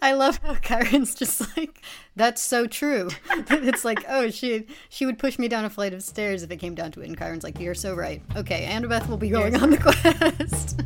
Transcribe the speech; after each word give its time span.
I 0.00 0.12
love 0.12 0.38
how 0.42 0.54
Chiron's 0.62 1.14
just 1.14 1.56
like, 1.56 1.82
that's 2.16 2.42
so 2.42 2.66
true. 2.66 3.10
it's 3.30 3.84
like, 3.84 4.04
oh, 4.08 4.30
she 4.30 4.66
she 4.88 5.06
would 5.06 5.18
push 5.18 5.38
me 5.38 5.48
down 5.48 5.64
a 5.64 5.70
flight 5.70 5.94
of 5.94 6.02
stairs 6.02 6.42
if 6.42 6.50
it 6.50 6.56
came 6.56 6.74
down 6.74 6.92
to 6.92 7.00
it. 7.00 7.08
And 7.08 7.18
Chiron's 7.18 7.44
like, 7.44 7.58
you're 7.58 7.74
so 7.74 7.94
right. 7.94 8.22
Okay, 8.36 8.66
Annabeth 8.70 9.08
will 9.08 9.16
be 9.16 9.28
going 9.30 9.56
on 9.56 9.70
the 9.70 9.78
quest. 9.78 10.80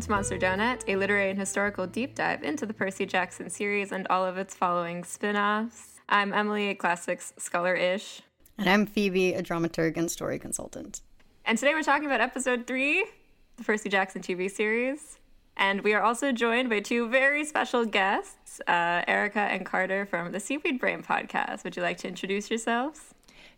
Welcome 0.00 0.12
to 0.14 0.16
Monster 0.16 0.38
Donut, 0.38 0.82
a 0.88 0.96
literary 0.96 1.28
and 1.28 1.38
historical 1.38 1.86
deep 1.86 2.14
dive 2.14 2.42
into 2.42 2.64
the 2.64 2.72
Percy 2.72 3.04
Jackson 3.04 3.50
series 3.50 3.92
and 3.92 4.06
all 4.08 4.24
of 4.24 4.38
its 4.38 4.54
following 4.54 5.04
spin 5.04 5.36
offs. 5.36 6.00
I'm 6.08 6.32
Emily, 6.32 6.70
a 6.70 6.74
classics 6.74 7.34
scholar 7.36 7.74
ish. 7.74 8.22
and 8.56 8.66
I'm 8.66 8.86
Phoebe, 8.86 9.34
a 9.34 9.42
dramaturg 9.42 9.98
and 9.98 10.10
story 10.10 10.38
consultant. 10.38 11.02
And 11.44 11.58
today 11.58 11.74
we're 11.74 11.82
talking 11.82 12.06
about 12.06 12.22
episode 12.22 12.66
three, 12.66 13.04
the 13.58 13.64
Percy 13.64 13.90
Jackson 13.90 14.22
TV 14.22 14.50
series. 14.50 15.18
And 15.58 15.82
we 15.82 15.92
are 15.92 16.00
also 16.00 16.32
joined 16.32 16.70
by 16.70 16.80
two 16.80 17.06
very 17.10 17.44
special 17.44 17.84
guests, 17.84 18.58
uh, 18.66 19.02
Erica 19.06 19.40
and 19.40 19.66
Carter 19.66 20.06
from 20.06 20.32
the 20.32 20.40
Seaweed 20.40 20.80
Brain 20.80 21.02
podcast. 21.02 21.62
Would 21.62 21.76
you 21.76 21.82
like 21.82 21.98
to 21.98 22.08
introduce 22.08 22.48
yourselves? 22.48 23.12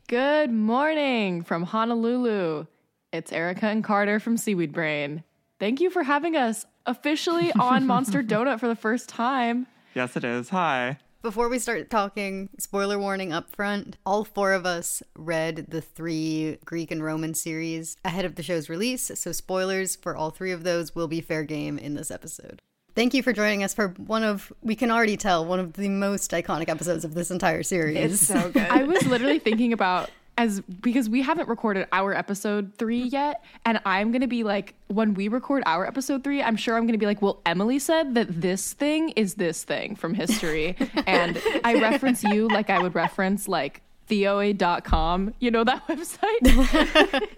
Good 0.08 0.50
morning 0.50 1.44
from 1.44 1.62
Honolulu. 1.62 2.66
It's 3.12 3.30
Erica 3.30 3.66
and 3.66 3.84
Carter 3.84 4.18
from 4.18 4.36
Seaweed 4.36 4.72
Brain. 4.72 5.22
Thank 5.62 5.80
you 5.80 5.90
for 5.90 6.02
having 6.02 6.34
us 6.34 6.66
officially 6.86 7.52
on 7.52 7.86
Monster 7.86 8.20
Donut 8.20 8.58
for 8.58 8.66
the 8.66 8.74
first 8.74 9.08
time. 9.08 9.68
Yes, 9.94 10.16
it 10.16 10.24
is. 10.24 10.48
Hi. 10.48 10.98
Before 11.22 11.48
we 11.48 11.60
start 11.60 11.88
talking, 11.88 12.50
spoiler 12.58 12.98
warning 12.98 13.32
up 13.32 13.48
front, 13.48 13.96
all 14.04 14.24
four 14.24 14.54
of 14.54 14.66
us 14.66 15.04
read 15.14 15.66
the 15.68 15.80
three 15.80 16.58
Greek 16.64 16.90
and 16.90 17.00
Roman 17.00 17.32
series 17.32 17.96
ahead 18.04 18.24
of 18.24 18.34
the 18.34 18.42
show's 18.42 18.68
release, 18.68 19.12
so 19.14 19.30
spoilers 19.30 19.94
for 19.94 20.16
all 20.16 20.30
three 20.30 20.50
of 20.50 20.64
those 20.64 20.96
will 20.96 21.06
be 21.06 21.20
fair 21.20 21.44
game 21.44 21.78
in 21.78 21.94
this 21.94 22.10
episode. 22.10 22.58
Thank 22.96 23.14
you 23.14 23.22
for 23.22 23.32
joining 23.32 23.62
us 23.62 23.72
for 23.72 23.90
one 23.98 24.24
of, 24.24 24.52
we 24.62 24.74
can 24.74 24.90
already 24.90 25.16
tell, 25.16 25.44
one 25.44 25.60
of 25.60 25.74
the 25.74 25.88
most 25.88 26.32
iconic 26.32 26.70
episodes 26.70 27.04
of 27.04 27.14
this 27.14 27.30
entire 27.30 27.62
series. 27.62 28.14
It's 28.14 28.26
so 28.26 28.50
good. 28.50 28.66
I 28.68 28.82
was 28.82 29.06
literally 29.06 29.38
thinking 29.38 29.72
about 29.72 30.10
as 30.38 30.60
because 30.60 31.08
we 31.08 31.22
haven't 31.22 31.48
recorded 31.48 31.86
our 31.92 32.14
episode 32.14 32.72
three 32.78 33.08
mm. 33.08 33.12
yet, 33.12 33.44
and 33.64 33.80
I'm 33.84 34.12
gonna 34.12 34.28
be 34.28 34.44
like, 34.44 34.74
when 34.88 35.14
we 35.14 35.28
record 35.28 35.62
our 35.66 35.86
episode 35.86 36.24
three, 36.24 36.42
I'm 36.42 36.56
sure 36.56 36.76
I'm 36.76 36.86
gonna 36.86 36.98
be 36.98 37.06
like, 37.06 37.22
well, 37.22 37.40
Emily 37.46 37.78
said 37.78 38.14
that 38.14 38.40
this 38.40 38.72
thing 38.72 39.10
is 39.10 39.34
this 39.34 39.64
thing 39.64 39.96
from 39.96 40.14
history, 40.14 40.76
and 41.06 41.40
I 41.64 41.74
reference 41.74 42.22
you 42.22 42.48
like 42.48 42.70
I 42.70 42.78
would 42.78 42.94
reference 42.94 43.48
like 43.48 43.82
theoi.com, 44.08 45.34
you 45.38 45.50
know 45.50 45.64
that 45.64 45.86
website? 45.88 47.28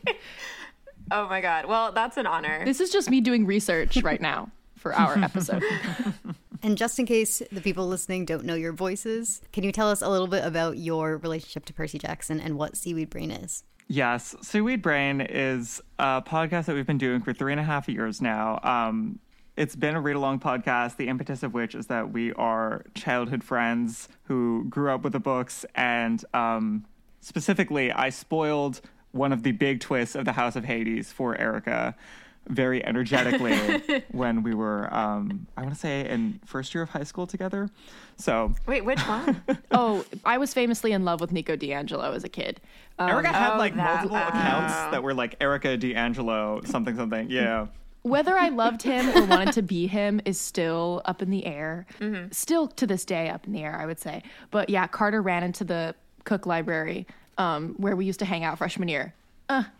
oh 1.10 1.28
my 1.28 1.40
God. 1.40 1.66
Well, 1.66 1.92
that's 1.92 2.16
an 2.16 2.26
honor. 2.26 2.64
this 2.64 2.80
is 2.80 2.90
just 2.90 3.10
me 3.10 3.20
doing 3.20 3.46
research 3.46 4.02
right 4.02 4.20
now 4.20 4.50
for 4.76 4.94
our 4.94 5.18
episode. 5.18 5.64
And 6.62 6.78
just 6.78 6.98
in 6.98 7.06
case 7.06 7.42
the 7.50 7.60
people 7.60 7.88
listening 7.88 8.24
don't 8.24 8.44
know 8.44 8.54
your 8.54 8.72
voices, 8.72 9.42
can 9.52 9.64
you 9.64 9.72
tell 9.72 9.90
us 9.90 10.00
a 10.00 10.08
little 10.08 10.28
bit 10.28 10.44
about 10.44 10.78
your 10.78 11.16
relationship 11.18 11.64
to 11.66 11.72
Percy 11.72 11.98
Jackson 11.98 12.38
and 12.38 12.56
what 12.56 12.76
Seaweed 12.76 13.10
Brain 13.10 13.32
is? 13.32 13.64
Yes, 13.88 14.36
Seaweed 14.42 14.80
Brain 14.80 15.20
is 15.20 15.82
a 15.98 16.22
podcast 16.22 16.66
that 16.66 16.74
we've 16.74 16.86
been 16.86 16.98
doing 16.98 17.20
for 17.20 17.32
three 17.32 17.52
and 17.52 17.60
a 17.60 17.64
half 17.64 17.88
years 17.88 18.22
now. 18.22 18.60
Um, 18.62 19.18
it's 19.56 19.74
been 19.74 19.96
a 19.96 20.00
read 20.00 20.16
along 20.16 20.38
podcast, 20.40 20.96
the 20.96 21.08
impetus 21.08 21.42
of 21.42 21.52
which 21.52 21.74
is 21.74 21.88
that 21.88 22.12
we 22.12 22.32
are 22.34 22.84
childhood 22.94 23.42
friends 23.42 24.08
who 24.24 24.64
grew 24.70 24.90
up 24.90 25.02
with 25.02 25.12
the 25.12 25.20
books. 25.20 25.66
And 25.74 26.24
um, 26.32 26.86
specifically, 27.20 27.90
I 27.90 28.08
spoiled 28.10 28.80
one 29.10 29.32
of 29.32 29.42
the 29.42 29.52
big 29.52 29.80
twists 29.80 30.14
of 30.14 30.24
the 30.24 30.32
House 30.32 30.56
of 30.56 30.64
Hades 30.64 31.12
for 31.12 31.36
Erica 31.36 31.94
very 32.48 32.84
energetically 32.84 34.02
when 34.12 34.42
we 34.42 34.54
were, 34.54 34.92
um, 34.94 35.46
I 35.56 35.62
want 35.62 35.74
to 35.74 35.80
say, 35.80 36.08
in 36.08 36.40
first 36.44 36.74
year 36.74 36.82
of 36.82 36.90
high 36.90 37.04
school 37.04 37.26
together. 37.26 37.70
So 38.16 38.54
Wait, 38.66 38.84
which 38.84 39.00
one? 39.00 39.42
oh, 39.70 40.04
I 40.24 40.38
was 40.38 40.52
famously 40.52 40.92
in 40.92 41.04
love 41.04 41.20
with 41.20 41.32
Nico 41.32 41.56
di 41.56 41.72
Angelo 41.72 42.12
as 42.12 42.24
a 42.24 42.28
kid. 42.28 42.60
Um, 42.98 43.08
Erica 43.10 43.28
had 43.28 43.54
oh, 43.54 43.58
like 43.58 43.74
that- 43.76 43.94
multiple 43.94 44.16
accounts 44.16 44.74
that 44.92 45.02
were 45.02 45.14
like 45.14 45.36
Erica 45.40 45.76
di 45.76 45.94
Angelo, 45.94 46.60
something, 46.64 46.96
something. 46.96 47.30
Yeah. 47.30 47.66
whether 48.02 48.36
I 48.36 48.48
loved 48.48 48.82
him 48.82 49.08
or 49.16 49.24
wanted 49.24 49.54
to 49.54 49.62
be 49.62 49.86
him 49.86 50.20
is 50.24 50.38
still 50.38 51.02
up 51.04 51.22
in 51.22 51.30
the 51.30 51.46
air. 51.46 51.86
Still 52.32 52.66
to 52.68 52.86
this 52.86 53.04
day 53.04 53.28
up 53.28 53.46
in 53.46 53.52
the 53.52 53.62
air, 53.62 53.78
I 53.80 53.86
would 53.86 54.00
say. 54.00 54.22
But 54.50 54.68
yeah, 54.68 54.86
Carter 54.88 55.22
ran 55.22 55.42
into 55.42 55.64
the 55.64 55.94
Cook 56.24 56.46
Library 56.46 57.06
um, 57.38 57.74
where 57.78 57.96
we 57.96 58.04
used 58.04 58.18
to 58.18 58.24
hang 58.24 58.44
out 58.44 58.58
freshman 58.58 58.88
year 58.88 59.14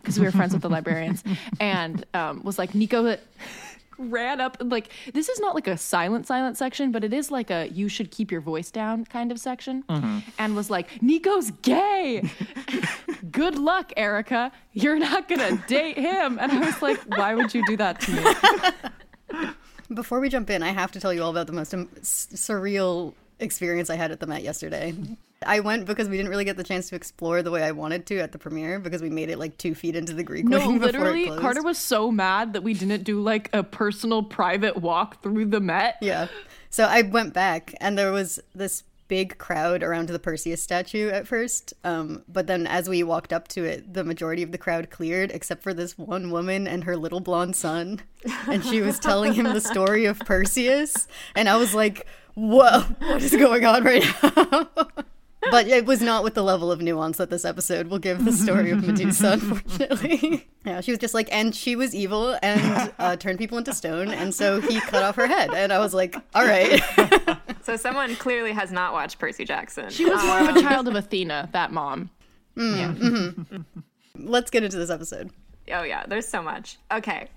because 0.01 0.19
we 0.19 0.25
were 0.25 0.31
friends 0.31 0.53
with 0.53 0.61
the 0.61 0.69
librarians, 0.69 1.23
and 1.59 2.05
um, 2.13 2.43
was 2.43 2.57
like 2.57 2.73
Nico. 2.75 3.17
ran 3.99 4.41
up 4.41 4.57
like 4.59 4.89
this 5.13 5.29
is 5.29 5.39
not 5.39 5.53
like 5.53 5.67
a 5.67 5.77
silent 5.77 6.25
silent 6.25 6.57
section 6.57 6.91
but 6.91 7.03
it 7.03 7.13
is 7.13 7.29
like 7.29 7.51
a 7.51 7.67
you 7.69 7.87
should 7.87 8.09
keep 8.09 8.31
your 8.31 8.41
voice 8.41 8.71
down 8.71 9.05
kind 9.05 9.31
of 9.31 9.37
section 9.39 9.83
and 10.39 10.55
was 10.55 10.67
like 10.71 10.87
nico's 11.03 11.51
gay! 11.61 12.27
Good 13.31 13.55
luck 13.59 13.93
erica. 13.95 14.51
You're 14.73 14.97
not 14.97 15.29
gonna 15.29 15.63
date 15.67 15.97
him. 15.97 16.39
And 16.41 16.51
i 16.51 16.59
was 16.59 16.81
like 16.81 16.99
why 17.17 17.35
would 17.35 17.53
you 17.53 17.63
do 17.67 17.77
that 17.77 18.01
to 18.01 18.11
me? 18.11 19.49
Before 19.93 20.19
we 20.19 20.27
jump 20.27 20.49
in, 20.49 20.63
I 20.63 20.69
have 20.71 20.91
to 20.93 20.99
tell 20.99 21.13
you 21.13 21.21
all 21.23 21.29
about 21.29 21.45
the 21.45 21.53
most 21.53 21.71
um, 21.73 21.87
s- 21.99 22.27
surreal 22.33 23.13
experience 23.39 23.89
I 23.89 23.95
had 23.95 24.11
at 24.11 24.19
the 24.19 24.27
Met 24.27 24.43
yesterday. 24.43 24.93
I 25.45 25.59
went 25.59 25.85
because 25.85 26.09
we 26.09 26.17
didn't 26.17 26.29
really 26.29 26.45
get 26.45 26.57
the 26.57 26.63
chance 26.63 26.89
to 26.89 26.95
explore 26.95 27.41
the 27.41 27.51
way 27.51 27.63
I 27.63 27.71
wanted 27.71 28.05
to 28.07 28.19
at 28.19 28.31
the 28.31 28.37
premiere 28.37 28.79
because 28.79 29.01
we 29.01 29.09
made 29.09 29.29
it 29.29 29.37
like 29.37 29.57
two 29.57 29.75
feet 29.75 29.95
into 29.95 30.13
the 30.13 30.23
Greek 30.23 30.45
No, 30.45 30.69
literally. 30.69 31.27
Carter 31.27 31.61
was 31.61 31.77
so 31.77 32.11
mad 32.11 32.53
that 32.53 32.63
we 32.63 32.73
didn't 32.73 33.03
do 33.03 33.21
like 33.21 33.49
a 33.53 33.63
personal 33.63 34.23
private 34.23 34.77
walk 34.77 35.21
through 35.21 35.45
the 35.45 35.59
Met. 35.59 35.97
Yeah. 36.01 36.27
So 36.69 36.85
I 36.85 37.01
went 37.01 37.33
back 37.33 37.73
and 37.79 37.97
there 37.97 38.11
was 38.11 38.39
this 38.55 38.83
big 39.07 39.37
crowd 39.37 39.83
around 39.83 40.09
the 40.09 40.17
Perseus 40.17 40.63
statue 40.63 41.09
at 41.09 41.27
first. 41.27 41.73
Um, 41.83 42.23
but 42.27 42.47
then 42.47 42.65
as 42.65 42.89
we 42.89 43.03
walked 43.03 43.31
up 43.31 43.47
to 43.49 43.63
it, 43.63 43.93
the 43.93 44.03
majority 44.03 44.41
of 44.41 44.51
the 44.51 44.57
crowd 44.57 44.89
cleared 44.89 45.31
except 45.31 45.61
for 45.61 45.73
this 45.73 45.97
one 45.97 46.31
woman 46.31 46.67
and 46.67 46.85
her 46.85 46.97
little 46.97 47.19
blonde 47.19 47.55
son. 47.55 48.01
And 48.47 48.63
she 48.65 48.81
was 48.81 48.99
telling 48.99 49.33
him 49.33 49.43
the 49.45 49.61
story 49.61 50.05
of 50.05 50.17
Perseus. 50.19 51.07
And 51.35 51.49
I 51.49 51.57
was 51.57 51.75
like, 51.75 52.07
whoa, 52.35 52.81
what 52.99 53.21
is 53.21 53.35
going 53.35 53.65
on 53.65 53.83
right 53.83 54.05
now? 54.23 54.67
But 55.51 55.67
it 55.67 55.85
was 55.85 56.01
not 56.01 56.23
with 56.23 56.35
the 56.35 56.41
level 56.41 56.71
of 56.71 56.81
nuance 56.81 57.17
that 57.17 57.29
this 57.29 57.43
episode 57.43 57.87
will 57.87 57.99
give 57.99 58.23
the 58.23 58.31
story 58.31 58.71
of 58.71 58.81
Medusa, 58.81 59.33
unfortunately. 59.41 60.47
yeah, 60.65 60.79
she 60.79 60.91
was 60.91 60.99
just 60.99 61.13
like, 61.13 61.27
and 61.33 61.53
she 61.53 61.75
was 61.75 61.93
evil 61.93 62.37
and 62.41 62.93
uh, 62.97 63.17
turned 63.17 63.39
people 63.39 63.57
into 63.57 63.73
stone, 63.73 64.09
and 64.09 64.33
so 64.33 64.61
he 64.61 64.79
cut 64.79 65.03
off 65.03 65.17
her 65.17 65.27
head. 65.27 65.53
And 65.53 65.73
I 65.73 65.79
was 65.79 65.93
like, 65.93 66.15
all 66.33 66.45
right. 66.45 66.81
So 67.63 67.77
someone 67.77 68.15
clearly 68.15 68.51
has 68.51 68.71
not 68.71 68.93
watched 68.93 69.19
Percy 69.19 69.45
Jackson. 69.45 69.89
She 69.89 70.05
was 70.05 70.23
more 70.23 70.39
of 70.39 70.47
a 70.47 70.51
um, 70.51 70.61
child 70.61 70.87
of 70.87 70.95
Athena, 70.95 71.49
that 71.53 71.71
mom. 71.71 72.09
Mm, 72.57 72.77
yeah. 72.77 72.93
Mm-hmm. 72.93 73.61
Let's 74.15 74.51
get 74.51 74.63
into 74.63 74.77
this 74.77 74.89
episode. 74.89 75.31
Oh 75.71 75.83
yeah, 75.83 76.05
there's 76.05 76.27
so 76.27 76.41
much. 76.41 76.77
Okay. 76.91 77.29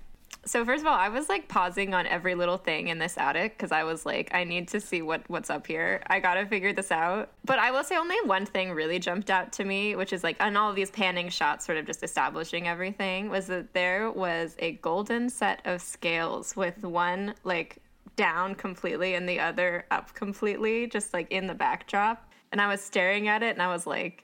So 0.47 0.63
first 0.63 0.81
of 0.81 0.87
all, 0.87 0.97
I 0.97 1.09
was 1.09 1.27
like 1.27 1.49
pausing 1.49 1.93
on 1.93 2.07
every 2.07 2.33
little 2.33 2.57
thing 2.57 2.87
in 2.87 2.99
this 2.99 3.17
attic 3.17 3.57
because 3.57 3.73
I 3.73 3.83
was 3.83 4.05
like, 4.05 4.33
I 4.33 4.45
need 4.45 4.69
to 4.69 4.79
see 4.79 5.01
what 5.01 5.29
what's 5.29 5.49
up 5.49 5.67
here. 5.67 6.01
I 6.07 6.21
gotta 6.21 6.45
figure 6.45 6.71
this 6.71 6.89
out. 6.89 7.31
But 7.43 7.59
I 7.59 7.71
will 7.71 7.83
say 7.83 7.97
only 7.97 8.15
one 8.23 8.45
thing 8.45 8.71
really 8.71 8.97
jumped 8.97 9.29
out 9.29 9.51
to 9.53 9.65
me, 9.65 9.95
which 9.97 10.13
is 10.13 10.23
like 10.23 10.41
on 10.41 10.55
all 10.55 10.71
these 10.71 10.89
panning 10.89 11.27
shots, 11.27 11.65
sort 11.65 11.77
of 11.77 11.85
just 11.85 12.01
establishing 12.01 12.67
everything, 12.67 13.29
was 13.29 13.47
that 13.47 13.73
there 13.73 14.09
was 14.09 14.55
a 14.59 14.73
golden 14.73 15.29
set 15.29 15.61
of 15.65 15.81
scales 15.81 16.55
with 16.55 16.81
one 16.83 17.35
like 17.43 17.79
down 18.15 18.55
completely 18.55 19.15
and 19.15 19.27
the 19.27 19.41
other 19.41 19.85
up 19.91 20.13
completely, 20.13 20.87
just 20.87 21.13
like 21.13 21.29
in 21.29 21.47
the 21.47 21.55
backdrop. 21.55 22.31
And 22.53 22.61
I 22.61 22.67
was 22.67 22.79
staring 22.79 23.27
at 23.27 23.43
it 23.43 23.51
and 23.53 23.61
I 23.61 23.67
was 23.67 23.85
like, 23.85 24.23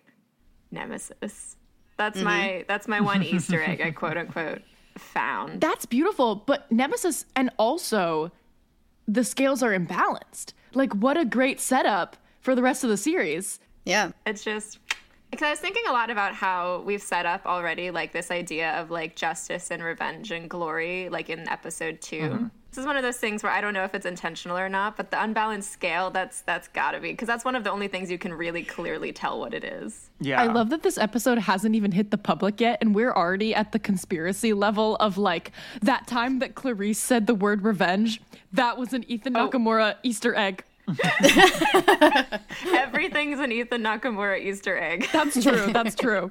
Nemesis. 0.71 1.57
That's 1.97 2.17
mm-hmm. 2.17 2.25
my 2.25 2.65
that's 2.67 2.87
my 2.87 3.01
one 3.01 3.21
Easter 3.23 3.61
egg 3.61 3.81
I 3.81 3.91
quote 3.91 4.17
unquote 4.17 4.61
found. 4.97 5.61
That's 5.61 5.85
beautiful, 5.85 6.35
but 6.35 6.71
Nemesis 6.71 7.25
and 7.35 7.49
also 7.57 8.31
the 9.07 9.23
scales 9.23 9.61
are 9.61 9.77
imbalanced. 9.77 10.53
Like, 10.73 10.93
what 10.93 11.17
a 11.17 11.25
great 11.25 11.59
setup 11.59 12.17
for 12.41 12.55
the 12.55 12.61
rest 12.61 12.83
of 12.83 12.89
the 12.89 12.97
series. 12.97 13.59
Yeah. 13.85 14.11
It's 14.25 14.43
just 14.43 14.79
because 15.31 15.45
I 15.45 15.49
was 15.49 15.59
thinking 15.59 15.83
a 15.87 15.91
lot 15.91 16.09
about 16.09 16.35
how 16.35 16.83
we've 16.85 17.01
set 17.01 17.25
up 17.25 17.45
already 17.45 17.89
like 17.89 18.11
this 18.11 18.29
idea 18.29 18.71
of 18.73 18.91
like 18.91 19.15
justice 19.15 19.71
and 19.71 19.83
revenge 19.83 20.31
and 20.31 20.49
glory, 20.49 21.09
like 21.09 21.29
in 21.29 21.47
episode 21.49 22.01
2 22.01 22.15
mm-hmm. 22.17 22.45
This 22.73 22.79
is 22.79 22.87
one 22.87 22.97
of 22.97 23.03
those 23.03 23.17
things 23.17 23.43
where 23.43 23.51
I 23.51 23.61
don't 23.61 23.75
know 23.75 23.83
if 23.83 23.93
it's 23.93 24.07
intentional 24.07 24.57
or 24.57 24.67
not, 24.67 24.97
but 24.97 25.11
the 25.11 25.21
unbalanced 25.21 25.69
scale, 25.71 26.09
that's 26.09 26.41
that's 26.41 26.67
gotta 26.69 26.99
be 26.99 27.11
because 27.11 27.27
that's 27.27 27.45
one 27.45 27.55
of 27.55 27.63
the 27.63 27.69
only 27.69 27.87
things 27.87 28.09
you 28.09 28.17
can 28.17 28.33
really 28.33 28.63
clearly 28.63 29.13
tell 29.13 29.39
what 29.39 29.53
it 29.53 29.63
is. 29.63 30.09
Yeah. 30.19 30.41
I 30.41 30.47
love 30.47 30.71
that 30.71 30.81
this 30.81 30.97
episode 30.97 31.37
hasn't 31.37 31.75
even 31.75 31.91
hit 31.91 32.09
the 32.09 32.17
public 32.17 32.59
yet, 32.59 32.79
and 32.81 32.95
we're 32.95 33.13
already 33.13 33.53
at 33.53 33.73
the 33.73 33.79
conspiracy 33.79 34.53
level 34.53 34.95
of 34.95 35.19
like 35.19 35.51
that 35.83 36.07
time 36.07 36.39
that 36.39 36.55
Clarisse 36.55 36.95
said 36.95 37.27
the 37.27 37.35
word 37.35 37.61
revenge. 37.61 38.19
That 38.51 38.79
was 38.79 38.91
an 38.91 39.03
Ethan 39.07 39.37
oh. 39.37 39.49
Nakamura 39.49 39.97
Easter 40.01 40.33
egg. 40.33 40.63
Everything's 42.73 43.39
an 43.39 43.51
Ethan 43.51 43.83
Nakamura 43.83 44.43
Easter 44.43 44.79
egg. 44.79 45.07
That's 45.13 45.43
true. 45.43 45.71
That's 45.71 45.93
true. 45.93 46.27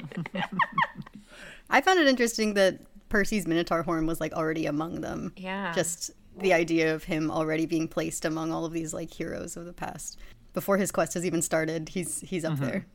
I 1.71 1.81
found 1.81 2.01
it 2.01 2.09
interesting 2.09 2.55
that 2.55 2.81
Percy's 3.11 3.47
Minotaur 3.47 3.85
horn 3.85 4.07
was 4.07 4.21
like 4.21 4.33
already 4.33 4.67
among 4.67 5.03
them. 5.03 5.33
Yeah. 5.37 5.73
Just 5.73 6.11
the 6.37 6.53
idea 6.53 6.95
of 6.95 7.05
him 7.05 7.31
already 7.31 7.67
being 7.67 7.89
placed 7.89 8.25
among 8.25 8.53
all 8.53 8.65
of 8.65 8.73
these 8.73 8.95
like 8.95 9.13
heroes 9.13 9.57
of 9.57 9.65
the 9.65 9.73
past. 9.73 10.19
Before 10.53 10.77
his 10.77 10.91
quest 10.91 11.15
has 11.15 11.25
even 11.25 11.43
started, 11.43 11.89
he's 11.89 12.21
he's 12.21 12.45
up 12.45 12.55
mm-hmm. 12.55 12.65
there. 12.65 12.87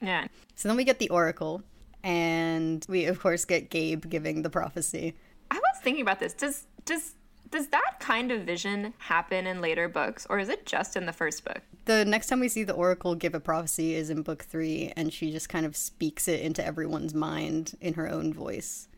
Yeah. 0.00 0.26
So 0.54 0.68
then 0.68 0.76
we 0.76 0.84
get 0.84 0.98
the 0.98 1.10
Oracle, 1.10 1.62
and 2.02 2.84
we 2.88 3.04
of 3.06 3.20
course 3.20 3.44
get 3.44 3.70
Gabe 3.70 4.08
giving 4.08 4.42
the 4.42 4.50
prophecy. 4.50 5.14
I 5.50 5.56
was 5.56 5.82
thinking 5.82 6.02
about 6.02 6.20
this. 6.20 6.32
Does 6.32 6.66
does 6.84 7.14
does 7.50 7.68
that 7.68 8.00
kind 8.00 8.32
of 8.32 8.42
vision 8.42 8.94
happen 8.96 9.46
in 9.46 9.60
later 9.60 9.88
books, 9.88 10.26
or 10.30 10.38
is 10.38 10.48
it 10.48 10.64
just 10.64 10.96
in 10.96 11.04
the 11.04 11.12
first 11.12 11.44
book? 11.44 11.60
The 11.84 12.04
next 12.04 12.28
time 12.28 12.40
we 12.40 12.48
see 12.48 12.64
the 12.64 12.72
Oracle 12.72 13.14
give 13.14 13.34
a 13.34 13.40
prophecy 13.40 13.94
is 13.94 14.08
in 14.08 14.22
book 14.22 14.44
three, 14.44 14.92
and 14.96 15.12
she 15.12 15.30
just 15.30 15.50
kind 15.50 15.66
of 15.66 15.76
speaks 15.76 16.28
it 16.28 16.40
into 16.40 16.64
everyone's 16.64 17.14
mind 17.14 17.76
in 17.80 17.94
her 17.94 18.08
own 18.08 18.32
voice. 18.32 18.88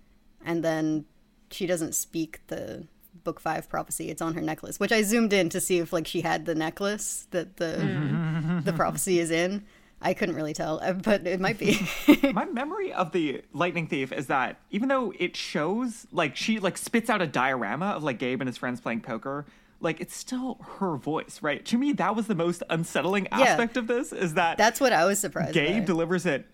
And 0.45 0.63
then 0.63 1.07
she 1.51 1.67
doesn't 1.67 1.95
speak 1.95 2.41
the 2.47 2.87
book 3.23 3.41
five 3.41 3.69
prophecy. 3.69 4.11
It's 4.11 4.23
on 4.23 4.35
her 4.35 4.41
necklace, 4.41 4.81
which 4.81 4.93
I 4.93 5.03
zoomed 5.03 5.33
in 5.33 5.49
to 5.51 5.61
see 5.61 5.79
if 5.79 5.93
like 5.93 6.07
she 6.07 6.21
had 6.23 6.47
the 6.47 6.55
necklace 6.55 7.27
that 7.31 7.57
the 7.59 8.61
the 8.65 8.73
prophecy 8.73 9.19
is 9.19 9.31
in. 9.31 9.65
I 10.03 10.13
couldn't 10.13 10.35
really 10.35 10.53
tell, 10.53 10.81
uh, 10.83 10.93
but 10.93 11.27
it 11.27 11.41
might 11.41 11.59
be. 11.59 11.81
My 12.35 12.45
memory 12.45 12.93
of 12.93 13.13
the 13.13 13.43
lightning 13.55 13.87
thief 13.87 14.13
is 14.13 14.27
that 14.27 14.61
even 14.71 14.89
though 14.89 15.15
it 15.19 15.35
shows 15.35 16.07
like 16.13 16.37
she 16.37 16.59
like 16.59 16.77
spits 16.77 17.09
out 17.09 17.23
a 17.23 17.27
diorama 17.27 17.87
of 17.87 18.03
like 18.03 18.19
Gabe 18.19 18.41
and 18.43 18.49
his 18.49 18.59
friends 18.59 18.81
playing 18.81 19.01
poker, 19.01 19.47
like 19.81 20.01
it's 20.01 20.15
still 20.15 20.59
her 20.79 20.97
voice, 20.97 21.39
right? 21.41 21.65
To 21.67 21.79
me, 21.79 21.93
that 21.93 22.15
was 22.15 22.27
the 22.27 22.35
most 22.35 22.63
unsettling 22.69 23.29
aspect 23.29 23.77
of 23.79 23.87
this 23.87 24.13
is 24.13 24.35
that 24.35 24.59
That's 24.59 24.81
what 24.81 24.93
I 24.93 25.07
was 25.07 25.19
surprised. 25.19 25.55
Gabe 25.55 25.81
by. 25.81 25.87
delivers 25.87 26.27
it 26.27 26.47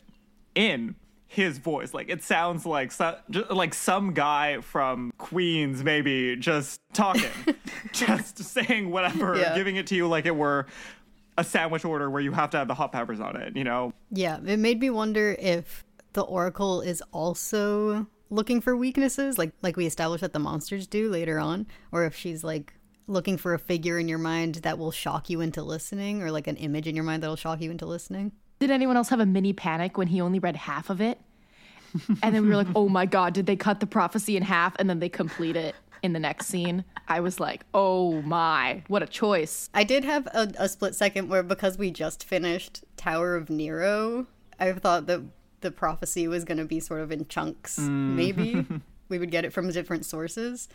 in 0.54 0.94
his 1.32 1.58
voice. 1.58 1.94
Like 1.94 2.08
it 2.08 2.24
sounds 2.24 2.66
like 2.66 2.90
so, 2.90 3.16
like 3.50 3.72
some 3.72 4.14
guy 4.14 4.60
from 4.62 5.12
Queens, 5.16 5.84
maybe 5.84 6.34
just 6.34 6.80
talking, 6.92 7.30
just 7.92 8.38
saying 8.42 8.90
whatever, 8.90 9.36
Yeah. 9.36 9.54
giving 9.54 9.76
it 9.76 9.86
to 9.88 9.94
you 9.94 10.08
like 10.08 10.26
it 10.26 10.34
were 10.34 10.66
a 11.38 11.44
sandwich 11.44 11.84
order 11.84 12.10
where 12.10 12.20
you 12.20 12.32
have 12.32 12.50
to 12.50 12.58
have 12.58 12.66
the 12.66 12.74
hot 12.74 12.90
peppers 12.90 13.20
on 13.20 13.36
it. 13.36 13.56
You 13.56 13.62
know? 13.62 13.92
Yeah, 14.10 14.38
it 14.44 14.58
made 14.58 14.80
me 14.80 14.90
wonder 14.90 15.36
if 15.38 15.84
the 16.14 16.22
Oracle 16.22 16.80
is 16.80 17.00
also 17.12 18.08
looking 18.28 18.60
for 18.60 18.76
weaknesses, 18.76 19.38
like 19.38 19.52
like 19.62 19.76
we 19.76 19.86
established 19.86 20.22
that 20.22 20.32
the 20.32 20.40
monsters 20.40 20.88
do 20.88 21.08
later 21.10 21.38
on, 21.38 21.68
or 21.92 22.04
if 22.06 22.16
she's 22.16 22.42
like 22.42 22.74
looking 23.06 23.36
for 23.36 23.54
a 23.54 23.58
figure 23.60 24.00
in 24.00 24.08
your 24.08 24.18
mind 24.18 24.56
that 24.56 24.78
will 24.78 24.90
shock 24.90 25.30
you 25.30 25.40
into 25.40 25.62
listening, 25.62 26.22
or 26.24 26.32
like 26.32 26.48
an 26.48 26.56
image 26.56 26.88
in 26.88 26.96
your 26.96 27.04
mind 27.04 27.22
that'll 27.22 27.36
shock 27.36 27.60
you 27.60 27.70
into 27.70 27.86
listening. 27.86 28.32
Did 28.60 28.70
anyone 28.70 28.96
else 28.96 29.08
have 29.08 29.20
a 29.20 29.26
mini 29.26 29.54
panic 29.54 29.96
when 29.96 30.08
he 30.08 30.20
only 30.20 30.38
read 30.38 30.54
half 30.54 30.90
of 30.90 31.00
it? 31.00 31.18
And 32.22 32.34
then 32.34 32.42
we 32.42 32.50
were 32.50 32.56
like, 32.56 32.68
oh 32.74 32.88
my 32.88 33.06
God, 33.06 33.32
did 33.32 33.46
they 33.46 33.56
cut 33.56 33.80
the 33.80 33.86
prophecy 33.86 34.36
in 34.36 34.42
half 34.42 34.76
and 34.78 34.88
then 34.88 35.00
they 35.00 35.08
complete 35.08 35.56
it 35.56 35.74
in 36.02 36.12
the 36.12 36.20
next 36.20 36.46
scene? 36.46 36.84
I 37.08 37.20
was 37.20 37.40
like, 37.40 37.64
oh 37.74 38.20
my, 38.22 38.84
what 38.88 39.02
a 39.02 39.06
choice. 39.06 39.70
I 39.74 39.82
did 39.82 40.04
have 40.04 40.26
a, 40.28 40.52
a 40.58 40.68
split 40.68 40.94
second 40.94 41.28
where 41.28 41.42
because 41.42 41.78
we 41.78 41.90
just 41.90 42.22
finished 42.22 42.84
Tower 42.96 43.34
of 43.34 43.48
Nero, 43.48 44.26
I 44.60 44.72
thought 44.72 45.06
that 45.06 45.22
the 45.62 45.70
prophecy 45.70 46.28
was 46.28 46.44
going 46.44 46.58
to 46.58 46.66
be 46.66 46.80
sort 46.80 47.00
of 47.00 47.10
in 47.10 47.26
chunks. 47.28 47.78
Mm. 47.78 48.14
Maybe 48.14 48.66
we 49.08 49.18
would 49.18 49.30
get 49.30 49.44
it 49.44 49.52
from 49.52 49.70
different 49.70 50.04
sources, 50.04 50.68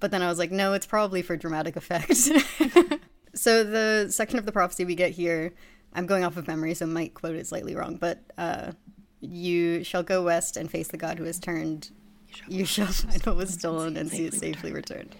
but 0.00 0.10
then 0.10 0.22
I 0.22 0.28
was 0.28 0.38
like, 0.38 0.50
no, 0.50 0.72
it's 0.72 0.86
probably 0.86 1.22
for 1.22 1.36
dramatic 1.36 1.76
effect. 1.76 2.16
so 3.34 3.64
the 3.64 4.08
section 4.10 4.38
of 4.38 4.44
the 4.44 4.52
prophecy 4.52 4.84
we 4.84 4.96
get 4.96 5.12
here, 5.12 5.52
I'm 5.94 6.06
going 6.06 6.24
off 6.24 6.36
of 6.36 6.46
memory, 6.46 6.74
so 6.74 6.86
might 6.86 7.14
quote 7.14 7.34
it 7.36 7.46
slightly 7.46 7.74
wrong, 7.74 7.96
but 7.96 8.20
uh, 8.36 8.72
you 9.20 9.82
shall 9.84 10.02
go 10.02 10.22
west 10.22 10.56
and 10.56 10.70
face 10.70 10.88
the 10.88 10.96
god 10.96 11.18
who 11.18 11.24
has 11.24 11.38
turned. 11.38 11.90
You 12.46 12.64
shall 12.64 12.86
find 12.86 13.24
what 13.24 13.36
was 13.36 13.54
stolen 13.54 13.96
and 13.96 14.10
see 14.10 14.26
it 14.26 14.34
safely 14.34 14.72
returned. 14.72 15.14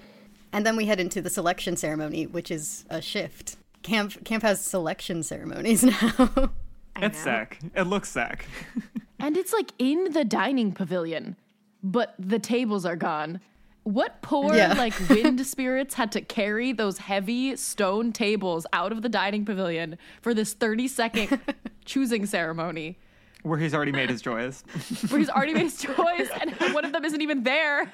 And 0.52 0.64
then 0.64 0.76
we 0.76 0.86
head 0.86 1.00
into 1.00 1.20
the 1.20 1.30
selection 1.30 1.76
ceremony, 1.76 2.26
which 2.26 2.50
is 2.50 2.84
a 2.90 3.00
shift. 3.02 3.56
Camp 3.82 4.24
camp 4.24 4.42
has 4.42 4.64
selection 4.64 5.22
ceremonies 5.22 5.82
now. 5.84 6.50
It's 6.96 7.18
sick. 7.18 7.58
It 7.74 7.82
looks 7.82 8.10
sick. 8.10 8.46
And 9.20 9.36
it's 9.36 9.52
like 9.52 9.72
in 9.80 10.12
the 10.12 10.24
dining 10.24 10.70
pavilion, 10.70 11.34
but 11.82 12.14
the 12.20 12.38
tables 12.38 12.84
are 12.84 12.94
gone. 12.94 13.40
What 13.84 14.20
poor 14.22 14.54
Yeah. 14.54 14.74
like 14.74 14.94
wind 15.10 15.46
spirits 15.46 15.94
had 15.94 16.12
to 16.12 16.20
carry 16.20 16.72
those 16.72 16.98
heavy 16.98 17.56
stone 17.56 18.12
tables 18.12 18.66
out 18.72 18.92
of 18.92 19.02
the 19.02 19.08
dining 19.08 19.44
pavilion 19.44 19.96
for 20.20 20.34
this 20.34 20.52
30 20.52 20.88
second 20.88 21.40
choosing 21.86 22.26
ceremony 22.26 22.98
Where 23.42 23.58
he's 23.58 23.72
already 23.74 23.92
made 23.92 24.10
his 24.10 24.20
choice. 24.20 24.62
where 25.08 25.18
he's 25.20 25.30
already 25.30 25.54
made 25.54 25.62
his 25.62 25.78
choice 25.80 26.28
and 26.40 26.50
one 26.74 26.84
of 26.84 26.92
them 26.92 27.04
isn't 27.04 27.22
even 27.22 27.44
there. 27.44 27.90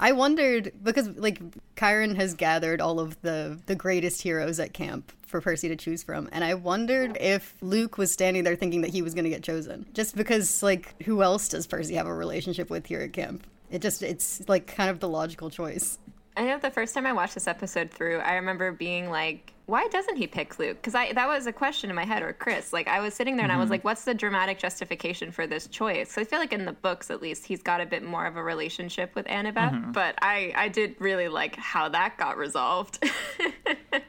I 0.00 0.12
wondered 0.12 0.72
because 0.82 1.08
like 1.10 1.40
Chiron 1.78 2.16
has 2.16 2.34
gathered 2.34 2.80
all 2.80 2.98
of 2.98 3.20
the 3.22 3.58
the 3.66 3.76
greatest 3.76 4.22
heroes 4.22 4.58
at 4.58 4.72
camp 4.72 5.12
for 5.26 5.40
Percy 5.42 5.68
to 5.68 5.76
choose 5.76 6.02
from, 6.02 6.26
and 6.32 6.42
I 6.42 6.54
wondered 6.54 7.18
if 7.20 7.54
Luke 7.60 7.98
was 7.98 8.10
standing 8.10 8.44
there 8.44 8.56
thinking 8.56 8.80
that 8.80 8.88
he 8.90 9.02
was 9.02 9.12
going 9.12 9.24
to 9.24 9.30
get 9.30 9.42
chosen, 9.42 9.84
just 9.92 10.16
because 10.16 10.62
like 10.62 11.00
who 11.02 11.22
else 11.22 11.50
does 11.50 11.66
Percy 11.66 11.94
have 11.96 12.06
a 12.06 12.14
relationship 12.14 12.70
with 12.70 12.86
here 12.86 13.00
at 13.02 13.12
camp? 13.12 13.46
It 13.70 13.82
just 13.82 14.02
it's 14.02 14.48
like 14.48 14.66
kind 14.66 14.90
of 14.90 15.00
the 15.00 15.08
logical 15.08 15.50
choice. 15.50 15.98
I 16.38 16.44
know 16.44 16.58
the 16.58 16.70
first 16.70 16.94
time 16.94 17.04
I 17.04 17.12
watched 17.12 17.34
this 17.34 17.48
episode 17.48 17.90
through, 17.90 18.18
I 18.18 18.34
remember 18.34 18.70
being 18.70 19.10
like, 19.10 19.52
why 19.66 19.88
doesn't 19.88 20.16
he 20.16 20.28
pick 20.28 20.58
Luke? 20.60 20.76
Because 20.76 20.94
I 20.94 21.12
that 21.12 21.26
was 21.26 21.46
a 21.46 21.52
question 21.52 21.90
in 21.90 21.96
my 21.96 22.04
head, 22.04 22.22
or 22.22 22.32
Chris. 22.32 22.72
Like 22.72 22.86
I 22.86 23.00
was 23.00 23.12
sitting 23.12 23.36
there 23.36 23.44
and 23.44 23.52
I 23.52 23.56
was 23.56 23.64
mm-hmm. 23.64 23.72
like, 23.72 23.84
what's 23.84 24.04
the 24.04 24.14
dramatic 24.14 24.58
justification 24.58 25.32
for 25.32 25.48
this 25.48 25.66
choice? 25.66 26.12
So 26.12 26.22
I 26.22 26.24
feel 26.24 26.38
like 26.38 26.52
in 26.52 26.64
the 26.64 26.72
books, 26.72 27.10
at 27.10 27.20
least, 27.20 27.44
he's 27.44 27.62
got 27.62 27.80
a 27.80 27.86
bit 27.86 28.04
more 28.04 28.24
of 28.24 28.36
a 28.36 28.42
relationship 28.42 29.14
with 29.16 29.26
Annabeth. 29.26 29.72
Mm-hmm. 29.72 29.92
But 29.92 30.14
I 30.22 30.52
I 30.54 30.68
did 30.68 30.94
really 31.00 31.28
like 31.28 31.56
how 31.56 31.88
that 31.90 32.16
got 32.16 32.38
resolved. 32.38 33.04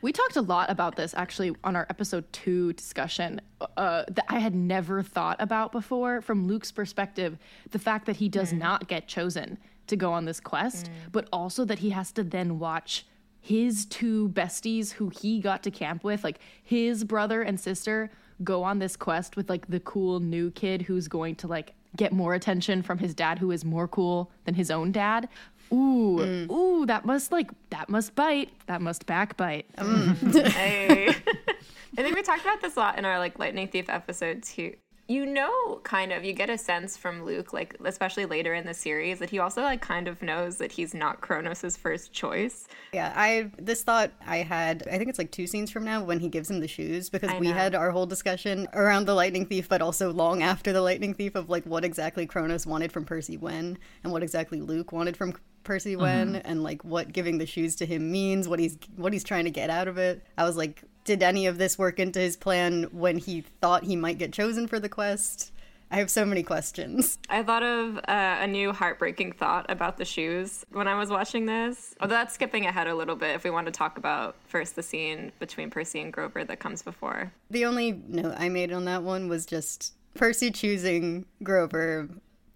We 0.02 0.14
talked 0.14 0.38
a 0.38 0.42
lot 0.42 0.70
about 0.70 0.96
this 0.96 1.14
actually 1.14 1.54
on 1.64 1.76
our 1.76 1.86
episode 1.90 2.32
two 2.32 2.74
discussion 2.74 3.42
uh, 3.76 4.06
that 4.08 4.26
I 4.30 4.40
had 4.40 4.56
never 4.56 5.04
thought 5.04 5.38
about 5.40 5.72
before 5.72 6.22
from 6.22 6.48
Luke's 6.48 6.72
perspective. 6.72 7.38
The 7.72 7.80
fact 7.80 8.06
that 8.06 8.16
he 8.16 8.30
does 8.30 8.52
hmm. 8.52 8.60
not 8.60 8.88
get 8.88 9.08
chosen 9.08 9.58
to 9.90 9.96
go 9.96 10.14
on 10.14 10.26
this 10.26 10.40
quest, 10.40 10.88
mm. 10.88 11.12
but 11.12 11.28
also 11.32 11.66
that 11.66 11.80
he 11.80 11.90
has 11.92 12.12
to 12.14 12.24
then 12.24 12.60
watch 12.60 13.06
his 13.42 13.86
two 13.86 14.30
besties 14.30 14.94
who 14.94 15.10
he 15.10 15.40
got 15.40 15.64
to 15.64 15.72
camp 15.72 16.04
with, 16.04 16.24
like 16.24 16.40
his 16.64 17.04
brother 17.04 17.42
and 17.42 17.60
sister, 17.60 18.10
go 18.44 18.64
on 18.64 18.80
this 18.80 18.96
quest 18.96 19.36
with 19.36 19.50
like 19.50 19.68
the 19.68 19.80
cool 19.82 20.20
new 20.20 20.52
kid 20.52 20.84
who's 20.84 21.08
going 21.08 21.36
to 21.36 21.48
like 21.48 21.74
get 21.96 22.12
more 22.12 22.34
attention 22.34 22.82
from 22.82 22.98
his 22.98 23.14
dad 23.14 23.40
who 23.40 23.52
is 23.52 23.66
more 23.66 23.88
cool 23.88 24.32
than 24.46 24.56
his 24.56 24.70
own 24.70 24.92
dad. 24.92 25.28
Ooh, 25.72 26.20
mm. 26.20 26.52
ooh, 26.52 26.86
that 26.86 27.06
must 27.06 27.32
like 27.32 27.52
that 27.70 27.90
must 27.90 28.16
bite. 28.16 28.50
That 28.68 28.82
must 28.82 29.06
backbite. 29.06 29.72
Mm. 29.76 30.48
Hey. 30.52 31.10
I 31.98 32.04
think 32.04 32.16
we 32.16 32.22
talked 32.22 32.42
about 32.42 32.62
this 32.62 32.76
a 32.78 32.80
lot 32.80 32.98
in 32.98 33.06
our 33.06 33.20
like 33.20 33.40
Lightning 33.40 33.68
Thief 33.68 33.90
episode 33.90 34.44
too. 34.44 34.76
You 35.10 35.26
know, 35.26 35.82
kind 35.84 36.12
of, 36.12 36.24
you 36.24 36.34
get 36.34 36.52
a 36.52 36.58
sense 36.58 36.96
from 36.96 37.26
Luke, 37.26 37.52
like 37.52 37.76
especially 37.84 38.28
later 38.28 38.54
in 38.54 38.68
the 38.68 38.76
series, 38.76 39.18
that 39.18 39.32
he 39.32 39.40
also 39.40 39.64
like 39.64 39.82
kind 39.82 40.08
of 40.08 40.22
knows 40.22 40.58
that 40.58 40.72
he's 40.72 40.94
not 40.94 41.20
Kronos' 41.20 41.76
first 41.76 42.14
choice. 42.14 42.68
Yeah, 42.94 43.12
I 43.16 43.50
this 43.58 43.82
thought 43.82 44.12
I 44.28 44.38
had. 44.38 44.88
I 44.88 45.00
think 45.00 45.10
it's 45.10 45.18
like 45.18 45.32
two 45.32 45.48
scenes 45.48 45.72
from 45.72 45.84
now 45.84 46.04
when 46.04 46.20
he 46.20 46.30
gives 46.30 46.52
him 46.52 46.60
the 46.60 46.68
shoes 46.68 47.10
because 47.10 47.32
we 47.40 47.48
had 47.48 47.74
our 47.74 47.90
whole 47.90 48.06
discussion 48.06 48.68
around 48.74 49.06
the 49.06 49.16
Lightning 49.16 49.48
Thief, 49.48 49.68
but 49.68 49.82
also 49.82 50.14
long 50.14 50.44
after 50.44 50.72
the 50.72 50.82
Lightning 50.82 51.16
Thief 51.16 51.34
of 51.34 51.50
like 51.50 51.66
what 51.66 51.84
exactly 51.84 52.28
Kronos 52.28 52.68
wanted 52.68 52.92
from 52.92 53.04
Percy 53.04 53.36
when 53.36 53.80
and 54.04 54.14
what 54.14 54.22
exactly 54.22 54.62
Luke 54.62 54.92
wanted 54.92 55.18
from 55.18 55.34
Percy 55.70 55.96
Wen 55.96 56.38
and 56.38 56.64
like 56.64 56.84
what 56.84 57.14
giving 57.14 57.38
the 57.38 57.46
shoes 57.46 57.76
to 57.76 57.86
him 57.86 58.12
means, 58.12 58.48
what 58.48 58.58
he's 58.58 58.76
what 58.96 59.14
he's 59.14 59.24
trying 59.24 59.44
to 59.44 59.52
get 59.52 59.70
out 59.70 59.88
of 59.88 60.00
it. 60.00 60.24
I 60.36 60.44
was 60.44 60.58
like, 60.58 60.82
did 61.04 61.22
any 61.22 61.46
of 61.46 61.60
this 61.60 61.78
work 61.78 62.00
into 62.00 62.18
his 62.18 62.36
plan 62.36 62.86
when 62.92 63.20
he 63.20 63.42
thought 63.62 63.84
he 63.84 63.96
might 63.96 64.18
get 64.18 64.34
chosen 64.34 64.68
for 64.68 64.80
the 64.80 64.90
quest? 64.90 65.52
I 65.92 65.98
have 65.98 66.10
so 66.10 66.26
many 66.26 66.42
questions. 66.42 67.20
I 67.30 67.44
thought 67.44 67.62
of 67.62 67.98
uh, 67.98 68.02
a 68.08 68.48
new 68.48 68.74
heartbreaking 68.74 69.34
thought 69.34 69.68
about 69.70 69.98
the 69.98 70.06
shoes 70.06 70.66
when 70.72 70.88
I 70.88 70.96
was 70.96 71.12
watching 71.12 71.46
this. 71.46 71.94
Although 72.02 72.16
that's 72.16 72.34
skipping 72.34 72.66
ahead 72.66 72.88
a 72.88 72.96
little 72.96 73.16
bit 73.16 73.36
if 73.36 73.44
we 73.44 73.52
want 73.52 73.68
to 73.68 73.72
talk 73.72 74.00
about 74.00 74.38
first 74.48 74.76
the 74.76 74.82
scene 74.82 75.32
between 75.38 75.70
Percy 75.70 76.02
and 76.02 76.12
Grover 76.12 76.44
that 76.46 76.60
comes 76.60 76.82
before. 76.82 77.32
The 77.52 77.66
only 77.66 78.02
note 78.08 78.34
I 78.40 78.50
made 78.50 78.74
on 78.74 78.86
that 78.86 79.04
one 79.04 79.30
was 79.30 79.46
just 79.46 79.94
Percy 80.16 80.50
choosing 80.50 81.28
Grover 81.44 82.10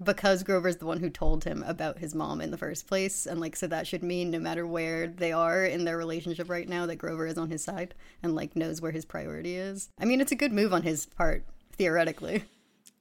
because 0.03 0.43
Grover's 0.43 0.77
the 0.77 0.85
one 0.85 0.99
who 0.99 1.09
told 1.09 1.43
him 1.43 1.63
about 1.65 1.99
his 1.99 2.13
mom 2.13 2.41
in 2.41 2.51
the 2.51 2.57
first 2.57 2.87
place. 2.87 3.25
And, 3.25 3.39
like, 3.39 3.55
so 3.55 3.67
that 3.67 3.87
should 3.87 4.03
mean 4.03 4.31
no 4.31 4.39
matter 4.39 4.65
where 4.65 5.07
they 5.07 5.31
are 5.31 5.65
in 5.65 5.85
their 5.85 5.97
relationship 5.97 6.49
right 6.49 6.67
now, 6.67 6.85
that 6.85 6.97
Grover 6.97 7.25
is 7.25 7.37
on 7.37 7.49
his 7.49 7.63
side 7.63 7.93
and, 8.21 8.35
like, 8.35 8.55
knows 8.55 8.81
where 8.81 8.91
his 8.91 9.05
priority 9.05 9.55
is. 9.55 9.89
I 9.99 10.05
mean, 10.05 10.21
it's 10.21 10.31
a 10.31 10.35
good 10.35 10.51
move 10.51 10.73
on 10.73 10.83
his 10.83 11.05
part, 11.05 11.45
theoretically. 11.73 12.43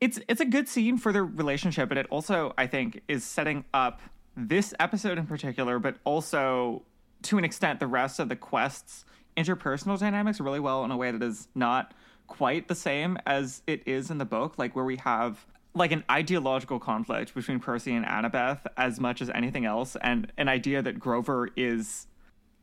it's 0.00 0.18
it's 0.28 0.40
a 0.40 0.44
good 0.44 0.68
scene 0.68 0.99
for 0.99 1.12
their 1.12 1.25
relationship, 1.25 1.88
but 1.88 1.97
it 1.97 2.06
also 2.11 2.52
I 2.59 2.66
think 2.66 3.02
is 3.06 3.25
setting 3.25 3.64
up 3.73 4.00
this 4.37 4.75
episode 4.80 5.16
in 5.16 5.26
particular, 5.26 5.78
but 5.78 5.97
also 6.04 6.82
to 7.23 7.38
an 7.38 7.44
extent 7.44 7.78
the 7.78 7.87
rest 7.87 8.18
of 8.18 8.28
the 8.28 8.37
quests 8.37 9.04
interpersonal 9.37 9.99
dynamics 9.99 10.40
really 10.40 10.61
well 10.61 10.85
in 10.85 10.90
a 10.90 10.97
way 10.97 11.11
that 11.11 11.23
is 11.23 11.49
not 11.54 11.94
quite 12.26 12.68
the 12.68 12.75
same 12.75 13.16
as 13.26 13.62
it 13.66 13.82
is 13.87 14.11
in 14.11 14.18
the 14.18 14.25
book, 14.25 14.59
like 14.59 14.75
where 14.75 14.85
we 14.85 14.97
have 14.97 15.47
like 15.75 15.93
an 15.93 16.05
ideological 16.11 16.79
conflict 16.79 17.35
between 17.35 17.59
Percy 17.59 17.95
and 17.95 18.05
Annabeth 18.05 18.61
as 18.76 19.00
much 19.00 19.23
as 19.23 19.31
anything 19.31 19.64
else, 19.64 19.97
and 20.02 20.31
an 20.37 20.49
idea 20.49 20.83
that 20.83 20.99
Grover 20.99 21.49
is 21.57 22.07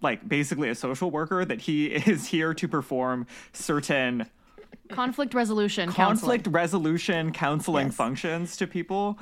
like 0.02 0.28
basically 0.28 0.70
a 0.70 0.76
social 0.76 1.12
worker, 1.12 1.44
that 1.44 1.62
he 1.62 1.88
is 2.08 2.28
here 2.28 2.54
to 2.54 2.68
perform 2.68 3.28
certain 3.54 4.30
Conflict 4.90 5.34
resolution. 5.34 5.92
counseling. 5.92 6.40
conflict 6.42 6.48
resolution 6.48 7.32
counseling 7.32 7.88
Yes. 7.88 7.96
functions 7.96 8.58
to 8.58 8.66
people 8.68 9.20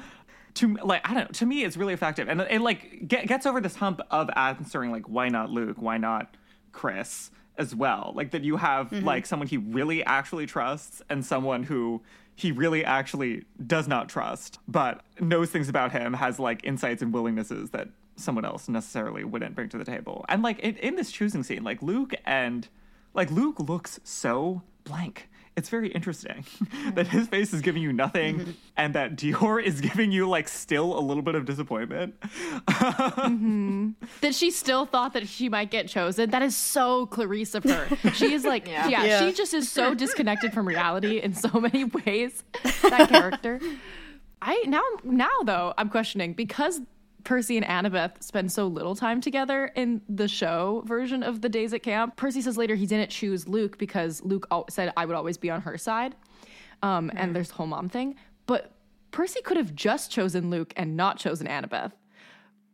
to 0.56 0.76
like 0.84 1.08
i 1.10 1.14
don't 1.14 1.24
know 1.26 1.32
to 1.34 1.46
me 1.46 1.64
it's 1.64 1.76
really 1.78 1.94
effective 1.94 2.28
and 2.30 2.42
it 2.42 2.62
like 2.62 3.08
get, 3.08 3.28
gets 3.28 3.46
over 3.46 3.60
this 3.62 3.76
hump 3.76 4.02
of 4.10 4.30
answering 4.36 4.92
like 4.92 5.08
why 5.08 5.28
not 5.28 5.50
luke 5.50 5.76
why 5.78 5.98
not 5.98 6.36
chris 6.72 7.32
as 7.58 7.76
well 7.76 8.14
like 8.16 8.32
that 8.32 8.44
you 8.44 8.58
have 8.58 8.90
mm-hmm. 8.90 9.06
like 9.06 9.26
someone 9.26 9.48
he 9.48 9.58
really 9.58 10.04
actually 10.06 10.46
trusts 10.46 11.02
and 11.10 11.26
someone 11.26 11.64
who 11.64 12.02
he 12.38 12.54
really 12.54 12.86
actually 12.86 13.44
does 13.66 13.88
not 13.90 14.08
trust 14.08 14.60
but 14.70 15.02
knows 15.20 15.50
things 15.50 15.68
about 15.68 15.92
him 15.92 16.14
has 16.14 16.40
like 16.40 16.64
insights 16.64 17.02
and 17.02 17.14
willingnesses 17.14 17.72
that 17.72 17.90
someone 18.16 18.46
else 18.46 18.70
necessarily 18.70 19.26
wouldn't 19.26 19.54
bring 19.54 19.68
to 19.68 19.78
the 19.78 19.86
table 19.86 20.26
and 20.30 20.42
like 20.42 20.58
in, 20.60 20.78
in 20.78 20.96
this 20.96 21.12
choosing 21.12 21.44
scene 21.44 21.64
like 21.64 21.82
luke 21.82 22.14
and 22.26 22.70
like 23.18 23.32
Luke 23.32 23.60
looks 23.60 24.00
so 24.04 24.62
blank. 24.84 25.28
It's 25.58 25.70
very 25.70 25.90
interesting 25.90 26.46
that 26.94 27.08
his 27.08 27.28
face 27.28 27.52
is 27.52 27.62
giving 27.62 27.82
you 27.82 27.92
nothing 27.92 28.54
and 28.78 28.94
that 28.94 29.16
Dior 29.16 29.62
is 29.62 29.82
giving 29.82 30.12
you 30.12 30.30
like 30.30 30.48
still 30.48 30.98
a 30.98 31.02
little 31.02 31.24
bit 31.24 31.34
of 31.34 31.46
disappointment. 31.46 32.14
Mm-hmm. 32.22 33.90
that 34.22 34.36
she 34.36 34.52
still 34.52 34.86
thought 34.86 35.14
that 35.14 35.28
she 35.28 35.50
might 35.50 35.72
get 35.72 35.88
chosen. 35.88 36.30
That 36.30 36.44
is 36.44 36.56
so 36.56 37.08
Clarisse 37.08 37.56
of 37.56 37.64
her. 37.64 38.12
She 38.14 38.34
is 38.34 38.46
like, 38.46 38.68
Yeah. 38.68 38.88
yeah, 38.88 39.04
Yeah. 39.04 39.20
she 39.20 39.34
just 39.34 39.54
is 39.56 39.70
so 39.70 39.94
disconnected 39.96 40.54
from 40.54 40.68
reality 40.68 41.18
in 41.20 41.34
so 41.34 41.60
many 41.60 41.86
ways. 41.86 42.44
That 42.84 43.10
character. 43.10 43.60
I 44.42 44.64
now 44.68 44.84
now 45.04 45.28
though 45.44 45.74
I'm 45.78 45.90
questioning 45.90 46.34
because 46.34 46.80
Percy 47.28 47.58
and 47.58 47.66
Annabeth 47.66 48.24
spend 48.24 48.54
so 48.54 48.68
little 48.68 48.96
time 48.96 49.20
together 49.20 49.70
in 49.76 50.02
the 50.08 50.30
show 50.30 50.82
version 50.86 51.24
of 51.24 51.42
the 51.42 51.50
days 51.50 51.74
at 51.74 51.84
camp. 51.84 52.16
Percy 52.16 52.42
says 52.42 52.56
later 52.56 52.74
he 52.74 52.86
didn't 52.86 53.10
choose 53.10 53.50
Luke 53.50 53.78
because 53.78 54.24
Luke 54.24 54.48
said 54.70 54.94
I 54.96 55.06
would 55.06 55.14
always 55.14 55.38
be 55.38 55.50
on 55.50 55.60
her 55.60 55.78
side. 55.78 56.16
Um, 56.82 57.12
and 57.18 57.36
there's 57.36 57.50
the 57.50 57.56
whole 57.56 57.68
mom 57.68 57.90
thing. 57.90 58.16
But 58.46 58.72
Percy 59.12 59.42
could 59.42 59.58
have 59.58 59.76
just 59.76 60.10
chosen 60.10 60.50
Luke 60.50 60.72
and 60.78 60.96
not 60.96 61.20
chosen 61.20 61.48
Annabeth. 61.48 61.92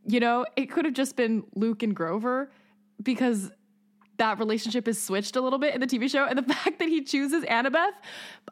You 0.06 0.20
know, 0.20 0.46
it 0.56 0.68
could 0.68 0.86
have 0.86 0.94
just 0.94 1.16
been 1.16 1.46
Luke 1.56 1.82
and 1.82 1.96
Grover 1.96 2.52
because 3.02 3.50
that 4.18 4.40
relationship 4.40 4.88
is 4.88 5.02
switched 5.02 5.36
a 5.36 5.42
little 5.42 5.60
bit 5.60 5.74
in 5.74 5.82
the 5.82 5.88
TV 5.88 6.10
show. 6.10 6.26
And 6.26 6.38
the 6.38 6.44
fact 6.54 6.80
that 6.80 6.90
he 6.90 7.02
chooses 7.02 7.44
Annabeth, 7.46 7.94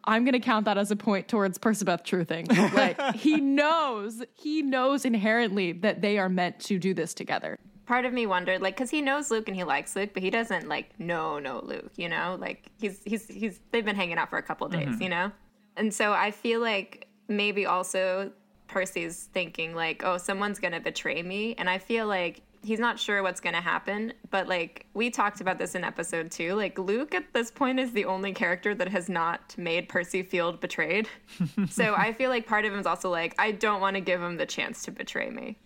I'm 0.06 0.24
going 0.24 0.34
to 0.34 0.40
count 0.40 0.66
that 0.66 0.78
as 0.78 0.92
a 0.92 0.96
point 0.96 1.28
towards 1.28 1.58
Percabeth 1.58 2.04
truthing. 2.04 2.50
Like, 2.82 3.16
he 3.16 3.42
knows, 3.42 4.24
he 4.34 4.62
knows 4.62 5.04
inherently 5.04 5.74
that 5.74 6.02
they 6.02 6.18
are 6.18 6.30
meant 6.30 6.60
to 6.62 6.80
do 6.80 6.94
this 6.94 7.14
together. 7.14 7.60
Part 7.86 8.06
of 8.06 8.14
me 8.14 8.26
wondered, 8.26 8.62
like, 8.62 8.76
because 8.76 8.90
he 8.90 9.02
knows 9.02 9.30
Luke 9.30 9.48
and 9.48 9.58
he 9.58 9.64
likes 9.64 9.96
Luke, 9.96 10.12
but 10.14 10.24
he 10.24 10.30
doesn't 10.30 10.70
like 10.70 10.98
know 11.00 11.40
know 11.40 11.62
Luke. 11.64 11.92
You 11.98 12.08
know, 12.08 12.38
like 12.40 12.68
he's 12.80 13.02
he's 13.04 13.28
he's 13.28 13.60
they've 13.72 13.84
been 13.84 13.98
hanging 13.98 14.18
out 14.18 14.30
for 14.30 14.38
a 14.38 14.44
couple 14.44 14.66
of 14.66 14.72
days. 14.72 14.88
Mm-hmm. 14.88 15.02
You 15.02 15.10
know, 15.10 15.32
and 15.76 15.94
so 15.94 16.14
I 16.14 16.32
feel 16.32 16.62
like 16.62 17.08
maybe 17.28 17.66
also 17.66 18.32
Percy's 18.68 19.30
thinking 19.34 19.76
like, 19.76 20.04
oh, 20.06 20.18
someone's 20.18 20.60
gonna 20.60 20.80
betray 20.80 21.22
me, 21.22 21.56
and 21.56 21.70
I 21.70 21.80
feel 21.80 22.08
like 22.08 22.42
he's 22.64 22.80
not 22.80 23.00
sure 23.00 23.24
what's 23.24 23.42
gonna 23.42 23.62
happen. 23.62 24.14
But 24.30 24.48
like 24.48 24.86
we 24.94 25.10
talked 25.10 25.42
about 25.42 25.58
this 25.58 25.76
in 25.76 25.84
episode 25.84 26.32
two, 26.32 26.54
like 26.54 26.78
Luke 26.78 27.14
at 27.16 27.34
this 27.34 27.52
point 27.52 27.80
is 27.80 27.92
the 27.92 28.06
only 28.06 28.34
character 28.34 28.74
that 28.76 28.90
has 28.90 29.10
not 29.10 29.56
made 29.58 29.90
Percy 29.90 30.24
feel 30.24 30.54
betrayed. 30.54 31.08
so 31.70 31.96
I 31.96 32.14
feel 32.14 32.30
like 32.30 32.46
part 32.46 32.66
of 32.66 32.74
him 32.74 32.80
is 32.80 32.86
also 32.86 33.10
like, 33.10 33.36
I 33.40 33.52
don't 33.52 33.82
want 33.82 33.96
to 33.96 34.02
give 34.02 34.22
him 34.22 34.38
the 34.38 34.46
chance 34.46 34.84
to 34.84 34.92
betray 34.92 35.30
me. 35.30 35.58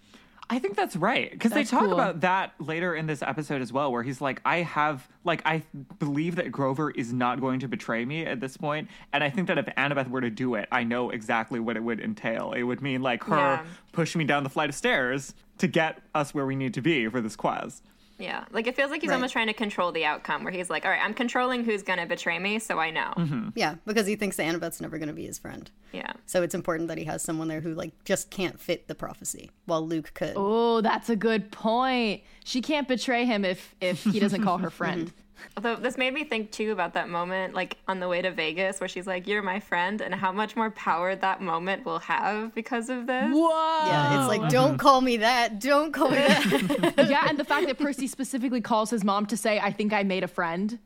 I 0.49 0.59
think 0.59 0.75
that's 0.75 0.95
right 0.95 1.31
because 1.31 1.51
they 1.51 1.63
talk 1.63 1.81
cool. 1.81 1.93
about 1.93 2.21
that 2.21 2.53
later 2.59 2.93
in 2.93 3.07
this 3.07 3.21
episode 3.23 3.61
as 3.61 3.73
well, 3.73 3.91
where 3.91 4.03
he's 4.03 4.21
like, 4.21 4.41
"I 4.45 4.57
have 4.57 5.07
like 5.23 5.41
I 5.45 5.63
believe 5.99 6.35
that 6.35 6.51
Grover 6.51 6.91
is 6.91 7.11
not 7.11 7.41
going 7.41 7.59
to 7.61 7.67
betray 7.67 8.05
me 8.05 8.25
at 8.25 8.39
this 8.39 8.55
point, 8.55 8.89
and 9.11 9.23
I 9.23 9.29
think 9.29 9.47
that 9.47 9.57
if 9.57 9.65
Annabeth 9.75 10.09
were 10.09 10.21
to 10.21 10.29
do 10.29 10.53
it, 10.55 10.67
I 10.71 10.83
know 10.83 11.09
exactly 11.09 11.59
what 11.59 11.77
it 11.77 11.83
would 11.83 11.99
entail. 11.99 12.53
It 12.53 12.63
would 12.63 12.81
mean 12.81 13.01
like 13.01 13.23
her 13.23 13.35
Yeah. 13.35 13.63
pushing 13.91 14.19
me 14.19 14.25
down 14.25 14.43
the 14.43 14.49
flight 14.49 14.69
of 14.69 14.75
stairs 14.75 15.33
to 15.57 15.67
get 15.67 16.01
us 16.13 16.33
where 16.33 16.45
we 16.45 16.55
need 16.55 16.73
to 16.75 16.81
be 16.81 17.07
for 17.07 17.21
this 17.21 17.35
quest." 17.35 17.83
Yeah, 18.17 18.45
like 18.51 18.65
it 18.67 18.75
feels 18.75 18.91
like 18.91 19.01
he's 19.01 19.09
Right. 19.09 19.15
almost 19.15 19.33
trying 19.33 19.47
to 19.47 19.53
control 19.53 19.91
the 19.91 20.05
outcome, 20.05 20.43
where 20.43 20.53
he's 20.53 20.69
like, 20.69 20.85
"All 20.85 20.91
right, 20.91 21.01
I'm 21.03 21.13
controlling 21.13 21.65
who's 21.65 21.83
gonna 21.83 22.05
betray 22.05 22.39
me, 22.39 22.59
so 22.59 22.79
I 22.79 22.89
know." 22.89 23.13
Mm-hmm. 23.17 23.49
Yeah, 23.55 23.75
because 23.85 24.07
he 24.07 24.15
thinks 24.15 24.39
Annabeth's 24.39 24.79
never 24.79 24.97
going 24.97 25.07
to 25.09 25.13
be 25.13 25.25
his 25.25 25.37
friend. 25.37 25.69
Yeah, 25.91 26.13
So 26.25 26.41
it's 26.43 26.55
important 26.55 26.87
that 26.89 26.97
he 26.97 27.03
has 27.05 27.21
someone 27.21 27.47
there 27.47 27.61
who, 27.61 27.73
like, 27.73 27.91
just 28.03 28.29
can't 28.29 28.59
fit 28.59 28.87
the 28.87 28.95
prophecy, 28.95 29.49
while 29.65 29.85
Luke 29.85 30.11
could. 30.13 30.33
Oh, 30.35 30.81
that's 30.81 31.09
a 31.09 31.15
good 31.15 31.51
point. 31.51 32.21
She 32.43 32.61
can't 32.61 32.87
betray 32.87 33.25
him 33.25 33.43
if 33.45 33.75
if 33.81 34.03
he 34.03 34.19
doesn't 34.19 34.43
call 34.43 34.57
her 34.59 34.67
mm-hmm. 34.69 34.75
friend. 34.77 35.13
Although 35.57 35.75
this 35.75 35.97
made 35.97 36.13
me 36.13 36.23
think 36.23 36.51
too 36.51 36.71
about 36.71 36.93
that 36.93 37.09
moment, 37.09 37.53
like 37.53 37.77
on 37.87 37.99
the 37.99 38.07
way 38.07 38.21
to 38.21 38.31
Vegas, 38.31 38.79
where 38.79 38.87
she's 38.87 39.07
like, 39.07 39.27
"You're 39.27 39.41
my 39.41 39.59
friend," 39.59 40.01
and 40.01 40.13
how 40.13 40.31
much 40.31 40.55
more 40.55 40.71
power 40.71 41.15
that 41.15 41.41
moment 41.41 41.85
will 41.85 41.99
have 41.99 42.53
because 42.53 42.89
of 42.89 43.07
this. 43.07 43.31
Whoa. 43.33 43.87
Yeah, 43.87 44.19
it's 44.19 44.27
like, 44.27 44.41
mm-hmm. 44.41 44.49
don't 44.49 44.77
call 44.77 45.01
me 45.01 45.17
that. 45.17 45.59
Don't 45.59 45.91
call 45.91 46.09
me 46.09 46.17
that. 46.17 47.05
yeah, 47.09 47.27
and 47.29 47.37
the 47.37 47.45
fact 47.45 47.67
that 47.67 47.77
Percy 47.77 48.07
specifically 48.07 48.61
calls 48.61 48.89
his 48.89 49.03
mom 49.03 49.25
to 49.27 49.37
say, 49.37 49.59
I 49.59 49.71
think 49.71 49.93
I 49.93 50.03
made 50.03 50.23
a 50.23 50.27
friend. 50.27 50.79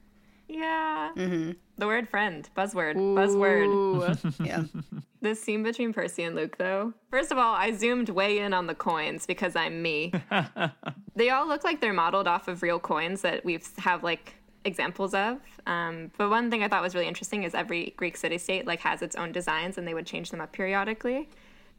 Yeah. 0.48 1.12
Mm-hmm. 1.15 1.51
The 1.77 1.88
word 1.88 2.10
friend, 2.10 2.50
buzzword, 2.58 2.96
buzzword. 2.96 4.46
yeah. 4.46 4.63
This 5.22 5.41
scene 5.41 5.63
between 5.63 5.91
Percy 5.91 6.24
and 6.24 6.34
Luke, 6.34 6.58
though. 6.58 6.94
First 7.12 7.34
of 7.34 7.38
all, 7.38 7.53
I 7.53 7.74
zoomed 7.74 8.08
way 8.08 8.39
in 8.39 8.53
on 8.53 8.68
the 8.68 8.75
coins 8.75 9.25
because 9.25 9.53
I'm 9.53 9.82
me. 9.82 10.13
they 11.15 11.29
all 11.29 11.46
look 11.46 11.65
like 11.65 11.82
they're 11.82 11.91
modeled 11.91 12.25
off 12.25 12.48
of 12.48 12.63
real 12.63 12.79
coins 12.79 13.22
that 13.22 13.44
we 13.44 13.53
have 13.53 13.68
have 13.79 14.03
like 14.03 14.36
examples 14.66 15.13
of. 15.13 15.38
Um, 15.66 16.12
but 16.18 16.30
one 16.30 16.50
thing 16.50 16.63
I 16.63 16.68
thought 16.68 16.82
was 16.82 16.96
really 16.96 17.08
interesting 17.08 17.44
is 17.44 17.56
every 17.56 17.94
Greek 17.98 18.18
city-state 18.18 18.66
like 18.68 18.80
has 18.82 19.01
its 19.01 19.16
own 19.16 19.32
designs, 19.32 19.78
and 19.78 19.88
they 19.88 19.94
would 19.94 20.06
change 20.06 20.32
them 20.32 20.42
up 20.42 20.51
periodically. 20.51 21.30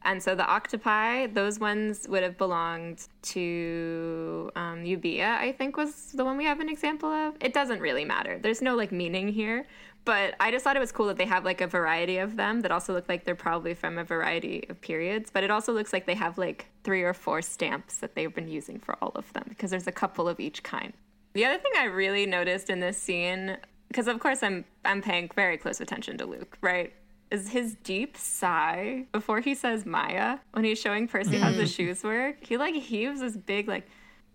And 0.03 0.21
so 0.21 0.33
the 0.33 0.49
octopi, 0.49 1.27
those 1.27 1.59
ones 1.59 2.07
would 2.09 2.23
have 2.23 2.37
belonged 2.37 3.07
to 3.21 4.51
um, 4.55 4.83
Euboea, 4.83 5.37
I 5.37 5.51
think 5.51 5.77
was 5.77 6.11
the 6.13 6.25
one 6.25 6.37
we 6.37 6.45
have 6.45 6.59
an 6.59 6.69
example 6.69 7.09
of. 7.09 7.35
It 7.39 7.53
doesn't 7.53 7.79
really 7.79 8.03
matter. 8.03 8.39
There's 8.39 8.63
no 8.63 8.75
like 8.75 8.91
meaning 8.91 9.27
here. 9.27 9.67
But 10.03 10.33
I 10.39 10.49
just 10.49 10.63
thought 10.63 10.75
it 10.75 10.79
was 10.79 10.91
cool 10.91 11.05
that 11.07 11.17
they 11.17 11.25
have 11.25 11.45
like 11.45 11.61
a 11.61 11.67
variety 11.67 12.17
of 12.17 12.35
them 12.35 12.61
that 12.61 12.71
also 12.71 12.91
look 12.91 13.07
like 13.07 13.23
they're 13.23 13.35
probably 13.35 13.75
from 13.75 13.99
a 13.99 14.03
variety 14.03 14.65
of 14.69 14.81
periods. 14.81 15.29
But 15.29 15.43
it 15.43 15.51
also 15.51 15.71
looks 15.71 15.93
like 15.93 16.07
they 16.07 16.15
have 16.15 16.39
like 16.39 16.65
three 16.83 17.03
or 17.03 17.13
four 17.13 17.43
stamps 17.43 17.97
that 17.97 18.15
they've 18.15 18.33
been 18.33 18.47
using 18.47 18.79
for 18.79 18.95
all 19.01 19.11
of 19.13 19.31
them 19.33 19.45
because 19.47 19.69
there's 19.69 19.85
a 19.85 19.91
couple 19.91 20.27
of 20.27 20.39
each 20.39 20.63
kind. 20.63 20.93
The 21.33 21.45
other 21.45 21.57
thing 21.57 21.71
I 21.77 21.85
really 21.85 22.25
noticed 22.25 22.69
in 22.69 22.79
this 22.79 22.97
scene, 22.97 23.57
because 23.87 24.07
of 24.07 24.19
course 24.19 24.43
I'm 24.43 24.65
I'm 24.83 25.01
paying 25.01 25.29
very 25.33 25.57
close 25.57 25.79
attention 25.79 26.17
to 26.17 26.25
Luke, 26.25 26.57
right? 26.61 26.93
Is 27.29 27.49
his 27.49 27.75
deep 27.83 28.17
sigh 28.17 29.05
before 29.13 29.39
he 29.39 29.55
says 29.55 29.85
Maia 29.85 30.39
when 30.51 30.65
he's 30.65 30.79
showing 30.79 31.07
Percy 31.07 31.37
how 31.37 31.51
the 31.51 31.63
mm. 31.63 31.75
shoes 31.75 32.03
work. 32.03 32.45
He 32.45 32.57
like 32.57 32.75
heaves 32.75 33.21
this 33.21 33.37
big 33.37 33.67
like 33.69 33.87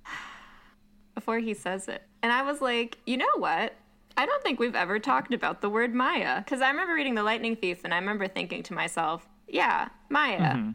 before 1.14 1.38
he 1.38 1.52
says 1.52 1.88
it. 1.88 2.02
And 2.22 2.32
I 2.32 2.42
was 2.42 2.60
like, 2.60 2.98
you 3.06 3.18
know 3.18 3.26
what? 3.36 3.74
I 4.16 4.24
don't 4.24 4.42
think 4.42 4.58
we've 4.58 4.74
ever 4.74 4.98
talked 4.98 5.34
about 5.34 5.60
the 5.60 5.68
word 5.68 5.94
Maia. 5.94 6.40
Because 6.40 6.62
I 6.62 6.70
remember 6.70 6.94
reading 6.94 7.14
The 7.14 7.22
Lightning 7.22 7.54
Thief 7.54 7.82
and 7.84 7.92
I 7.92 7.98
remember 7.98 8.26
thinking 8.26 8.62
to 8.64 8.74
myself, 8.74 9.28
yeah, 9.46 9.88
Maia. 10.08 10.38
Mm-hmm. 10.38 10.70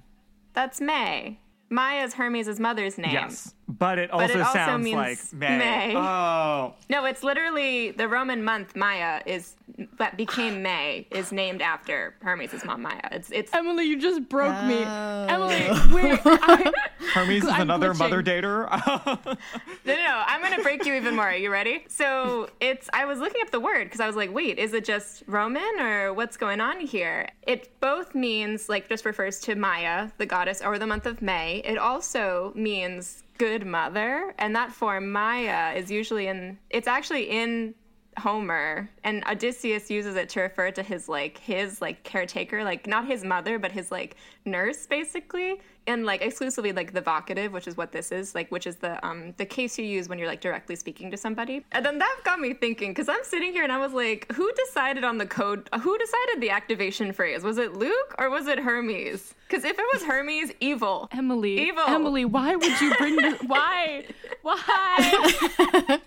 That's 0.54 0.80
May. 0.80 1.40
Maia's 1.70 2.14
Hermes' 2.14 2.60
mother's 2.60 2.98
name. 2.98 3.14
Yes, 3.14 3.56
but 3.80 3.98
it 4.00 4.12
also, 4.12 4.26
it 4.26 4.42
also 4.42 4.54
sounds 4.54 4.84
means 4.84 4.96
like 4.96 5.20
May. 5.34 5.58
May. 5.58 5.96
Oh, 5.96 6.74
No, 6.90 7.06
it's 7.06 7.24
literally 7.24 7.92
the 7.92 8.08
Roman 8.08 8.44
month 8.44 8.76
Maia 8.76 9.22
is 9.26 9.56
that 9.98 10.18
became 10.18 10.62
May 10.64 11.08
is 11.12 11.32
named 11.32 11.62
after 11.62 12.16
Hermes' 12.22 12.64
mom 12.66 12.82
Maia. 12.82 13.02
It's 13.12 13.32
it's 13.32 13.54
Emily, 13.54 13.86
you 13.86 14.00
just 14.00 14.28
broke 14.30 14.64
me. 14.66 14.84
Oh. 14.86 15.26
Emily, 15.30 15.70
wait. 16.12 16.20
I, 16.26 16.72
Hermes 17.14 17.44
is 17.44 17.50
I'm 17.50 17.62
another 17.62 17.94
glitching. 17.94 18.00
mother 18.00 18.24
dater. 18.24 19.38
No, 19.84 19.96
no, 19.96 20.02
no. 20.04 20.24
I'm 20.28 20.42
gonna 20.42 20.62
break 20.62 20.86
you 20.86 20.94
even 20.94 21.16
more. 21.16 21.26
Are 21.26 21.36
you 21.36 21.52
ready? 21.52 21.86
So 21.88 22.50
it's. 22.60 22.90
I 22.94 23.06
was 23.06 23.20
looking 23.20 23.42
up 23.42 23.50
the 23.50 23.60
word 23.60 23.86
because 23.86 24.00
I 24.00 24.06
was 24.08 24.16
like, 24.16 24.32
wait, 24.34 24.60
is 24.60 24.74
it 24.74 24.86
just 24.86 25.24
Roman 25.28 25.80
or 25.80 26.14
what's 26.14 26.38
going 26.38 26.62
on 26.62 26.80
here? 26.80 27.28
It 27.48 27.70
both 27.80 28.14
means 28.14 28.70
like 28.70 28.88
just 28.90 29.06
refers 29.06 29.40
to 29.42 29.56
Maia, 29.56 30.10
the 30.18 30.26
goddess, 30.28 30.62
or 30.62 30.78
the 30.78 30.86
month 30.88 31.06
of 31.08 31.22
May. 31.22 31.62
It 31.66 31.78
also 31.78 32.52
means 32.56 33.24
good 33.42 33.66
mother, 33.66 34.36
and 34.38 34.56
that 34.56 34.72
form 34.72 35.12
Maia 35.12 35.74
is 35.74 35.90
usually 35.90 36.28
in. 36.28 36.60
It's 36.70 36.88
actually 36.88 37.24
in 37.24 37.74
Homer, 38.20 38.88
and 39.04 39.24
Odysseus 39.28 39.90
uses 39.90 40.16
it 40.16 40.30
to 40.30 40.42
refer 40.42 40.70
to 40.70 40.84
his 40.84 41.10
like 41.10 41.40
his 41.40 41.82
like 41.82 42.04
caretaker, 42.04 42.64
like 42.64 42.86
not 42.86 43.08
his 43.08 43.24
mother, 43.24 43.58
but 43.58 43.72
his 43.72 43.90
like 43.90 44.16
nurse, 44.46 44.86
basically, 44.86 45.60
and 45.88 46.06
like 46.06 46.22
exclusively 46.22 46.72
like 46.72 46.94
the 46.94 47.02
vocative, 47.02 47.52
which 47.52 47.68
is 47.68 47.78
what 47.78 47.92
this 47.92 48.12
is, 48.12 48.36
like 48.36 48.52
which 48.52 48.68
is 48.68 48.78
the 48.78 49.04
um 49.06 49.34
the 49.38 49.46
case 49.46 49.78
you 49.78 49.86
use 49.86 50.08
when 50.10 50.20
you're 50.20 50.28
like 50.28 50.42
directly 50.42 50.76
speaking 50.76 51.12
to 51.12 51.18
somebody. 51.18 51.66
And 51.72 51.86
then 51.86 51.98
that 52.00 52.18
got 52.24 52.40
me 52.40 52.54
thinking 52.54 52.92
because 52.92 53.10
I'm 53.10 53.24
sitting 53.24 53.52
here 53.52 53.64
and 53.64 53.72
I 53.72 53.78
was 53.78 53.94
like, 53.94 54.32
who 54.34 54.52
decided 54.66 55.04
on 55.04 55.18
the 55.18 55.26
code? 55.26 55.70
Who 55.82 55.98
decided 55.98 56.42
the 56.42 56.50
activation 56.50 57.14
phrase? 57.14 57.44
Was 57.44 57.58
it 57.58 57.74
Luke 57.74 58.16
or 58.20 58.30
was 58.30 58.48
it 58.48 58.60
Hermes? 58.60 59.34
Because 59.48 59.66
if 59.66 59.78
it 59.78 59.86
was 59.94 60.04
Hermes, 60.04 60.52
evil. 60.62 61.10
Emily, 61.12 61.68
Evil. 61.68 61.84
Emily, 61.86 62.24
why 62.24 62.56
would 62.56 62.82
you 62.82 62.96
bring 62.96 63.18
this? 63.18 63.42
Why? 63.48 64.06
Why? 64.44 64.56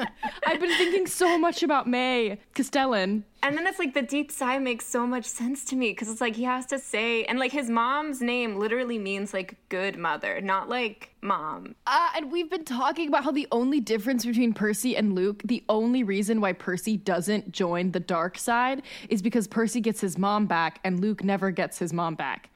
I've 0.47 0.61
been 0.61 0.77
thinking 0.79 1.07
so 1.07 1.37
much 1.39 1.63
about 1.63 1.87
May 1.87 2.39
Castellan. 2.55 3.25
And 3.45 3.59
then 3.59 3.67
it's 3.67 3.79
like 3.79 3.93
the 3.93 4.03
deep 4.03 4.33
sigh 4.33 4.59
makes 4.59 4.87
so 4.87 5.07
much 5.07 5.27
sense 5.27 5.67
to 5.67 5.77
me 5.77 5.91
because 5.91 6.09
it's 6.09 6.23
like 6.23 6.35
he 6.35 6.45
has 6.45 6.65
to 6.67 6.79
say, 6.79 7.25
and 7.25 7.39
like 7.39 7.53
his 7.53 7.69
mom's 7.69 8.23
name 8.23 8.57
literally 8.57 8.99
means 8.99 9.35
like 9.35 9.57
good 9.69 9.99
mother, 9.99 10.41
not 10.41 10.71
like 10.71 11.15
mom. 11.21 11.75
Uh, 11.87 12.09
and 12.17 12.33
we've 12.33 12.49
been 12.49 12.65
talking 12.65 13.07
about 13.07 13.23
how 13.23 13.31
the 13.31 13.47
only 13.53 13.81
difference 13.81 14.25
between 14.25 14.55
Percy 14.55 14.97
and 14.97 15.15
Luke, 15.15 15.43
the 15.45 15.63
only 15.69 16.03
reason 16.03 16.41
why 16.41 16.55
Percy 16.55 16.97
doesn't 16.97 17.53
join 17.53 17.91
the 17.91 18.01
dark 18.01 18.39
side 18.39 18.81
is 19.11 19.21
because 19.21 19.47
Percy 19.47 19.83
gets 19.83 20.01
his 20.01 20.17
mom 20.17 20.47
back 20.47 20.81
and 20.83 21.01
Luke 21.01 21.23
never 21.23 21.51
gets 21.51 21.79
his 21.79 21.93
mom 21.93 22.15
back. 22.15 22.49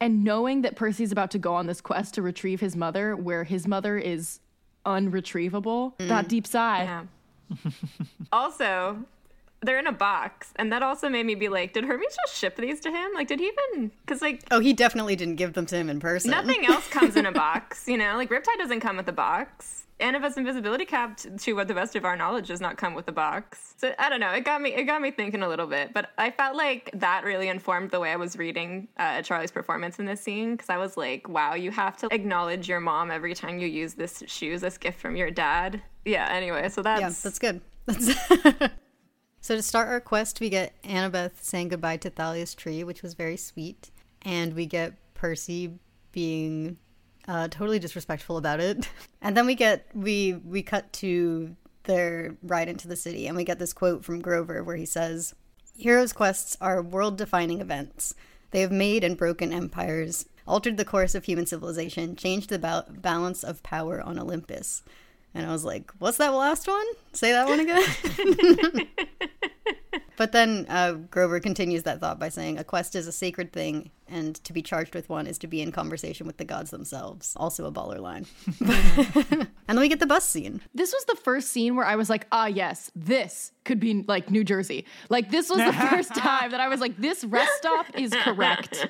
And 0.00 0.24
knowing 0.24 0.62
that 0.62 0.76
Percy's 0.76 1.12
about 1.12 1.30
to 1.32 1.38
go 1.38 1.54
on 1.54 1.66
this 1.66 1.82
quest 1.82 2.14
to 2.14 2.22
retrieve 2.22 2.60
his 2.60 2.74
mother, 2.74 3.14
where 3.14 3.44
his 3.44 3.68
mother 3.68 3.98
is 3.98 4.40
unretrievable, 4.86 5.92
that 5.98 6.26
deep 6.26 6.46
sigh. 6.46 6.84
Yeah. 6.84 7.04
also, 8.32 9.04
they're 9.62 9.78
in 9.78 9.86
a 9.86 9.92
box, 9.92 10.52
and 10.56 10.72
that 10.72 10.82
also 10.82 11.08
made 11.08 11.26
me 11.26 11.34
be 11.34 11.48
like, 11.48 11.72
did 11.72 11.84
Hermes 11.84 12.16
just 12.26 12.38
ship 12.38 12.56
these 12.56 12.80
to 12.80 12.90
him? 12.90 13.10
Like, 13.14 13.28
did 13.28 13.40
he 13.40 13.50
even? 13.74 13.90
Because 14.04 14.22
like 14.22 14.42
Oh, 14.50 14.60
he 14.60 14.72
definitely 14.72 15.16
didn't 15.16 15.36
give 15.36 15.52
them 15.52 15.66
to 15.66 15.76
him 15.76 15.90
in 15.90 16.00
person. 16.00 16.30
nothing 16.30 16.64
else 16.66 16.86
comes 16.88 17.16
in 17.16 17.26
a 17.26 17.32
box, 17.46 17.86
you 17.86 17.96
know. 17.98 18.16
Like 18.16 18.30
Riptide 18.30 18.58
doesn't 18.58 18.80
come 18.80 18.96
with 18.96 19.08
a 19.08 19.12
box. 19.12 19.76
Annabeth's 20.00 20.38
invisibility 20.38 20.86
cap, 20.86 21.18
t- 21.18 21.28
to 21.28 21.52
what 21.52 21.68
the 21.68 21.74
best 21.74 21.94
of 21.94 22.06
our 22.06 22.16
knowledge, 22.16 22.48
does 22.48 22.62
not 22.62 22.78
come 22.78 22.94
with 22.94 23.06
a 23.08 23.12
box. 23.12 23.74
So 23.76 23.92
I 23.98 24.08
don't 24.08 24.18
know. 24.20 24.30
It 24.32 24.46
got 24.46 24.62
me. 24.62 24.72
It 24.72 24.84
got 24.84 25.02
me 25.02 25.10
thinking 25.10 25.42
a 25.42 25.48
little 25.48 25.66
bit. 25.66 25.92
But 25.92 26.08
I 26.16 26.30
felt 26.30 26.56
like 26.56 26.90
that 26.94 27.22
really 27.24 27.48
informed 27.48 27.90
the 27.90 28.00
way 28.00 28.10
I 28.10 28.16
was 28.16 28.38
reading 28.38 28.88
uh, 28.96 29.20
Charlie's 29.20 29.50
performance 29.50 29.98
in 29.98 30.06
this 30.06 30.22
scene 30.22 30.52
because 30.52 30.70
I 30.70 30.78
was 30.78 30.96
like, 30.96 31.28
"Wow, 31.28 31.52
you 31.52 31.70
have 31.72 31.98
to 31.98 32.08
acknowledge 32.12 32.66
your 32.66 32.80
mom 32.80 33.10
every 33.10 33.34
time 33.34 33.58
you 33.58 33.66
use 33.66 33.92
this 33.92 34.22
shoes, 34.26 34.62
this 34.62 34.78
gift 34.78 34.98
from 34.98 35.16
your 35.16 35.30
dad." 35.30 35.82
Yeah. 36.06 36.26
Anyway, 36.30 36.66
so 36.70 36.80
that's 36.80 37.00
Yeah, 37.02 37.10
that's 37.22 37.38
good. 37.38 37.60
That's 37.84 38.08
so 39.50 39.56
to 39.56 39.62
start 39.64 39.88
our 39.88 40.00
quest, 40.00 40.38
we 40.38 40.48
get 40.48 40.80
Annabeth 40.84 41.42
saying 41.42 41.70
goodbye 41.70 41.96
to 41.96 42.08
Thalia's 42.08 42.54
tree, 42.54 42.84
which 42.84 43.02
was 43.02 43.14
very 43.14 43.36
sweet, 43.36 43.90
and 44.22 44.54
we 44.54 44.64
get 44.64 44.94
Percy 45.12 45.72
being 46.12 46.76
uh, 47.26 47.48
totally 47.48 47.80
disrespectful 47.80 48.36
about 48.36 48.60
it. 48.60 48.88
And 49.20 49.36
then 49.36 49.46
we 49.46 49.56
get 49.56 49.88
we 49.92 50.34
we 50.34 50.62
cut 50.62 50.92
to 50.94 51.56
their 51.82 52.36
ride 52.44 52.68
into 52.68 52.86
the 52.86 52.94
city, 52.94 53.26
and 53.26 53.36
we 53.36 53.42
get 53.42 53.58
this 53.58 53.72
quote 53.72 54.04
from 54.04 54.20
Grover 54.20 54.62
where 54.62 54.76
he 54.76 54.86
says, 54.86 55.34
"Heroes' 55.76 56.12
quests 56.12 56.56
are 56.60 56.80
world-defining 56.80 57.60
events. 57.60 58.14
They 58.52 58.60
have 58.60 58.70
made 58.70 59.02
and 59.02 59.16
broken 59.16 59.52
empires." 59.52 60.26
Altered 60.46 60.76
the 60.76 60.84
course 60.84 61.16
of 61.16 61.24
human 61.24 61.46
civilization, 61.46 62.14
changed 62.14 62.50
the 62.50 62.58
ba- 62.60 62.86
balance 62.88 63.42
of 63.42 63.64
power 63.64 64.00
on 64.00 64.16
Olympus. 64.16 64.84
And 65.34 65.46
I 65.46 65.52
was 65.52 65.64
like, 65.64 65.92
what's 65.98 66.18
that 66.18 66.30
last 66.30 66.66
one? 66.66 66.86
Say 67.12 67.32
that 67.32 67.46
one 67.46 67.60
again. 67.60 68.88
but 70.16 70.32
then 70.32 70.66
uh, 70.68 70.92
Grover 70.92 71.38
continues 71.38 71.84
that 71.84 72.00
thought 72.00 72.18
by 72.18 72.28
saying, 72.28 72.58
a 72.58 72.64
quest 72.64 72.96
is 72.96 73.06
a 73.06 73.12
sacred 73.12 73.52
thing, 73.52 73.90
and 74.08 74.42
to 74.44 74.52
be 74.52 74.60
charged 74.60 74.92
with 74.92 75.08
one 75.08 75.28
is 75.28 75.38
to 75.38 75.46
be 75.46 75.62
in 75.62 75.70
conversation 75.70 76.26
with 76.26 76.36
the 76.36 76.44
gods 76.44 76.70
themselves. 76.70 77.34
Also 77.36 77.64
a 77.64 77.70
baller 77.70 78.00
line. 78.00 78.26
and 78.60 79.48
then 79.68 79.78
we 79.78 79.88
get 79.88 80.00
the 80.00 80.06
bus 80.06 80.28
scene. 80.28 80.60
This 80.74 80.92
was 80.92 81.04
the 81.04 81.16
first 81.16 81.48
scene 81.52 81.76
where 81.76 81.86
I 81.86 81.94
was 81.94 82.10
like, 82.10 82.26
ah, 82.32 82.46
yes, 82.46 82.90
this 82.96 83.52
could 83.64 83.78
be 83.78 84.04
like 84.08 84.30
New 84.30 84.42
Jersey. 84.42 84.84
Like, 85.10 85.30
this 85.30 85.48
was 85.48 85.58
the 85.58 85.72
first 85.90 86.12
time 86.14 86.50
that 86.50 86.60
I 86.60 86.66
was 86.66 86.80
like, 86.80 86.96
this 86.96 87.22
rest 87.24 87.52
stop 87.58 87.86
is 87.94 88.12
correct. 88.24 88.88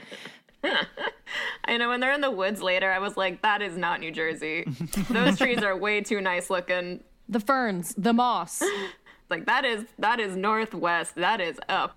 I 1.65 1.77
know 1.77 1.89
when 1.89 2.01
they're 2.01 2.13
in 2.13 2.21
the 2.21 2.31
woods 2.31 2.63
later, 2.63 2.91
I 2.91 2.99
was 2.99 3.17
like, 3.17 3.43
that 3.43 3.63
is 3.63 3.77
not 3.77 4.01
New 4.01 4.11
Jersey. 4.11 4.65
Those 5.09 5.39
trees 5.39 5.63
are 5.63 5.77
way 5.77 6.01
too 6.01 6.21
nice 6.21 6.51
looking. 6.51 7.03
The 7.29 7.41
ferns, 7.41 7.95
the 7.97 8.13
moss. 8.13 8.63
Like 9.31 9.47
that 9.47 9.65
is 9.65 9.85
that 10.01 10.19
is 10.19 10.35
northwest. 10.35 11.15
That 11.15 11.41
is 11.41 11.57
up. 11.69 11.97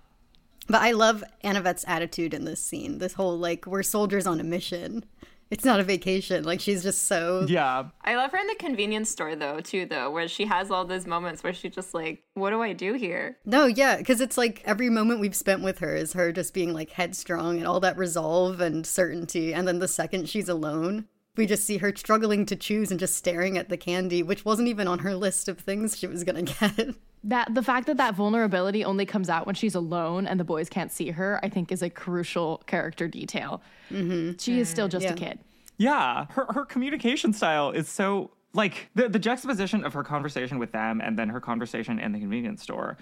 But 0.68 0.82
I 0.82 0.92
love 0.92 1.22
Annabeth's 1.42 1.84
attitude 1.86 2.32
in 2.32 2.44
this 2.44 2.60
scene. 2.60 2.98
This 2.98 3.14
whole, 3.14 3.36
like, 3.38 3.66
we're 3.66 3.82
soldiers 3.82 4.26
on 4.26 4.40
a 4.40 4.44
mission. 4.44 5.04
It's 5.50 5.64
not 5.64 5.78
a 5.80 5.84
vacation. 5.84 6.44
Like, 6.44 6.60
she's 6.60 6.82
just 6.82 7.04
so. 7.04 7.44
yeah, 7.48 7.84
I 8.02 8.16
love 8.16 8.32
her 8.32 8.38
in 8.38 8.46
the 8.46 8.54
convenience 8.56 9.10
store 9.10 9.36
though, 9.36 9.60
too, 9.60 9.86
though, 9.86 10.10
where 10.10 10.26
she 10.28 10.46
has 10.46 10.70
all 10.70 10.84
those 10.84 11.06
moments 11.06 11.42
where 11.44 11.52
she's 11.52 11.74
just 11.74 11.94
like, 11.94 12.22
What 12.34 12.50
do 12.50 12.62
I 12.62 12.72
do 12.72 12.94
here? 12.94 13.36
No, 13.44 13.66
yeah, 13.66 13.96
because 13.98 14.20
it's 14.20 14.38
like 14.38 14.62
every 14.64 14.90
moment 14.90 15.20
we've 15.20 15.36
spent 15.36 15.62
with 15.62 15.78
her 15.78 15.94
is 15.94 16.12
her 16.14 16.32
just 16.32 16.54
being 16.54 16.72
like 16.72 16.90
headstrong 16.90 17.58
and 17.58 17.66
all 17.66 17.80
that 17.80 17.96
resolve 17.98 18.60
and 18.60 18.86
certainty. 18.86 19.54
And 19.54 19.68
then 19.68 19.78
the 19.78 19.88
second 19.88 20.28
she's 20.28 20.48
alone, 20.48 21.06
we 21.36 21.46
just 21.46 21.64
see 21.64 21.78
her 21.78 21.92
struggling 21.96 22.46
to 22.46 22.56
choose 22.56 22.90
and 22.90 23.00
just 23.00 23.16
staring 23.16 23.58
at 23.58 23.68
the 23.68 23.76
candy, 23.76 24.22
which 24.22 24.44
wasn't 24.44 24.68
even 24.68 24.86
on 24.88 25.00
her 25.00 25.14
list 25.14 25.48
of 25.48 25.58
things 25.58 25.96
she 25.96 26.06
was 26.06 26.24
gonna 26.24 26.42
get. 26.60 26.94
That 27.26 27.54
the 27.54 27.62
fact 27.62 27.86
that 27.86 27.96
that 27.96 28.14
vulnerability 28.14 28.84
only 28.84 29.06
comes 29.06 29.30
out 29.30 29.46
when 29.46 29.54
she's 29.54 29.74
alone 29.74 30.26
and 30.26 30.38
the 30.38 30.44
boys 30.44 30.68
can't 30.68 30.92
see 30.92 31.10
her, 31.10 31.40
I 31.42 31.48
think, 31.48 31.72
is 31.72 31.82
a 31.82 31.88
crucial 31.88 32.58
character 32.66 33.08
detail. 33.08 33.62
Mm-hmm. 33.90 34.36
She 34.38 34.60
is 34.60 34.68
still 34.68 34.88
just 34.88 35.06
a 35.06 35.14
kid. 35.14 35.38
Yeah, 35.78 36.26
her 36.30 36.46
her 36.52 36.64
communication 36.64 37.32
style 37.32 37.70
is 37.70 37.88
so 37.88 38.30
like 38.52 38.90
the 38.94 39.08
the 39.08 39.18
juxtaposition 39.18 39.84
of 39.84 39.94
her 39.94 40.04
conversation 40.04 40.58
with 40.58 40.72
them 40.72 41.00
and 41.00 41.18
then 41.18 41.30
her 41.30 41.40
conversation 41.40 41.98
in 41.98 42.12
the 42.12 42.20
convenience 42.20 42.62
store. 42.62 42.98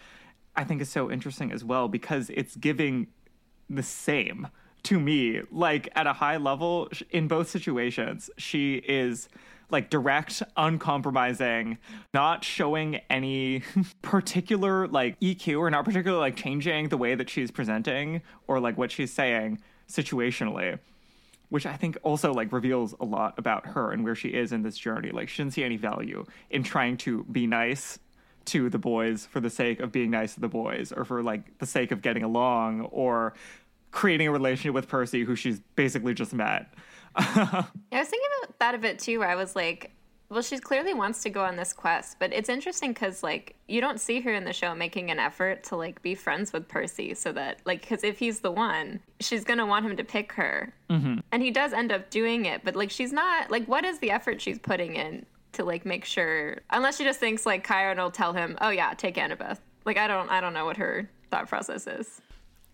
I 0.55 0.65
think 0.65 0.83
is 0.83 0.91
so 0.91 1.11
interesting 1.11 1.51
as 1.51 1.65
well 1.65 1.89
because 1.89 2.31
it's 2.31 2.57
giving 2.57 3.09
the 3.71 3.83
same 3.83 4.49
to 4.85 5.01
me. 5.01 5.41
Like 5.51 5.89
at 5.95 6.07
a 6.07 6.13
high 6.13 6.37
level 6.37 6.91
in 7.11 7.27
both 7.29 7.49
situations, 7.49 8.31
she 8.37 8.77
is 8.77 9.29
like 9.73 9.91
direct, 9.91 10.43
uncompromising, 10.57 11.79
not 12.15 12.45
showing 12.45 12.97
any 13.11 13.63
particular 14.03 14.87
like 14.87 15.19
EQ 15.21 15.59
or 15.59 15.71
not 15.71 15.85
particularly 15.85 16.21
like 16.21 16.37
changing 16.37 16.89
the 16.91 16.99
way 16.99 17.15
that 17.15 17.29
she's 17.29 17.51
presenting 17.51 18.23
or 18.47 18.61
like 18.61 18.79
what 18.79 18.93
she's 18.93 19.13
saying 19.13 19.61
situationally 19.89 20.79
which 21.53 21.67
I 21.67 21.77
think 21.77 21.99
also 22.03 22.33
like 22.33 22.51
reveals 22.51 22.95
a 22.99 23.05
lot 23.05 23.35
about 23.37 23.67
her 23.67 23.93
and 23.93 24.05
where 24.05 24.15
she 24.15 24.31
is 24.31 24.53
in 24.53 24.63
this 24.63 24.79
journey. 24.79 25.11
Like 25.11 25.29
she 25.29 25.43
didn't 25.43 25.53
see 25.53 25.63
any 25.63 25.77
value 25.77 26.25
in 26.49 26.63
trying 26.63 26.97
to 26.99 27.25
be 27.25 27.47
nice 27.47 27.99
to 28.47 28.71
the 28.71 28.79
boys 28.79 29.27
for 29.27 29.39
the 29.39 29.51
sake 29.51 29.79
of 29.81 29.93
being 29.93 30.11
nice 30.11 30.33
to 30.33 30.41
the 30.41 30.49
boys 30.49 30.93
or 30.93 31.05
for 31.05 31.23
like 31.23 31.59
the 31.59 31.67
sake 31.67 31.91
of 31.91 32.01
getting 32.01 32.23
along 32.23 32.81
or 32.91 33.35
creating 33.91 34.29
a 34.29 34.33
relationship 34.33 34.73
with 34.73 34.89
Percy 34.89 35.25
who 35.25 35.37
she's 35.37 35.61
basically 35.77 36.15
just 36.15 36.33
met. 36.33 36.73
I 37.17 37.67
was 37.91 38.09
thinking 38.09 38.29
about 38.43 38.59
that 38.59 38.75
a 38.75 38.79
bit 38.79 38.99
too, 38.99 39.19
where 39.19 39.29
I 39.29 39.35
was 39.35 39.55
like, 39.57 39.93
well, 40.29 40.43
she 40.43 40.59
clearly 40.59 40.95
wants 40.95 41.23
to 41.25 41.31
go 41.31 41.45
on 41.45 41.57
this 41.57 41.75
quest, 41.75 42.17
but 42.19 42.33
it's 42.33 42.49
interesting 42.49 42.93
because 42.93 43.23
like 43.23 43.55
you 43.69 43.83
don't 43.83 44.01
see 44.01 44.21
her 44.21 44.33
in 44.33 44.45
the 44.45 44.53
show 44.53 44.75
making 44.75 45.11
an 45.11 45.19
effort 45.19 45.63
to 45.65 45.77
like 45.77 46.01
be 46.01 46.15
friends 46.15 46.53
with 46.53 46.69
Percy, 46.69 47.13
so 47.13 47.33
that 47.33 47.61
like 47.67 47.83
because 47.83 48.03
if 48.03 48.19
he's 48.19 48.41
the 48.41 48.51
one, 48.51 49.01
she's 49.21 49.45
gonna 49.45 49.67
want 49.67 49.85
him 49.85 49.97
to 49.97 50.05
pick 50.05 50.33
her, 50.33 50.73
mm-hmm. 50.89 51.19
and 51.33 51.43
he 51.43 51.51
does 51.51 51.75
end 51.75 51.93
up 51.93 52.09
doing 52.09 52.47
it, 52.47 52.63
but 52.65 52.75
like 52.75 52.91
she's 52.91 53.13
not 53.13 53.51
like 53.51 53.67
what 53.67 53.85
is 53.85 53.99
the 53.99 54.11
effort 54.11 54.41
she's 54.41 54.59
putting 54.59 54.97
in 54.97 55.27
to 55.53 55.65
like 55.65 55.85
make 55.85 56.05
sure, 56.05 56.59
unless 56.71 56.97
she 56.97 57.05
just 57.05 57.21
thinks 57.21 57.45
like 57.45 57.67
Chiron 57.67 57.99
will 57.99 58.11
tell 58.11 58.33
him, 58.33 58.57
oh 58.61 58.71
yeah, 58.71 58.95
take 58.95 59.17
Annabeth. 59.17 59.59
Like 59.85 59.99
I 59.99 60.07
don't, 60.07 60.31
I 60.31 60.41
don't 60.41 60.55
know 60.55 60.65
what 60.65 60.79
her 60.79 61.11
thought 61.31 61.49
process 61.49 61.87
is. 61.87 62.21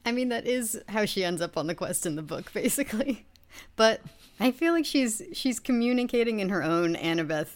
I 0.04 0.12
mean, 0.12 0.28
that 0.28 0.46
is 0.46 0.80
how 0.88 1.04
she 1.04 1.24
ends 1.24 1.42
up 1.42 1.56
on 1.56 1.66
the 1.66 1.74
quest 1.74 2.06
in 2.06 2.16
the 2.16 2.22
book, 2.22 2.52
basically. 2.52 3.26
But 3.76 4.00
I 4.40 4.50
feel 4.50 4.72
like 4.72 4.84
she's 4.86 5.22
she's 5.32 5.58
communicating 5.60 6.40
in 6.40 6.48
her 6.48 6.62
own 6.62 6.94
Annabeth 6.94 7.48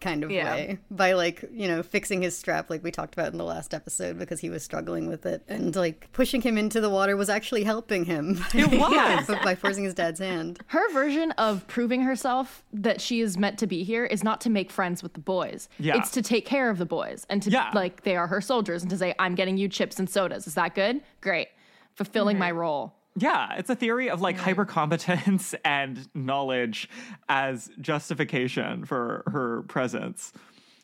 kind 0.00 0.22
of 0.22 0.30
Yeah. 0.30 0.54
way 0.54 0.78
by 0.90 1.12
like 1.14 1.44
you 1.52 1.66
know 1.66 1.82
fixing 1.82 2.22
his 2.22 2.36
strap 2.36 2.70
like 2.70 2.84
we 2.84 2.90
talked 2.92 3.14
about 3.14 3.32
in 3.32 3.38
the 3.38 3.44
last 3.44 3.74
episode 3.74 4.18
because 4.18 4.38
he 4.38 4.48
was 4.48 4.62
struggling 4.62 5.08
with 5.08 5.26
it 5.26 5.42
and 5.48 5.74
like 5.74 6.08
pushing 6.12 6.40
him 6.40 6.56
into 6.56 6.80
the 6.80 6.88
water 6.88 7.16
was 7.16 7.28
actually 7.28 7.64
helping 7.64 8.04
him 8.04 8.40
It 8.54 8.70
was. 8.78 9.26
by, 9.26 9.42
by 9.42 9.54
forcing 9.56 9.82
his 9.84 9.94
dad's 9.94 10.20
hand 10.20 10.60
Her 10.68 10.88
version 10.92 11.32
of 11.32 11.66
proving 11.66 12.02
herself 12.02 12.62
that 12.72 13.00
she 13.00 13.20
is 13.20 13.36
meant 13.36 13.58
to 13.58 13.66
be 13.66 13.82
here 13.82 14.04
is 14.04 14.22
not 14.22 14.40
to 14.42 14.50
make 14.50 14.70
friends 14.70 15.02
with 15.02 15.14
the 15.14 15.20
boys. 15.20 15.68
Yeah. 15.80 15.96
It's 15.96 16.10
to 16.12 16.22
take 16.22 16.46
care 16.46 16.70
of 16.70 16.78
the 16.78 16.86
boys 16.86 17.26
and 17.28 17.42
to 17.42 17.50
Yeah. 17.50 17.70
like 17.74 18.04
they 18.04 18.14
are 18.16 18.28
her 18.28 18.40
soldiers 18.40 18.82
and 18.82 18.90
to 18.90 18.98
say, 18.98 19.14
I'm 19.18 19.34
getting 19.34 19.56
you 19.56 19.68
chips 19.68 19.98
and 19.98 20.08
sodas. 20.08 20.46
Is 20.46 20.54
that 20.54 20.76
good? 20.76 21.00
Great. 21.20 21.48
Fulfilling 21.94 22.34
mm-hmm. 22.34 22.40
my 22.40 22.50
role. 22.52 22.94
Yeah, 23.18 23.54
it's 23.56 23.70
a 23.70 23.74
theory 23.74 24.10
of 24.10 24.20
like 24.20 24.36
hypercompetence 24.38 25.54
and 25.64 26.08
knowledge 26.14 26.88
as 27.28 27.70
justification 27.80 28.84
for 28.84 29.24
her 29.26 29.62
presence, 29.62 30.32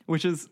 which 0.06 0.24
is 0.24 0.48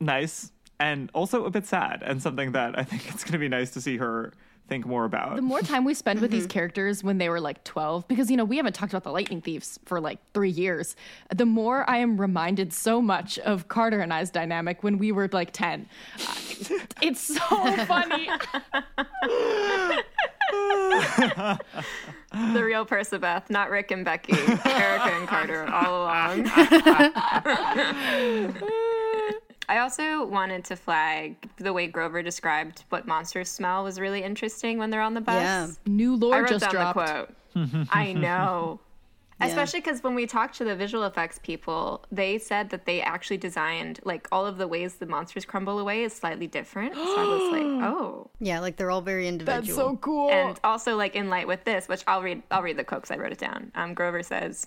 nice 0.00 0.52
and 0.80 1.10
also 1.12 1.44
a 1.44 1.50
bit 1.50 1.66
sad 1.66 2.02
and 2.04 2.22
something 2.22 2.52
that 2.52 2.78
I 2.78 2.84
think 2.84 3.08
it's 3.08 3.24
going 3.24 3.32
to 3.32 3.38
be 3.38 3.48
nice 3.48 3.70
to 3.72 3.80
see 3.80 3.96
her 3.96 4.32
think 4.68 4.86
more 4.86 5.04
about. 5.04 5.34
The 5.36 5.42
more 5.42 5.62
time 5.62 5.84
we 5.84 5.94
spend 5.94 6.20
with 6.20 6.30
these 6.30 6.46
characters 6.46 7.02
when 7.02 7.16
they 7.18 7.30
were 7.30 7.40
like 7.40 7.64
12, 7.64 8.06
because, 8.06 8.30
you 8.30 8.36
know, 8.36 8.44
we 8.44 8.58
haven't 8.58 8.74
talked 8.74 8.92
about 8.92 9.02
the 9.02 9.10
Lightning 9.10 9.40
Thieves 9.40 9.78
for 9.86 9.98
like 9.98 10.18
three 10.34 10.50
years, 10.50 10.94
the 11.34 11.46
more 11.46 11.88
I 11.88 11.96
am 11.96 12.20
reminded 12.20 12.72
so 12.74 13.00
much 13.00 13.38
of 13.40 13.68
Carter 13.68 14.00
and 14.00 14.12
I's 14.12 14.30
dynamic 14.30 14.82
when 14.84 14.98
we 14.98 15.10
were 15.10 15.28
like 15.32 15.52
10. 15.52 15.88
Uh, 16.20 16.34
It's 17.00 17.20
so 17.20 17.38
funny. 17.86 18.28
The 22.30 22.62
real 22.62 22.84
Persebeth, 22.84 23.48
not 23.50 23.70
Rick 23.70 23.90
and 23.90 24.04
Becky, 24.04 24.34
Erica 24.36 25.10
and 25.14 25.26
Carter 25.26 25.66
all 25.66 26.02
along. 26.02 26.46
I 29.70 29.78
also 29.80 30.24
wanted 30.24 30.64
to 30.66 30.76
flag 30.76 31.36
the 31.56 31.72
way 31.72 31.86
Grover 31.86 32.22
described 32.22 32.84
what 32.88 33.06
monsters 33.06 33.50
smell 33.50 33.84
was 33.84 34.00
really 34.00 34.22
interesting 34.22 34.78
when 34.78 34.90
they're 34.90 35.02
on 35.02 35.14
the 35.14 35.20
bus. 35.20 35.42
Yeah. 35.42 35.68
New 35.86 36.14
I 36.32 36.40
wrote 36.40 36.48
just 36.48 36.62
down 36.64 36.72
dropped. 36.72 36.98
the 36.98 37.28
quote. 37.54 37.88
I 37.90 38.12
know. 38.12 38.80
Especially 39.40 39.80
because 39.80 40.02
when 40.02 40.14
we 40.14 40.26
talked 40.26 40.56
to 40.56 40.64
the 40.64 40.74
visual 40.74 41.04
effects 41.04 41.38
people, 41.42 42.04
they 42.10 42.38
said 42.38 42.70
that 42.70 42.86
they 42.86 43.00
actually 43.00 43.36
designed 43.36 44.00
like 44.04 44.26
all 44.32 44.44
of 44.44 44.58
the 44.58 44.66
ways 44.66 44.96
the 44.96 45.06
monsters 45.06 45.44
crumble 45.44 45.78
away 45.78 46.02
is 46.02 46.12
slightly 46.12 46.46
different. 46.46 46.94
So 46.94 47.00
I 47.00 47.24
was 47.24 47.52
like, 47.52 47.62
oh. 47.88 48.30
yeah 48.40 48.58
like 48.60 48.76
they're 48.76 48.90
all 48.90 49.00
very 49.00 49.28
individual 49.28 49.62
That's 49.62 49.76
so 49.76 49.96
cool. 49.98 50.30
And 50.30 50.58
also, 50.64 50.96
like 50.96 51.14
in 51.14 51.28
light 51.30 51.46
with 51.46 51.64
this, 51.64 51.86
which 51.88 52.02
I'll 52.06 52.22
read, 52.22 52.42
I'll 52.50 52.62
read 52.62 52.76
the 52.76 52.84
quote 52.84 53.02
'cause 53.02 53.10
I 53.10 53.16
wrote 53.16 53.32
it 53.32 53.38
down. 53.38 53.70
Um, 53.74 53.94
Grover 53.94 54.22
says, 54.22 54.66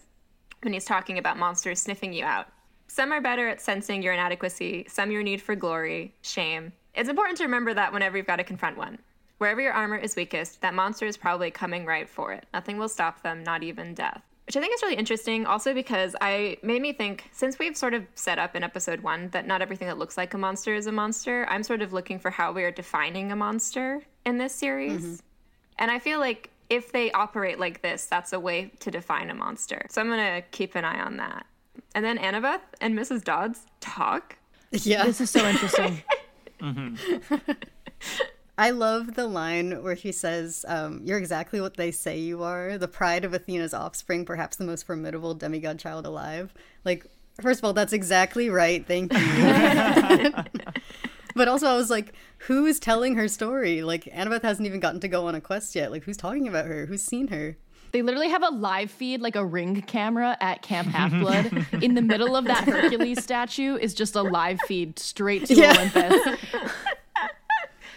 when 0.64 0.74
he's 0.74 0.86
talking 0.86 1.18
about 1.18 1.38
monsters 1.38 1.82
sniffing 1.82 2.14
you 2.14 2.24
out, 2.24 2.48
some 2.88 3.12
are 3.12 3.22
better 3.22 3.48
at 3.48 3.62
sensing 3.62 4.02
your 4.02 4.14
inadequacy, 4.14 4.86
some 4.88 5.12
your 5.12 5.24
need 5.24 5.42
for 5.42 5.56
glory, 5.56 6.14
shame. 6.22 6.72
It's 6.94 7.10
important 7.10 7.38
to 7.38 7.44
remember 7.46 7.74
that 7.74 7.94
whenever 7.94 8.18
you've 8.18 8.28
got 8.28 8.36
to 8.38 8.44
confront 8.44 8.78
one. 8.78 9.00
Wherever 9.38 9.62
your 9.62 9.74
armor 9.74 9.98
is 9.98 10.16
weakest, 10.16 10.62
that 10.62 10.74
monster 10.74 11.06
is 11.06 11.18
probably 11.18 11.50
coming 11.50 11.86
right 11.86 12.08
for 12.08 12.32
it. 12.34 12.46
Nothing 12.54 12.78
will 12.78 12.90
stop 12.90 13.24
them, 13.24 13.44
not 13.44 13.64
even 13.64 13.94
death. 13.94 14.22
Which 14.52 14.58
I 14.58 14.60
think 14.60 14.74
is 14.74 14.84
really 14.84 14.98
interesting, 14.98 15.46
also 15.46 15.74
because 15.74 16.14
I 16.20 16.58
made 16.62 16.82
me 16.82 16.92
think 16.92 17.30
since 17.32 17.58
we've 17.58 17.78
sort 17.78 17.94
of 17.94 18.06
set 18.16 18.38
up 18.38 18.54
in 18.54 18.64
episode 18.64 19.00
one 19.00 19.30
that 19.30 19.48
not 19.48 19.62
everything 19.62 19.88
that 19.88 19.98
looks 19.98 20.18
like 20.18 20.34
a 20.34 20.38
monster 20.38 20.76
is 20.76 20.88
a 20.88 20.92
monster. 20.92 21.46
I'm 21.48 21.64
sort 21.64 21.82
of 21.82 21.94
looking 21.94 22.20
for 22.20 22.32
how 22.32 22.52
we 22.52 22.66
are 22.66 22.72
defining 22.72 23.32
a 23.32 23.36
monster 23.38 24.02
in 24.26 24.40
this 24.40 24.54
series. 24.54 25.04
Mm-hmm. 25.04 25.16
And 25.80 25.90
I 25.90 26.00
feel 26.00 26.20
like 26.20 26.50
if 26.70 26.92
they 26.92 27.14
operate 27.14 27.62
like 27.62 27.82
this, 27.82 28.08
that's 28.08 28.34
a 28.34 28.42
way 28.42 28.74
to 28.82 28.92
define 28.92 29.30
a 29.30 29.34
monster. 29.34 29.86
So 29.90 30.02
I'm 30.02 30.10
gonna 30.10 30.42
keep 30.52 30.76
an 30.76 30.84
eye 30.84 31.00
on 31.00 31.16
that. 31.16 31.46
And 31.96 32.04
then 32.04 32.18
Annabeth 32.18 32.60
and 32.82 32.94
Mrs. 32.94 33.24
Dodds 33.24 33.62
talk. 33.80 34.36
yeah 34.72 35.06
this 35.06 35.22
is 35.22 35.30
so 35.30 35.48
interesting. 35.48 36.04
Mm-hmm. 36.60 37.42
I 38.58 38.70
love 38.72 39.16
the 39.16 39.28
line 39.28 39.82
where 39.84 39.96
he 39.96 40.12
says, 40.12 40.66
um, 40.68 41.02
You're 41.04 41.18
exactly 41.18 41.62
what 41.62 41.78
they 41.78 41.92
say 41.92 42.18
you 42.20 42.44
are, 42.44 42.78
the 42.78 42.88
pride 42.88 43.26
of 43.26 43.34
Athena's 43.34 43.74
offspring, 43.74 44.26
perhaps 44.26 44.58
the 44.58 44.66
most 44.66 44.86
formidable 44.86 45.34
demigod 45.34 45.80
child 45.80 46.06
alive. 46.06 46.54
Like, 46.86 47.06
first 47.42 47.60
of 47.60 47.66
all, 47.66 47.74
that's 47.74 47.94
exactly 47.94 48.50
right. 48.50 48.86
Thank 48.86 49.14
you. 49.14 49.20
but 51.36 51.48
also, 51.48 51.68
I 51.68 51.76
was 51.76 51.90
like, 51.90 52.14
Who 52.40 52.66
is 52.66 52.80
telling 52.80 53.16
her 53.16 53.28
story? 53.28 53.82
Like, 53.82 54.04
Annabeth 54.06 54.44
hasn't 54.44 54.68
even 54.68 54.80
gotten 54.80 55.00
to 55.00 55.08
go 55.08 55.28
on 55.28 55.36
a 55.36 55.42
quest 55.42 55.76
yet. 55.76 55.92
Like, 55.92 56.04
who's 56.04 56.18
talking 56.18 56.48
about 56.48 56.66
her? 56.66 56.86
Who's 56.86 57.04
seen 57.04 57.30
her? 57.30 57.58
They 57.94 58.02
literally 58.02 58.30
have 58.30 58.44
a 58.44 58.50
live 58.50 58.90
feed, 58.90 59.20
like 59.22 59.36
a 59.36 59.46
ring 59.46 59.82
camera 59.82 60.38
at 60.40 60.62
Camp 60.62 60.88
Half 60.90 61.12
Blood. 61.12 61.68
In 61.84 61.94
the 61.96 62.02
middle 62.02 62.38
of 62.38 62.46
that 62.46 62.64
Hercules 62.64 63.22
statue 63.22 63.76
is 63.76 63.94
just 63.94 64.16
a 64.16 64.22
live 64.22 64.62
feed 64.62 64.98
straight 64.98 65.46
to 65.48 65.54
Yeah. 65.62 65.74
Olympus. 65.74 66.40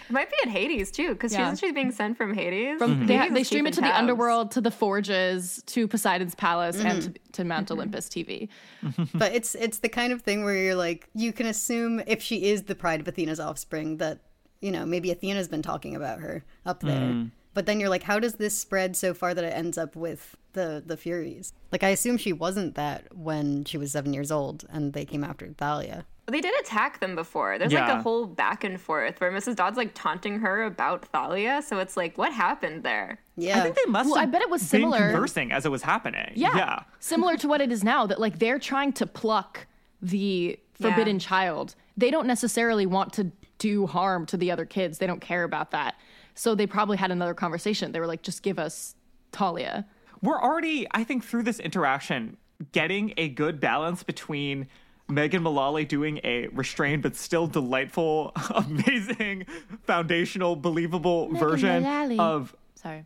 It 0.08 0.12
might 0.12 0.30
be 0.30 0.36
in 0.42 0.50
Hades 0.50 0.90
too, 0.90 1.10
because 1.10 1.32
Yeah. 1.32 1.46
isn't 1.46 1.66
she 1.66 1.72
being 1.72 1.90
sent 1.90 2.16
from 2.16 2.34
Hades? 2.34 2.78
From, 2.78 2.96
mm-hmm. 2.96 3.06
they, 3.06 3.16
ha- 3.16 3.22
Hades 3.22 3.34
they 3.34 3.40
is 3.40 3.46
stream 3.46 3.66
it 3.66 3.70
to 3.74 3.80
keeping 3.80 3.90
the 3.90 3.96
underworld, 3.96 4.50
to 4.52 4.60
the 4.60 4.70
forges, 4.70 5.62
to 5.66 5.88
Poseidon's 5.88 6.34
palace, 6.34 6.78
and 6.78 7.02
mm-hmm. 7.02 7.12
to, 7.12 7.32
to 7.32 7.44
Mount 7.44 7.66
mm-hmm. 7.66 7.78
Olympus 7.78 8.08
TV. 8.08 8.48
but 9.14 9.34
it's 9.34 9.54
it's 9.54 9.78
the 9.78 9.88
kind 9.88 10.12
of 10.12 10.22
thing 10.22 10.44
where 10.44 10.56
you're 10.56 10.74
like 10.74 11.08
you 11.14 11.32
can 11.32 11.46
assume 11.46 12.02
if 12.06 12.22
she 12.22 12.44
is 12.46 12.64
the 12.64 12.74
pride 12.74 13.00
of 13.00 13.08
Athena's 13.08 13.40
offspring 13.40 13.96
that 13.98 14.20
you 14.60 14.70
know 14.70 14.84
maybe 14.84 15.10
Athena's 15.10 15.48
been 15.48 15.62
talking 15.62 15.96
about 15.96 16.20
her 16.20 16.44
up 16.66 16.80
there. 16.80 17.08
Mm. 17.08 17.30
But 17.54 17.66
then 17.66 17.78
you're 17.78 17.88
like, 17.88 18.02
how 18.02 18.18
does 18.18 18.34
this 18.34 18.58
spread 18.58 18.96
so 18.96 19.14
far 19.14 19.32
that 19.32 19.44
it 19.44 19.54
ends 19.54 19.78
up 19.78 19.94
with 19.96 20.36
the 20.52 20.82
the 20.84 20.96
Furies? 20.96 21.52
Like 21.72 21.82
I 21.82 21.90
assume 21.90 22.16
she 22.16 22.32
wasn't 22.32 22.74
that 22.74 23.16
when 23.16 23.64
she 23.64 23.78
was 23.78 23.92
seven 23.92 24.12
years 24.12 24.30
old 24.30 24.64
and 24.70 24.92
they 24.92 25.04
came 25.04 25.24
after 25.24 25.48
Thalia. 25.56 26.04
They 26.26 26.40
did 26.40 26.54
attack 26.60 27.00
them 27.00 27.14
before. 27.14 27.58
There's 27.58 27.72
like 27.72 27.88
a 27.90 28.00
whole 28.00 28.24
back 28.26 28.64
and 28.64 28.80
forth 28.80 29.20
where 29.20 29.30
Mrs. 29.30 29.56
Dodd's 29.56 29.76
like 29.76 29.92
taunting 29.94 30.38
her 30.40 30.62
about 30.64 31.04
Thalia. 31.06 31.60
So 31.62 31.78
it's 31.80 31.96
like, 31.98 32.16
what 32.16 32.32
happened 32.32 32.82
there? 32.82 33.18
Yeah, 33.36 33.58
I 33.58 33.62
think 33.62 33.76
they 33.76 33.90
must 33.90 34.08
Well, 34.10 34.18
I 34.18 34.24
bet 34.26 34.40
it 34.40 34.48
was 34.48 34.62
been 34.62 34.80
similar- 34.80 35.10
conversing 35.12 35.52
as 35.52 35.66
it 35.66 35.70
was 35.70 35.82
happening. 35.82 36.32
Yeah. 36.34 36.56
Yeah. 36.56 36.82
Similar 36.98 37.36
to 37.36 37.48
what 37.48 37.60
it 37.60 37.70
is 37.70 37.84
now, 37.84 38.06
that 38.06 38.18
like 38.20 38.38
they're 38.38 38.58
trying 38.58 38.92
to 38.94 39.06
pluck 39.06 39.66
the 40.00 40.58
forbidden 40.72 41.16
Yeah. 41.16 41.20
child. 41.20 41.74
They 41.96 42.10
don't 42.10 42.26
necessarily 42.26 42.86
want 42.86 43.12
to 43.14 43.30
do 43.58 43.86
harm 43.86 44.24
to 44.26 44.36
the 44.38 44.50
other 44.50 44.64
kids. 44.64 44.98
They 44.98 45.06
don't 45.06 45.20
care 45.20 45.44
about 45.44 45.72
that. 45.72 45.94
So 46.34 46.54
they 46.54 46.66
probably 46.66 46.96
had 46.96 47.10
another 47.10 47.34
conversation. 47.34 47.92
They 47.92 48.00
were 48.00 48.06
like, 48.06 48.22
just 48.22 48.42
give 48.42 48.58
us 48.58 48.94
Thalia. 49.32 49.86
we're 50.22 50.40
already, 50.40 50.86
I 50.92 51.04
think, 51.04 51.22
through 51.22 51.42
this 51.42 51.60
interaction, 51.60 52.38
getting 52.72 53.12
a 53.18 53.28
good 53.28 53.60
balance 53.60 54.02
between 54.02 54.68
Megan 55.08 55.42
Mullally 55.42 55.84
doing 55.84 56.20
a 56.24 56.48
restrained 56.48 57.02
but 57.02 57.16
still 57.16 57.46
delightful, 57.46 58.32
amazing, 58.54 59.46
foundational, 59.82 60.56
believable 60.56 61.28
version 61.34 61.82
Mullally. 61.82 62.18
of 62.18 62.54
Sorry. 62.74 63.04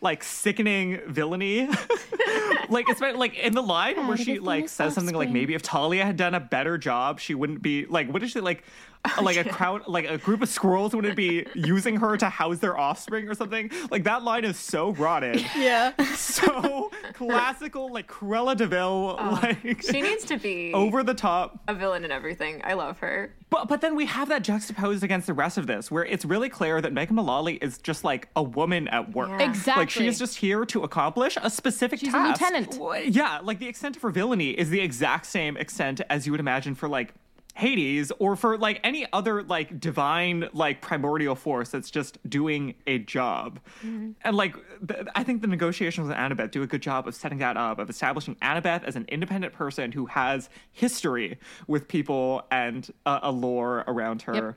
like 0.00 0.22
sickening 0.22 1.00
villainy. 1.06 1.66
like 2.68 2.88
it's 2.88 3.00
like 3.00 3.36
in 3.38 3.54
the 3.54 3.62
line 3.62 4.06
where 4.06 4.16
she 4.16 4.38
like 4.38 4.68
says 4.68 4.94
something 4.94 5.14
like 5.14 5.30
maybe 5.30 5.54
if 5.54 5.62
Thalia 5.62 6.04
had 6.04 6.16
done 6.16 6.34
a 6.34 6.40
better 6.40 6.76
job, 6.78 7.20
she 7.20 7.34
wouldn't 7.34 7.62
be 7.62 7.86
like 7.86 8.12
what 8.12 8.22
is 8.22 8.30
she 8.32 8.40
like 8.40 8.62
like 9.22 9.36
a 9.36 9.44
crowd 9.44 9.88
like 9.88 10.06
a 10.08 10.18
group 10.18 10.42
of 10.42 10.48
squirrels 10.48 10.94
wouldn't 10.94 11.16
be 11.16 11.46
using 11.54 11.96
her 11.96 12.16
to 12.18 12.28
house 12.28 12.58
their 12.58 12.76
offspring 12.78 13.28
or 13.28 13.34
something. 13.34 13.70
Like 13.90 14.04
that 14.04 14.22
line 14.22 14.44
is 14.44 14.58
so 14.58 14.90
rotted. 14.92 15.44
Yeah. 15.56 15.92
So 16.16 16.90
classical 17.14 17.92
like 17.92 18.06
Cruella 18.08 18.56
de 18.56 18.66
Vil 18.66 19.16
oh, 19.18 19.40
like 19.42 19.82
She 19.82 20.00
needs 20.00 20.24
to 20.24 20.38
be 20.38 20.72
over 20.74 21.02
the 21.02 21.14
top. 21.14 21.58
a 21.68 21.74
villain 21.74 22.04
in 22.04 22.10
everything. 22.10 22.60
I 22.64 22.74
love 22.74 22.98
her. 22.98 23.34
But 23.50 23.68
but 23.68 23.80
then 23.80 23.96
we 23.96 24.06
have 24.06 24.28
that 24.28 24.42
juxtaposed 24.42 25.02
against 25.02 25.26
the 25.26 25.34
rest 25.34 25.58
of 25.58 25.66
this, 25.66 25.90
where 25.90 26.04
it's 26.04 26.24
really 26.24 26.48
clear 26.48 26.80
that 26.80 26.92
Megan 26.92 27.16
Mullally 27.16 27.56
is 27.56 27.78
just 27.78 28.04
like 28.04 28.28
a 28.36 28.42
woman 28.42 28.86
at 28.88 29.14
work. 29.14 29.28
Yeah. 29.30 29.48
Exactly. 29.50 29.82
Like 29.82 29.90
she 29.90 30.06
is 30.06 30.18
just 30.18 30.36
here 30.38 30.64
to 30.66 30.82
accomplish 30.84 31.36
a 31.42 31.50
specific 31.50 31.98
She's 32.00 32.08
a 32.10 32.12
task. 32.12 32.40
lieutenant. 32.40 33.14
Yeah, 33.14 33.40
like 33.42 33.58
the 33.58 33.66
extent 33.68 33.96
of 33.96 34.02
her 34.02 34.10
villainy 34.10 34.50
is 34.50 34.70
the 34.70 34.80
exact 34.80 35.26
same 35.26 35.56
extent 35.56 36.00
as 36.10 36.26
you 36.26 36.32
would 36.32 36.40
imagine 36.40 36.74
for 36.74 36.88
like 36.88 37.12
Hades 37.54 38.12
or 38.18 38.36
for 38.36 38.56
like 38.56 38.80
any 38.84 39.06
other 39.12 39.42
like 39.42 39.80
divine 39.80 40.48
like 40.52 40.80
primordial 40.80 41.34
force 41.34 41.70
that's 41.70 41.90
just 41.90 42.18
doing 42.28 42.74
a 42.86 42.98
job. 42.98 43.60
Mm-hmm. 43.84 44.12
And 44.22 44.36
like 44.36 44.54
th- 44.86 45.06
I 45.14 45.24
think 45.24 45.42
the 45.42 45.48
negotiations 45.48 46.08
with 46.08 46.16
Annabeth 46.16 46.52
do 46.52 46.62
a 46.62 46.66
good 46.66 46.82
job 46.82 47.08
of 47.08 47.14
setting 47.14 47.38
that 47.38 47.56
up, 47.56 47.78
of 47.78 47.90
establishing 47.90 48.36
Annabeth 48.36 48.84
as 48.84 48.96
an 48.96 49.04
independent 49.08 49.52
person 49.52 49.92
who 49.92 50.06
has 50.06 50.48
history 50.72 51.38
with 51.66 51.88
people 51.88 52.46
and 52.50 52.90
uh, 53.06 53.20
a 53.22 53.32
lore 53.32 53.84
around 53.86 54.22
her. 54.22 54.56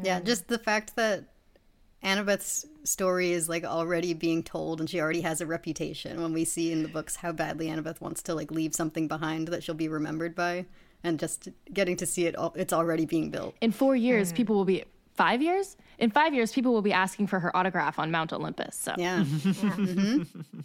Yeah, 0.00 0.20
just 0.20 0.48
the 0.48 0.58
fact 0.58 0.96
that 0.96 1.24
Annabeth's 2.02 2.64
story 2.84 3.32
is 3.32 3.48
like 3.48 3.64
already 3.64 4.14
being 4.14 4.42
told 4.42 4.80
and 4.80 4.88
she 4.88 5.00
already 5.00 5.20
has 5.20 5.40
a 5.40 5.46
reputation 5.46 6.22
when 6.22 6.32
we 6.32 6.44
see 6.44 6.72
in 6.72 6.82
the 6.82 6.88
books 6.88 7.16
how 7.16 7.32
badly 7.32 7.66
Annabeth 7.66 8.00
wants 8.00 8.22
to 8.22 8.34
like 8.34 8.50
leave 8.50 8.74
something 8.74 9.06
behind 9.06 9.48
that 9.48 9.62
she'll 9.62 9.74
be 9.74 9.88
remembered 9.88 10.34
by 10.34 10.64
and 11.04 11.18
just 11.18 11.48
getting 11.72 11.96
to 11.96 12.06
see 12.06 12.26
it 12.26 12.36
all 12.36 12.52
it's 12.56 12.72
already 12.72 13.06
being 13.06 13.30
built. 13.30 13.54
In 13.60 13.72
four 13.72 13.96
years, 13.96 14.32
mm. 14.32 14.36
people 14.36 14.56
will 14.56 14.64
be 14.64 14.84
five 15.14 15.42
years. 15.42 15.76
In 15.98 16.10
five 16.10 16.34
years, 16.34 16.52
people 16.52 16.72
will 16.72 16.82
be 16.82 16.92
asking 16.92 17.26
for 17.26 17.40
her 17.40 17.54
autograph 17.56 17.98
on 17.98 18.10
Mount 18.10 18.32
Olympus. 18.32 18.76
So 18.76 18.94
Yeah. 18.96 19.24
Mm-hmm. 19.40 20.60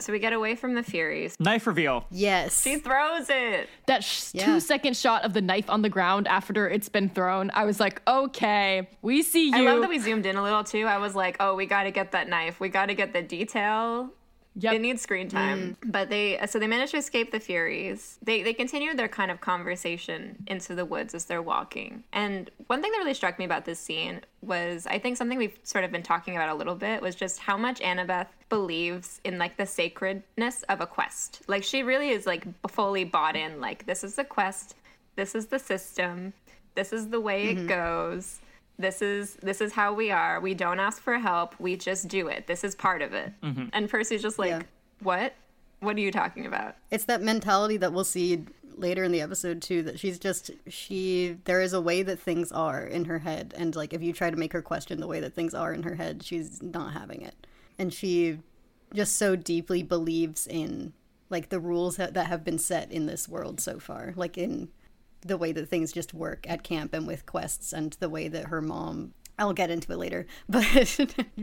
So 0.00 0.12
we 0.12 0.18
get 0.18 0.32
away 0.32 0.56
from 0.56 0.74
the 0.74 0.82
Furies. 0.82 1.36
Knife 1.38 1.68
reveal. 1.68 2.04
yes. 2.10 2.60
She 2.62 2.78
throws 2.78 3.30
it. 3.30 3.68
that 3.86 4.02
sh- 4.02 4.30
Yeah. 4.34 4.44
two 4.46 4.60
second 4.60 4.96
shot 4.96 5.22
of 5.24 5.32
the 5.32 5.40
knife 5.40 5.70
on 5.70 5.82
the 5.82 5.88
ground 5.88 6.26
after 6.26 6.68
it's 6.68 6.88
been 6.88 7.08
thrown, 7.08 7.50
I 7.54 7.64
was 7.64 7.78
like, 7.78 8.02
okay, 8.06 8.88
we 9.02 9.22
see 9.22 9.50
you. 9.50 9.56
I 9.56 9.60
love 9.60 9.80
that 9.82 9.88
we 9.88 10.00
zoomed 10.00 10.26
in 10.26 10.34
a 10.36 10.42
little 10.42 10.64
too. 10.64 10.86
I 10.86 10.98
was 10.98 11.14
like, 11.14 11.36
oh, 11.38 11.54
we 11.54 11.66
got 11.66 11.84
to 11.84 11.92
get 11.92 12.10
that 12.10 12.28
knife. 12.28 12.58
We 12.58 12.68
got 12.68 12.86
to 12.86 12.94
get 12.94 13.12
the 13.12 13.22
detail. 13.22 14.10
Yep. 14.56 14.74
It 14.74 14.80
needs 14.80 15.02
screen 15.02 15.28
time. 15.28 15.76
Mm. 15.82 15.92
But 15.92 16.10
they 16.10 16.38
uh, 16.38 16.46
so 16.46 16.58
they 16.58 16.68
managed 16.68 16.92
to 16.92 16.98
escape 16.98 17.32
the 17.32 17.40
Furies. 17.40 18.18
They 18.22 18.42
they 18.42 18.52
continue 18.52 18.94
their 18.94 19.08
kind 19.08 19.30
of 19.30 19.40
conversation 19.40 20.44
into 20.46 20.74
the 20.74 20.84
woods 20.84 21.14
as 21.14 21.24
they're 21.24 21.42
walking. 21.42 22.04
And 22.12 22.50
one 22.68 22.80
thing 22.80 22.92
that 22.92 22.98
really 22.98 23.14
struck 23.14 23.38
me 23.38 23.44
about 23.44 23.64
this 23.64 23.80
scene 23.80 24.20
was 24.42 24.86
I 24.86 24.98
think 24.98 25.16
something 25.16 25.38
we've 25.38 25.58
sort 25.64 25.84
of 25.84 25.90
been 25.90 26.04
talking 26.04 26.36
about 26.36 26.50
a 26.50 26.54
little 26.54 26.76
bit 26.76 27.02
was 27.02 27.16
just 27.16 27.40
how 27.40 27.56
much 27.56 27.80
Annabeth 27.80 28.28
believes 28.48 29.20
in 29.24 29.38
like 29.38 29.56
the 29.56 29.66
sacredness 29.66 30.62
of 30.68 30.80
a 30.80 30.86
quest. 30.86 31.42
Like 31.48 31.64
she 31.64 31.82
really 31.82 32.10
is 32.10 32.24
like 32.24 32.46
fully 32.68 33.04
bought 33.04 33.34
in 33.34 33.60
like 33.60 33.86
this 33.86 34.04
is 34.04 34.14
the 34.14 34.24
quest, 34.24 34.76
this 35.16 35.34
is 35.34 35.46
the 35.46 35.58
system, 35.58 36.32
this 36.76 36.92
is 36.92 37.08
the 37.08 37.20
way 37.20 37.48
it 37.48 37.56
mm-hmm. 37.56 37.66
goes 37.66 38.40
this 38.78 39.02
is 39.02 39.36
this 39.36 39.60
is 39.60 39.72
how 39.72 39.92
we 39.92 40.10
are. 40.10 40.40
We 40.40 40.54
don't 40.54 40.80
ask 40.80 41.00
for 41.00 41.18
help. 41.18 41.54
We 41.60 41.76
just 41.76 42.08
do 42.08 42.28
it. 42.28 42.46
This 42.46 42.64
is 42.64 42.74
part 42.74 43.02
of 43.02 43.12
it. 43.12 43.32
Mm-hmm. 43.42 43.66
And 43.72 43.88
percy's 43.88 44.22
just 44.22 44.38
like 44.38 44.50
Yeah. 44.50 44.62
what? 45.00 45.34
What 45.80 45.96
are 45.96 46.00
you 46.00 46.10
talking 46.10 46.46
about? 46.46 46.76
It's 46.90 47.04
that 47.04 47.22
mentality 47.22 47.76
that 47.76 47.92
we'll 47.92 48.04
see 48.04 48.44
later 48.76 49.04
in 49.04 49.12
the 49.12 49.20
episode 49.20 49.62
too 49.62 49.82
that 49.84 50.00
she's 50.00 50.18
just 50.18 50.50
she 50.66 51.36
there 51.44 51.60
is 51.60 51.72
a 51.72 51.80
way 51.80 52.02
that 52.02 52.18
things 52.18 52.50
are 52.50 52.84
in 52.84 53.04
her 53.04 53.20
head. 53.20 53.54
And 53.56 53.76
like 53.76 53.92
if 53.92 54.02
you 54.02 54.12
try 54.12 54.30
to 54.30 54.36
make 54.36 54.52
her 54.52 54.62
question 54.62 54.98
the 55.00 55.06
way 55.06 55.20
that 55.20 55.34
things 55.34 55.54
are 55.54 55.72
in 55.72 55.84
her 55.84 55.94
head 55.94 56.22
she's 56.24 56.60
not 56.62 56.92
having 56.94 57.22
it. 57.22 57.46
And 57.78 57.92
she 57.94 58.38
just 58.92 59.16
so 59.16 59.36
deeply 59.36 59.82
believes 59.82 60.46
in 60.46 60.92
like 61.30 61.48
the 61.48 61.60
rules 61.60 61.96
that, 61.96 62.14
that 62.14 62.26
have 62.26 62.44
been 62.44 62.58
set 62.58 62.90
in 62.92 63.06
this 63.06 63.28
world 63.28 63.60
so 63.60 63.78
far 63.78 64.12
like 64.16 64.36
in 64.38 64.68
the 65.24 65.36
way 65.38 65.52
that 65.52 65.68
things 65.68 65.92
just 65.92 66.12
work 66.12 66.44
at 66.48 66.62
camp 66.62 66.92
and 66.94 67.06
with 67.06 67.24
quests 67.26 67.72
and 67.72 67.94
the 68.00 68.08
way 68.08 68.28
that 68.28 68.46
her 68.46 68.60
mom 68.60 69.14
I'll 69.36 69.52
get 69.52 69.68
into 69.70 69.90
it 69.92 69.96
later, 69.96 70.26
but 70.48 70.64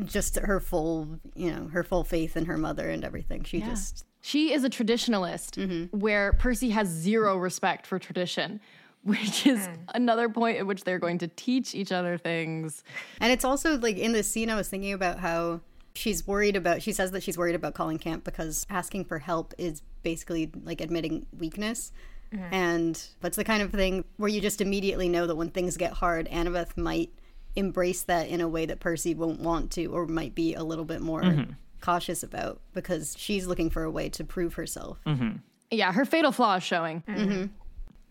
just 0.06 0.38
her 0.39 0.60
full, 0.62 1.20
you 1.36 1.52
know, 1.52 1.67
her 1.74 1.84
full 1.84 2.06
faith 2.06 2.38
in 2.38 2.46
her 2.46 2.58
mother 2.58 2.89
and 2.89 3.04
everything. 3.04 3.44
She 3.44 3.60
just 3.60 4.06
She 4.22 4.54
is 4.54 4.63
a 4.63 4.70
traditionalist, 4.70 5.58
Mm-hmm. 5.58 5.98
where 6.00 6.32
Percy 6.32 6.70
has 6.70 6.88
zero 6.88 7.36
respect 7.38 7.86
for 7.86 8.00
tradition, 8.00 8.62
which 9.04 9.46
is 9.46 9.65
Hmm. 9.65 9.74
another 9.96 10.30
point 10.30 10.58
at 10.58 10.67
which 10.67 10.84
they're 10.86 11.00
going 11.00 11.17
to 11.17 11.28
teach 11.28 11.76
each 11.76 11.91
other 11.91 12.17
things. 12.17 12.84
And 13.20 13.32
it's 13.34 13.44
also 13.44 13.78
like 13.78 13.98
in 13.98 14.13
this 14.13 14.30
scene, 14.30 14.50
I 14.50 14.56
was 14.56 14.70
thinking 14.70 14.94
about 14.94 15.20
how 15.20 15.60
she's 15.94 16.26
worried 16.26 16.56
about, 16.56 16.82
she 16.82 16.94
says 16.94 17.12
that 17.12 17.24
she's 17.24 17.38
worried 17.38 17.56
about 17.56 17.74
calling 17.74 17.98
camp 17.98 18.24
because 18.24 18.65
asking 18.70 19.04
for 19.06 19.20
help 19.20 19.54
is 19.58 19.82
basically 20.04 20.50
like 20.63 20.80
admitting 20.80 21.26
weakness. 21.38 21.91
Mm-hmm. 22.34 22.54
And 22.54 23.08
that's 23.20 23.38
the 23.38 23.44
kind 23.44 23.62
of 23.62 23.72
thing 23.72 24.06
where 24.17 24.30
you 24.30 24.41
just 24.41 24.62
immediately 24.62 25.10
know 25.10 25.28
that 25.28 25.36
when 25.36 25.50
things 25.50 25.78
get 25.78 25.94
hard, 25.94 26.28
Annabeth 26.30 26.78
might 26.78 27.12
embrace 27.56 28.04
that 28.04 28.30
in 28.30 28.39
a 28.41 28.48
way 28.48 28.65
that 28.65 28.80
Percy 28.80 29.13
won't 29.13 29.41
want 29.41 29.72
to 29.72 29.88
or 29.88 30.08
might 30.08 30.34
be 30.34 30.54
a 30.54 30.63
little 30.63 30.86
bit 30.86 31.02
more 31.02 31.22
mm-hmm. 31.22 31.52
cautious 31.82 32.24
about 32.24 32.62
because 32.74 33.15
she's 33.17 33.48
looking 33.48 33.70
for 33.70 33.84
a 33.84 33.91
way 33.91 34.10
to 34.10 34.24
prove 34.24 34.54
herself. 34.54 35.00
Mm-hmm. 35.06 35.38
Yeah, 35.72 35.91
her 35.91 36.06
fatal 36.06 36.32
flaw 36.32 36.56
is 36.56 36.63
showing. 36.63 37.04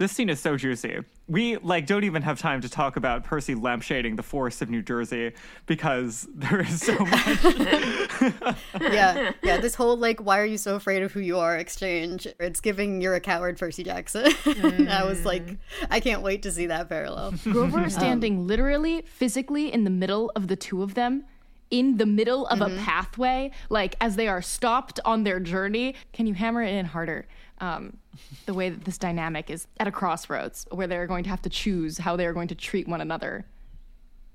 This 0.00 0.12
scene 0.12 0.30
is 0.30 0.40
so 0.40 0.56
juicy. 0.56 1.00
We 1.28 1.58
like 1.58 1.84
don't 1.84 2.04
even 2.04 2.22
have 2.22 2.38
time 2.38 2.62
to 2.62 2.70
talk 2.70 2.96
about 2.96 3.22
Percy 3.22 3.54
lampshading 3.54 4.16
the 4.16 4.22
forests 4.22 4.62
of 4.62 4.70
New 4.70 4.80
Jersey 4.80 5.32
because 5.66 6.26
there 6.34 6.62
is 6.62 6.80
so 6.80 6.98
much. 6.98 7.44
yeah, 8.80 9.32
yeah. 9.42 9.58
This 9.58 9.74
whole 9.74 9.98
like, 9.98 10.18
why 10.20 10.38
are 10.38 10.46
you 10.46 10.56
so 10.56 10.74
afraid 10.74 11.02
of 11.02 11.12
who 11.12 11.20
you 11.20 11.38
are 11.38 11.54
exchange? 11.54 12.26
It's 12.38 12.62
giving 12.62 13.02
you're 13.02 13.14
a 13.14 13.20
coward, 13.20 13.58
Percy 13.58 13.84
Jackson. 13.84 14.32
I 14.88 15.04
was 15.04 15.26
like, 15.26 15.58
I 15.90 16.00
can't 16.00 16.22
wait 16.22 16.44
to 16.44 16.50
see 16.50 16.64
that 16.68 16.88
parallel. 16.88 17.34
Grover 17.44 17.90
standing 17.90 18.46
literally, 18.46 19.02
physically 19.02 19.70
in 19.70 19.84
the 19.84 19.90
middle 19.90 20.32
of 20.34 20.48
the 20.48 20.56
two 20.56 20.82
of 20.82 20.94
them, 20.94 21.24
in 21.70 21.98
the 21.98 22.06
middle 22.06 22.46
of 22.46 22.60
Mm-hmm. 22.60 22.78
a 22.78 22.82
pathway, 22.82 23.50
like 23.68 23.96
as 24.00 24.16
they 24.16 24.28
are 24.28 24.40
stopped 24.40 24.98
on 25.04 25.24
their 25.24 25.40
journey. 25.40 25.94
Can 26.14 26.26
you 26.26 26.32
hammer 26.32 26.62
it 26.62 26.72
in 26.72 26.86
harder? 26.86 27.26
Um, 27.58 27.98
the 28.46 28.54
way 28.54 28.68
that 28.70 28.84
this 28.84 28.98
dynamic 28.98 29.50
is 29.50 29.66
at 29.78 29.86
a 29.88 29.92
crossroads 29.92 30.66
where 30.70 30.86
they're 30.86 31.06
going 31.06 31.24
to 31.24 31.30
have 31.30 31.42
to 31.42 31.50
choose 31.50 31.98
how 31.98 32.16
they're 32.16 32.32
going 32.32 32.48
to 32.48 32.54
treat 32.54 32.86
one 32.88 33.00
another 33.00 33.44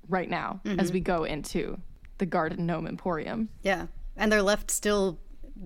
right 0.08 0.30
now 0.30 0.60
Mm-hmm. 0.64 0.80
as 0.80 0.92
we 0.92 1.00
go 1.00 1.24
into 1.24 1.78
the 2.18 2.26
Garden 2.26 2.66
Gnome 2.66 2.86
Emporium. 2.86 3.48
Yeah, 3.62 3.86
and 4.16 4.30
they're 4.30 4.42
left 4.42 4.70
still 4.70 5.18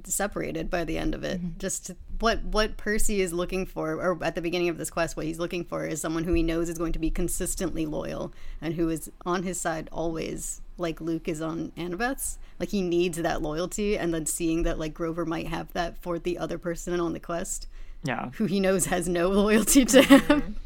separated 0.04 0.70
by 0.70 0.84
the 0.84 0.96
end 0.98 1.14
of 1.14 1.24
it. 1.24 1.40
Just 1.58 1.90
what 2.20 2.42
what 2.44 2.76
Percy 2.76 3.20
is 3.20 3.32
looking 3.32 3.66
for, 3.66 3.92
or 3.94 4.18
at 4.22 4.34
the 4.34 4.42
beginning 4.42 4.68
of 4.68 4.78
this 4.78 4.90
quest, 4.90 5.16
what 5.16 5.26
he's 5.26 5.38
looking 5.38 5.64
for 5.64 5.84
is 5.86 6.00
someone 6.00 6.24
who 6.24 6.32
he 6.32 6.42
knows 6.42 6.68
is 6.68 6.78
going 6.78 6.92
to 6.92 6.98
be 6.98 7.10
consistently 7.10 7.86
loyal 7.86 8.32
and 8.60 8.74
who 8.74 8.88
is 8.88 9.10
on 9.26 9.42
his 9.42 9.60
side 9.60 9.88
always, 9.92 10.60
like 10.78 11.00
Luke 11.00 11.28
is 11.28 11.40
on 11.40 11.72
Annabeth's. 11.76 12.38
Like 12.58 12.68
he 12.70 12.82
needs 12.82 13.16
that 13.18 13.42
loyalty, 13.42 13.96
and 13.98 14.12
then 14.12 14.26
seeing 14.26 14.62
that 14.64 14.78
like 14.78 14.94
Grover 14.94 15.24
might 15.24 15.46
have 15.48 15.72
that 15.72 16.00
for 16.02 16.18
the 16.18 16.38
other 16.38 16.58
person 16.58 16.98
on 17.00 17.12
the 17.12 17.20
quest, 17.20 17.66
yeah. 18.04 18.30
who 18.34 18.46
he 18.46 18.60
knows 18.60 18.86
has 18.86 19.08
no 19.08 19.28
loyalty 19.42 19.84
to 19.86 20.02
him. 20.02 20.56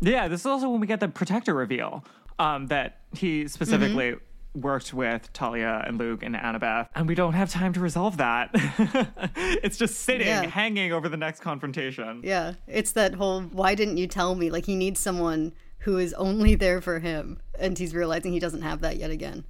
Yeah, 0.00 0.28
this 0.28 0.40
is 0.40 0.46
also 0.46 0.68
when 0.68 0.80
we 0.80 0.86
get 0.86 1.00
the 1.00 1.08
protector 1.08 1.54
reveal 1.54 2.04
um, 2.38 2.66
that 2.68 3.00
he 3.12 3.46
specifically 3.48 4.12
Mm-hmm. 4.12 4.60
worked 4.62 4.92
with 4.94 5.28
Thalia 5.34 5.84
and 5.86 5.98
Luke 5.98 6.22
and 6.22 6.34
Annabeth, 6.34 6.88
and 6.94 7.06
we 7.06 7.14
don't 7.14 7.34
have 7.34 7.50
time 7.50 7.72
to 7.74 7.80
resolve 7.80 8.16
that. 8.16 8.50
it's 9.36 9.76
just 9.76 10.00
sitting, 10.00 10.26
Yeah. 10.26 10.46
hanging 10.46 10.92
over 10.92 11.08
the 11.08 11.16
next 11.16 11.40
confrontation. 11.40 12.22
Yeah, 12.24 12.54
it's 12.66 12.92
that 12.92 13.14
whole 13.14 13.42
why 13.42 13.74
didn't 13.74 13.98
you 13.98 14.06
tell 14.06 14.34
me? 14.34 14.50
Like 14.50 14.66
he 14.66 14.74
needs 14.74 14.98
someone 14.98 15.52
who 15.80 15.98
is 15.98 16.12
only 16.14 16.54
there 16.54 16.80
for 16.80 16.98
him, 16.98 17.40
and 17.58 17.78
he's 17.78 17.94
realizing 17.94 18.32
he 18.32 18.40
doesn't 18.40 18.62
have 18.62 18.80
that 18.80 18.96
yet 18.96 19.10
again. 19.10 19.44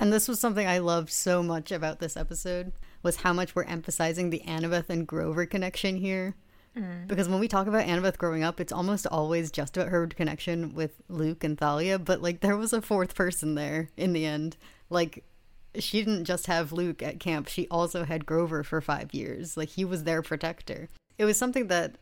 And 0.00 0.12
this 0.12 0.28
was 0.28 0.38
something 0.40 0.66
I 0.66 0.78
loved 0.78 1.10
so 1.10 1.42
much 1.42 1.70
about 1.72 1.98
this 1.98 2.16
episode 2.16 2.72
was 3.02 3.16
how 3.16 3.32
much 3.32 3.54
we're 3.54 3.64
emphasizing 3.64 4.30
the 4.30 4.42
Annabeth 4.46 4.88
and 4.88 5.06
Grover 5.06 5.44
connection 5.44 5.96
here. 5.96 6.36
Mm. 6.78 7.06
Because 7.06 7.28
when 7.28 7.40
we 7.40 7.48
talk 7.48 7.66
about 7.66 7.86
Annabeth 7.86 8.18
growing 8.18 8.44
up, 8.44 8.60
it's 8.60 8.72
almost 8.72 9.06
always 9.06 9.50
just 9.50 9.76
about 9.76 9.88
her 9.88 10.06
connection 10.06 10.74
with 10.74 11.02
Luke 11.08 11.44
and 11.44 11.58
Thalia, 11.58 11.98
but 11.98 12.22
like 12.22 12.40
there 12.40 12.56
was 12.56 12.72
a 12.72 12.82
fourth 12.82 13.14
person 13.14 13.54
there 13.54 13.88
in 13.96 14.12
the 14.12 14.24
end. 14.24 14.56
Like 14.90 15.24
she 15.78 16.02
didn't 16.02 16.24
just 16.24 16.46
have 16.46 16.72
Luke 16.72 17.02
at 17.02 17.20
camp, 17.20 17.48
she 17.48 17.66
also 17.70 18.04
had 18.04 18.26
Grover 18.26 18.62
for 18.62 18.80
five 18.80 19.12
years. 19.12 19.56
Like 19.56 19.70
he 19.70 19.84
was 19.84 20.04
their 20.04 20.22
protector. 20.22 20.88
It 21.18 21.24
was 21.24 21.36
something 21.36 21.66
that 21.66 21.96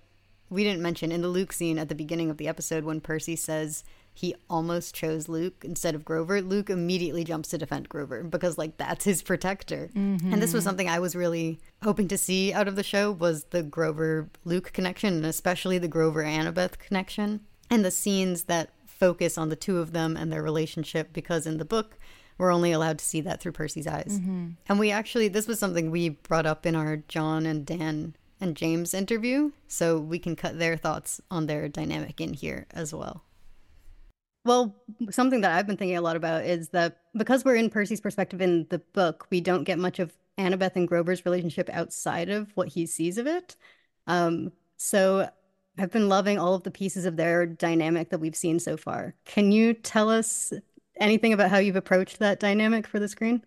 we 0.51 0.63
didn't 0.63 0.83
mention 0.83 1.11
in 1.11 1.23
the 1.23 1.29
Luke 1.29 1.53
scene 1.53 1.79
at 1.79 1.89
the 1.89 1.95
beginning 1.95 2.31
of 2.31 2.37
the 2.37 2.49
episode 2.49 2.85
when 2.85 3.01
Percy 3.01 3.35
says 3.35 3.83
he 4.19 4.35
almost 4.49 4.95
chose 4.95 5.29
Luke 5.29 5.63
instead 5.63 5.95
of 5.95 6.03
Grover, 6.05 6.41
Luke 6.41 6.71
immediately 6.71 7.23
jumps 7.23 7.51
to 7.51 7.59
defend 7.59 7.91
Grover 7.91 8.25
because 8.25 8.57
like 8.57 8.79
that's 8.79 9.05
his 9.05 9.21
protector. 9.21 9.91
Mm-hmm. 9.95 10.33
And 10.33 10.43
this 10.43 10.55
was 10.55 10.65
something 10.65 10.89
I 10.89 11.01
was 11.01 11.15
really 11.15 11.61
hoping 11.83 12.09
to 12.09 12.17
see 12.17 12.51
out 12.51 12.67
of 12.67 12.77
the 12.77 12.83
show 12.83 13.13
was 13.13 13.45
the 13.45 13.63
Grover 13.63 14.31
Luke 14.47 14.73
connection 14.73 15.15
and 15.15 15.27
especially 15.27 15.77
the 15.77 15.87
Grover 15.87 16.25
Annabeth 16.25 16.79
connection 16.79 17.41
and 17.69 17.85
the 17.85 17.91
scenes 17.91 18.45
that 18.45 18.71
focus 18.87 19.37
on 19.37 19.51
the 19.51 19.57
two 19.57 19.79
of 19.81 19.93
them 19.93 20.17
and 20.17 20.33
their 20.33 20.43
relationship 20.43 21.13
because 21.13 21.47
in 21.47 21.59
the 21.59 21.65
book 21.67 21.99
we're 22.39 22.53
only 22.53 22.73
allowed 22.73 22.99
to 22.99 23.05
see 23.05 23.21
that 23.21 23.43
through 23.43 23.53
Percy's 23.53 23.87
eyes. 23.87 24.19
Mm-hmm. 24.19 24.49
And 24.67 24.79
we 24.79 24.91
actually 24.91 25.29
this 25.29 25.47
was 25.47 25.59
something 25.59 25.91
we 25.91 26.09
brought 26.09 26.47
up 26.47 26.65
in 26.65 26.75
our 26.75 26.97
Jon 26.97 27.45
and 27.45 27.67
Dan 27.67 28.15
and 28.41 28.57
James 28.57 28.95
interview, 28.95 29.53
so 29.69 29.99
we 29.99 30.19
can 30.19 30.37
cut 30.37 30.59
their 30.59 30.77
thoughts 30.77 31.21
on 31.31 31.47
their 31.47 31.69
dynamic 31.69 32.21
in 32.21 32.35
here 32.35 32.67
as 32.71 32.95
well. 32.95 33.23
Well, 34.47 34.77
something 35.11 35.41
that 35.41 35.51
I've 35.51 35.67
been 35.67 35.77
thinking 35.77 35.97
a 35.97 36.01
lot 36.01 36.15
about 36.15 36.45
is 36.45 36.69
that 36.69 36.99
because 37.17 37.45
we're 37.45 37.57
in 37.57 37.69
Percy's 37.69 38.01
perspective 38.01 38.41
in 38.41 38.65
the 38.71 38.79
book, 38.79 39.27
we 39.29 39.41
don't 39.41 39.65
get 39.65 39.77
much 39.77 39.99
of 39.99 40.17
Annabeth 40.39 40.77
and 40.77 40.87
Grover's 40.87 41.25
relationship 41.25 41.69
outside 41.73 42.29
of 42.29 42.53
what 42.55 42.69
he 42.69 42.87
sees 42.87 43.19
of 43.19 43.27
it. 43.27 43.57
Um, 44.07 44.53
so 44.77 45.29
I've 45.79 45.91
been 45.91 46.09
loving 46.09 46.39
all 46.39 46.55
of 46.55 46.63
the 46.63 46.71
pieces 46.71 47.07
of 47.07 47.17
their 47.17 47.45
dynamic 47.45 48.11
that 48.11 48.21
we've 48.21 48.37
seen 48.37 48.61
so 48.61 48.77
far. 48.77 49.17
Can 49.25 49.51
you 49.51 49.75
tell 49.75 50.09
us 50.09 50.53
anything 51.01 51.33
about 51.33 51.51
how 51.51 51.59
you've 51.59 51.75
approached 51.75 52.21
that 52.21 52.39
dynamic 52.39 52.87
for 52.87 53.01
the 53.01 53.09
screen? 53.09 53.45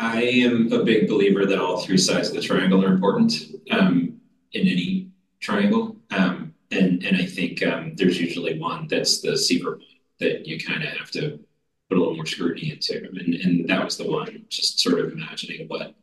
I 0.00 0.22
am 0.22 0.72
a 0.72 0.82
big 0.82 1.08
believer 1.08 1.46
that 1.46 1.60
all 1.60 1.82
three 1.82 1.98
sides 1.98 2.30
of 2.30 2.34
the 2.34 2.42
triangle 2.42 2.84
are 2.84 2.92
important 2.92 3.32
um, 3.70 4.20
in 4.52 4.66
any 4.66 5.08
triangle. 5.38 5.94
Um, 6.10 6.52
and, 6.72 7.04
and 7.04 7.16
I 7.16 7.26
think 7.26 7.64
um, 7.64 7.94
there's 7.96 8.20
usually 8.20 8.58
one 8.58 8.88
that's 8.88 9.20
the 9.20 9.36
secret 9.36 9.82
that 10.20 10.46
you 10.46 10.58
kind 10.58 10.84
of 10.84 10.90
have 10.90 11.10
to 11.12 11.40
put 11.88 11.98
a 11.98 12.00
little 12.00 12.14
more 12.14 12.26
scrutiny 12.26 12.70
into. 12.70 12.98
And, 12.98 13.34
and 13.34 13.68
that 13.68 13.84
was 13.84 13.96
the 13.96 14.08
one, 14.08 14.44
just 14.48 14.78
sort 14.78 15.00
of 15.00 15.12
imagining 15.12 15.66
what 15.66 15.94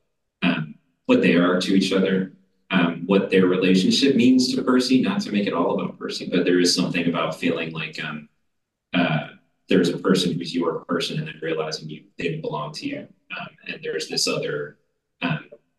um, 0.44 0.76
what 1.06 1.22
they 1.22 1.36
are 1.36 1.60
to 1.62 1.74
each 1.74 1.94
other, 1.94 2.34
um, 2.70 3.04
what 3.06 3.30
their 3.30 3.46
relationship 3.46 4.16
means 4.16 4.54
to 4.54 4.62
Percy, 4.62 5.02
not 5.02 5.22
to 5.22 5.32
make 5.32 5.48
it 5.48 5.54
all 5.54 5.80
about 5.80 5.98
Percy, 5.98 6.30
but 6.30 6.44
there 6.44 6.60
is 6.60 6.76
something 6.76 7.08
about 7.08 7.40
feeling 7.40 7.72
like 7.72 8.04
um, 8.04 8.28
uh, 8.94 9.30
there's 9.70 9.90
a 9.90 9.98
person 9.98 10.34
who's 10.34 10.54
your 10.54 10.84
person 10.86 11.18
and 11.18 11.28
then 11.28 11.40
realizing 11.42 11.90
you 11.90 12.04
they 12.18 12.36
belong 12.38 12.74
to 12.74 12.88
you. 12.88 13.08
And 13.68 13.80
there's 13.84 14.08
this 14.10 14.28
other 14.28 14.78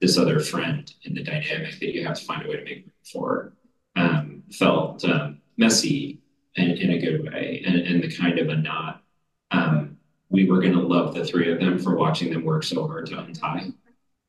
this 0.01 0.17
other 0.17 0.39
friend 0.39 0.95
in 1.03 1.15
the 1.15 1.25
dynamic 1.25 1.81
that 1.81 1.93
you 1.93 2.07
have 2.07 2.17
to 2.17 2.25
find 2.25 2.47
a 2.47 2.49
way 2.49 2.57
to 2.57 2.65
make 2.65 2.85
room 2.85 2.93
for. 3.13 3.53
Felt 4.53 5.05
messy 5.59 6.21
in, 6.59 6.71
in 6.77 6.91
a 6.91 6.99
good 6.99 7.25
way 7.25 7.63
and, 7.67 7.77
and 7.77 8.03
the 8.03 8.15
kind 8.15 8.39
of 8.39 8.49
a 8.49 8.57
knot. 8.57 9.03
um, 9.51 9.97
we 10.31 10.45
were 10.45 10.61
going 10.61 10.75
to 10.75 10.81
love 10.81 11.15
the 11.15 11.25
three 11.25 11.51
of 11.51 11.59
them 11.59 11.79
for 11.79 11.97
watching 11.97 12.31
them 12.31 12.45
work 12.45 12.63
so 12.63 12.87
hard 12.87 13.07
to 13.07 13.19
untie 13.19 13.69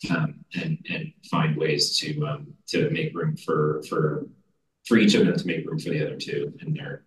um, 0.10 0.46
and 0.56 0.78
and 0.90 1.14
find 1.30 1.58
ways 1.58 1.98
to 2.00 2.26
um, 2.26 2.48
to 2.68 2.90
make 2.90 3.14
room 3.16 3.36
for 3.36 3.82
for 3.90 4.26
for 4.86 4.98
each 4.98 5.14
of 5.14 5.26
them 5.26 5.36
to 5.36 5.46
make 5.46 5.68
room 5.68 5.80
for 5.80 5.90
the 5.90 6.06
other 6.06 6.16
two 6.16 6.54
in 6.62 6.74
their 6.74 7.04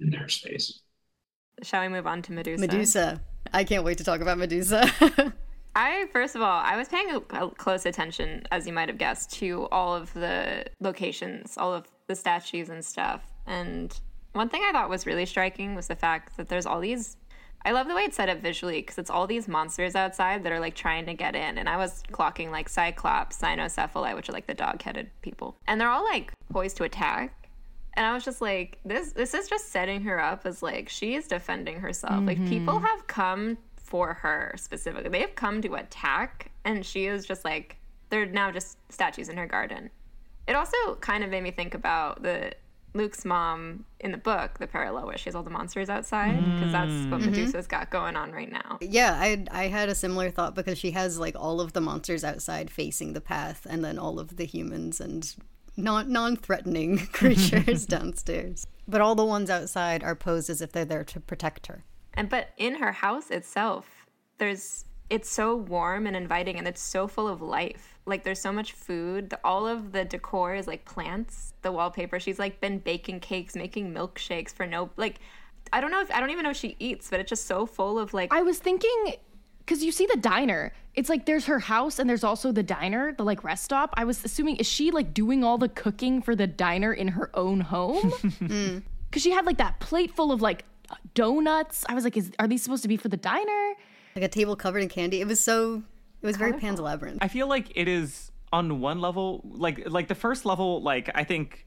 in 0.00 0.10
their 0.10 0.28
space. 0.28 0.80
Shall 1.62 1.82
we 1.82 1.88
move 1.88 2.06
on 2.06 2.22
to 2.22 2.32
Medusa? 2.32 2.60
Medusa. 2.60 3.20
I 3.52 3.64
can't 3.64 3.82
wait 3.82 3.98
to 3.98 4.04
talk 4.04 4.20
about 4.20 4.38
Medusa. 4.38 4.90
I 5.74 6.06
first 6.12 6.36
of 6.36 6.42
all, 6.42 6.60
I 6.62 6.76
was 6.76 6.88
paying 6.88 7.20
close 7.56 7.86
attention, 7.86 8.44
as 8.50 8.66
you 8.66 8.72
might 8.72 8.88
have 8.88 8.98
guessed, 8.98 9.30
to 9.34 9.66
all 9.72 9.94
of 9.94 10.12
the 10.12 10.66
locations, 10.80 11.56
all 11.56 11.72
of 11.72 11.86
the 12.08 12.14
statues 12.14 12.68
and 12.68 12.84
stuff, 12.84 13.22
and 13.46 13.98
one 14.32 14.48
thing 14.48 14.62
I 14.64 14.72
thought 14.72 14.88
was 14.88 15.06
really 15.06 15.26
striking 15.26 15.74
was 15.74 15.86
the 15.86 15.96
fact 15.96 16.36
that 16.36 16.48
there's 16.48 16.66
all 16.66 16.80
these. 16.80 17.16
I 17.64 17.72
love 17.72 17.88
the 17.88 17.94
way 17.94 18.02
it's 18.02 18.16
set 18.16 18.28
up 18.28 18.38
visually 18.38 18.80
because 18.80 18.98
it's 18.98 19.10
all 19.10 19.26
these 19.26 19.48
monsters 19.48 19.96
outside 19.96 20.44
that 20.44 20.52
are 20.52 20.60
like 20.60 20.76
trying 20.76 21.06
to 21.06 21.14
get 21.14 21.34
in. 21.34 21.58
And 21.58 21.68
I 21.68 21.76
was 21.76 22.04
clocking 22.12 22.50
like 22.50 22.68
Cyclops, 22.68 23.36
Cynocephali, 23.40 24.14
which 24.14 24.28
are 24.28 24.32
like 24.32 24.46
the 24.46 24.54
dog 24.54 24.80
headed 24.80 25.10
people. 25.22 25.56
And 25.66 25.80
they're 25.80 25.90
all 25.90 26.04
like 26.04 26.32
poised 26.50 26.76
to 26.76 26.84
attack. 26.84 27.48
And 27.94 28.06
I 28.06 28.14
was 28.14 28.24
just 28.24 28.40
like, 28.40 28.78
this 28.84 29.12
this 29.12 29.34
is 29.34 29.48
just 29.48 29.70
setting 29.70 30.02
her 30.02 30.20
up 30.20 30.46
as 30.46 30.62
like 30.62 30.88
she 30.88 31.16
is 31.16 31.26
defending 31.26 31.80
herself. 31.80 32.14
Mm-hmm. 32.14 32.26
Like 32.26 32.46
people 32.46 32.78
have 32.78 33.06
come 33.08 33.58
for 33.76 34.14
her 34.14 34.54
specifically. 34.56 35.10
They 35.10 35.20
have 35.20 35.34
come 35.34 35.60
to 35.62 35.74
attack 35.74 36.52
and 36.64 36.84
she 36.86 37.06
is 37.06 37.26
just 37.26 37.44
like 37.44 37.76
they're 38.10 38.26
now 38.26 38.50
just 38.50 38.78
statues 38.92 39.28
in 39.28 39.36
her 39.36 39.46
garden. 39.46 39.90
It 40.46 40.54
also 40.54 40.76
kind 41.00 41.24
of 41.24 41.30
made 41.30 41.42
me 41.42 41.50
think 41.50 41.74
about 41.74 42.22
the 42.22 42.52
Luke's 42.98 43.24
mom 43.24 43.86
in 44.00 44.12
the 44.12 44.18
book, 44.18 44.58
the 44.58 44.66
parallel 44.66 45.06
where 45.06 45.16
she 45.16 45.24
has 45.26 45.34
all 45.34 45.42
the 45.42 45.50
monsters 45.50 45.88
outside, 45.88 46.36
because 46.54 46.72
that's 46.72 46.90
what 47.10 47.20
mm-hmm. 47.20 47.30
Medusa's 47.30 47.66
got 47.66 47.90
going 47.90 48.16
on 48.16 48.32
right 48.32 48.50
now. 48.50 48.78
Yeah, 48.82 49.14
I 49.18 49.44
I 49.50 49.68
had 49.68 49.88
a 49.88 49.94
similar 49.94 50.30
thought 50.30 50.54
because 50.54 50.76
she 50.76 50.90
has 50.90 51.18
like 51.18 51.36
all 51.38 51.60
of 51.60 51.72
the 51.72 51.80
monsters 51.80 52.24
outside 52.24 52.70
facing 52.70 53.14
the 53.14 53.20
path, 53.20 53.66
and 53.70 53.82
then 53.82 53.98
all 53.98 54.18
of 54.18 54.36
the 54.36 54.44
humans 54.44 55.00
and 55.00 55.34
non 55.76 56.12
non 56.12 56.36
threatening 56.36 56.98
creatures 57.12 57.86
downstairs. 57.96 58.66
But 58.86 59.00
all 59.00 59.14
the 59.14 59.24
ones 59.24 59.48
outside 59.48 60.02
are 60.02 60.14
posed 60.14 60.50
as 60.50 60.60
if 60.60 60.72
they're 60.72 60.84
there 60.84 61.04
to 61.04 61.20
protect 61.20 61.68
her. 61.68 61.84
And 62.14 62.28
but 62.28 62.50
in 62.56 62.76
her 62.76 62.92
house 62.92 63.30
itself, 63.30 63.86
there's 64.38 64.84
it's 65.08 65.30
so 65.30 65.56
warm 65.56 66.06
and 66.06 66.14
inviting, 66.16 66.58
and 66.58 66.68
it's 66.68 66.82
so 66.82 67.06
full 67.06 67.28
of 67.28 67.40
life 67.40 67.97
like 68.08 68.24
there's 68.24 68.40
so 68.40 68.52
much 68.52 68.72
food. 68.72 69.30
The, 69.30 69.40
all 69.44 69.66
of 69.66 69.92
the 69.92 70.04
decor 70.04 70.54
is 70.54 70.66
like 70.66 70.84
plants. 70.84 71.52
The 71.62 71.72
wallpaper. 71.72 72.18
She's 72.18 72.38
like 72.38 72.60
been 72.60 72.78
baking 72.78 73.20
cakes, 73.20 73.54
making 73.54 73.92
milkshakes 73.92 74.52
for 74.52 74.66
no 74.66 74.90
like. 74.96 75.20
I 75.72 75.80
don't 75.80 75.90
know 75.90 76.00
if 76.00 76.10
I 76.10 76.20
don't 76.20 76.30
even 76.30 76.44
know 76.44 76.50
if 76.50 76.56
she 76.56 76.76
eats, 76.78 77.10
but 77.10 77.20
it's 77.20 77.28
just 77.28 77.46
so 77.46 77.66
full 77.66 77.98
of 77.98 78.14
like. 78.14 78.32
I 78.32 78.42
was 78.42 78.58
thinking 78.58 79.14
because 79.68 79.84
you 79.84 79.92
see 79.92 80.06
the 80.06 80.16
diner. 80.16 80.72
It's 80.94 81.08
like 81.08 81.26
there's 81.26 81.44
her 81.44 81.58
house 81.58 81.98
and 81.98 82.08
there's 82.08 82.24
also 82.24 82.50
the 82.52 82.62
diner, 82.62 83.12
the 83.12 83.22
like 83.22 83.44
rest 83.44 83.64
stop. 83.64 83.92
I 83.96 84.04
was 84.04 84.24
assuming 84.24 84.56
is 84.56 84.66
she 84.66 84.90
like 84.90 85.12
doing 85.12 85.44
all 85.44 85.58
the 85.58 85.68
cooking 85.68 86.22
for 86.22 86.34
the 86.34 86.46
diner 86.46 86.92
in 86.92 87.08
her 87.08 87.30
own 87.34 87.60
home? 87.60 88.12
Mm. 88.38 88.82
Because 89.10 89.22
she 89.22 89.30
had 89.30 89.46
like 89.46 89.56
that 89.56 89.80
plate 89.80 90.14
full 90.14 90.32
of 90.32 90.42
like 90.42 90.64
donuts. 91.14 91.84
I 91.88 91.94
was 91.94 92.04
like, 92.04 92.16
is 92.16 92.30
are 92.38 92.46
these 92.46 92.62
supposed 92.62 92.82
to 92.82 92.88
be 92.88 92.96
for 92.96 93.08
the 93.08 93.16
diner? 93.16 93.74
Like 94.14 94.24
a 94.24 94.28
table 94.28 94.54
covered 94.56 94.82
in 94.82 94.88
candy. 94.88 95.20
It 95.20 95.26
was 95.26 95.40
so 95.40 95.82
it 96.22 96.26
was 96.26 96.36
very 96.36 96.52
Pan's 96.54 96.80
Labyrinth. 96.80 97.18
I 97.20 97.28
feel 97.28 97.46
like 97.46 97.72
it 97.74 97.88
is 97.88 98.32
on 98.52 98.80
one 98.80 99.00
level, 99.00 99.42
like 99.44 99.88
like 99.88 100.08
the 100.08 100.14
first 100.14 100.44
level, 100.44 100.82
like 100.82 101.10
I 101.14 101.24
think 101.24 101.66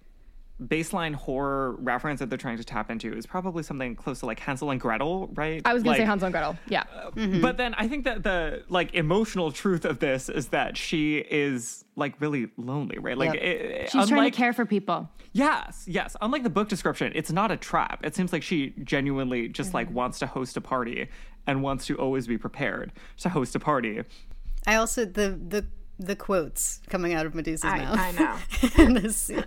baseline 0.61 1.15
horror 1.15 1.75
reference 1.79 2.19
that 2.19 2.29
they're 2.29 2.37
trying 2.37 2.57
to 2.57 2.63
tap 2.63 2.91
into 2.91 3.11
is 3.11 3.25
probably 3.25 3.63
something 3.63 3.95
close 3.95 4.19
to 4.19 4.27
like 4.27 4.39
Hansel 4.39 4.69
and 4.69 4.79
Gretel, 4.79 5.29
right? 5.33 5.61
I 5.65 5.73
was 5.73 5.81
gonna 5.81 5.91
like, 5.91 6.01
say 6.01 6.05
Hansel 6.05 6.27
and 6.27 6.33
Gretel, 6.33 6.55
yeah. 6.67 6.83
Uh, 6.93 7.11
mm-hmm. 7.11 7.41
But 7.41 7.57
then 7.57 7.73
I 7.75 7.87
think 7.87 8.03
that 8.05 8.23
the 8.23 8.63
like 8.69 8.93
emotional 8.93 9.51
truth 9.51 9.85
of 9.85 9.99
this 9.99 10.29
is 10.29 10.49
that 10.49 10.77
she 10.77 11.17
is 11.17 11.83
like 11.95 12.19
really 12.21 12.49
lonely, 12.57 12.99
right? 12.99 13.17
Like 13.17 13.33
yep. 13.33 13.43
it, 13.43 13.81
she's 13.85 13.95
unlike, 13.95 14.09
trying 14.09 14.31
to 14.31 14.37
care 14.37 14.53
for 14.53 14.65
people. 14.65 15.09
Yes, 15.33 15.85
yes. 15.87 16.15
Unlike 16.21 16.43
the 16.43 16.49
book 16.49 16.69
description, 16.69 17.11
it's 17.15 17.31
not 17.31 17.51
a 17.51 17.57
trap. 17.57 18.05
It 18.05 18.15
seems 18.15 18.31
like 18.31 18.43
she 18.43 18.73
genuinely 18.83 19.47
just 19.47 19.69
mm-hmm. 19.69 19.77
like 19.77 19.91
wants 19.91 20.19
to 20.19 20.27
host 20.27 20.57
a 20.57 20.61
party 20.61 21.07
and 21.47 21.63
wants 21.63 21.87
to 21.87 21.97
always 21.97 22.27
be 22.27 22.37
prepared 22.37 22.91
to 23.17 23.29
host 23.29 23.55
a 23.55 23.59
party. 23.59 24.03
I 24.65 24.75
also 24.75 25.05
the 25.05 25.29
the 25.29 25.65
the 25.99 26.15
quotes 26.15 26.81
coming 26.89 27.13
out 27.13 27.25
of 27.25 27.33
Medusa's 27.33 27.65
I, 27.65 27.77
mouth. 27.79 27.99
I 27.99 28.11
know. 28.11 28.83
in 28.83 28.93
this 28.95 29.17
scene. 29.17 29.45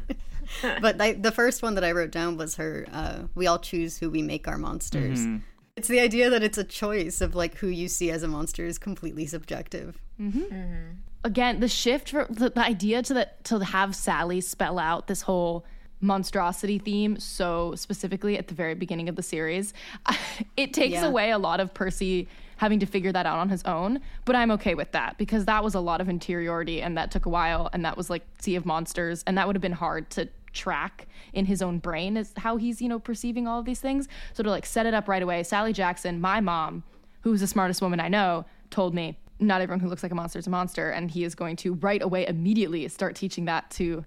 but 0.80 1.00
I, 1.00 1.12
the 1.12 1.32
first 1.32 1.62
one 1.62 1.74
that 1.74 1.84
I 1.84 1.92
wrote 1.92 2.10
down 2.10 2.36
was 2.36 2.56
her. 2.56 2.86
Uh, 2.92 3.22
we 3.34 3.46
all 3.46 3.58
choose 3.58 3.98
who 3.98 4.10
we 4.10 4.22
make 4.22 4.46
our 4.46 4.58
monsters. 4.58 5.20
Mm-hmm. 5.20 5.38
It's 5.76 5.88
the 5.88 5.98
idea 5.98 6.30
that 6.30 6.42
it's 6.42 6.58
a 6.58 6.64
choice 6.64 7.20
of 7.20 7.34
like 7.34 7.56
who 7.56 7.66
you 7.66 7.88
see 7.88 8.10
as 8.10 8.22
a 8.22 8.28
monster 8.28 8.64
is 8.64 8.78
completely 8.78 9.26
subjective. 9.26 10.00
Mm-hmm. 10.20 10.42
Mm-hmm. 10.42 10.90
Again, 11.24 11.60
the 11.60 11.68
shift 11.68 12.10
for 12.10 12.26
the, 12.30 12.50
the 12.50 12.60
idea 12.60 13.02
to 13.02 13.14
the, 13.14 13.28
to 13.44 13.58
have 13.60 13.96
Sally 13.96 14.40
spell 14.40 14.78
out 14.78 15.08
this 15.08 15.22
whole 15.22 15.64
monstrosity 16.00 16.78
theme 16.78 17.18
so 17.18 17.74
specifically 17.76 18.36
at 18.36 18.48
the 18.48 18.54
very 18.54 18.74
beginning 18.74 19.08
of 19.08 19.16
the 19.16 19.22
series, 19.22 19.72
it 20.56 20.72
takes 20.72 20.94
yeah. 20.94 21.06
away 21.06 21.30
a 21.30 21.38
lot 21.38 21.60
of 21.60 21.74
Percy 21.74 22.28
having 22.56 22.80
to 22.80 22.86
figure 22.86 23.12
that 23.12 23.26
out 23.26 23.38
on 23.38 23.48
his 23.48 23.62
own. 23.64 24.00
But 24.24 24.36
I'm 24.36 24.50
okay 24.52 24.74
with 24.74 24.92
that 24.92 25.18
because 25.18 25.44
that 25.46 25.62
was 25.64 25.74
a 25.74 25.80
lot 25.80 26.00
of 26.00 26.08
interiority 26.08 26.82
and 26.82 26.96
that 26.96 27.10
took 27.10 27.26
a 27.26 27.28
while. 27.28 27.68
And 27.72 27.84
that 27.84 27.96
was 27.96 28.10
like 28.10 28.24
Sea 28.40 28.56
of 28.56 28.66
Monsters. 28.66 29.22
And 29.26 29.36
that 29.38 29.46
would 29.46 29.56
have 29.56 29.62
been 29.62 29.72
hard 29.72 30.10
to 30.10 30.28
track 30.52 31.06
in 31.32 31.46
his 31.46 31.60
own 31.60 31.78
brain 31.78 32.16
is 32.16 32.32
how 32.36 32.56
he's, 32.56 32.80
you 32.80 32.88
know, 32.88 32.98
perceiving 32.98 33.46
all 33.46 33.58
of 33.58 33.64
these 33.64 33.80
things. 33.80 34.08
So 34.32 34.42
to 34.42 34.50
like 34.50 34.66
set 34.66 34.86
it 34.86 34.94
up 34.94 35.08
right 35.08 35.22
away, 35.22 35.42
Sally 35.42 35.72
Jackson, 35.72 36.20
my 36.20 36.40
mom, 36.40 36.84
who's 37.22 37.40
the 37.40 37.46
smartest 37.46 37.82
woman 37.82 38.00
I 38.00 38.08
know, 38.08 38.44
told 38.70 38.94
me 38.94 39.18
not 39.40 39.60
everyone 39.60 39.80
who 39.80 39.88
looks 39.88 40.02
like 40.02 40.12
a 40.12 40.14
monster 40.14 40.38
is 40.38 40.46
a 40.46 40.50
monster. 40.50 40.90
And 40.90 41.10
he 41.10 41.24
is 41.24 41.34
going 41.34 41.56
to 41.56 41.74
right 41.74 42.00
away 42.00 42.26
immediately 42.26 42.86
start 42.88 43.16
teaching 43.16 43.46
that 43.46 43.70
to 43.72 44.04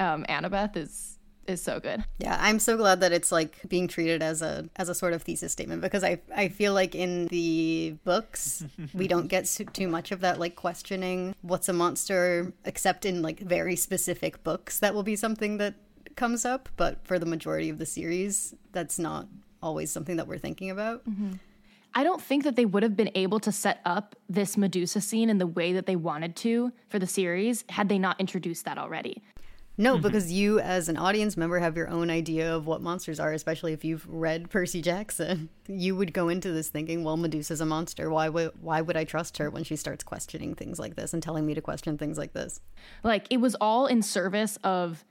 um, 0.00 0.24
Annabeth 0.28 0.76
is 0.76 1.18
is 1.46 1.62
so 1.62 1.80
good. 1.80 2.04
Yeah, 2.18 2.36
I'm 2.40 2.58
so 2.58 2.76
glad 2.76 3.00
that 3.00 3.12
it's 3.12 3.32
like 3.32 3.68
being 3.68 3.88
treated 3.88 4.22
as 4.22 4.42
a 4.42 4.68
as 4.76 4.88
a 4.88 4.94
sort 4.94 5.12
of 5.12 5.22
thesis 5.22 5.52
statement 5.52 5.82
because 5.82 6.04
I 6.04 6.20
I 6.34 6.48
feel 6.48 6.72
like 6.74 6.94
in 6.94 7.26
the 7.28 7.96
books 8.04 8.64
we 8.94 9.08
don't 9.08 9.28
get 9.28 9.46
too 9.72 9.88
much 9.88 10.12
of 10.12 10.20
that 10.20 10.38
like 10.38 10.56
questioning 10.56 11.34
what's 11.42 11.68
a 11.68 11.72
monster 11.72 12.52
except 12.64 13.04
in 13.04 13.22
like 13.22 13.40
very 13.40 13.76
specific 13.76 14.42
books 14.44 14.78
that 14.80 14.94
will 14.94 15.02
be 15.02 15.16
something 15.16 15.58
that 15.58 15.74
comes 16.16 16.44
up, 16.44 16.68
but 16.76 17.04
for 17.04 17.18
the 17.18 17.26
majority 17.26 17.70
of 17.70 17.78
the 17.78 17.86
series, 17.86 18.54
that's 18.72 18.98
not 18.98 19.26
always 19.62 19.90
something 19.90 20.16
that 20.16 20.26
we're 20.26 20.38
thinking 20.38 20.70
about. 20.70 21.08
Mm-hmm. 21.08 21.32
I 21.94 22.04
don't 22.04 22.22
think 22.22 22.44
that 22.44 22.56
they 22.56 22.66
would 22.66 22.82
have 22.82 22.96
been 22.96 23.10
able 23.14 23.40
to 23.40 23.50
set 23.50 23.80
up 23.84 24.14
this 24.28 24.56
Medusa 24.56 25.00
scene 25.00 25.28
in 25.28 25.38
the 25.38 25.46
way 25.46 25.72
that 25.72 25.86
they 25.86 25.96
wanted 25.96 26.36
to 26.36 26.72
for 26.88 26.98
the 26.98 27.06
series 27.06 27.64
had 27.68 27.88
they 27.88 27.98
not 27.98 28.20
introduced 28.20 28.64
that 28.64 28.78
already. 28.78 29.22
No, 29.80 29.94
mm-hmm. 29.94 30.02
because 30.02 30.30
you, 30.30 30.60
as 30.60 30.90
an 30.90 30.98
audience 30.98 31.38
member, 31.38 31.58
have 31.58 31.74
your 31.74 31.88
own 31.88 32.10
idea 32.10 32.54
of 32.54 32.66
what 32.66 32.82
monsters 32.82 33.18
are, 33.18 33.32
especially 33.32 33.72
if 33.72 33.82
you've 33.82 34.06
read 34.06 34.50
Percy 34.50 34.82
Jackson. 34.82 35.48
You 35.72 35.94
would 35.94 36.12
go 36.12 36.28
into 36.28 36.50
this 36.50 36.68
thinking, 36.68 37.04
well, 37.04 37.16
Medusa's 37.16 37.60
a 37.60 37.64
monster. 37.64 38.10
Why 38.10 38.28
would, 38.28 38.50
why 38.60 38.80
would 38.80 38.96
I 38.96 39.04
trust 39.04 39.38
her 39.38 39.50
when 39.50 39.62
she 39.62 39.76
starts 39.76 40.02
questioning 40.02 40.56
things 40.56 40.80
like 40.80 40.96
this 40.96 41.14
and 41.14 41.22
telling 41.22 41.46
me 41.46 41.54
to 41.54 41.60
question 41.60 41.96
things 41.96 42.18
like 42.18 42.32
this? 42.32 42.60
Like 43.04 43.26
it 43.30 43.36
was 43.36 43.54
all 43.60 43.86
in 43.86 44.02
service 44.02 44.58
of 44.64 45.04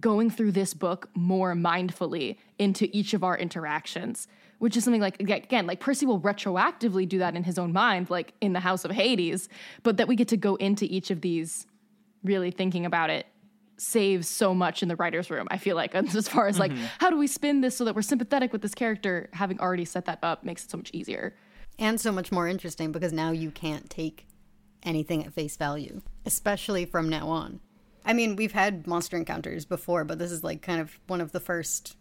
going 0.00 0.30
through 0.30 0.52
this 0.52 0.72
book 0.72 1.10
more 1.14 1.52
mindfully 1.52 2.38
into 2.58 2.88
each 2.90 3.12
of 3.12 3.22
our 3.22 3.36
interactions, 3.36 4.28
which 4.60 4.78
is 4.78 4.84
something 4.84 5.02
like 5.02 5.20
again, 5.20 5.66
like 5.66 5.78
Percy 5.78 6.06
will 6.06 6.20
retroactively 6.20 7.06
do 7.06 7.18
that 7.18 7.36
in 7.36 7.44
his 7.44 7.58
own 7.58 7.74
mind, 7.74 8.08
like 8.08 8.32
in 8.40 8.54
the 8.54 8.60
House 8.60 8.86
of 8.86 8.90
Hades, 8.90 9.50
but 9.82 9.98
that 9.98 10.08
we 10.08 10.16
get 10.16 10.28
to 10.28 10.38
go 10.38 10.54
into 10.54 10.86
each 10.86 11.10
of 11.10 11.20
these 11.20 11.66
really 12.24 12.50
thinking 12.50 12.86
about 12.86 13.10
it 13.10 13.26
saves 13.78 14.28
so 14.28 14.54
much 14.54 14.82
in 14.82 14.88
the 14.88 14.96
writer's 14.96 15.30
room. 15.30 15.46
I 15.50 15.58
feel 15.58 15.76
like 15.76 15.94
as 15.94 16.28
far 16.28 16.48
as 16.48 16.58
like 16.58 16.72
mm-hmm. 16.72 16.84
how 16.98 17.10
do 17.10 17.16
we 17.16 17.26
spin 17.26 17.60
this 17.60 17.76
so 17.76 17.84
that 17.84 17.94
we're 17.94 18.02
sympathetic 18.02 18.52
with 18.52 18.62
this 18.62 18.74
character, 18.74 19.28
having 19.32 19.60
already 19.60 19.84
set 19.84 20.04
that 20.06 20.18
up 20.22 20.44
makes 20.44 20.64
it 20.64 20.70
so 20.70 20.78
much 20.78 20.90
easier. 20.92 21.36
And 21.78 22.00
so 22.00 22.10
much 22.10 22.32
more 22.32 22.48
interesting 22.48 22.90
because 22.90 23.12
now 23.12 23.30
you 23.30 23.52
can't 23.52 23.88
take 23.88 24.26
anything 24.82 25.24
at 25.24 25.32
face 25.32 25.56
value, 25.56 26.02
especially 26.26 26.84
from 26.84 27.08
now 27.08 27.28
on. 27.28 27.60
I 28.04 28.14
mean, 28.14 28.36
we've 28.36 28.52
had 28.52 28.86
monster 28.86 29.16
encounters 29.16 29.64
before, 29.64 30.04
but 30.04 30.18
this 30.18 30.32
is 30.32 30.42
like 30.42 30.60
kind 30.60 30.80
of 30.80 30.98
one 31.06 31.20
of 31.20 31.30
the 31.30 31.40
first 31.40 31.96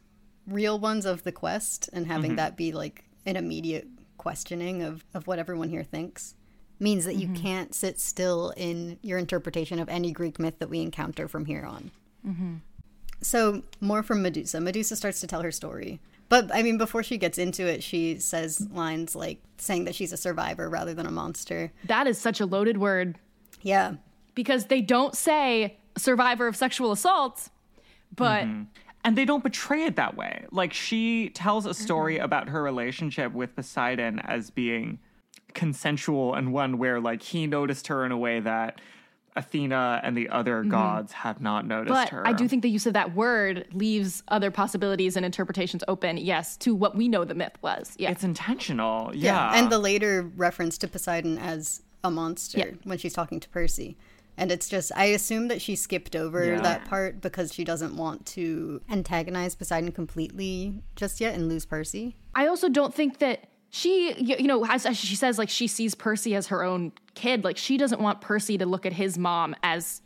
real 0.48 0.80
ones 0.80 1.06
of 1.06 1.24
the 1.24 1.32
quest, 1.32 1.90
and 1.94 2.08
having 2.08 2.32
mm-hmm. 2.32 2.38
that 2.38 2.58
be 2.58 2.72
like 2.72 3.04
an 3.26 3.36
immediate 3.36 3.88
questioning 4.18 4.82
of, 4.82 5.06
of 5.14 5.28
what 5.28 5.38
everyone 5.38 5.70
here 5.70 5.84
thinks 5.84 6.34
means 6.80 7.06
that 7.06 7.16
you 7.16 7.28
mm-hmm. 7.28 7.42
can't 7.42 7.76
sit 7.76 8.00
still 8.00 8.54
in 8.56 9.00
your 9.02 9.18
interpretation 9.18 9.80
of 9.80 9.90
any 9.90 10.12
Greek 10.12 10.40
myth 10.40 10.60
that 10.60 10.70
we 10.70 10.82
encounter 10.82 11.28
from 11.28 11.46
here 11.46 11.66
on. 11.66 11.92
Mm-hmm. 12.26 12.56
So, 13.22 13.64
more 13.82 14.04
from 14.04 14.22
Medusa. 14.22 14.62
Medusa 14.62 14.96
starts 14.96 15.20
to 15.22 15.28
tell 15.28 15.42
her 15.42 15.52
story. 15.52 16.00
But, 16.30 16.54
I 16.54 16.62
mean, 16.62 16.78
before 16.78 17.04
she 17.04 17.18
gets 17.18 17.38
into 17.38 17.66
it, 17.66 17.82
she 17.82 18.20
says 18.20 18.68
lines 18.72 19.16
like 19.16 19.40
saying 19.58 19.86
that 19.86 19.96
she's 19.96 20.12
a 20.12 20.18
survivor 20.18 20.70
rather 20.70 20.94
than 20.94 21.06
a 21.06 21.12
monster. 21.12 21.72
That 21.86 22.06
is 22.06 22.18
such 22.18 22.40
a 22.40 22.46
loaded 22.46 22.78
word 22.78 23.18
Yeah. 23.62 23.96
because 24.36 24.66
they 24.66 24.82
don't 24.82 25.16
say 25.16 25.78
survivor 25.98 26.48
of 26.48 26.56
sexual 26.56 26.92
assault, 26.92 27.50
but 28.16 28.44
mm-hmm. 28.44 28.64
and 29.04 29.18
they 29.18 29.26
don't 29.26 29.44
betray 29.44 29.86
it 29.86 29.96
that 29.96 30.16
way. 30.16 30.46
Like 30.52 30.74
she 30.74 31.30
tells 31.30 31.66
a 31.66 31.74
story 31.74 32.18
about 32.18 32.50
her 32.50 32.62
relationship 32.62 33.32
with 33.32 33.56
Poseidon 33.56 34.20
as 34.20 34.50
being 34.50 35.00
consensual 35.58 36.36
and 36.36 36.54
one 36.54 36.78
where 36.78 37.02
like 37.02 37.22
he 37.22 37.48
noticed 37.48 37.88
her 37.88 38.06
in 38.06 38.14
a 38.14 38.18
way 38.18 38.40
that 38.40 38.80
Athena 39.36 40.02
and 40.04 40.18
the 40.18 40.30
other 40.30 40.62
mm-hmm. 40.62 40.72
gods 40.72 41.12
have 41.12 41.42
not 41.42 41.66
noticed 41.66 41.94
but 41.94 42.10
her. 42.10 42.26
I 42.26 42.34
do 42.34 42.48
think 42.48 42.62
the 42.64 42.70
use 42.70 42.86
of 42.86 42.94
that 42.94 43.14
word 43.14 43.68
leaves 43.74 44.24
other 44.30 44.52
possibilities 44.52 45.16
and 45.16 45.26
interpretations 45.26 45.84
open, 45.88 46.18
yes, 46.18 46.58
to 46.58 46.74
what 46.74 46.96
we 46.96 47.08
know 47.08 47.24
the 47.24 47.36
myth 47.36 47.58
was. 47.62 47.96
Yeah. 47.98 48.12
it's 48.12 48.24
intentional. 48.24 49.12
Yeah. 49.16 49.52
And 49.54 49.72
the 49.72 49.80
later 49.80 50.24
reference 50.36 50.78
to 50.80 50.88
Poseidon 50.88 51.38
as 51.38 51.84
a 52.04 52.10
monster 52.10 52.60
Yeah. 52.60 52.72
when 52.84 52.98
she's 52.98 53.14
talking 53.14 53.40
to 53.40 53.50
Percy. 53.50 53.98
And 54.38 54.52
it's 54.52 54.70
just, 54.70 54.92
I 54.96 55.06
assume 55.06 55.48
that 55.48 55.62
she 55.62 55.76
skipped 55.76 56.16
over 56.16 56.46
Yeah. 56.46 56.62
that 56.62 56.86
part 56.86 57.22
because 57.22 57.54
she 57.54 57.64
doesn't 57.64 57.96
want 57.96 58.26
to 58.28 58.82
antagonize 58.90 59.56
Poseidon 59.56 59.92
completely 59.92 60.82
just 60.96 61.22
yet 61.22 61.36
and 61.36 61.48
lose 61.48 61.66
Percy. 61.66 62.16
I 62.36 62.48
also 62.48 62.70
don't 62.70 62.94
think 62.94 63.20
that 63.20 63.48
she, 63.78 64.16
you 64.20 64.48
know, 64.48 64.66
as, 64.66 64.86
as 64.88 64.98
she 64.98 65.16
says, 65.16 65.38
like 65.38 65.50
she 65.50 65.68
sees 65.68 65.94
Percy 65.94 66.36
as 66.36 66.48
her 66.48 66.64
own 66.64 66.92
kid. 67.14 67.44
Like 67.44 67.58
she 67.58 67.78
doesn't 67.78 68.02
want 68.02 68.22
Percy 68.22 68.58
to 68.58 68.66
look 68.66 68.86
at 68.88 68.94
his 68.94 69.18
mom 69.18 69.56
as 69.62 70.02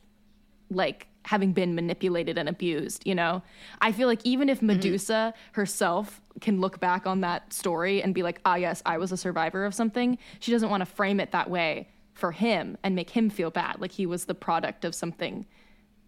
like 0.69 1.07
having 1.23 1.53
been 1.53 1.73
manipulated 1.73 2.37
and 2.37 2.49
abused, 2.49 3.05
you 3.05 3.15
know? 3.15 3.41
I 3.79 3.93
feel 3.93 4.07
like 4.07 4.19
even 4.25 4.49
if 4.49 4.61
Medusa 4.61 5.33
herself 5.53 6.21
can 6.41 6.59
look 6.59 6.79
back 6.79 7.07
on 7.07 7.21
that 7.21 7.53
story 7.53 8.01
and 8.03 8.13
be 8.13 8.23
like, 8.23 8.41
ah, 8.43 8.55
yes, 8.55 8.81
I 8.85 8.97
was 8.97 9.11
a 9.11 9.17
survivor 9.17 9.63
of 9.63 9.73
something, 9.73 10.17
she 10.39 10.51
doesn't 10.51 10.69
want 10.69 10.81
to 10.81 10.85
frame 10.85 11.19
it 11.19 11.31
that 11.31 11.49
way 11.49 11.87
for 12.13 12.31
him 12.31 12.77
and 12.83 12.95
make 12.95 13.11
him 13.11 13.29
feel 13.29 13.51
bad, 13.51 13.79
like 13.79 13.91
he 13.91 14.05
was 14.05 14.25
the 14.25 14.35
product 14.35 14.83
of 14.83 14.93
something 14.93 15.45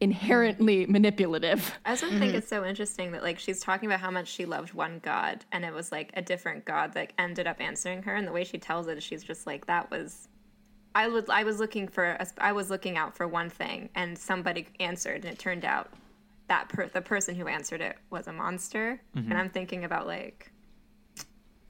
inherently 0.04 0.86
manipulative. 0.86 1.74
I 1.86 1.92
also 1.92 2.10
think 2.10 2.22
mm-hmm. 2.22 2.36
it's 2.36 2.48
so 2.50 2.66
interesting 2.66 3.14
that 3.14 3.24
like 3.24 3.40
she's 3.40 3.62
talking 3.62 3.88
about 3.88 4.02
how 4.02 4.12
much 4.12 4.28
she 4.28 4.46
loved 4.46 4.74
one 4.74 5.00
god 5.02 5.46
and 5.54 5.64
it 5.64 5.74
was 5.74 5.92
like 5.92 6.12
a 6.16 6.22
different 6.22 6.66
god 6.66 6.94
that 6.94 7.14
ended 7.18 7.48
up 7.48 7.62
answering 7.62 8.04
her 8.04 8.16
and 8.16 8.28
the 8.28 8.32
way 8.32 8.44
she 8.44 8.58
tells 8.58 8.88
it 8.88 8.98
is 8.98 9.04
she's 9.04 9.24
just 9.24 9.48
like 9.48 9.66
that 9.66 9.90
was 9.90 10.28
I 10.94 11.08
was 11.08 11.30
I 11.30 11.44
was 11.44 11.60
looking 11.60 11.88
for 11.88 12.04
a, 12.04 12.28
I 12.38 12.52
was 12.52 12.70
looking 12.70 12.98
out 12.98 13.16
for 13.16 13.28
one 13.28 13.50
thing 13.50 13.90
and 13.96 14.18
somebody 14.18 14.68
answered 14.82 15.24
and 15.24 15.34
it 15.34 15.40
turned 15.40 15.64
out 15.64 15.90
that 16.50 16.68
per, 16.68 16.88
the 16.88 17.02
person 17.02 17.34
who 17.34 17.48
answered 17.48 17.80
it 17.80 17.96
was 18.10 18.28
a 18.28 18.34
monster 18.34 19.02
mm-hmm. 19.16 19.32
and 19.32 19.40
I'm 19.40 19.50
thinking 19.50 19.86
about 19.86 20.06
like 20.06 20.52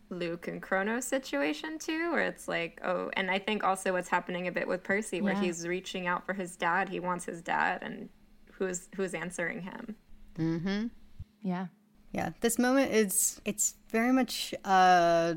Luke 0.10 0.48
and 0.48 0.62
Kronos 0.62 1.06
situation 1.06 1.80
too, 1.80 2.12
where 2.12 2.24
it's 2.24 2.48
like, 2.48 2.80
oh, 2.84 3.10
and 3.14 3.30
I 3.30 3.40
think 3.40 3.64
also 3.64 3.94
what's 3.94 4.10
happening 4.10 4.48
a 4.48 4.52
bit 4.52 4.68
with 4.68 4.84
Percy, 4.84 5.22
where 5.22 5.34
Yeah. 5.34 5.42
he's 5.42 5.68
reaching 5.68 6.08
out 6.08 6.26
for 6.26 6.34
his 6.34 6.56
dad. 6.56 6.90
He 6.90 7.00
wants 7.00 7.26
his 7.26 7.42
dad, 7.42 7.82
and 7.82 8.10
who's 8.66 8.90
who's 8.96 9.14
answering 9.14 9.62
him? 9.62 9.96
Mm-hmm. 10.38 10.88
Yeah. 11.42 11.68
Yeah, 12.14 12.30
this 12.42 12.60
moment 12.60 12.92
is, 12.92 13.42
it's 13.44 13.74
very 13.90 14.12
much 14.12 14.54
uh, 14.64 15.34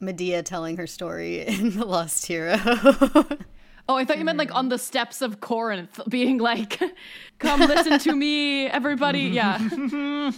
Medea 0.00 0.42
telling 0.42 0.78
her 0.78 0.86
story 0.86 1.40
in 1.46 1.76
The 1.76 1.84
Lost 1.84 2.26
Hero. 2.26 2.56
Oh, 3.86 3.96
I 3.96 4.06
thought 4.06 4.18
you 4.18 4.24
meant 4.24 4.38
like 4.38 4.54
on 4.54 4.70
the 4.70 4.78
steps 4.78 5.20
of 5.20 5.40
Corinth, 5.40 6.00
being 6.08 6.38
like, 6.38 6.80
"Come 7.38 7.60
listen 7.60 7.98
to 7.98 8.12
me, 8.14 8.66
everybody." 8.66 9.24
Yeah, 9.34 9.58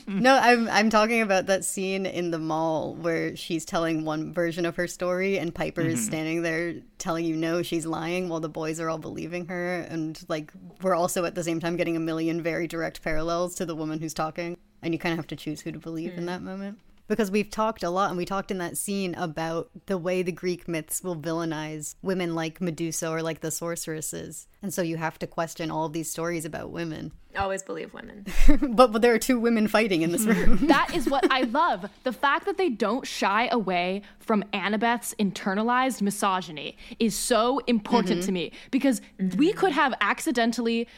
No, 0.06 0.38
I'm 0.40 0.68
I'm 0.68 0.90
talking 0.90 1.20
about 1.20 1.46
that 1.46 1.64
scene 1.64 2.06
in 2.06 2.30
the 2.30 2.38
mall 2.38 2.94
where 2.94 3.36
she's 3.36 3.64
telling 3.64 4.04
one 4.04 4.32
version 4.32 4.64
of 4.64 4.76
her 4.76 4.86
story 4.86 5.38
and 5.38 5.54
Piper 5.54 5.82
is 5.82 6.00
mm-hmm. 6.00 6.06
standing 6.06 6.42
there 6.42 6.74
telling 6.98 7.24
you 7.24 7.36
no, 7.36 7.62
she's 7.62 7.84
lying 7.84 8.28
while 8.28 8.40
the 8.40 8.48
boys 8.48 8.80
are 8.80 8.88
all 8.88 8.98
believing 8.98 9.46
her. 9.46 9.80
And 9.90 10.18
like 10.28 10.52
we're 10.82 10.94
also 10.94 11.24
at 11.24 11.34
the 11.34 11.44
same 11.44 11.60
time 11.60 11.76
getting 11.76 11.96
a 11.96 12.00
million 12.00 12.42
very 12.42 12.66
direct 12.66 13.02
parallels 13.02 13.54
to 13.56 13.66
the 13.66 13.76
woman 13.76 14.00
who's 14.00 14.14
talking. 14.14 14.56
And 14.82 14.94
you 14.94 14.98
kind 14.98 15.12
of 15.12 15.18
have 15.18 15.26
to 15.28 15.36
choose 15.36 15.60
who 15.60 15.72
to 15.72 15.78
believe 15.78 16.12
in 16.12 16.20
hmm. 16.20 16.26
that 16.26 16.42
moment. 16.42 16.78
Because 17.08 17.30
we've 17.30 17.50
talked 17.50 17.82
a 17.82 17.90
lot 17.90 18.08
and 18.08 18.18
we 18.18 18.24
talked 18.24 18.50
in 18.50 18.58
that 18.58 18.76
scene 18.76 19.14
about 19.14 19.70
the 19.86 19.96
way 19.96 20.22
the 20.22 20.32
Greek 20.32 20.66
myths 20.66 21.04
will 21.04 21.16
villainize 21.16 21.94
women 22.02 22.34
like 22.34 22.60
Medusa 22.60 23.08
or 23.08 23.22
like 23.22 23.40
the 23.40 23.50
sorceresses. 23.50 24.48
And 24.62 24.74
so 24.74 24.82
you 24.82 24.96
have 24.96 25.18
to 25.20 25.26
question 25.26 25.70
all 25.70 25.86
of 25.86 25.92
these 25.92 26.10
stories 26.10 26.44
about 26.44 26.70
women. 26.70 27.12
Always 27.36 27.62
believe 27.62 27.94
women. 27.94 28.26
but, 28.70 28.92
but 28.92 29.02
there 29.02 29.14
are 29.14 29.18
two 29.18 29.38
women 29.38 29.68
fighting 29.68 30.02
in 30.02 30.10
this 30.10 30.24
room. 30.26 30.56
that 30.66 30.94
is 30.94 31.08
what 31.08 31.30
I 31.30 31.42
love. 31.42 31.88
The 32.02 32.12
fact 32.12 32.46
that 32.46 32.56
they 32.56 32.70
don't 32.70 33.06
shy 33.06 33.48
away 33.52 34.02
from 34.18 34.42
Annabeth's 34.52 35.14
internalized 35.18 36.02
misogyny 36.02 36.76
is 36.98 37.16
so 37.16 37.60
important 37.66 38.22
to 38.22 38.28
mm-hmm. 38.28 38.34
me 38.34 38.52
because 38.70 39.00
we 39.18 39.50
mm-hmm. 39.50 39.58
could 39.58 39.72
have 39.72 39.94
accidentally. 40.00 40.88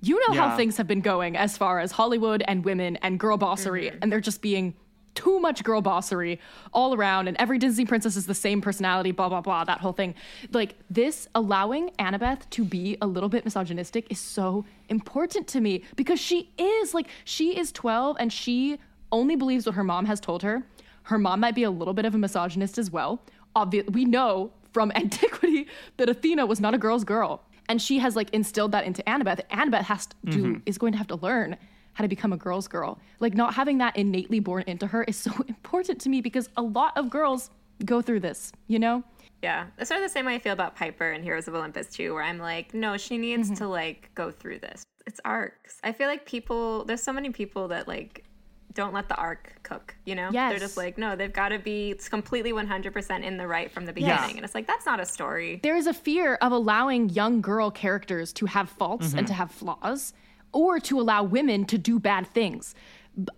You 0.00 0.20
know 0.28 0.34
how 0.34 0.54
things 0.54 0.76
have 0.76 0.86
been 0.86 1.00
going 1.00 1.34
as 1.34 1.56
far 1.56 1.80
as 1.80 1.90
Hollywood 1.92 2.44
and 2.46 2.62
women 2.62 2.96
and 2.96 3.18
girl 3.18 3.38
bossery, 3.38 3.86
mm-hmm. 3.86 4.00
and 4.02 4.12
they're 4.12 4.20
just 4.20 4.42
being 4.42 4.74
too 5.14 5.40
much 5.40 5.62
girl 5.64 5.80
bossery 5.82 6.38
all 6.72 6.94
around, 6.94 7.28
and 7.28 7.36
every 7.38 7.58
Disney 7.58 7.84
princess 7.84 8.16
is 8.16 8.26
the 8.26 8.34
same 8.34 8.60
personality, 8.60 9.10
blah, 9.10 9.28
blah, 9.28 9.40
blah, 9.40 9.64
that 9.64 9.80
whole 9.80 9.92
thing. 9.92 10.14
Like, 10.52 10.74
this 10.90 11.28
allowing 11.34 11.90
Annabeth 11.98 12.48
to 12.50 12.64
be 12.64 12.96
a 13.00 13.06
little 13.06 13.28
bit 13.28 13.44
misogynistic 13.44 14.10
is 14.10 14.18
so 14.18 14.64
important 14.88 15.46
to 15.48 15.60
me 15.60 15.84
because 15.96 16.20
she 16.20 16.50
is, 16.58 16.94
like, 16.94 17.08
she 17.24 17.58
is 17.58 17.72
12 17.72 18.16
and 18.20 18.32
she 18.32 18.78
only 19.12 19.36
believes 19.36 19.66
what 19.66 19.74
her 19.74 19.84
mom 19.84 20.06
has 20.06 20.20
told 20.20 20.42
her. 20.42 20.64
Her 21.04 21.18
mom 21.18 21.40
might 21.40 21.54
be 21.54 21.62
a 21.62 21.70
little 21.70 21.94
bit 21.94 22.04
of 22.04 22.14
a 22.14 22.18
misogynist 22.18 22.78
as 22.78 22.90
well. 22.90 23.22
Obvi- 23.54 23.88
we 23.92 24.04
know 24.04 24.52
from 24.72 24.90
antiquity 24.96 25.68
that 25.98 26.08
Athena 26.08 26.46
was 26.46 26.60
not 26.60 26.74
a 26.74 26.78
girl's 26.78 27.04
girl. 27.04 27.42
And 27.68 27.80
she 27.80 27.98
has 27.98 28.16
like 28.16 28.28
instilled 28.34 28.72
that 28.72 28.84
into 28.84 29.02
Annabeth. 29.04 29.40
Annabeth 29.50 29.82
has 29.84 30.06
to 30.06 30.16
do, 30.28 30.60
is 30.66 30.76
going 30.76 30.92
to 30.92 30.98
have 30.98 31.06
to 31.06 31.16
learn 31.16 31.56
how 31.94 32.02
to 32.02 32.08
become 32.08 32.32
a 32.32 32.36
girl's 32.36 32.68
girl. 32.68 32.98
Like 33.20 33.34
not 33.34 33.54
having 33.54 33.78
that 33.78 33.96
innately 33.96 34.40
born 34.40 34.64
into 34.66 34.86
her 34.88 35.04
is 35.04 35.16
so 35.26 35.32
important 35.48 36.00
to 36.02 36.08
me 36.08 36.20
because 36.20 36.48
a 36.56 36.62
lot 36.62 36.96
of 36.96 37.08
girls 37.10 37.50
go 37.84 38.02
through 38.02 38.20
this, 38.20 38.52
you 38.68 38.78
know? 38.78 39.02
Yeah, 39.42 39.66
that's 39.76 39.88
sort 39.88 40.00
of 40.00 40.04
the 40.08 40.12
same 40.12 40.24
way 40.26 40.36
I 40.36 40.38
feel 40.38 40.52
about 40.54 40.74
Piper 40.76 41.10
and 41.10 41.22
Heroes 41.22 41.48
of 41.48 41.54
Olympus 41.54 41.88
too, 41.88 42.14
where 42.14 42.22
I'm 42.22 42.38
like, 42.38 42.72
no, 42.74 42.96
she 42.96 43.18
needs 43.18 43.48
Mm-hmm. 43.48 43.56
to 43.56 43.68
like 43.68 44.10
go 44.14 44.30
through 44.30 44.60
this. 44.60 44.84
It's 45.06 45.20
arcs. 45.24 45.78
I 45.84 45.92
feel 45.92 46.08
like 46.08 46.24
people, 46.24 46.84
there's 46.84 47.02
so 47.02 47.12
many 47.12 47.30
people 47.30 47.68
that 47.68 47.86
like 47.86 48.24
don't 48.72 48.94
let 48.94 49.08
the 49.08 49.14
arc 49.16 49.52
cook. 49.62 49.94
You 50.06 50.14
know, 50.14 50.32
they're 50.32 50.58
just 50.58 50.76
like, 50.78 50.96
no, 50.98 51.14
they've 51.14 51.32
got 51.32 51.50
to 51.50 51.58
be 51.58 51.94
completely 52.10 52.52
100% 52.52 53.22
in 53.22 53.36
the 53.36 53.46
right 53.46 53.70
from 53.70 53.84
the 53.84 53.92
beginning, 53.92 54.16
Yes. 54.18 54.34
and 54.36 54.44
it's 54.44 54.54
like 54.54 54.66
that's 54.66 54.86
not 54.86 54.98
a 54.98 55.04
story. 55.04 55.60
There 55.62 55.76
is 55.76 55.86
a 55.86 55.94
fear 55.94 56.36
of 56.36 56.50
allowing 56.50 57.10
young 57.10 57.40
girl 57.42 57.70
characters 57.70 58.32
to 58.34 58.46
have 58.46 58.68
faults 58.70 59.12
and 59.14 59.26
to 59.26 59.32
have 59.34 59.50
flaws 59.50 60.14
or 60.54 60.80
to 60.80 61.00
allow 61.00 61.22
women 61.22 61.66
to 61.66 61.76
do 61.76 61.98
bad 61.98 62.26
things. 62.28 62.74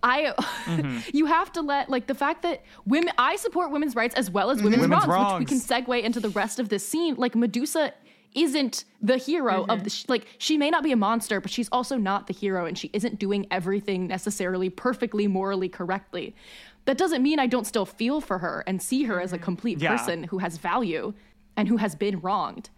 I, 0.01 0.33
mm-hmm. 0.65 0.99
you 1.13 1.25
have 1.25 1.51
to 1.53 1.61
let 1.61 1.89
like 1.89 2.07
the 2.07 2.15
fact 2.15 2.41
that 2.43 2.63
women. 2.85 3.13
I 3.17 3.35
support 3.35 3.71
women's 3.71 3.95
rights 3.95 4.15
as 4.15 4.31
well 4.31 4.49
as 4.49 4.57
mm-hmm. 4.57 4.65
women's, 4.65 4.81
Women's 4.83 5.07
wrongs, 5.07 5.33
which 5.33 5.39
we 5.39 5.45
can 5.45 5.59
segue 5.59 6.01
into 6.01 6.19
the 6.19 6.29
rest 6.29 6.59
of 6.59 6.69
this 6.69 6.87
scene. 6.87 7.15
Like 7.15 7.35
Medusa 7.35 7.93
isn't 8.33 8.85
the 9.01 9.17
hero 9.17 9.63
of 9.63 9.67
mm-hmm. 9.67 9.83
the 9.83 9.89
sh- 9.89 10.05
like 10.07 10.27
she 10.37 10.57
may 10.57 10.69
not 10.69 10.83
be 10.83 10.91
a 10.91 10.95
monster, 10.95 11.39
but 11.41 11.51
she's 11.51 11.69
also 11.71 11.97
not 11.97 12.27
the 12.27 12.33
hero, 12.33 12.65
and 12.65 12.77
she 12.77 12.89
isn't 12.93 13.19
doing 13.19 13.45
everything 13.51 14.07
necessarily 14.07 14.69
perfectly 14.69 15.27
morally 15.27 15.69
correctly. 15.69 16.35
That 16.85 16.97
doesn't 16.97 17.21
mean 17.21 17.37
I 17.37 17.47
don't 17.47 17.67
still 17.67 17.85
feel 17.85 18.21
for 18.21 18.39
her 18.39 18.63
and 18.65 18.81
see 18.81 19.03
her 19.03 19.19
as 19.19 19.33
a 19.33 19.37
complete 19.37 19.81
Yeah. 19.81 19.95
person 19.95 20.23
who 20.23 20.37
has 20.37 20.57
value 20.57 21.13
and 21.55 21.67
who 21.67 21.77
has 21.77 21.95
been 21.95 22.19
wronged. 22.21 22.69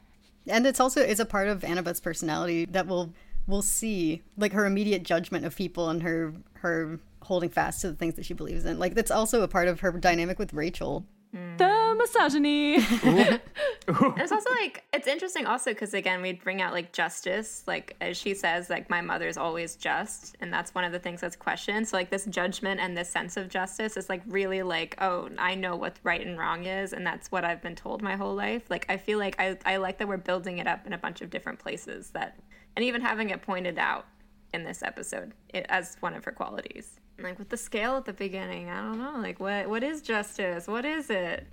And 0.48 0.66
it's 0.66 0.80
also 0.80 1.02
is 1.02 1.20
a 1.20 1.26
part 1.26 1.48
of 1.48 1.64
Annabeth's 1.64 2.00
personality 2.00 2.66
that 2.66 2.88
we'll 2.88 3.14
we'll 3.50 3.62
see, 3.62 4.22
like 4.38 4.54
her 4.54 4.66
immediate 4.66 5.04
judgment 5.04 5.46
of 5.46 5.56
people 5.56 5.90
and 5.90 6.04
her 6.04 6.34
her 6.54 7.00
holding 7.24 7.50
fast 7.50 7.82
to 7.82 7.90
the 7.90 7.96
things 7.96 8.16
that 8.16 8.26
she 8.26 8.34
believes 8.34 8.66
in. 8.66 8.80
Like 8.80 8.96
that's 8.96 9.12
also 9.12 9.42
a 9.42 9.48
part 9.48 9.68
of 9.68 9.82
her 9.82 9.92
dynamic 9.92 10.40
with 10.40 10.54
Rachel. 10.54 11.06
Mm. 11.36 11.58
The 11.58 11.96
misogyny. 11.98 13.40
It's 13.92 14.32
also 14.32 14.50
like 14.52 14.84
it's 14.94 15.08
interesting 15.08 15.48
also 15.48 15.72
because 15.72 15.96
again 15.96 16.22
we 16.22 16.34
bring 16.34 16.62
out 16.62 16.74
like 16.74 16.94
justice 16.94 17.64
like 17.66 17.96
as 18.02 18.18
she 18.18 18.36
says 18.36 18.70
like 18.70 18.88
my 18.88 19.02
mother's 19.02 19.36
always 19.36 19.76
just 19.76 20.38
and 20.42 20.54
that's 20.54 20.76
one 20.76 20.84
of 20.84 20.92
the 20.92 21.00
things 21.00 21.22
that's 21.22 21.36
questioned 21.36 21.88
so 21.88 21.98
like 21.98 22.12
this 22.12 22.26
judgment 22.26 22.80
and 22.80 22.96
this 22.96 23.10
sense 23.10 23.36
of 23.36 23.50
justice 23.50 23.98
is 23.98 24.08
like 24.08 24.22
really 24.28 24.62
like 24.62 24.96
oh 25.02 25.28
I 25.40 25.56
know 25.56 25.76
what 25.76 25.98
right 26.04 26.24
and 26.24 26.38
wrong 26.38 26.66
is 26.66 26.94
and 26.94 27.04
that's 27.04 27.32
what 27.32 27.44
I've 27.44 27.64
been 27.64 27.76
told 27.76 28.04
my 28.04 28.16
whole 28.16 28.36
life 28.36 28.70
like 28.70 28.86
I 28.90 28.98
feel 28.98 29.18
like 29.18 29.40
I, 29.40 29.58
I 29.66 29.78
like 29.78 29.98
that 29.98 30.08
we're 30.08 30.18
building 30.18 30.60
it 30.60 30.68
up 30.68 30.86
in 30.86 30.94
a 30.94 30.98
bunch 31.00 31.22
of 31.22 31.32
different 31.32 31.58
places 31.58 32.12
that 32.12 32.38
and 32.76 32.86
even 32.86 33.02
having 33.02 33.30
it 33.30 33.42
pointed 33.42 33.78
out 33.78 34.06
in 34.54 34.64
this 34.64 34.82
episode 34.82 35.34
it, 35.50 35.66
as 35.70 35.98
one 36.00 36.14
of 36.14 36.24
her 36.26 36.32
qualities 36.32 37.00
like 37.22 37.38
with 37.38 37.50
the 37.50 37.58
scale 37.58 37.98
at 37.98 38.06
the 38.06 38.14
beginning 38.14 38.70
I 38.70 38.82
don't 38.82 38.98
know 38.98 39.20
like 39.20 39.40
what 39.40 39.70
what 39.70 39.84
is 39.84 40.02
justice 40.02 40.68
what 40.68 40.86
is 40.86 41.10
it 41.10 41.48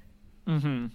mm-hmm. 0.47 0.87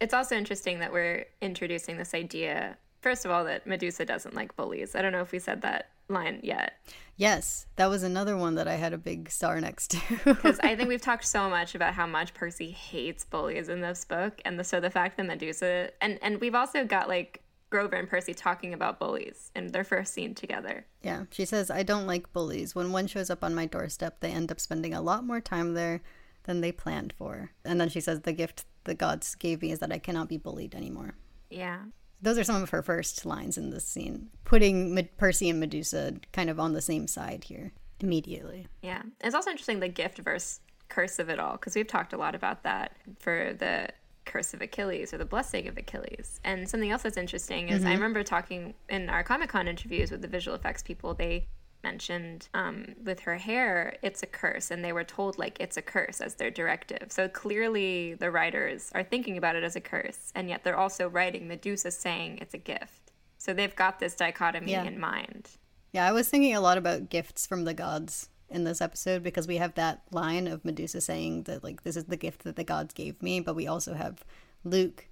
it's 0.00 0.14
also 0.14 0.36
interesting 0.36 0.80
that 0.80 0.92
we're 0.92 1.26
introducing 1.40 1.96
this 1.96 2.14
idea, 2.14 2.76
first 3.00 3.24
of 3.24 3.30
all, 3.30 3.44
that 3.44 3.66
Medusa 3.66 4.04
doesn't 4.04 4.34
like 4.34 4.56
bullies. 4.56 4.94
I 4.94 5.02
don't 5.02 5.12
know 5.12 5.20
if 5.20 5.32
we 5.32 5.38
said 5.38 5.62
that 5.62 5.90
line 6.08 6.40
yet. 6.42 6.72
Yes, 7.16 7.66
that 7.76 7.86
was 7.86 8.02
another 8.02 8.36
one 8.36 8.56
that 8.56 8.66
I 8.66 8.74
had 8.74 8.92
a 8.92 8.98
big 8.98 9.30
star 9.30 9.60
next 9.60 9.92
to. 9.92 10.00
Because 10.24 10.58
I 10.60 10.74
think 10.74 10.88
we've 10.88 11.00
talked 11.00 11.26
so 11.26 11.48
much 11.48 11.74
about 11.74 11.94
how 11.94 12.06
much 12.06 12.34
Percy 12.34 12.70
hates 12.70 13.24
bullies 13.24 13.68
in 13.68 13.80
this 13.80 14.04
book. 14.04 14.40
And 14.44 14.58
the, 14.58 14.64
so 14.64 14.80
the 14.80 14.90
fact 14.90 15.16
that 15.16 15.26
Medusa, 15.26 15.90
and, 16.00 16.18
and 16.22 16.40
we've 16.40 16.54
also 16.54 16.84
got 16.84 17.08
like 17.08 17.43
Grover 17.74 17.96
and 17.96 18.08
Percy 18.08 18.34
talking 18.34 18.72
about 18.72 19.00
bullies 19.00 19.50
in 19.56 19.72
their 19.72 19.82
first 19.82 20.14
scene 20.14 20.32
together. 20.32 20.86
yeah, 21.02 21.24
she 21.32 21.44
says 21.44 21.72
I 21.72 21.82
don't 21.82 22.06
like 22.06 22.32
bullies. 22.32 22.72
When 22.72 22.92
one 22.92 23.08
shows 23.08 23.30
up 23.30 23.42
on 23.42 23.52
my 23.52 23.66
doorstep, 23.66 24.20
they 24.20 24.30
end 24.30 24.52
up 24.52 24.60
spending 24.60 24.94
a 24.94 25.00
lot 25.02 25.24
more 25.24 25.40
time 25.40 25.74
there 25.74 26.00
than 26.44 26.60
they 26.60 26.70
planned 26.70 27.12
for. 27.18 27.50
And 27.64 27.80
then 27.80 27.88
she 27.88 28.00
says 28.00 28.20
the 28.20 28.32
gift 28.32 28.64
the 28.84 28.94
gods 28.94 29.34
gave 29.34 29.60
me 29.60 29.72
is 29.72 29.80
that 29.80 29.90
I 29.90 29.98
cannot 29.98 30.28
be 30.28 30.36
bullied 30.36 30.72
anymore. 30.72 31.16
Yeah. 31.50 31.80
Those 32.22 32.38
are 32.38 32.44
some 32.44 32.62
of 32.62 32.70
her 32.70 32.80
first 32.80 33.26
lines 33.26 33.58
in 33.58 33.70
this 33.70 33.84
scene, 33.84 34.30
putting 34.44 34.94
Med- 34.94 35.16
Percy 35.16 35.50
and 35.50 35.58
Medusa 35.58 36.14
kind 36.32 36.48
of 36.50 36.60
on 36.60 36.74
the 36.74 36.80
same 36.80 37.08
side 37.08 37.42
here 37.42 37.72
immediately. 37.98 38.68
Yeah. 38.82 39.02
It's 39.20 39.34
also 39.34 39.50
interesting 39.50 39.80
the 39.80 39.88
gift 39.88 40.18
versus 40.18 40.60
curse 40.88 41.18
of 41.18 41.28
it 41.28 41.40
all, 41.40 41.52
because 41.52 41.74
we've 41.74 41.88
talked 41.88 42.12
a 42.12 42.16
lot 42.16 42.36
about 42.36 42.62
that 42.62 42.92
for 43.18 43.52
the 43.58 43.88
curse 44.24 44.54
of 44.54 44.62
Achilles 44.62 45.12
or 45.12 45.18
the 45.18 45.24
blessing 45.24 45.68
of 45.68 45.76
Achilles. 45.76 46.40
And 46.44 46.68
something 46.68 46.90
else 46.90 47.02
that's 47.02 47.16
interesting 47.16 47.68
is 47.68 47.84
I 47.84 47.92
remember 47.92 48.22
talking 48.22 48.74
in 48.88 49.08
our 49.10 49.22
Comic 49.22 49.50
Con 49.50 49.68
interviews 49.68 50.10
with 50.10 50.22
the 50.22 50.28
visual 50.28 50.54
effects 50.54 50.82
people, 50.82 51.14
they 51.14 51.46
mentioned 51.82 52.48
um, 52.54 52.94
with 53.04 53.20
her 53.20 53.36
hair, 53.36 53.96
it's 54.02 54.22
a 54.22 54.26
curse. 54.26 54.70
And 54.70 54.82
they 54.84 54.92
were 54.92 55.04
told, 55.04 55.38
like, 55.38 55.58
it's 55.60 55.76
a 55.76 55.82
curse 55.82 56.20
as 56.20 56.34
their 56.34 56.50
directive. 56.50 57.12
So 57.12 57.28
clearly 57.28 58.14
the 58.14 58.30
writers 58.30 58.90
are 58.94 59.04
thinking 59.04 59.36
about 59.36 59.56
it 59.56 59.64
as 59.64 59.76
a 59.76 59.80
curse. 59.80 60.32
And 60.34 60.48
yet 60.48 60.64
they're 60.64 60.78
also 60.78 61.08
writing 61.08 61.46
Medusa 61.46 61.90
saying 61.90 62.38
it's 62.40 62.54
a 62.54 62.58
gift. 62.58 63.12
So 63.38 63.52
they've 63.52 63.76
got 63.76 64.00
this 64.00 64.14
dichotomy 64.14 64.72
Yeah. 64.72 64.84
in 64.84 64.98
mind. 64.98 65.50
Yeah, 65.92 66.08
I 66.08 66.12
was 66.12 66.28
thinking 66.28 66.56
a 66.56 66.60
lot 66.60 66.78
about 66.78 67.08
gifts 67.10 67.46
from 67.46 67.64
the 67.64 67.74
gods 67.74 68.28
in 68.48 68.64
this 68.64 68.80
episode 68.80 69.22
because 69.22 69.48
we 69.48 69.56
have 69.56 69.74
that 69.74 70.02
line 70.10 70.46
of 70.46 70.64
Medusa 70.64 71.00
saying 71.00 71.44
that 71.44 71.64
like 71.64 71.82
this 71.82 71.96
is 71.96 72.04
the 72.04 72.16
gift 72.16 72.44
that 72.44 72.56
the 72.56 72.64
gods 72.64 72.94
gave 72.94 73.20
me, 73.22 73.40
but 73.40 73.56
we 73.56 73.66
also 73.66 73.94
have 73.94 74.24
Luke 74.64 75.08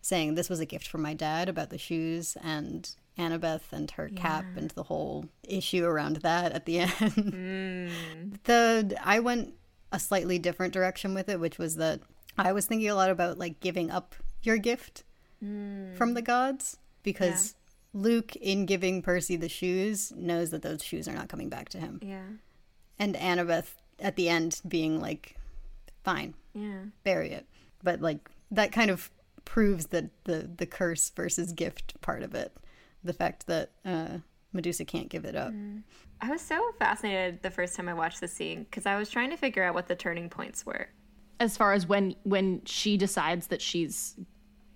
saying 0.00 0.34
this 0.34 0.48
was 0.48 0.60
a 0.60 0.66
gift 0.66 0.86
from 0.86 1.02
my 1.02 1.14
dad 1.14 1.48
about 1.48 1.70
the 1.70 1.78
shoes 1.78 2.36
and 2.42 2.94
Annabeth 3.18 3.72
and 3.72 3.90
her 3.92 4.08
cap 4.08 4.44
and 4.56 4.70
the 4.70 4.84
whole 4.84 5.26
issue 5.42 5.84
around 5.84 6.16
that 6.16 6.52
at 6.52 6.66
the 6.66 6.78
end. 6.78 6.92
Mm. 6.98 7.90
The 8.44 8.96
I 9.02 9.20
went 9.20 9.54
a 9.90 9.98
slightly 9.98 10.38
different 10.38 10.72
direction 10.72 11.14
with 11.14 11.28
it, 11.28 11.40
which 11.40 11.58
was 11.58 11.76
that 11.76 12.00
I 12.36 12.52
was 12.52 12.66
thinking 12.66 12.88
a 12.88 12.94
lot 12.94 13.10
about 13.10 13.38
like 13.38 13.60
giving 13.60 13.90
up 13.90 14.14
your 14.42 14.56
gift 14.56 15.02
mm. 15.44 15.94
from 15.96 16.14
the 16.14 16.22
gods 16.22 16.76
because 17.02 17.54
Luke, 17.92 18.36
in 18.36 18.66
giving 18.66 19.02
Percy 19.02 19.36
the 19.36 19.48
shoes, 19.48 20.12
knows 20.14 20.50
that 20.50 20.62
those 20.62 20.82
shoes 20.82 21.08
are 21.08 21.14
not 21.14 21.28
coming 21.28 21.48
back 21.48 21.68
to 21.70 21.78
him. 21.78 21.98
Yeah. 22.02 22.22
And 22.98 23.14
Annabeth 23.14 23.74
at 24.00 24.16
the 24.16 24.28
end 24.28 24.60
being 24.66 25.00
like, 25.00 25.36
fine, 26.04 26.34
Yeah. 26.54 26.82
bury 27.04 27.30
it. 27.30 27.46
But 27.82 28.00
like 28.00 28.30
that 28.50 28.72
kind 28.72 28.90
of 28.90 29.10
proves 29.44 29.86
that 29.86 30.06
the 30.24 30.48
the 30.56 30.66
curse 30.66 31.10
versus 31.10 31.52
gift 31.52 32.00
part 32.00 32.22
of 32.22 32.34
it, 32.34 32.52
the 33.04 33.12
fact 33.12 33.46
that 33.46 33.70
uh, 33.84 34.18
Medusa 34.52 34.84
can't 34.84 35.08
give 35.08 35.24
it 35.24 35.36
up. 35.36 35.52
I 36.20 36.30
was 36.30 36.40
so 36.40 36.58
fascinated 36.78 37.42
the 37.42 37.50
first 37.50 37.76
time 37.76 37.88
I 37.88 37.94
watched 37.94 38.20
the 38.20 38.28
scene 38.28 38.64
because 38.64 38.86
I 38.86 38.96
was 38.96 39.08
trying 39.10 39.30
to 39.30 39.36
figure 39.36 39.62
out 39.62 39.74
what 39.74 39.86
the 39.88 39.94
turning 39.94 40.28
points 40.28 40.66
were. 40.66 40.88
as 41.40 41.56
far 41.56 41.72
as 41.72 41.86
when 41.86 42.14
when 42.24 42.62
she 42.64 42.96
decides 42.96 43.46
that 43.48 43.62
she's 43.62 44.16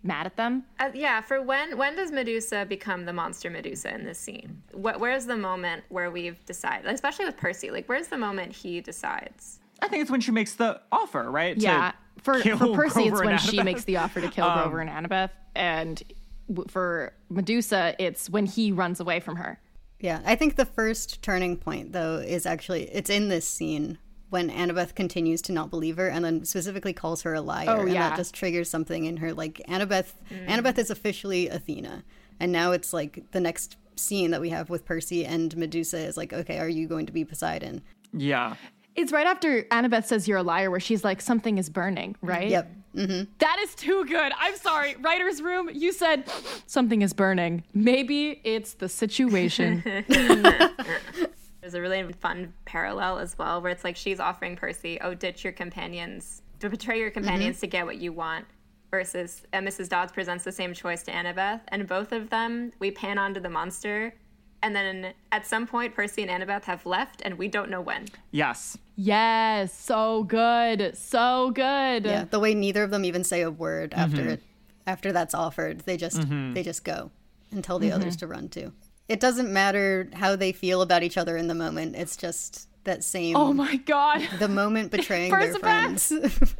mad 0.02 0.26
at 0.26 0.36
them. 0.36 0.64
Uh, 0.78 0.90
yeah, 0.94 1.20
for 1.20 1.40
when 1.42 1.76
when 1.78 1.96
does 1.96 2.10
Medusa 2.10 2.66
become 2.68 3.04
the 3.04 3.12
monster 3.12 3.50
Medusa 3.50 3.94
in 3.94 4.04
this 4.04 4.18
scene? 4.18 4.62
What 4.72 5.00
where's 5.00 5.26
the 5.26 5.36
moment 5.36 5.84
where 5.88 6.10
we've 6.10 6.44
decided, 6.46 6.86
especially 6.90 7.24
with 7.24 7.36
Percy? 7.36 7.70
Like, 7.70 7.88
where's 7.88 8.08
the 8.08 8.18
moment 8.18 8.52
he 8.52 8.80
decides? 8.80 9.60
I 9.80 9.88
think 9.88 10.02
it's 10.02 10.10
when 10.10 10.20
she 10.20 10.30
makes 10.30 10.54
the 10.54 10.80
offer, 10.92 11.30
right? 11.30 11.56
to 11.56 11.62
Yeah, 11.62 11.92
for 12.22 12.40
kill 12.40 12.58
for 12.58 12.74
Percy, 12.74 13.08
Grover 13.10 13.24
it's 13.24 13.24
when 13.24 13.38
she 13.38 13.62
makes 13.62 13.84
the 13.84 13.96
offer 13.96 14.20
to 14.20 14.28
kill 14.28 14.44
Um, 14.46 14.58
Grover 14.60 14.80
and 14.80 14.90
Annabeth, 14.90 15.30
and 15.54 16.02
w- 16.48 16.66
for 16.68 17.12
Medusa, 17.28 17.94
it's 17.98 18.30
when 18.30 18.46
he 18.46 18.70
runs 18.72 19.00
away 19.00 19.20
from 19.20 19.36
her. 19.36 19.58
Yeah, 20.00 20.20
I 20.24 20.34
think 20.34 20.56
the 20.56 20.64
first 20.66 21.22
turning 21.22 21.56
point 21.56 21.92
though 21.92 22.16
is 22.16 22.44
actually 22.46 22.84
it's 22.90 23.08
in 23.10 23.28
this 23.28 23.46
scene 23.46 23.98
when 24.32 24.50
Annabeth 24.50 24.94
continues 24.94 25.42
to 25.42 25.52
not 25.52 25.70
believe 25.70 25.96
her 25.98 26.08
and 26.08 26.24
then 26.24 26.44
specifically 26.44 26.92
calls 26.92 27.22
her 27.22 27.34
a 27.34 27.40
liar 27.40 27.66
Oh, 27.68 27.80
and 27.82 27.94
that 27.94 28.16
just 28.16 28.34
triggers 28.34 28.68
something 28.68 29.04
in 29.04 29.18
her 29.18 29.32
like 29.32 29.62
Annabeth 29.68 30.14
mm. 30.30 30.46
Annabeth 30.48 30.78
is 30.78 30.90
officially 30.90 31.48
Athena 31.48 32.02
and 32.40 32.50
now 32.50 32.72
it's 32.72 32.92
like 32.92 33.30
the 33.32 33.40
next 33.40 33.76
scene 33.96 34.30
that 34.30 34.40
we 34.40 34.50
have 34.50 34.70
with 34.70 34.84
Percy 34.84 35.24
and 35.24 35.56
Medusa 35.56 35.98
is 35.98 36.16
like 36.16 36.32
okay 36.32 36.58
are 36.58 36.68
you 36.68 36.88
going 36.88 37.06
to 37.06 37.12
be 37.12 37.24
Poseidon 37.24 37.82
Yeah. 38.12 38.56
It's 38.94 39.12
right 39.12 39.26
after 39.26 39.62
Annabeth 39.64 40.04
says 40.04 40.28
you're 40.28 40.38
a 40.38 40.42
liar, 40.42 40.70
where 40.70 40.78
she's 40.78 41.02
like, 41.02 41.22
something 41.22 41.56
is 41.56 41.70
burning, 41.70 42.14
right? 42.20 42.48
yep 42.50 42.70
mm-hmm. 42.94 43.24
That 43.38 43.56
is 43.60 43.74
too 43.74 44.04
good. 44.04 44.32
I'm 44.38 44.56
sorry. 44.56 44.96
Writer's 45.00 45.40
room, 45.40 45.70
you 45.72 45.92
said 45.92 46.30
something 46.66 47.00
is 47.00 47.14
burning. 47.14 47.64
Maybe 47.72 48.40
it's 48.44 48.74
the 48.74 48.90
situation. 48.90 49.82
There's 51.62 51.74
a 51.74 51.80
really 51.80 52.12
fun 52.14 52.52
parallel 52.64 53.20
as 53.20 53.38
well, 53.38 53.62
where 53.62 53.70
it's 53.70 53.84
like 53.84 53.96
she's 53.96 54.18
offering 54.18 54.56
Percy, 54.56 54.98
"Oh, 55.00 55.14
ditch 55.14 55.44
your 55.44 55.52
companions, 55.52 56.42
to 56.58 56.68
betray 56.68 56.98
your 56.98 57.10
mm-hmm. 57.10 57.20
companions 57.20 57.60
to 57.60 57.68
get 57.68 57.86
what 57.86 57.98
you 57.98 58.12
want." 58.12 58.44
Versus 58.90 59.42
uh, 59.52 59.58
Mrs. 59.58 59.88
Dodds 59.88 60.12
presents 60.12 60.42
the 60.42 60.50
same 60.50 60.74
choice 60.74 61.04
to 61.04 61.12
Annabeth, 61.12 61.60
and 61.68 61.86
both 61.86 62.10
of 62.10 62.28
them 62.30 62.72
we 62.80 62.90
pan 62.90 63.16
onto 63.16 63.38
the 63.38 63.48
monster, 63.48 64.12
and 64.64 64.74
then 64.74 65.14
at 65.30 65.46
some 65.46 65.68
point 65.68 65.94
Percy 65.94 66.24
and 66.24 66.30
Annabeth 66.30 66.64
have 66.64 66.84
left, 66.84 67.22
and 67.24 67.38
we 67.38 67.46
don't 67.46 67.70
know 67.70 67.80
when. 67.80 68.08
Yes. 68.32 68.76
yes, 68.96 69.72
so 69.72 70.24
good. 70.24 70.96
So 70.96 71.52
good. 71.54 72.04
yeah 72.04 72.24
the 72.24 72.40
way 72.40 72.54
neither 72.54 72.82
of 72.82 72.90
them 72.90 73.04
even 73.04 73.22
say 73.22 73.40
a 73.40 73.52
word 73.52 73.94
after 73.94 74.16
mm-hmm. 74.20 74.30
it 74.30 74.42
after 74.84 75.12
that's 75.12 75.32
offered 75.32 75.78
they 75.80 75.96
just 75.96 76.18
mm-hmm. 76.18 76.54
they 76.54 76.62
just 76.64 76.84
go 76.84 77.12
and 77.52 77.62
tell 77.62 77.78
the 77.78 77.92
others 77.92 78.16
to 78.16 78.26
run 78.26 78.48
to 78.48 78.72
it 79.12 79.20
doesn't 79.20 79.52
matter 79.52 80.08
how 80.14 80.34
they 80.36 80.52
feel 80.52 80.82
about 80.82 81.02
each 81.02 81.16
other 81.16 81.36
in 81.36 81.46
the 81.48 81.54
moment 81.54 81.94
it's 81.96 82.16
just 82.16 82.68
that 82.84 83.04
same 83.04 83.36
Oh 83.36 83.52
my 83.52 83.76
God. 83.76 84.26
the 84.38 84.48
moment 84.48 84.90
betraying 84.96 85.30
their 85.30 85.54
friends 85.54 86.12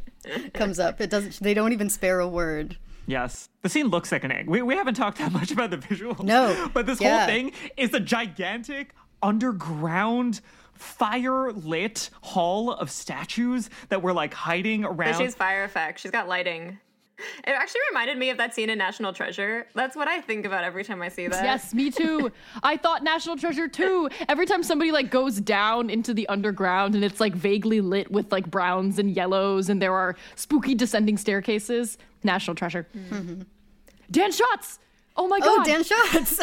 comes 0.53 0.79
up. 0.79 1.01
It 1.01 1.09
doesn't. 1.09 1.39
They 1.41 1.53
don't 1.53 1.73
even 1.73 1.89
spare 1.89 2.19
a 2.21 2.27
word. 2.27 2.77
Yes. 3.07 3.49
The 3.61 3.67
scene 3.67 3.87
looks 3.87 4.07
sickening. 4.07 4.45
We, 4.49 4.61
we 4.61 4.75
haven't 4.77 4.93
talked 4.93 5.17
that 5.17 5.33
much 5.33 5.51
about 5.51 5.69
the 5.71 5.77
visuals. 5.77 6.23
No. 6.23 6.69
But 6.73 6.85
this 6.85 7.01
Yeah. 7.01 7.17
whole 7.17 7.27
thing 7.27 7.51
is 7.75 7.93
a 7.93 7.99
gigantic 7.99 8.93
underground 9.21 10.39
fire 10.73 11.51
lit 11.51 12.09
hall 12.21 12.71
of 12.71 12.89
statues 12.89 13.69
that 13.89 14.01
were 14.01 14.13
like 14.13 14.33
hiding 14.33 14.81
But 14.83 14.91
around. 14.91 15.17
she's 15.21 15.35
fire 15.35 15.63
effect. 15.65 15.99
She's 15.99 16.11
got 16.11 16.27
lighting. 16.29 16.79
It 17.45 17.51
actually 17.51 17.81
reminded 17.89 18.17
me 18.17 18.29
of 18.29 18.37
that 18.37 18.53
scene 18.55 18.69
in 18.69 18.77
National 18.77 19.11
Treasure. 19.13 19.67
That's 19.75 19.95
what 19.95 20.07
I 20.07 20.21
think 20.21 20.45
about 20.45 20.63
every 20.63 20.83
time 20.83 21.01
I 21.01 21.09
see 21.09 21.27
that. 21.27 21.43
Yes, 21.43 21.73
me 21.73 21.91
too. 21.91 22.31
I 22.63 22.77
thought 22.77 23.03
National 23.03 23.35
Treasure 23.35 23.67
too. 23.67 24.09
Every 24.29 24.45
time 24.45 24.63
somebody 24.63 24.91
like 24.91 25.09
goes 25.11 25.39
down 25.41 25.89
into 25.89 26.13
the 26.13 26.27
underground 26.29 26.95
and 26.95 27.03
it's 27.03 27.19
like 27.19 27.33
vaguely 27.33 27.81
lit 27.81 28.09
with 28.11 28.31
like 28.31 28.49
browns 28.49 28.97
and 28.99 29.11
yellows 29.15 29.69
and 29.69 29.81
there 29.81 29.93
are 29.93 30.15
spooky 30.35 30.73
descending 30.75 31.17
staircases, 31.17 31.97
National 32.23 32.55
Treasure. 32.55 32.87
Mm-hmm. 32.95 33.41
Dan 34.11 34.31
Shotz. 34.31 34.79
Oh 35.15 35.27
my 35.27 35.39
god. 35.39 35.47
Oh, 35.49 35.57
god. 35.57 35.65
Dan 35.65 35.83
Shotz. 35.83 36.39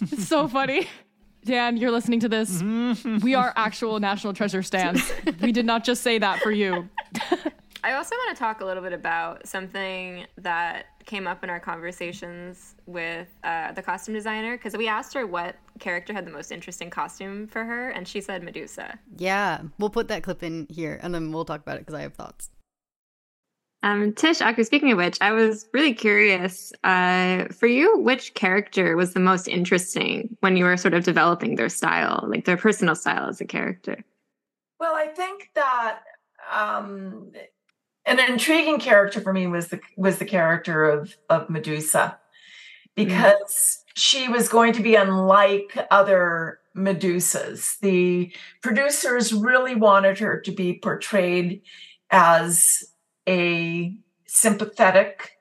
It's 0.00 0.28
so 0.28 0.48
funny. 0.48 0.88
Dan, 1.44 1.76
you're 1.76 1.90
listening 1.90 2.20
to 2.20 2.28
this. 2.28 2.62
we 3.22 3.34
are 3.34 3.52
actual 3.56 3.98
National 4.00 4.32
Treasure 4.32 4.62
stands. 4.62 5.12
we 5.40 5.52
did 5.52 5.64
not 5.66 5.84
just 5.84 6.02
say 6.02 6.18
that 6.18 6.40
for 6.40 6.50
you. 6.50 6.88
I 7.82 7.94
also 7.94 8.14
want 8.14 8.36
to 8.36 8.38
talk 8.38 8.60
a 8.60 8.64
little 8.64 8.82
bit 8.82 8.92
about 8.92 9.46
something 9.46 10.26
that 10.38 10.86
came 11.06 11.26
up 11.26 11.42
in 11.42 11.48
our 11.48 11.60
conversations 11.60 12.74
with 12.86 13.28
uh, 13.42 13.72
the 13.72 13.82
costume 13.82 14.14
designer 14.14 14.56
because 14.56 14.76
we 14.76 14.86
asked 14.86 15.14
her 15.14 15.26
what 15.26 15.56
character 15.78 16.12
had 16.12 16.26
the 16.26 16.30
most 16.30 16.52
interesting 16.52 16.90
costume 16.90 17.46
for 17.46 17.64
her, 17.64 17.90
and 17.90 18.06
she 18.06 18.20
said 18.20 18.42
Medusa. 18.42 18.98
yeah, 19.16 19.62
we'll 19.78 19.90
put 19.90 20.08
that 20.08 20.22
clip 20.22 20.42
in 20.42 20.66
here 20.68 21.00
and 21.02 21.14
then 21.14 21.32
we'll 21.32 21.44
talk 21.44 21.62
about 21.62 21.76
it 21.76 21.80
because 21.80 21.94
I 21.94 22.02
have 22.02 22.14
thoughts. 22.14 22.50
Um, 23.82 24.12
Tish, 24.12 24.42
actually, 24.42 24.64
speaking 24.64 24.92
of 24.92 24.98
which, 24.98 25.16
I 25.22 25.32
was 25.32 25.66
really 25.72 25.94
curious 25.94 26.70
uh, 26.84 27.46
for 27.46 27.66
you, 27.66 27.98
which 27.98 28.34
character 28.34 28.94
was 28.94 29.14
the 29.14 29.20
most 29.20 29.48
interesting 29.48 30.36
when 30.40 30.58
you 30.58 30.66
were 30.66 30.76
sort 30.76 30.92
of 30.92 31.04
developing 31.04 31.56
their 31.56 31.70
style, 31.70 32.26
like 32.28 32.44
their 32.44 32.58
personal 32.58 32.94
style 32.94 33.30
as 33.30 33.40
a 33.40 33.46
character? 33.46 34.04
Well, 34.78 34.94
I 34.94 35.06
think 35.06 35.48
that 35.54 36.00
um, 36.54 37.32
an 38.06 38.18
intriguing 38.18 38.78
character 38.78 39.20
for 39.20 39.32
me 39.32 39.46
was 39.46 39.68
the 39.68 39.80
was 39.96 40.18
the 40.18 40.24
character 40.24 40.84
of 40.84 41.16
of 41.28 41.50
Medusa, 41.50 42.18
because 42.94 43.84
she 43.94 44.28
was 44.28 44.48
going 44.48 44.72
to 44.72 44.82
be 44.82 44.94
unlike 44.94 45.86
other 45.90 46.58
Medusas. 46.76 47.78
The 47.80 48.32
producers 48.62 49.32
really 49.32 49.74
wanted 49.74 50.18
her 50.18 50.40
to 50.40 50.52
be 50.52 50.78
portrayed 50.78 51.62
as 52.10 52.84
a 53.28 53.96
sympathetic 54.26 55.32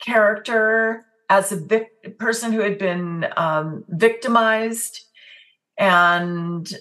character, 0.00 1.04
as 1.28 1.52
a 1.52 1.56
vic- 1.56 2.18
person 2.18 2.52
who 2.52 2.60
had 2.60 2.78
been 2.78 3.26
um, 3.36 3.84
victimized, 3.88 5.04
and 5.76 6.72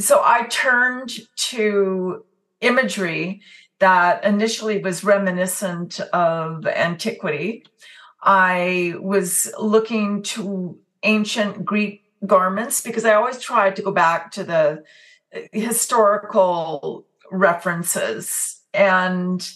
so 0.00 0.22
I 0.24 0.46
turned 0.46 1.12
to 1.50 2.24
imagery 2.60 3.42
that 3.80 4.24
initially 4.24 4.78
was 4.78 5.04
reminiscent 5.04 6.00
of 6.12 6.66
antiquity. 6.66 7.64
I 8.22 8.94
was 9.00 9.52
looking 9.58 10.22
to 10.22 10.78
ancient 11.02 11.64
Greek 11.64 12.04
garments 12.26 12.82
because 12.82 13.04
I 13.04 13.14
always 13.14 13.38
tried 13.38 13.76
to 13.76 13.82
go 13.82 13.90
back 13.90 14.30
to 14.32 14.44
the 14.44 14.84
uh, 15.34 15.40
historical 15.52 17.06
references. 17.30 18.60
And 18.74 19.48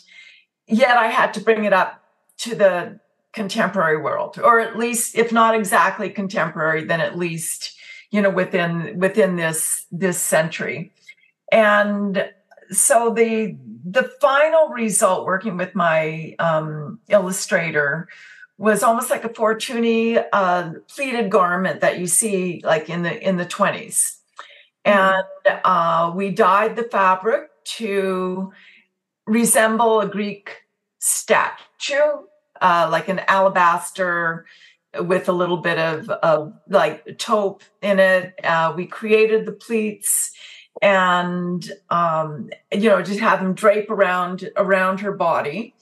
yet 0.66 0.96
I 0.96 1.08
had 1.08 1.34
to 1.34 1.40
bring 1.40 1.64
it 1.64 1.72
up 1.72 2.02
to 2.38 2.54
the 2.54 3.00
contemporary 3.32 4.00
world, 4.00 4.38
or 4.42 4.60
at 4.60 4.76
least, 4.76 5.16
if 5.16 5.32
not 5.32 5.54
exactly 5.54 6.08
contemporary, 6.08 6.84
then 6.84 7.00
at 7.00 7.18
least 7.18 7.76
you 8.10 8.22
know 8.22 8.30
within 8.30 8.98
within 8.98 9.36
this 9.36 9.86
this 9.90 10.20
century 10.20 10.92
and 11.50 12.28
so 12.76 13.10
the 13.10 13.56
the 13.84 14.04
final 14.20 14.68
result 14.68 15.26
working 15.26 15.56
with 15.56 15.74
my 15.74 16.34
um, 16.38 16.98
illustrator 17.08 18.08
was 18.56 18.82
almost 18.82 19.10
like 19.10 19.24
a 19.24 19.28
fortuny 19.28 20.24
uh, 20.32 20.70
pleated 20.88 21.30
garment 21.30 21.80
that 21.80 21.98
you 21.98 22.06
see 22.06 22.60
like 22.64 22.88
in 22.88 23.02
the 23.02 23.26
in 23.26 23.36
the 23.36 23.46
20s 23.46 24.18
and 24.84 25.24
uh, 25.64 26.12
we 26.14 26.30
dyed 26.30 26.76
the 26.76 26.84
fabric 26.84 27.50
to 27.64 28.52
resemble 29.26 30.00
a 30.00 30.08
greek 30.08 30.62
statue 30.98 32.24
uh, 32.60 32.88
like 32.90 33.08
an 33.08 33.20
alabaster 33.28 34.46
with 35.00 35.28
a 35.28 35.32
little 35.32 35.56
bit 35.56 35.78
of, 35.78 36.08
of 36.08 36.52
like 36.68 37.18
taupe 37.18 37.62
in 37.82 37.98
it. 37.98 38.34
Uh, 38.44 38.72
we 38.76 38.86
created 38.86 39.46
the 39.46 39.52
pleats 39.52 40.32
and 40.82 41.70
um, 41.90 42.50
you 42.72 42.88
know 42.88 43.02
just 43.02 43.20
have 43.20 43.40
them 43.40 43.54
drape 43.54 43.90
around 43.90 44.50
around 44.56 45.00
her 45.00 45.12
body 45.12 45.74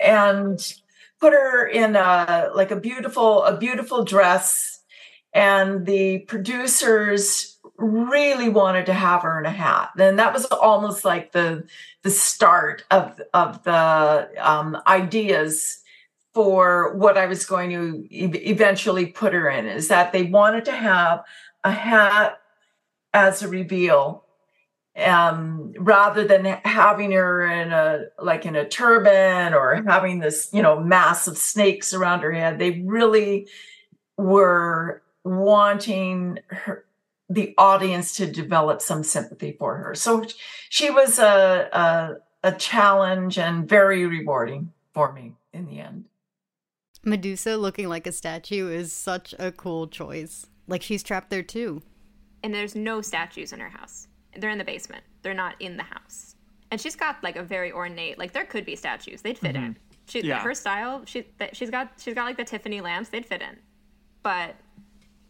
and 0.00 0.74
put 1.20 1.32
her 1.32 1.66
in 1.66 1.96
a 1.96 2.50
like 2.54 2.70
a 2.70 2.76
beautiful 2.76 3.44
a 3.44 3.56
beautiful 3.56 4.04
dress. 4.04 4.80
And 5.32 5.84
the 5.84 6.20
producers 6.20 7.58
really 7.76 8.48
wanted 8.48 8.86
to 8.86 8.92
have 8.92 9.22
her 9.22 9.40
in 9.40 9.46
a 9.46 9.50
hat. 9.50 9.90
And 9.98 10.18
that 10.18 10.32
was 10.32 10.44
almost 10.46 11.04
like 11.04 11.32
the 11.32 11.66
the 12.02 12.10
start 12.10 12.84
of 12.90 13.20
of 13.32 13.62
the 13.64 14.28
um, 14.38 14.80
ideas 14.86 15.80
for 16.34 16.94
what 16.96 17.16
I 17.16 17.26
was 17.26 17.46
going 17.46 17.70
to 17.70 18.06
e- 18.10 18.50
eventually 18.50 19.06
put 19.06 19.32
her 19.32 19.48
in 19.48 19.66
is 19.66 19.88
that 19.88 20.12
they 20.12 20.24
wanted 20.24 20.64
to 20.66 20.72
have 20.72 21.24
a 21.62 21.70
hat 21.70 22.40
as 23.14 23.42
a 23.42 23.48
reveal 23.48 24.24
um, 24.96 25.72
rather 25.78 26.24
than 26.24 26.44
having 26.64 27.12
her 27.12 27.44
in 27.46 27.72
a 27.72 28.04
like 28.20 28.46
in 28.46 28.54
a 28.54 28.68
turban 28.68 29.54
or 29.54 29.82
having 29.86 30.18
this 30.18 30.50
you 30.52 30.62
know 30.62 30.78
massive 30.78 31.38
snakes 31.38 31.94
around 31.94 32.20
her 32.20 32.32
head 32.32 32.58
they 32.58 32.82
really 32.84 33.48
were 34.18 35.02
wanting 35.24 36.38
her 36.48 36.84
the 37.30 37.54
audience 37.56 38.16
to 38.16 38.30
develop 38.30 38.82
some 38.82 39.02
sympathy 39.02 39.56
for 39.58 39.76
her 39.76 39.94
so 39.94 40.24
she 40.68 40.90
was 40.90 41.18
a, 41.18 41.68
a, 41.72 42.48
a 42.48 42.52
challenge 42.52 43.38
and 43.38 43.66
very 43.66 44.04
rewarding 44.04 44.70
for 44.92 45.12
me 45.12 45.32
in 45.52 45.64
the 45.66 45.80
end 45.80 46.04
Medusa 47.02 47.56
looking 47.56 47.88
like 47.88 48.06
a 48.06 48.12
statue 48.12 48.70
is 48.70 48.92
such 48.92 49.34
a 49.38 49.52
cool 49.52 49.86
choice. 49.86 50.46
Like 50.66 50.80
she's 50.80 51.02
trapped 51.02 51.28
there 51.28 51.42
too. 51.42 51.82
And 52.44 52.54
there's 52.54 52.76
no 52.76 53.00
statues 53.00 53.52
in 53.54 53.58
her 53.58 53.70
house. 53.70 54.06
They're 54.36 54.50
in 54.50 54.58
the 54.58 54.64
basement. 54.64 55.02
They're 55.22 55.34
not 55.34 55.54
in 55.60 55.78
the 55.78 55.82
house. 55.82 56.36
And 56.70 56.78
she's 56.80 56.94
got 56.94 57.22
like 57.24 57.36
a 57.36 57.42
very 57.42 57.72
ornate. 57.72 58.18
Like 58.18 58.32
there 58.32 58.44
could 58.44 58.66
be 58.66 58.76
statues. 58.76 59.22
They'd 59.22 59.38
fit 59.38 59.54
mm-hmm. 59.54 59.64
in. 59.64 59.76
She, 60.06 60.20
Yeah. 60.20 60.40
her 60.40 60.54
style. 60.54 61.02
She, 61.06 61.26
she's 61.54 61.70
got, 61.70 61.92
she's 61.98 62.14
got 62.14 62.26
like 62.26 62.36
the 62.36 62.44
Tiffany 62.44 62.82
lamps. 62.82 63.08
They'd 63.08 63.24
fit 63.24 63.40
in. 63.40 63.56
But 64.22 64.56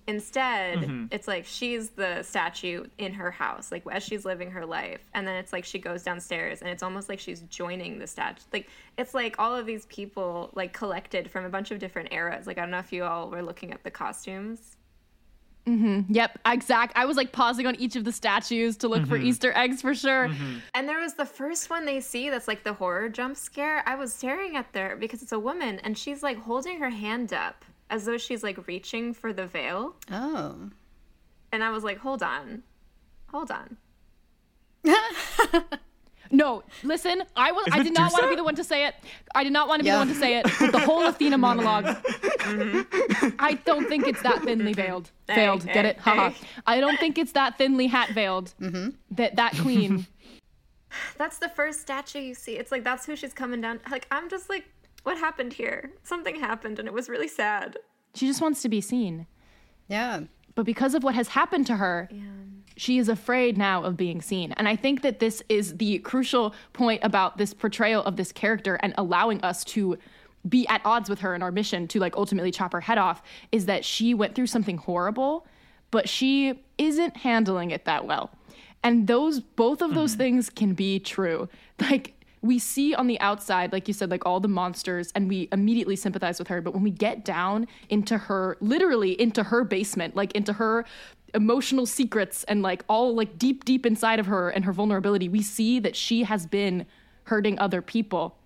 instead, 0.09 0.79
mm-hmm. 0.79 1.07
it's 1.13 1.29
like 1.29 1.47
she's 1.47 1.91
the 1.91 2.23
statue 2.23 2.85
in 2.99 3.15
her 3.15 3.31
house, 3.31 3.71
like 3.71 3.85
as 3.91 4.03
she's 4.03 4.25
living 4.25 4.51
her 4.51 4.67
life. 4.67 5.01
And 5.15 5.27
then 5.27 5.37
it's 5.37 5.53
like 5.53 5.65
she 5.65 5.79
goes 5.79 6.03
downstairs, 6.03 6.61
and 6.61 6.71
it's 6.71 6.83
almost 6.83 7.09
like 7.09 7.21
she's 7.21 7.41
joining 7.43 7.99
the 7.99 8.07
statue. 8.07 8.43
Like 8.53 8.69
it's 8.99 9.15
like 9.15 9.37
all 9.39 9.55
of 9.55 9.67
these 9.67 9.87
people 9.87 10.51
like 10.55 10.73
collected 10.73 11.31
from 11.31 11.45
a 11.45 11.49
bunch 11.49 11.71
of 11.71 11.79
different 11.79 12.13
eras. 12.13 12.47
Like 12.47 12.59
I 12.59 12.63
don't 12.63 12.71
know 12.71 12.79
if 12.79 12.93
you 12.93 13.05
all 13.05 13.31
were 13.31 13.43
looking 13.43 13.73
at 13.73 13.83
the 13.85 13.91
costumes. 13.91 14.77
Mm-hmm. 15.67 16.13
Yep, 16.13 16.39
exact. 16.47 16.93
I 16.97 17.07
was 17.07 17.17
like 17.17 17.33
pausing 17.33 17.67
on 17.67 17.75
each 17.77 17.97
of 17.97 18.05
the 18.05 18.13
statues 18.13 18.77
to 18.79 18.89
look 18.89 19.07
for 19.07 19.17
mm-hmm. 19.17 19.29
Easter 19.29 19.53
eggs 19.57 19.81
for 19.81 19.95
sure. 19.95 20.29
Mm-hmm. 20.29 20.59
And 20.75 20.89
there 20.89 21.01
was 21.01 21.15
the 21.15 21.25
first 21.25 21.71
one 21.71 21.87
they 21.87 22.01
see 22.01 22.29
that's 22.29 22.47
like 22.49 22.65
the 22.65 22.75
horror 22.75 23.09
jump 23.09 23.37
scare. 23.37 23.83
I 23.87 23.95
was 23.95 24.13
staring 24.13 24.57
at 24.57 24.73
there 24.73 24.97
because 24.97 25.23
it's 25.23 25.33
a 25.33 25.39
woman 25.39 25.79
and 25.81 25.97
she's 25.97 26.23
like 26.23 26.39
holding 26.39 26.81
her 26.81 26.91
hand 26.91 27.33
up 27.33 27.65
as 27.89 28.05
though 28.05 28.19
she's 28.19 28.43
like 28.43 28.67
reaching 28.67 29.15
for 29.15 29.33
the 29.33 29.47
veil. 29.47 29.97
Oh. 30.11 30.71
And 31.53 31.65
I 31.65 31.71
was 31.71 31.83
like, 31.83 31.99
hold 31.99 32.23
on. 32.23 32.63
Hold 33.29 33.51
on. 33.51 33.77
No, 36.31 36.63
listen, 36.83 37.23
I 37.37 37.53
was 37.53 37.67
I 37.73 37.83
did 37.83 37.95
not 37.95 38.13
want 38.13 38.25
to 38.25 38.31
be 38.31 38.37
the 38.37 38.45
one 38.45 38.55
to 38.57 38.65
say 38.65 38.87
it. 38.87 38.95
I 39.35 39.45
did 39.45 39.53
not 39.53 39.69
want 39.69 39.81
to 39.81 39.85
be 39.85 39.89
Yeah. 39.89 39.95
the 39.97 39.99
one 40.01 40.09
to 40.09 40.15
say 40.15 40.39
it. 40.39 40.47
But 40.59 40.73
the 40.73 40.79
whole 40.81 41.05
Athena 41.07 41.39
monologue. 41.39 41.85
Mm-hmm. 41.85 43.29
I 43.39 43.55
don't 43.55 43.89
think 43.89 44.07
it's 44.07 44.23
that 44.23 44.43
thinly 44.43 44.73
veiled. 44.73 45.11
Hey, 45.29 45.35
Veiled, 45.37 45.65
hey, 45.65 45.73
get 45.75 45.85
it? 45.85 45.99
Haha. 45.99 46.31
I 46.67 46.81
don't 46.81 46.99
think 46.99 47.19
it's 47.19 47.33
that 47.33 47.59
thinly 47.59 47.87
hat 47.87 48.11
veiled. 48.11 48.55
Mm-hmm. 48.61 48.91
That 49.13 49.37
that 49.37 49.57
queen. 49.59 50.07
That's 51.19 51.39
the 51.39 51.49
first 51.49 51.81
statue 51.81 52.21
you 52.21 52.35
see. 52.35 52.57
It's 52.57 52.71
like 52.71 52.85
that's 52.85 53.05
who 53.07 53.17
she's 53.17 53.33
coming 53.35 53.61
down. 53.61 53.81
Like 53.91 54.07
I'm 54.11 54.29
just 54.31 54.49
like, 54.49 54.65
what 55.03 55.19
happened 55.19 55.53
here? 55.53 55.93
Something 56.05 56.37
happened 56.39 56.79
and 56.79 56.87
it 56.89 56.95
was 56.95 57.09
really 57.09 57.29
sad. 57.29 57.77
she 58.15 58.27
just 58.27 58.41
wants 58.41 58.63
to 58.63 58.69
be 58.69 58.81
seen. 58.81 59.27
Yeah. 59.89 60.21
But 60.55 60.65
because 60.67 60.95
of 60.95 61.03
what 61.03 61.15
has 61.17 61.29
happened 61.29 61.67
to 61.67 61.77
her, 61.77 62.09
she 62.77 62.99
is 62.99 63.09
afraid 63.09 63.57
now 63.57 63.83
of 63.83 63.97
being 63.97 64.21
seen. 64.21 64.53
And 64.53 64.69
I 64.69 64.77
think 64.77 65.03
that 65.03 65.21
this 65.21 65.43
is 65.49 65.77
the 65.77 65.99
crucial 65.99 66.55
point 66.73 67.01
about 67.05 67.39
this 67.39 67.55
portrayal 67.55 68.03
of 68.03 68.17
this 68.17 68.33
character 68.33 68.77
and 68.83 68.95
allowing 68.99 69.41
us 69.43 69.65
to 69.65 69.99
be 70.49 70.67
at 70.69 70.83
odds 70.85 71.09
with 71.09 71.21
her 71.21 71.35
in 71.35 71.43
our 71.43 71.53
mission 71.53 71.89
to 71.89 71.99
like 71.99 72.17
ultimately 72.17 72.51
chop 72.51 72.73
her 72.73 72.81
head 72.83 72.99
off 72.99 73.23
is 73.51 73.67
that 73.67 73.85
she 73.85 74.13
went 74.13 74.35
through 74.35 74.47
something 74.47 74.77
horrible, 74.77 75.47
but 75.91 76.09
she 76.09 76.61
isn't 76.77 77.17
handling 77.19 77.71
it 77.71 77.85
that 77.85 78.07
well. 78.07 78.31
And 78.83 79.07
those 79.07 79.41
both 79.41 79.81
of 79.81 79.95
those 79.95 80.13
mm-hmm. 80.13 80.19
things 80.19 80.51
can 80.51 80.75
be 80.75 80.99
true. 80.99 81.49
Like 81.81 82.15
we 82.45 82.59
see 82.59 82.95
on 82.95 83.07
the 83.07 83.19
outside, 83.21 83.73
like 83.73 83.89
you 83.89 83.95
said, 83.95 84.11
like 84.11 84.27
all 84.27 84.39
the 84.39 84.49
monsters, 84.49 85.11
and 85.15 85.31
we 85.31 85.49
immediately 85.51 85.97
sympathize 85.97 86.39
with 86.39 86.49
her. 86.49 86.61
But 86.61 86.75
when 86.75 86.83
we 86.83 86.91
get 86.91 87.25
down 87.25 87.67
into 87.89 88.19
her, 88.19 88.59
literally 88.61 89.19
into 89.19 89.45
her 89.45 89.65
basement, 89.65 90.15
like 90.15 90.33
into 90.33 90.53
her 90.53 90.85
emotional 91.35 91.87
secrets 91.87 92.45
and 92.45 92.63
like 92.63 92.85
all 92.89 93.15
like 93.15 93.39
deep, 93.39 93.65
deep 93.65 93.85
inside 93.85 94.19
of 94.19 94.27
her 94.27 94.51
and 94.51 94.65
her 94.65 94.73
vulnerability, 94.73 95.29
we 95.29 95.43
see 95.43 95.79
that 95.81 95.97
she 95.97 96.23
has 96.25 96.47
been 96.47 96.87
hurting 97.25 97.59
other 97.59 97.83
people 97.83 98.37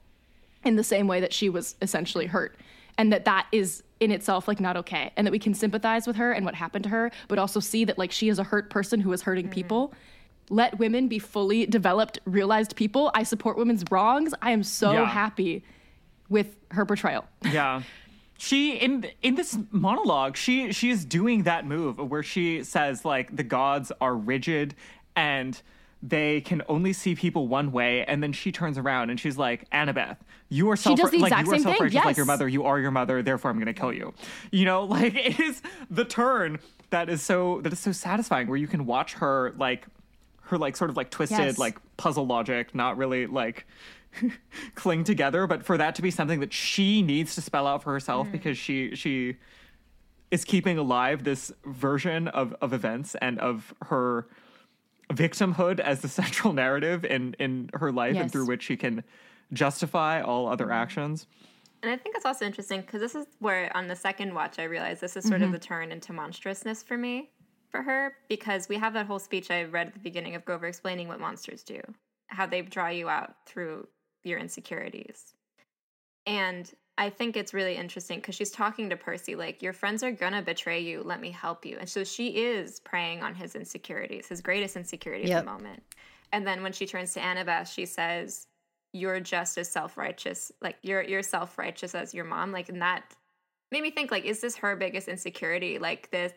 in 0.64 0.76
the 0.76 0.84
same 0.84 1.06
way 1.06 1.20
that 1.20 1.32
she 1.32 1.48
was 1.48 1.76
essentially 1.82 2.26
hurt. 2.26 2.56
And 2.96 3.12
that 3.12 3.24
that 3.26 3.46
is 3.52 3.82
in 4.00 4.10
itself 4.10 4.48
like 4.48 4.60
not 4.60 4.76
okay. 4.76 5.12
And 5.16 5.26
that 5.26 5.30
we 5.30 5.38
can 5.38 5.54
sympathize 5.54 6.06
with 6.06 6.16
her 6.16 6.32
and 6.32 6.44
what 6.44 6.54
happened 6.54 6.84
to 6.84 6.88
her, 6.90 7.12
but 7.28 7.38
also 7.38 7.60
see 7.60 7.84
that 7.84 7.98
like 7.98 8.10
she 8.10 8.28
is 8.28 8.38
a 8.38 8.44
hurt 8.44 8.70
person 8.70 9.00
who 9.00 9.12
is 9.12 9.22
hurting 9.22 9.46
mm-hmm. 9.46 9.54
people 9.54 9.94
let 10.50 10.78
women 10.78 11.08
be 11.08 11.18
fully 11.18 11.66
developed, 11.66 12.18
realized 12.24 12.76
people. 12.76 13.10
I 13.14 13.22
support 13.22 13.56
women's 13.56 13.84
wrongs. 13.90 14.32
I 14.40 14.52
am 14.52 14.62
so 14.62 14.92
Yeah. 14.92 15.04
happy 15.06 15.64
with 16.28 16.56
her 16.70 16.84
portrayal. 16.84 17.24
Yeah. 17.42 17.82
She 18.38 18.76
in 18.76 19.06
in 19.20 19.34
this 19.34 19.58
monologue, 19.72 20.36
she 20.36 20.72
she 20.72 20.90
is 20.90 21.04
doing 21.04 21.42
that 21.42 21.66
move 21.66 21.98
where 21.98 22.22
she 22.22 22.62
says 22.64 23.04
like 23.04 23.34
the 23.34 23.42
gods 23.42 23.92
are 24.00 24.14
rigid 24.14 24.74
and 25.16 25.60
they 26.00 26.40
can 26.42 26.62
only 26.68 26.92
see 26.92 27.16
people 27.16 27.48
one 27.48 27.72
way, 27.72 28.04
and 28.04 28.22
then 28.22 28.32
she 28.32 28.52
turns 28.52 28.78
around 28.78 29.10
and 29.10 29.18
she's 29.18 29.36
like, 29.36 29.68
Annabeth, 29.70 30.18
you 30.48 30.70
are 30.70 30.76
She 30.76 30.84
self 30.84 31.00
does 31.00 31.10
the 31.10 31.18
like 31.18 31.32
exact 31.32 31.46
you 31.48 31.52
are 31.52 31.56
same 31.56 31.64
thing, 31.64 31.72
self-righteous 31.72 32.04
like 32.04 32.16
your 32.16 32.26
mother, 32.26 32.46
you 32.46 32.64
are 32.64 32.78
your 32.78 32.92
mother, 32.92 33.20
therefore 33.22 33.50
I'm 33.50 33.58
gonna 33.58 33.74
kill 33.74 33.92
you. 33.92 34.14
You 34.52 34.64
know, 34.64 34.84
like 34.96 35.16
it 35.16 35.40
is 35.40 35.60
the 35.90 36.04
turn 36.04 36.60
that 36.90 37.08
is 37.08 37.20
so 37.22 37.60
that 37.62 37.72
is 37.72 37.80
so 37.80 37.90
satisfying 37.90 38.46
where 38.46 38.56
you 38.56 38.68
can 38.68 38.86
watch 38.86 39.14
her 39.14 39.52
like 39.58 39.86
her 40.42 40.56
like 40.56 40.76
sort 40.76 40.90
of 40.90 40.96
like 40.96 41.10
twisted 41.10 41.38
Yes. 41.38 41.58
like 41.58 41.76
puzzle 41.96 42.26
logic 42.26 42.74
not 42.74 42.96
really 42.96 43.26
like 43.26 43.66
cling 44.74 45.04
together 45.04 45.46
but 45.46 45.64
for 45.64 45.76
that 45.76 45.94
to 45.94 46.02
be 46.02 46.10
something 46.10 46.40
that 46.40 46.52
she 46.52 47.02
needs 47.02 47.34
to 47.34 47.40
spell 47.40 47.66
out 47.66 47.82
for 47.82 47.92
herself 47.92 48.26
Mm. 48.28 48.32
because 48.32 48.58
she 48.58 48.94
she 48.94 49.36
is 50.30 50.44
keeping 50.44 50.76
alive 50.78 51.24
this 51.24 51.52
version 51.64 52.28
of 52.28 52.54
of 52.60 52.72
events 52.72 53.14
and 53.22 53.38
of 53.38 53.72
her 53.82 54.26
victimhood 55.10 55.80
as 55.80 56.00
the 56.00 56.08
central 56.20 56.52
narrative 56.52 57.04
in 57.04 57.34
in 57.38 57.70
her 57.74 57.90
life 57.92 58.16
and 58.16 58.30
through 58.30 58.46
which 58.46 58.62
she 58.62 58.76
can 58.76 59.02
justify 59.52 60.20
all 60.20 60.46
other 60.48 60.70
actions. 60.70 61.26
And 61.82 61.92
I 61.92 61.96
think 61.96 62.16
it's 62.16 62.26
also 62.26 62.44
interesting 62.44 62.80
because 62.80 63.00
this 63.00 63.14
is 63.14 63.26
where 63.38 63.74
on 63.76 63.86
the 63.86 63.94
second 63.96 64.34
watch 64.34 64.58
I 64.58 64.64
realized 64.64 65.00
this 65.00 65.16
is 65.16 65.24
sort 65.24 65.42
of 65.42 65.52
the 65.52 65.58
turn 65.60 65.92
into 65.92 66.12
monstrousness 66.12 66.82
for 66.82 66.98
me, 66.98 67.30
for 67.70 67.82
her, 67.82 68.14
because 68.28 68.68
we 68.68 68.76
have 68.76 68.92
that 68.94 69.06
whole 69.06 69.20
speech 69.20 69.50
I 69.50 69.62
read 69.62 69.86
at 69.86 69.94
the 69.94 70.00
beginning 70.00 70.34
of 70.34 70.44
Grover 70.44 70.66
explaining 70.66 71.06
what 71.06 71.20
monsters 71.20 71.62
do, 71.62 71.80
how 72.26 72.46
they 72.46 72.62
draw 72.62 72.88
you 72.88 73.08
out 73.08 73.36
through 73.46 73.86
your 74.28 74.38
insecurities. 74.38 75.34
And 76.26 76.70
I 76.98 77.10
think 77.10 77.36
it's 77.36 77.54
really 77.54 77.76
interesting 77.76 78.18
because 78.18 78.34
she's 78.34 78.50
talking 78.50 78.90
to 78.90 78.96
Percy 78.96 79.36
like, 79.36 79.62
Your 79.62 79.72
friends 79.72 80.02
are 80.02 80.10
gonna 80.12 80.42
betray 80.42 80.80
you, 80.80 81.02
let 81.02 81.20
me 81.20 81.30
help 81.30 81.64
you. 81.64 81.78
And 81.78 81.88
so 81.88 82.04
she 82.04 82.28
is 82.28 82.80
preying 82.80 83.22
on 83.22 83.34
his 83.34 83.54
insecurities, 83.54 84.28
his 84.28 84.40
greatest 84.40 84.76
insecurity 84.76 85.32
at 85.32 85.44
the 85.44 85.50
moment. 85.50 85.82
And 86.32 86.46
then 86.46 86.62
when 86.62 86.72
she 86.72 86.86
turns 86.86 87.14
to 87.14 87.20
Annabeth, 87.20 87.72
she 87.72 87.86
says, 87.86 88.46
You're 88.92 89.20
just 89.20 89.56
as 89.58 89.68
self 89.70 89.96
righteous, 89.96 90.52
like 90.60 90.76
you're 90.82 91.02
you're 91.02 91.22
self 91.22 91.56
righteous 91.56 91.94
as 91.94 92.12
your 92.12 92.24
mom. 92.24 92.52
Like 92.52 92.68
and 92.68 92.82
that 92.82 93.14
made 93.70 93.82
me 93.82 93.90
think, 93.90 94.10
like, 94.10 94.24
is 94.24 94.40
this 94.40 94.56
her 94.56 94.76
biggest 94.76 95.08
insecurity? 95.08 95.78
Like 95.78 96.10
this 96.10 96.32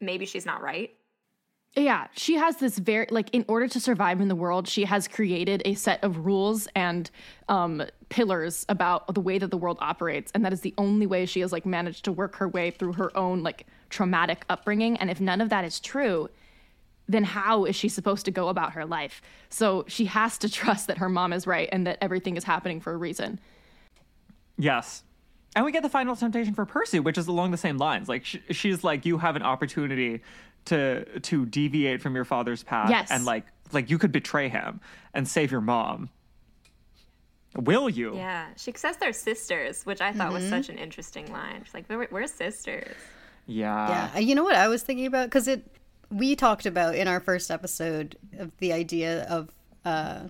maybe 0.00 0.26
she's 0.26 0.44
not 0.44 0.62
right. 0.62 0.90
Yeah, 1.74 2.08
she 2.14 2.34
has 2.34 2.56
this 2.56 2.78
very 2.78 3.06
like 3.10 3.30
in 3.32 3.46
order 3.48 3.66
to 3.66 3.80
survive 3.80 4.20
in 4.20 4.28
the 4.28 4.36
world, 4.36 4.68
she 4.68 4.84
has 4.84 5.08
created 5.08 5.62
a 5.64 5.74
set 5.74 6.04
of 6.04 6.26
rules 6.26 6.68
and 6.74 7.10
um 7.48 7.82
pillars 8.10 8.66
about 8.68 9.14
the 9.14 9.22
way 9.22 9.38
that 9.38 9.50
the 9.50 9.56
world 9.56 9.78
operates 9.80 10.30
and 10.34 10.44
that 10.44 10.52
is 10.52 10.60
the 10.60 10.74
only 10.76 11.06
way 11.06 11.24
she 11.24 11.40
has 11.40 11.50
like 11.50 11.64
managed 11.64 12.04
to 12.04 12.12
work 12.12 12.36
her 12.36 12.46
way 12.46 12.70
through 12.70 12.92
her 12.92 13.16
own 13.16 13.42
like 13.42 13.66
traumatic 13.88 14.44
upbringing 14.50 14.98
and 14.98 15.10
if 15.10 15.18
none 15.18 15.40
of 15.40 15.48
that 15.48 15.64
is 15.64 15.80
true, 15.80 16.28
then 17.08 17.24
how 17.24 17.64
is 17.64 17.74
she 17.74 17.88
supposed 17.88 18.26
to 18.26 18.30
go 18.30 18.48
about 18.48 18.72
her 18.72 18.84
life? 18.84 19.22
So 19.48 19.86
she 19.88 20.04
has 20.06 20.36
to 20.38 20.50
trust 20.60 20.88
that 20.88 20.98
her 20.98 21.08
mom 21.08 21.32
is 21.32 21.46
right 21.46 21.70
and 21.72 21.86
that 21.86 21.96
everything 22.02 22.36
is 22.36 22.44
happening 22.44 22.80
for 22.80 22.92
a 22.92 22.98
reason. 22.98 23.40
Yes. 24.58 25.04
And 25.54 25.64
we 25.64 25.72
get 25.72 25.82
the 25.82 25.88
final 25.88 26.16
temptation 26.16 26.54
for 26.54 26.64
Percy, 26.64 26.98
which 26.98 27.18
is 27.18 27.28
along 27.28 27.50
the 27.50 27.58
same 27.58 27.76
lines. 27.76 28.08
Like 28.08 28.24
sh- 28.24 28.38
she's 28.50 28.84
like, 28.84 29.04
you 29.04 29.18
have 29.18 29.36
an 29.36 29.42
opportunity 29.42 30.22
to 30.66 31.04
to 31.20 31.46
deviate 31.46 32.00
from 32.02 32.14
your 32.14 32.24
father's 32.24 32.62
path, 32.62 32.90
Yes. 32.90 33.10
and 33.10 33.24
like 33.24 33.44
like 33.72 33.90
you 33.90 33.98
could 33.98 34.12
betray 34.12 34.48
him 34.48 34.80
and 35.14 35.26
save 35.26 35.50
your 35.50 35.60
mom. 35.60 36.10
Will 37.56 37.88
you? 37.90 38.16
Yeah. 38.16 38.46
She 38.56 38.72
says 38.76 38.96
they're 38.96 39.12
sisters, 39.12 39.84
which 39.84 40.00
I 40.00 40.12
thought 40.12 40.32
was 40.32 40.48
such 40.48 40.68
an 40.70 40.78
interesting 40.78 41.30
line. 41.30 41.62
She's 41.64 41.74
like, 41.74 41.84
We're, 41.88 42.08
we're 42.10 42.26
sisters. 42.26 42.94
Yeah. 43.46 43.88
Yeah, 43.88 44.10
uh, 44.16 44.20
you 44.20 44.34
know 44.34 44.44
what 44.44 44.54
I 44.54 44.68
was 44.68 44.82
thinking 44.82 45.06
about 45.06 45.26
because 45.26 45.48
it 45.48 45.66
we 46.10 46.36
talked 46.36 46.64
about 46.66 46.94
in 46.94 47.08
our 47.08 47.20
first 47.20 47.50
episode 47.50 48.16
of 48.38 48.56
the 48.58 48.72
idea 48.72 49.24
of 49.24 49.50
uh, 49.84 50.28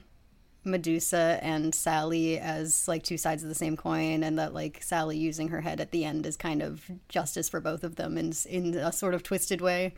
Medusa 0.64 1.38
and 1.42 1.74
Sally 1.74 2.38
as 2.38 2.86
like 2.86 3.02
two 3.02 3.18
sides 3.18 3.42
of 3.42 3.48
the 3.48 3.54
same 3.54 3.76
coin, 3.76 4.22
and 4.22 4.38
that 4.38 4.54
like 4.54 4.82
Sally 4.82 5.16
using 5.16 5.48
her 5.48 5.60
head 5.60 5.80
at 5.80 5.90
the 5.90 6.04
end 6.04 6.26
is 6.26 6.36
kind 6.36 6.62
of 6.62 6.90
justice 7.08 7.48
for 7.48 7.60
both 7.60 7.84
of 7.84 7.96
them 7.96 8.16
in 8.16 8.32
in 8.48 8.74
a 8.74 8.92
sort 8.92 9.14
of 9.14 9.22
twisted 9.22 9.60
way. 9.60 9.94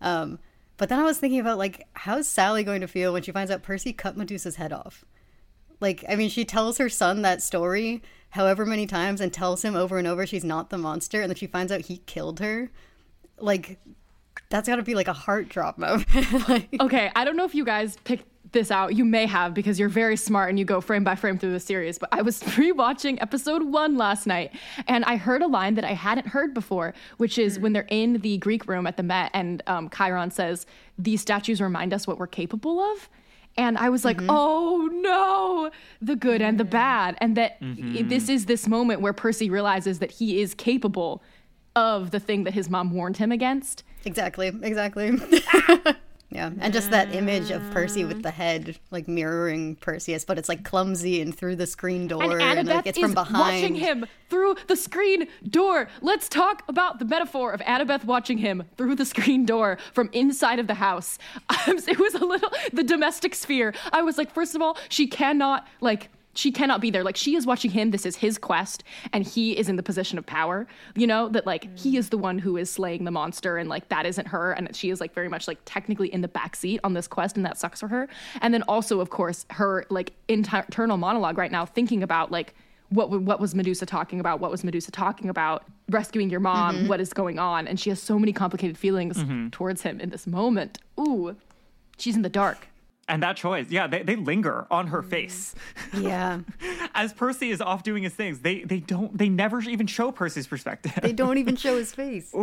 Um, 0.00 0.38
but 0.76 0.88
then 0.88 0.98
I 0.98 1.04
was 1.04 1.18
thinking 1.18 1.40
about 1.40 1.58
like 1.58 1.86
how's 1.94 2.28
Sally 2.28 2.64
going 2.64 2.80
to 2.80 2.88
feel 2.88 3.12
when 3.12 3.22
she 3.22 3.32
finds 3.32 3.50
out 3.50 3.62
Percy 3.62 3.92
cut 3.92 4.16
Medusa's 4.16 4.56
head 4.56 4.72
off? 4.72 5.04
Like, 5.80 6.04
I 6.08 6.16
mean, 6.16 6.28
she 6.28 6.44
tells 6.44 6.78
her 6.78 6.88
son 6.88 7.22
that 7.22 7.42
story 7.42 8.02
however 8.30 8.66
many 8.66 8.86
times 8.86 9.20
and 9.20 9.32
tells 9.32 9.64
him 9.64 9.74
over 9.74 9.96
and 9.96 10.06
over 10.06 10.26
she's 10.26 10.44
not 10.44 10.70
the 10.70 10.78
monster, 10.78 11.20
and 11.22 11.30
then 11.30 11.36
she 11.36 11.46
finds 11.46 11.72
out 11.72 11.82
he 11.82 11.98
killed 11.98 12.40
her. 12.40 12.70
Like, 13.38 13.78
that's 14.50 14.68
got 14.68 14.76
to 14.76 14.82
be 14.82 14.94
like 14.94 15.08
a 15.08 15.12
heart 15.12 15.48
drop 15.48 15.78
moment. 15.78 16.08
like, 16.48 16.68
Okay, 16.80 17.10
I 17.14 17.24
don't 17.24 17.36
know 17.36 17.44
if 17.44 17.54
you 17.54 17.64
guys 17.64 17.96
picked 18.04 18.26
this 18.52 18.70
out. 18.70 18.94
You 18.94 19.04
may 19.04 19.26
have 19.26 19.54
because 19.54 19.78
you're 19.78 19.88
very 19.88 20.16
smart 20.16 20.50
and 20.50 20.58
you 20.58 20.64
go 20.64 20.80
frame 20.80 21.04
by 21.04 21.14
frame 21.14 21.38
through 21.38 21.52
the 21.52 21.60
series. 21.60 21.98
But 21.98 22.10
I 22.12 22.22
was 22.22 22.42
pre 22.42 22.72
watching 22.72 23.20
episode 23.20 23.62
one 23.62 23.96
last 23.96 24.26
night 24.26 24.52
and 24.86 25.04
I 25.04 25.16
heard 25.16 25.42
a 25.42 25.46
line 25.46 25.74
that 25.74 25.84
I 25.84 25.92
hadn't 25.92 26.28
heard 26.28 26.54
before, 26.54 26.94
which 27.18 27.38
is 27.38 27.56
hmm. 27.56 27.62
when 27.62 27.72
they're 27.72 27.86
in 27.88 28.14
the 28.14 28.38
Greek 28.38 28.66
room 28.66 28.86
at 28.86 28.96
the 28.96 29.02
Met 29.02 29.30
and 29.34 29.62
um, 29.66 29.90
Chiron 29.90 30.30
says, 30.30 30.66
These 30.98 31.20
statues 31.20 31.60
remind 31.60 31.92
us 31.92 32.06
what 32.06 32.18
we're 32.18 32.26
capable 32.26 32.80
of. 32.80 33.08
And 33.56 33.76
I 33.76 33.88
was 33.88 34.04
like, 34.04 34.18
mm-hmm. 34.18 34.30
oh 34.30 34.88
no, 34.92 35.70
the 36.00 36.14
good 36.14 36.40
and 36.40 36.60
the 36.60 36.64
mm. 36.64 36.70
bad. 36.70 37.16
And 37.20 37.36
that 37.36 37.56
i- 37.60 37.64
this 38.02 38.24
mm-hmm. 38.24 38.32
is 38.32 38.46
this 38.46 38.68
moment 38.68 39.00
where 39.00 39.12
Percy 39.12 39.50
realizes 39.50 39.98
that 39.98 40.12
he 40.12 40.40
is 40.40 40.54
capable 40.54 41.24
of 41.74 42.12
the 42.12 42.20
thing 42.20 42.44
that 42.44 42.54
his 42.54 42.70
mom 42.70 42.92
warned 42.92 43.16
him 43.16 43.32
against. 43.32 43.82
exactly, 44.04 44.48
exactly. 44.62 45.18
yeah, 46.30 46.50
and 46.60 46.74
just 46.74 46.90
that 46.90 47.14
image 47.14 47.50
of 47.50 47.62
Percy 47.70 48.04
with 48.04 48.18
ah. 48.18 48.22
the 48.22 48.30
head 48.30 48.78
like 48.90 49.08
mirroring 49.08 49.76
Perseus, 49.76 50.26
but 50.26 50.38
it's 50.38 50.48
like 50.48 50.62
clumsy 50.62 51.22
and 51.22 51.34
through 51.34 51.56
the 51.56 51.66
screen 51.66 52.06
door, 52.06 52.22
And 52.22 52.32
and, 52.32 52.68
Annabeth 52.68 52.74
like 52.74 52.86
it's 52.86 52.98
is 52.98 53.02
from 53.02 53.14
behind. 53.14 53.38
watching 53.38 53.74
him 53.74 54.04
through 54.28 54.56
the 54.66 54.76
screen 54.76 55.26
door. 55.48 55.88
Let's 56.02 56.28
talk 56.28 56.64
about 56.68 56.98
the 56.98 57.06
metaphor 57.06 57.52
of 57.52 57.60
Annabeth 57.60 58.04
watching 58.04 58.36
him 58.38 58.64
through 58.76 58.96
the 58.96 59.06
screen 59.06 59.46
door 59.46 59.78
from 59.94 60.10
inside 60.12 60.58
of 60.58 60.66
the 60.66 60.74
house. 60.74 61.18
it 61.66 61.98
was 61.98 62.14
a 62.14 62.24
little 62.24 62.50
the 62.74 62.84
domestic 62.84 63.34
sphere. 63.34 63.74
I 63.90 64.02
was 64.02 64.18
like, 64.18 64.30
first 64.30 64.54
of 64.54 64.60
all, 64.60 64.76
she 64.90 65.06
cannot 65.06 65.66
like 65.80 66.10
she 66.38 66.52
cannot 66.52 66.80
be 66.80 66.88
there. 66.92 67.02
Like 67.02 67.16
she 67.16 67.34
is 67.34 67.46
watching 67.46 67.72
him. 67.72 67.90
This 67.90 68.06
is 68.06 68.14
his 68.14 68.38
quest, 68.38 68.84
and 69.12 69.26
he 69.26 69.58
is 69.58 69.68
in 69.68 69.74
the 69.74 69.82
position 69.82 70.18
of 70.18 70.24
power. 70.24 70.68
You 70.94 71.04
know 71.04 71.28
that 71.30 71.46
like 71.46 71.64
mm. 71.64 71.76
he 71.76 71.96
is 71.96 72.10
the 72.10 72.18
one 72.18 72.38
who 72.38 72.56
is 72.56 72.70
slaying 72.70 73.02
the 73.02 73.10
monster, 73.10 73.56
and 73.56 73.68
like 73.68 73.88
that 73.88 74.06
isn't 74.06 74.28
her, 74.28 74.52
and 74.52 74.74
she 74.76 74.90
is 74.90 75.00
like 75.00 75.12
very 75.12 75.28
much 75.28 75.48
like 75.48 75.58
technically 75.64 76.12
in 76.14 76.20
the 76.20 76.28
back 76.28 76.54
seat 76.54 76.78
on 76.84 76.94
this 76.94 77.08
quest, 77.08 77.36
and 77.36 77.44
that 77.44 77.58
sucks 77.58 77.80
for 77.80 77.88
her. 77.88 78.08
And 78.40 78.54
then 78.54 78.62
also, 78.62 79.00
of 79.00 79.10
course, 79.10 79.46
her 79.50 79.84
like 79.90 80.12
inter- 80.28 80.62
internal 80.64 80.96
monologue 80.96 81.38
right 81.38 81.50
now, 81.50 81.66
thinking 81.66 82.04
about 82.04 82.30
like 82.30 82.54
what 82.90 83.10
what 83.10 83.40
was 83.40 83.56
Medusa 83.56 83.84
talking 83.84 84.20
about? 84.20 84.38
What 84.38 84.52
was 84.52 84.62
Medusa 84.62 84.92
talking 84.92 85.30
about? 85.30 85.64
Rescuing 85.88 86.30
your 86.30 86.38
mom. 86.38 86.76
Mm-hmm. 86.76 86.86
what 86.86 87.00
is 87.00 87.12
going 87.12 87.40
on? 87.40 87.66
And 87.66 87.80
she 87.80 87.90
has 87.90 88.00
so 88.00 88.16
many 88.16 88.32
complicated 88.32 88.78
feelings 88.78 89.18
mm-hmm. 89.18 89.48
towards 89.48 89.82
him 89.82 89.98
in 89.98 90.10
this 90.10 90.24
moment. 90.24 90.78
Ooh, 91.00 91.34
she's 91.96 92.14
in 92.14 92.22
the 92.22 92.28
dark. 92.28 92.68
And 93.08 93.22
that 93.22 93.36
choice, 93.36 93.70
yeah, 93.70 93.86
they, 93.86 94.02
they 94.02 94.16
linger 94.16 94.66
on 94.70 94.88
her 94.88 95.00
mm-hmm. 95.00 95.10
face. 95.10 95.54
Yeah, 95.96 96.40
As 96.94 97.12
Percy 97.12 97.50
is 97.50 97.60
off 97.60 97.82
doing 97.82 98.02
his 98.02 98.12
things, 98.12 98.40
they 98.40 98.64
they 98.64 98.80
don't 98.80 99.16
they 99.16 99.28
never 99.28 99.60
even 99.62 99.86
show 99.86 100.12
Percy's 100.12 100.46
perspective. 100.46 100.92
they 101.02 101.12
don't 101.12 101.38
even 101.38 101.56
show 101.56 101.76
his 101.76 101.94
face. 101.94 102.34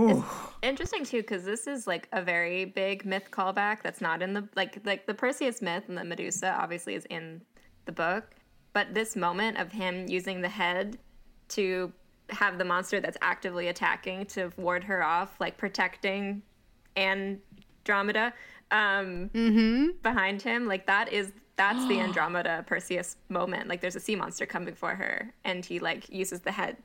Interesting 0.63 1.05
too, 1.05 1.21
because 1.21 1.43
this 1.43 1.67
is 1.67 1.85
like 1.85 2.07
a 2.11 2.21
very 2.21 2.65
big 2.65 3.05
myth 3.05 3.29
callback 3.31 3.83
that's 3.83 4.01
not 4.01 4.21
in 4.21 4.33
the 4.33 4.47
like 4.55 4.79
like 4.85 5.05
the 5.05 5.13
Perseus 5.13 5.61
myth 5.61 5.83
and 5.87 5.97
the 5.97 6.03
Medusa 6.03 6.49
obviously 6.59 6.95
is 6.95 7.05
in 7.05 7.41
the 7.85 7.91
book, 7.91 8.35
but 8.73 8.93
this 8.93 9.15
moment 9.15 9.57
of 9.57 9.71
him 9.71 10.07
using 10.07 10.41
the 10.41 10.49
head 10.49 10.97
to 11.49 11.93
have 12.29 12.57
the 12.57 12.65
monster 12.65 12.99
that's 12.99 13.17
actively 13.21 13.67
attacking 13.67 14.25
to 14.25 14.51
ward 14.57 14.83
her 14.83 15.03
off, 15.03 15.39
like 15.39 15.57
protecting 15.57 16.41
Andromeda, 16.97 18.33
um, 18.71 19.29
Mm-hmm. 19.33 19.97
behind 20.03 20.41
him. 20.41 20.67
Like 20.67 20.85
that 20.87 21.11
is 21.13 21.31
that's 21.55 21.87
the 21.87 21.99
Andromeda 22.05 22.63
Perseus 22.67 23.17
moment. 23.29 23.67
Like 23.67 23.81
there's 23.81 23.95
a 23.95 23.99
sea 23.99 24.15
monster 24.15 24.45
coming 24.45 24.73
for 24.75 24.95
her, 24.95 25.33
and 25.43 25.65
he 25.65 25.79
like 25.79 26.09
uses 26.09 26.41
the 26.41 26.51
head. 26.51 26.77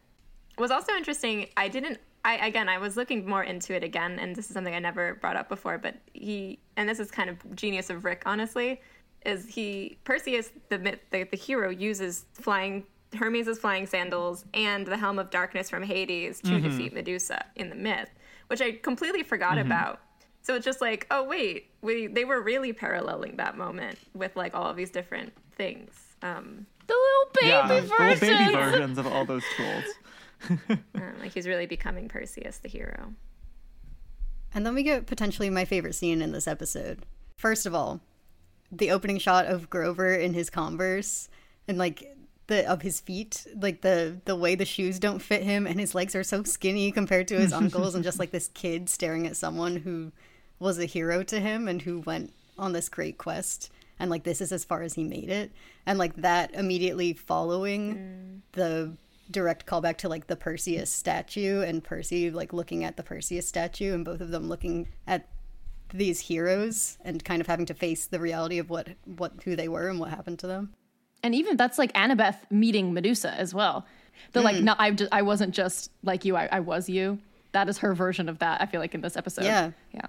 It 0.57 0.61
was 0.61 0.70
also 0.70 0.93
interesting. 0.95 1.49
I 1.57 1.68
didn't. 1.68 1.99
I 2.24 2.47
again, 2.47 2.68
I 2.68 2.78
was 2.78 2.97
looking 2.97 3.26
more 3.26 3.45
into 3.45 3.74
it 3.74 3.83
again, 3.83 4.18
and 4.18 4.37
this 4.37 4.47
is 4.49 4.55
something 4.55 4.74
I 4.74 4.78
never 4.78 5.14
brought 5.14 5.37
up 5.37 5.49
before. 5.49 5.78
But 5.78 5.97
he, 6.12 6.59
and 6.76 6.89
this 6.89 7.01
is 7.01 7.11
kind 7.11 7.31
of 7.31 7.37
genius 7.57 7.89
of 7.89 8.05
Rick, 8.05 8.22
honestly, 8.26 8.81
is 9.24 9.49
he 9.49 9.97
Perseus, 10.05 10.51
the 10.68 10.78
myth- 10.78 11.01
the, 11.11 11.24
the 11.24 11.37
hero, 11.37 11.70
uses 11.70 12.26
flying 12.35 12.85
Hermes' 13.16 13.59
flying 13.59 13.87
sandals 13.87 14.45
and 14.55 14.87
the 14.87 14.97
helm 14.99 15.18
of 15.18 15.31
darkness 15.31 15.68
from 15.70 15.83
Hades 15.83 16.41
to 16.43 16.61
defeat 16.61 16.93
Medusa 16.93 17.45
in 17.57 17.70
the 17.70 17.74
myth, 17.74 18.11
which 18.49 18.61
I 18.61 18.72
completely 18.72 19.22
forgot 19.22 19.57
about. 19.59 20.01
So 20.43 20.55
it's 20.55 20.64
just 20.64 20.80
like, 20.80 21.07
oh 21.11 21.24
wait, 21.24 21.70
we 21.82 22.07
they 22.07 22.24
were 22.24 22.41
really 22.41 22.72
paralleling 22.72 23.36
that 23.36 23.57
moment 23.57 23.99
with 24.14 24.36
like 24.36 24.55
all 24.55 24.66
of 24.70 24.76
these 24.76 24.91
different 24.91 25.32
things. 25.57 25.93
Um, 26.22 26.66
The 26.86 26.95
little 26.95 27.32
baby 27.34 27.47
yeah, 27.49 27.66
the 27.66 27.74
little 27.82 27.97
versions. 27.99 28.20
baby 28.20 28.53
versions 28.55 28.99
of 28.99 29.07
all 29.07 29.24
those 29.24 29.45
tools. 29.57 29.84
um, 30.95 31.14
like 31.20 31.32
he's 31.32 31.47
really 31.47 31.66
becoming 31.66 32.09
Perseus, 32.09 32.59
the 32.59 32.68
hero. 32.68 33.12
And 34.55 34.66
then 34.66 34.74
we 34.74 34.82
get 34.82 35.07
potentially 35.07 35.51
my 35.51 35.64
favorite 35.64 35.95
scene 35.95 36.22
in 36.22 36.32
this 36.32 36.49
episode. 36.49 37.05
First 37.36 37.66
of 37.66 37.74
all, 37.74 38.01
the 38.72 38.91
opening 38.91 39.18
shot 39.18 39.47
of 39.47 39.70
Grover 39.70 40.14
in 40.14 40.34
his 40.34 40.51
Converse 40.51 41.28
and 41.68 41.78
like 41.78 42.16
the 42.47 42.68
of 42.68 42.82
his 42.82 43.01
feet, 43.01 43.47
like 43.55 43.82
the 43.82 44.20
the 44.24 44.34
way 44.34 44.55
the 44.55 44.64
shoes 44.64 44.99
don't 44.99 45.20
fit 45.20 45.43
him 45.43 45.66
and 45.66 45.78
his 45.78 45.95
legs 45.95 46.14
are 46.16 46.24
so 46.24 46.43
skinny 46.43 46.91
compared 46.91 47.28
to 47.28 47.38
his 47.38 47.53
uncles 47.53 47.95
and 47.95 48.03
just 48.03 48.18
like 48.18 48.32
this 48.32 48.49
kid 48.49 48.88
staring 48.88 49.26
at 49.26 49.36
someone 49.36 49.76
who 49.76 50.11
was 50.61 50.78
a 50.78 50.84
hero 50.84 51.24
to 51.24 51.40
him 51.40 51.66
and 51.66 51.82
who 51.82 51.98
went 52.00 52.32
on 52.56 52.72
this 52.72 52.88
great 52.88 53.18
quest 53.18 53.70
and 53.98 54.11
like 54.11 54.22
this 54.22 54.40
is 54.40 54.52
as 54.52 54.64
far 54.64 54.82
as 54.82 54.94
he 54.94 55.02
made 55.02 55.28
it 55.28 55.50
and 55.86 55.98
like 55.98 56.14
that 56.16 56.54
immediately 56.54 57.12
following 57.12 57.94
mm. 57.94 58.40
the 58.52 58.92
direct 59.30 59.66
callback 59.66 59.96
to 59.96 60.08
like 60.08 60.26
the 60.26 60.36
Perseus 60.36 60.92
statue 60.92 61.62
and 61.62 61.82
Percy 61.82 62.30
like 62.30 62.52
looking 62.52 62.84
at 62.84 62.96
the 62.96 63.02
Perseus 63.02 63.46
statue 63.46 63.94
and 63.94 64.04
both 64.04 64.20
of 64.20 64.30
them 64.30 64.48
looking 64.48 64.88
at 65.06 65.28
these 65.92 66.20
heroes 66.20 66.98
and 67.04 67.24
kind 67.24 67.40
of 67.40 67.46
having 67.46 67.66
to 67.66 67.74
face 67.74 68.06
the 68.06 68.20
reality 68.20 68.58
of 68.58 68.70
what 68.70 68.88
what 69.04 69.32
who 69.44 69.56
they 69.56 69.68
were 69.68 69.88
and 69.88 69.98
what 69.98 70.11
happened 70.11 70.38
to 70.40 70.46
them. 70.46 70.72
And 71.22 71.34
even 71.34 71.56
that's 71.56 71.78
like 71.78 71.92
Annabeth 71.92 72.38
meeting 72.50 72.94
Medusa 72.94 73.32
as 73.32 73.54
well. 73.54 73.86
The 74.32 74.40
like, 74.40 74.56
mm. 74.56 74.64
no, 74.64 74.74
I 74.78 74.90
just, 74.92 75.12
I 75.12 75.22
wasn't 75.22 75.54
just 75.54 75.90
like 76.02 76.24
you. 76.24 76.36
I, 76.36 76.48
I 76.50 76.61
was 76.61 76.88
you. 76.88 77.18
That 77.52 77.68
is 77.68 77.78
her 77.78 77.94
version 77.94 78.28
of 78.28 78.38
that. 78.38 78.61
I 78.61 78.66
feel 78.66 78.80
like 78.80 78.94
in 78.94 79.00
this 79.00 79.16
episode. 79.16 79.44
Yeah. 79.44 79.72
yeah. 79.92 80.06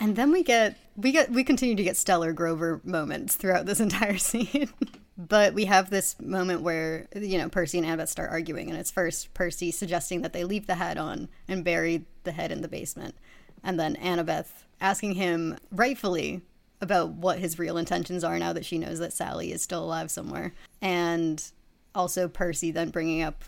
And 0.00 0.16
then 0.16 0.32
we 0.32 0.42
get 0.42 0.78
we 0.96 1.12
get 1.12 1.30
we 1.30 1.44
continue 1.44 1.76
to 1.76 1.82
get 1.82 1.96
stellar 1.96 2.32
Grover 2.32 2.80
moments 2.82 3.36
throughout 3.36 3.66
this 3.66 3.80
entire 3.88 4.16
scene. 4.16 4.70
but 5.16 5.52
we 5.52 5.66
have 5.66 5.90
this 5.90 6.18
moment 6.18 6.62
where 6.62 7.06
you 7.14 7.38
know 7.38 7.50
Percy 7.50 7.78
and 7.78 7.86
Annabeth 7.86 8.08
start 8.08 8.30
arguing, 8.30 8.70
and 8.70 8.78
it's 8.78 8.90
first 8.90 9.32
Percy 9.34 9.70
suggesting 9.70 10.22
that 10.22 10.32
they 10.32 10.42
leave 10.42 10.66
the 10.66 10.76
hat 10.76 10.96
on 10.96 11.28
and 11.46 11.62
bury 11.62 12.06
the 12.24 12.32
head 12.32 12.50
in 12.50 12.62
the 12.62 12.68
basement, 12.68 13.14
and 13.62 13.78
then 13.78 13.94
Annabeth 13.96 14.64
asking 14.80 15.12
him 15.12 15.58
rightfully 15.70 16.40
about 16.80 17.10
what 17.10 17.38
his 17.38 17.58
real 17.58 17.76
intentions 17.76 18.24
are 18.24 18.38
now 18.38 18.54
that 18.54 18.64
she 18.64 18.78
knows 18.78 18.98
that 18.98 19.12
Sally 19.12 19.52
is 19.52 19.60
still 19.60 19.84
alive 19.84 20.10
somewhere, 20.10 20.54
and 20.80 21.52
also 21.94 22.26
Percy 22.26 22.70
then 22.70 22.88
bringing 22.88 23.20
up 23.20 23.44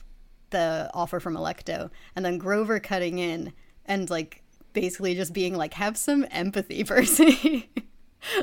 the 0.50 0.90
offer 0.92 1.18
from 1.18 1.34
Alecto, 1.34 1.90
and 2.14 2.22
then 2.26 2.36
Grover 2.36 2.78
cutting 2.78 3.18
in 3.18 3.54
and 3.86 4.10
like 4.10 4.41
basically 4.72 5.14
just 5.14 5.32
being 5.32 5.54
like, 5.56 5.74
"Have 5.74 5.96
some 5.96 6.26
empathy, 6.30 6.84
Percy." 6.92 7.70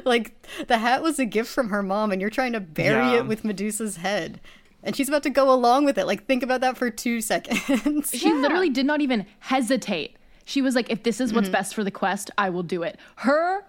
like 0.06 0.46
the 0.68 0.78
hat 0.78 1.02
was 1.02 1.20
a 1.20 1.26
gift 1.26 1.50
from 1.50 1.70
her 1.70 1.82
mom, 1.84 2.12
and 2.12 2.20
you're 2.22 2.30
trying 2.30 2.54
to 2.54 2.60
bury 2.60 3.12
Yeah. 3.14 3.18
it 3.20 3.28
with 3.28 3.44
Medusa's 3.46 3.98
head, 3.98 4.40
and 4.84 4.96
she's 4.96 5.08
about 5.08 5.24
to 5.24 5.30
go 5.30 5.54
along 5.54 5.86
with 5.86 5.98
it. 5.98 6.06
Like, 6.06 6.26
think 6.26 6.44
about 6.44 6.62
that 6.62 6.78
for 6.78 6.90
two 6.90 7.22
seconds. 7.22 8.12
She 8.14 8.32
literally 8.34 8.70
did 8.70 8.86
not 8.86 9.02
even 9.02 9.26
hesitate. 9.40 10.16
She 10.46 10.62
was 10.62 10.74
like, 10.76 10.90
if 10.90 11.04
this 11.04 11.22
is 11.22 11.32
what's 11.34 11.46
Mm-hmm. 11.48 11.52
best 11.54 11.76
for 11.76 11.84
the 11.84 11.92
quest, 11.92 12.32
I 12.38 12.50
will 12.50 12.64
do 12.64 12.82
it. 12.84 12.98
Her 13.18 13.64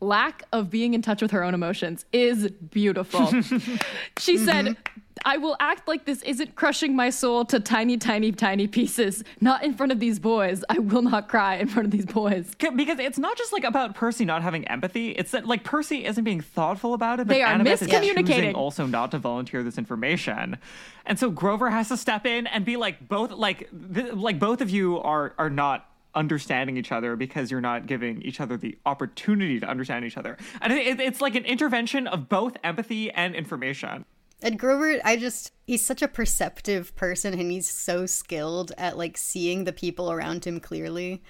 lack 0.00 0.42
of 0.52 0.68
being 0.68 0.92
in 0.92 1.00
touch 1.00 1.22
with 1.22 1.30
her 1.30 1.42
own 1.42 1.54
emotions 1.54 2.04
is 2.12 2.50
beautiful. 2.50 3.26
she 4.18 4.36
said, 4.36 4.66
Mm-hmm. 4.66 5.00
I 5.24 5.36
will 5.36 5.56
act 5.60 5.86
like 5.88 6.04
this 6.06 6.22
isn't 6.22 6.54
crushing 6.56 6.96
my 6.96 7.08
soul 7.10 7.44
to 7.46 7.60
tiny, 7.60 7.96
tiny, 7.96 8.32
tiny 8.32 8.66
pieces. 8.66 9.22
Not 9.40 9.62
in 9.62 9.72
front 9.74 9.92
of 9.92 10.00
these 10.00 10.18
boys. 10.18 10.64
I 10.68 10.78
will 10.80 11.02
not 11.02 11.28
cry 11.28 11.56
in 11.56 11.68
front 11.68 11.86
of 11.86 11.92
these 11.92 12.04
boys. 12.06 12.52
Because 12.58 12.98
it's 12.98 13.18
not 13.18 13.36
just 13.38 13.52
like 13.52 13.64
about 13.64 13.94
Percy 13.94 14.24
not 14.24 14.42
having 14.42 14.66
empathy. 14.68 15.10
It's 15.12 15.30
that 15.30 15.46
like 15.46 15.62
Percy 15.64 16.04
isn't 16.04 16.24
being 16.24 16.40
thoughtful 16.40 16.94
about 16.94 17.20
it. 17.20 17.26
But 17.28 17.34
They 17.34 17.42
are 17.42 17.54
Annabeth 17.54 17.86
miscommunicating. 17.88 18.26
choosing 18.26 18.54
also 18.54 18.86
not 18.86 19.12
to 19.12 19.18
volunteer 19.18 19.62
this 19.62 19.78
information, 19.78 20.58
and 21.06 21.18
so 21.18 21.30
Grover 21.30 21.70
has 21.70 21.88
to 21.88 21.96
step 21.96 22.26
in 22.26 22.46
and 22.48 22.64
be 22.64 22.76
like 22.76 23.08
both 23.08 23.30
like 23.30 23.68
th- 23.94 24.14
like 24.14 24.38
both 24.38 24.60
of 24.60 24.68
you 24.70 24.98
are 25.00 25.32
are 25.38 25.50
not 25.50 25.88
understanding 26.14 26.76
each 26.76 26.92
other 26.92 27.16
because 27.16 27.50
you're 27.50 27.60
not 27.60 27.86
giving 27.86 28.22
each 28.22 28.40
other 28.40 28.56
the 28.56 28.78
opportunity 28.86 29.58
to 29.58 29.66
understand 29.68 30.04
each 30.04 30.16
other. 30.16 30.36
And 30.60 30.72
it, 30.72 30.86
it- 30.86 31.00
it's 31.00 31.20
like 31.20 31.34
an 31.34 31.44
intervention 31.44 32.06
of 32.06 32.28
both 32.28 32.56
empathy 32.62 33.10
and 33.10 33.34
information. 33.34 34.04
And 34.44 34.58
Grover, 34.58 35.00
I 35.02 35.16
just, 35.16 35.52
he's 35.66 35.84
such 35.84 36.02
a 36.02 36.06
perceptive 36.06 36.94
person 36.96 37.32
and 37.32 37.50
he's 37.50 37.68
so 37.68 38.04
skilled 38.04 38.72
at 38.76 38.98
like 38.98 39.16
seeing 39.16 39.64
the 39.64 39.72
people 39.72 40.12
around 40.12 40.44
him 40.44 40.60
clearly. 40.60 41.22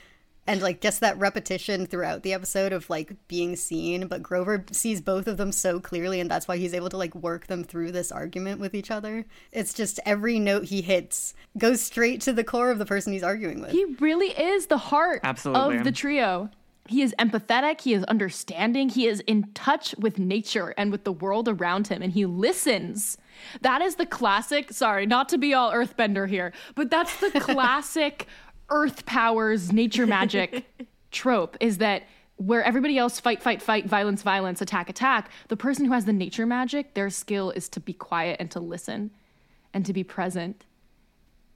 And 0.49 0.61
like 0.61 0.81
just 0.81 1.01
that 1.01 1.17
repetition 1.17 1.87
throughout 1.87 2.23
the 2.25 2.35
episode 2.35 2.73
of 2.73 2.91
like 2.91 3.15
being 3.29 3.55
seen, 3.55 4.09
but 4.09 4.23
Grover 4.23 4.65
sees 4.73 5.01
both 5.01 5.29
of 5.29 5.37
them 5.37 5.53
so 5.53 5.79
clearly 5.79 6.21
and 6.21 6.29
that's 6.29 6.49
why 6.49 6.57
he's 6.57 6.75
able 6.75 6.91
to 6.91 6.97
like 6.97 7.15
work 7.15 7.47
them 7.47 7.63
through 7.63 7.93
this 7.93 8.11
argument 8.11 8.61
with 8.61 8.75
each 8.75 8.91
other. 8.91 9.25
It's 9.53 9.73
just 9.73 10.01
every 10.05 10.41
note 10.41 10.65
he 10.65 10.83
hits 10.83 11.35
goes 11.57 11.81
straight 11.81 12.21
to 12.23 12.33
the 12.33 12.45
core 12.45 12.73
of 12.73 12.79
the 12.79 12.85
person 12.85 13.13
he's 13.13 13.23
arguing 13.23 13.61
with. 13.61 13.71
He 13.71 13.85
really 14.01 14.33
is 14.33 14.67
the 14.67 14.77
heart 14.77 15.21
Absolutely. 15.23 15.79
of 15.79 15.85
the 15.85 15.93
trio. 15.93 16.51
He 16.87 17.01
is 17.01 17.15
empathetic, 17.19 17.81
he 17.81 17.95
is 17.95 18.05
understanding, 18.05 18.91
he 18.91 19.07
is 19.07 19.21
in 19.21 19.51
touch 19.55 19.95
with 19.99 20.19
nature 20.19 20.75
and 20.77 20.93
with 20.93 21.05
the 21.05 21.13
world 21.13 21.49
around 21.49 21.89
him, 21.89 22.03
and 22.03 22.13
he 22.13 22.27
listens. 22.27 23.17
That 23.63 23.81
is 23.81 23.95
the 23.95 24.05
classic, 24.05 24.71
sorry, 24.71 25.07
not 25.07 25.31
to 25.31 25.39
be 25.39 25.55
all 25.55 25.73
earthbender 25.73 26.29
here, 26.29 26.53
but 26.75 26.91
that's 26.91 27.19
the 27.21 27.31
classic 27.41 28.27
earth 28.69 29.07
powers, 29.07 29.73
nature 29.73 30.07
magic 30.07 30.65
trope 31.11 31.57
is 31.61 31.79
that 31.79 32.03
where 32.37 32.63
everybody 32.65 32.99
else 32.99 33.21
fight, 33.21 33.43
fight, 33.43 33.63
fight, 33.63 33.87
violence, 33.87 34.23
violence, 34.23 34.61
attack, 34.61 34.91
attack, 34.91 35.31
the 35.49 35.57
person 35.57 35.85
who 35.87 35.93
has 35.93 36.05
the 36.05 36.13
nature 36.13 36.45
magic, 36.45 36.95
their 36.95 37.09
skill 37.09 37.51
is 37.51 37.69
to 37.71 37.81
be 37.81 37.93
quiet 37.93 38.37
and 38.41 38.51
to 38.51 38.61
listen 38.61 39.11
and 39.73 39.87
to 39.87 39.93
be 39.93 40.05
present. 40.05 40.65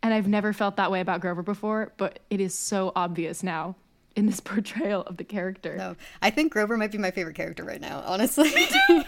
And 0.03 0.15
I've 0.15 0.29
never 0.29 0.53
felt 0.53 0.77
that 0.77 0.91
way 0.93 1.01
about 1.01 1.21
Grover 1.21 1.43
before, 1.43 1.93
but 1.97 2.21
it 2.31 2.41
is 2.41 2.55
so 2.55 2.93
obvious 2.95 3.43
now 3.43 3.75
in 4.17 4.27
this 4.27 4.41
portrayal 4.41 5.03
of 5.03 5.17
the 5.17 5.25
character. 5.25 5.77
No, 5.77 5.97
I 6.23 6.31
think 6.31 6.53
Grover 6.53 6.77
might 6.77 6.93
be 6.93 6.99
my 6.99 7.11
favorite 7.11 7.37
character 7.37 7.65
right 7.65 7.81
now, 7.81 8.03
honestly. 8.07 8.51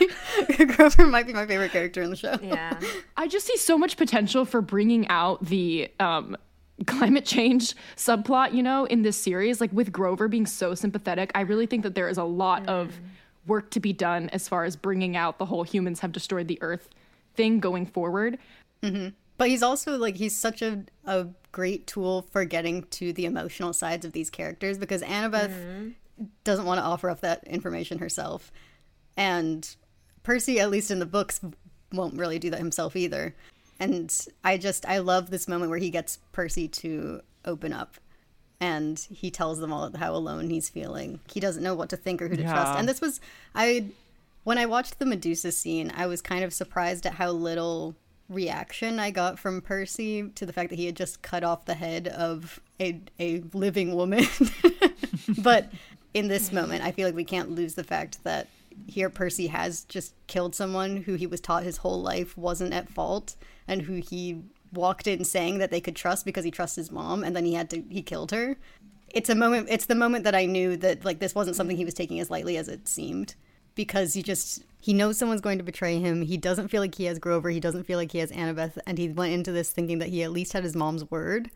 Grover 0.76 1.07
might 1.07 1.26
be 1.26 1.32
my 1.32 1.46
favorite 1.46 1.72
character 1.72 2.03
in 2.03 2.11
the 2.11 2.16
show. 2.16 2.38
Yeah. 2.42 2.78
I 3.16 3.28
just 3.28 3.46
see 3.46 3.57
so 3.57 3.76
much 3.76 3.96
potential 3.96 4.44
for 4.44 4.61
bringing 4.61 5.09
out 5.09 5.44
the 5.44 5.90
um, 6.01 6.36
climate 6.86 7.24
change 7.24 7.74
subplot, 7.96 8.55
you 8.55 8.62
know, 8.62 8.84
in 8.84 9.03
this 9.03 9.16
series. 9.16 9.61
Like 9.61 9.72
with 9.72 9.92
Grover 9.92 10.28
being 10.28 10.46
so 10.46 10.74
sympathetic, 10.74 11.30
I 11.34 11.42
really 11.42 11.66
think 11.66 11.82
that 11.82 11.94
there 11.94 12.09
is 12.09 12.18
a 12.18 12.24
lot 12.24 12.66
of 12.68 12.98
work 13.46 13.70
to 13.70 13.80
be 13.80 13.92
done 13.92 14.28
as 14.30 14.48
far 14.48 14.64
as 14.64 14.76
bringing 14.76 15.16
out 15.16 15.38
the 15.38 15.46
whole 15.46 15.62
humans 15.62 16.01
have 16.01 16.12
destroyed 16.12 16.46
the 16.46 16.59
earth 16.62 16.88
thing 17.34 17.59
going 17.59 17.86
forward. 17.86 18.38
But 19.41 19.49
he's 19.49 19.62
also 19.62 19.97
like 19.97 20.16
he's 20.16 20.36
such 20.36 20.61
a 20.61 20.84
a 21.07 21.28
great 21.51 21.86
tool 21.86 22.26
for 22.30 22.45
getting 22.45 22.82
to 22.88 23.14
the 23.14 23.24
emotional 23.24 23.72
sides 23.72 24.05
of 24.05 24.12
these 24.12 24.28
characters 24.28 24.76
because 24.76 25.01
Annabeth 25.01 25.49
mm-hmm. 25.49 26.24
doesn't 26.45 26.66
want 26.66 26.76
to 26.76 26.84
offer 26.84 27.09
up 27.09 27.22
that 27.22 27.43
information 27.45 28.01
herself. 28.01 28.53
And 29.16 29.66
Percy, 30.24 30.61
at 30.61 30.68
least 30.68 30.91
in 30.91 30.99
the 30.99 31.07
books, 31.07 31.41
won't 31.91 32.18
really 32.18 32.38
do 32.38 32.51
that 32.51 32.59
himself 32.59 32.95
either. 32.97 33.34
And 33.78 34.14
I 34.45 34.59
just 34.59 34.84
I 34.84 34.99
love 34.99 35.30
this 35.30 35.49
moment 35.49 35.70
where 35.70 35.78
he 35.78 35.88
gets 35.88 36.18
Percy 36.32 36.68
to 36.68 37.22
open 37.47 37.72
up 37.72 37.95
and 38.61 38.99
he 39.11 39.30
tells 39.30 39.59
them 39.59 39.72
all 39.72 39.91
how 39.97 40.14
alone 40.14 40.51
he's 40.51 40.68
feeling. 40.68 41.18
He 41.32 41.41
doesn't 41.41 41.62
know 41.62 41.74
what 41.74 41.88
to 41.88 41.97
think 41.97 42.20
or 42.20 42.28
who 42.28 42.36
to 42.36 42.43
trust. 42.43 42.78
And 42.78 42.86
this 42.86 43.01
was 43.01 43.22
I 43.55 43.86
when 44.45 44.59
I 44.59 44.66
watched 44.66 44.99
the 44.99 45.07
Medusa 45.07 45.51
scene, 45.51 45.91
I 45.97 46.07
was 46.07 46.20
kind 46.20 46.45
of 46.45 46.53
surprised 46.53 47.07
at 47.07 47.14
how 47.14 47.30
little 47.30 47.97
reaction 48.30 48.98
I 48.98 49.10
got 49.10 49.38
from 49.38 49.60
Percy 49.60 50.30
to 50.36 50.46
the 50.46 50.52
fact 50.52 50.70
that 50.70 50.78
he 50.78 50.86
had 50.86 50.96
just 50.96 51.20
cut 51.20 51.44
off 51.44 51.66
the 51.66 51.74
head 51.74 52.08
of 52.08 52.60
a 52.80 53.00
a 53.18 53.42
living 53.52 53.94
woman. 53.94 54.24
but 55.38 55.70
in 56.14 56.28
this 56.28 56.52
moment, 56.52 56.82
I 56.82 56.92
feel 56.92 57.06
like 57.06 57.14
we 57.14 57.24
can't 57.24 57.50
lose 57.50 57.74
the 57.74 57.84
fact 57.84 58.24
that 58.24 58.48
here 58.86 59.10
Percy 59.10 59.48
has 59.48 59.84
just 59.84 60.14
killed 60.28 60.54
someone 60.54 60.98
who 60.98 61.14
he 61.14 61.26
was 61.26 61.40
taught 61.40 61.64
his 61.64 61.78
whole 61.78 62.00
life 62.00 62.36
wasn't 62.38 62.72
at 62.72 62.88
fault 62.88 63.36
and 63.68 63.82
who 63.82 63.94
he 63.94 64.42
walked 64.72 65.06
in 65.06 65.24
saying 65.24 65.58
that 65.58 65.70
they 65.70 65.80
could 65.80 65.96
trust 65.96 66.24
because 66.24 66.44
he 66.44 66.50
trusts 66.50 66.76
his 66.76 66.92
mom 66.92 67.24
and 67.24 67.34
then 67.34 67.44
he 67.44 67.54
had 67.54 67.68
to 67.70 67.82
he 67.90 68.02
killed 68.02 68.30
her. 68.30 68.56
it's 69.08 69.28
a 69.28 69.34
moment 69.34 69.66
it's 69.68 69.86
the 69.86 69.94
moment 69.94 70.22
that 70.24 70.34
I 70.34 70.46
knew 70.46 70.76
that 70.76 71.04
like 71.04 71.18
this 71.18 71.34
wasn't 71.34 71.56
something 71.56 71.76
he 71.76 71.84
was 71.84 71.94
taking 71.94 72.20
as 72.20 72.30
lightly 72.30 72.56
as 72.56 72.68
it 72.68 72.86
seemed 72.86 73.34
because 73.74 74.14
he 74.14 74.22
just 74.22 74.62
he 74.80 74.94
knows 74.94 75.18
someone's 75.18 75.42
going 75.42 75.58
to 75.58 75.64
betray 75.64 75.98
him. 75.98 76.22
He 76.22 76.36
doesn't 76.36 76.68
feel 76.68 76.80
like 76.80 76.94
he 76.94 77.04
has 77.04 77.18
Grover. 77.18 77.50
He 77.50 77.60
doesn't 77.60 77.84
feel 77.84 77.98
like 77.98 78.12
he 78.12 78.18
has 78.18 78.32
Annabeth 78.32 78.78
and 78.86 78.96
he 78.96 79.08
went 79.10 79.34
into 79.34 79.52
this 79.52 79.70
thinking 79.70 79.98
that 79.98 80.08
he 80.08 80.22
at 80.22 80.32
least 80.32 80.54
had 80.54 80.64
his 80.64 80.74
mom's 80.74 81.10
word 81.10 81.50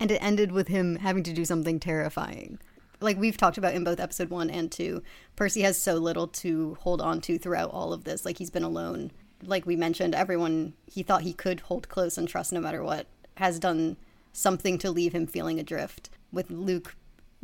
and 0.00 0.10
it 0.10 0.22
ended 0.22 0.50
with 0.50 0.68
him 0.68 0.96
having 0.96 1.22
to 1.22 1.32
do 1.32 1.44
something 1.44 1.78
terrifying. 1.78 2.58
Like 3.00 3.18
we've 3.18 3.36
talked 3.36 3.58
about 3.58 3.74
in 3.74 3.84
both 3.84 4.00
episode 4.00 4.30
1 4.30 4.50
and 4.50 4.72
2, 4.72 5.02
Percy 5.36 5.62
has 5.62 5.80
so 5.80 5.94
little 5.94 6.26
to 6.28 6.76
hold 6.80 7.00
on 7.00 7.20
to 7.22 7.38
throughout 7.38 7.70
all 7.70 7.92
of 7.92 8.04
this. 8.04 8.24
Like 8.24 8.38
he's 8.38 8.50
been 8.50 8.64
alone. 8.64 9.12
Like 9.42 9.66
we 9.66 9.76
mentioned, 9.76 10.14
everyone 10.14 10.74
he 10.86 11.02
thought 11.02 11.22
he 11.22 11.32
could 11.32 11.60
hold 11.60 11.88
close 11.88 12.18
and 12.18 12.26
trust 12.26 12.52
no 12.52 12.60
matter 12.60 12.82
what 12.82 13.06
has 13.36 13.58
done 13.58 13.96
something 14.32 14.78
to 14.78 14.90
leave 14.90 15.12
him 15.12 15.26
feeling 15.26 15.60
adrift 15.60 16.10
with 16.32 16.50
Luke 16.50 16.96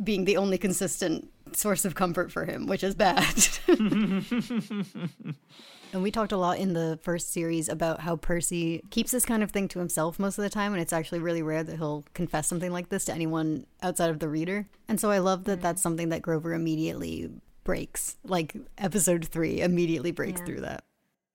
being 0.03 0.25
the 0.25 0.37
only 0.37 0.57
consistent 0.57 1.29
source 1.53 1.85
of 1.85 1.95
comfort 1.95 2.31
for 2.31 2.45
him, 2.45 2.65
which 2.67 2.83
is 2.83 2.95
bad. 2.95 3.35
and 5.93 6.01
we 6.01 6.11
talked 6.11 6.31
a 6.31 6.37
lot 6.37 6.57
in 6.59 6.73
the 6.73 6.99
first 7.03 7.33
series 7.33 7.67
about 7.67 7.99
how 8.01 8.15
Percy 8.15 8.81
keeps 8.89 9.11
this 9.11 9.25
kind 9.25 9.43
of 9.43 9.51
thing 9.51 9.67
to 9.69 9.79
himself 9.79 10.19
most 10.19 10.37
of 10.37 10.43
the 10.43 10.49
time, 10.49 10.73
and 10.73 10.81
it's 10.81 10.93
actually 10.93 11.19
really 11.19 11.41
rare 11.41 11.63
that 11.63 11.77
he'll 11.77 12.05
confess 12.13 12.47
something 12.47 12.71
like 12.71 12.89
this 12.89 13.05
to 13.05 13.13
anyone 13.13 13.65
outside 13.81 14.09
of 14.09 14.19
the 14.19 14.29
reader. 14.29 14.67
And 14.87 14.99
so 14.99 15.11
I 15.11 15.19
love 15.19 15.43
that 15.45 15.59
mm. 15.59 15.61
that's 15.61 15.81
something 15.81 16.09
that 16.09 16.21
Grover 16.21 16.53
immediately 16.53 17.29
breaks. 17.63 18.17
Like 18.23 18.55
episode 18.77 19.25
three 19.27 19.61
immediately 19.61 20.11
breaks 20.11 20.39
Yeah. 20.39 20.45
through 20.45 20.61
that. 20.61 20.83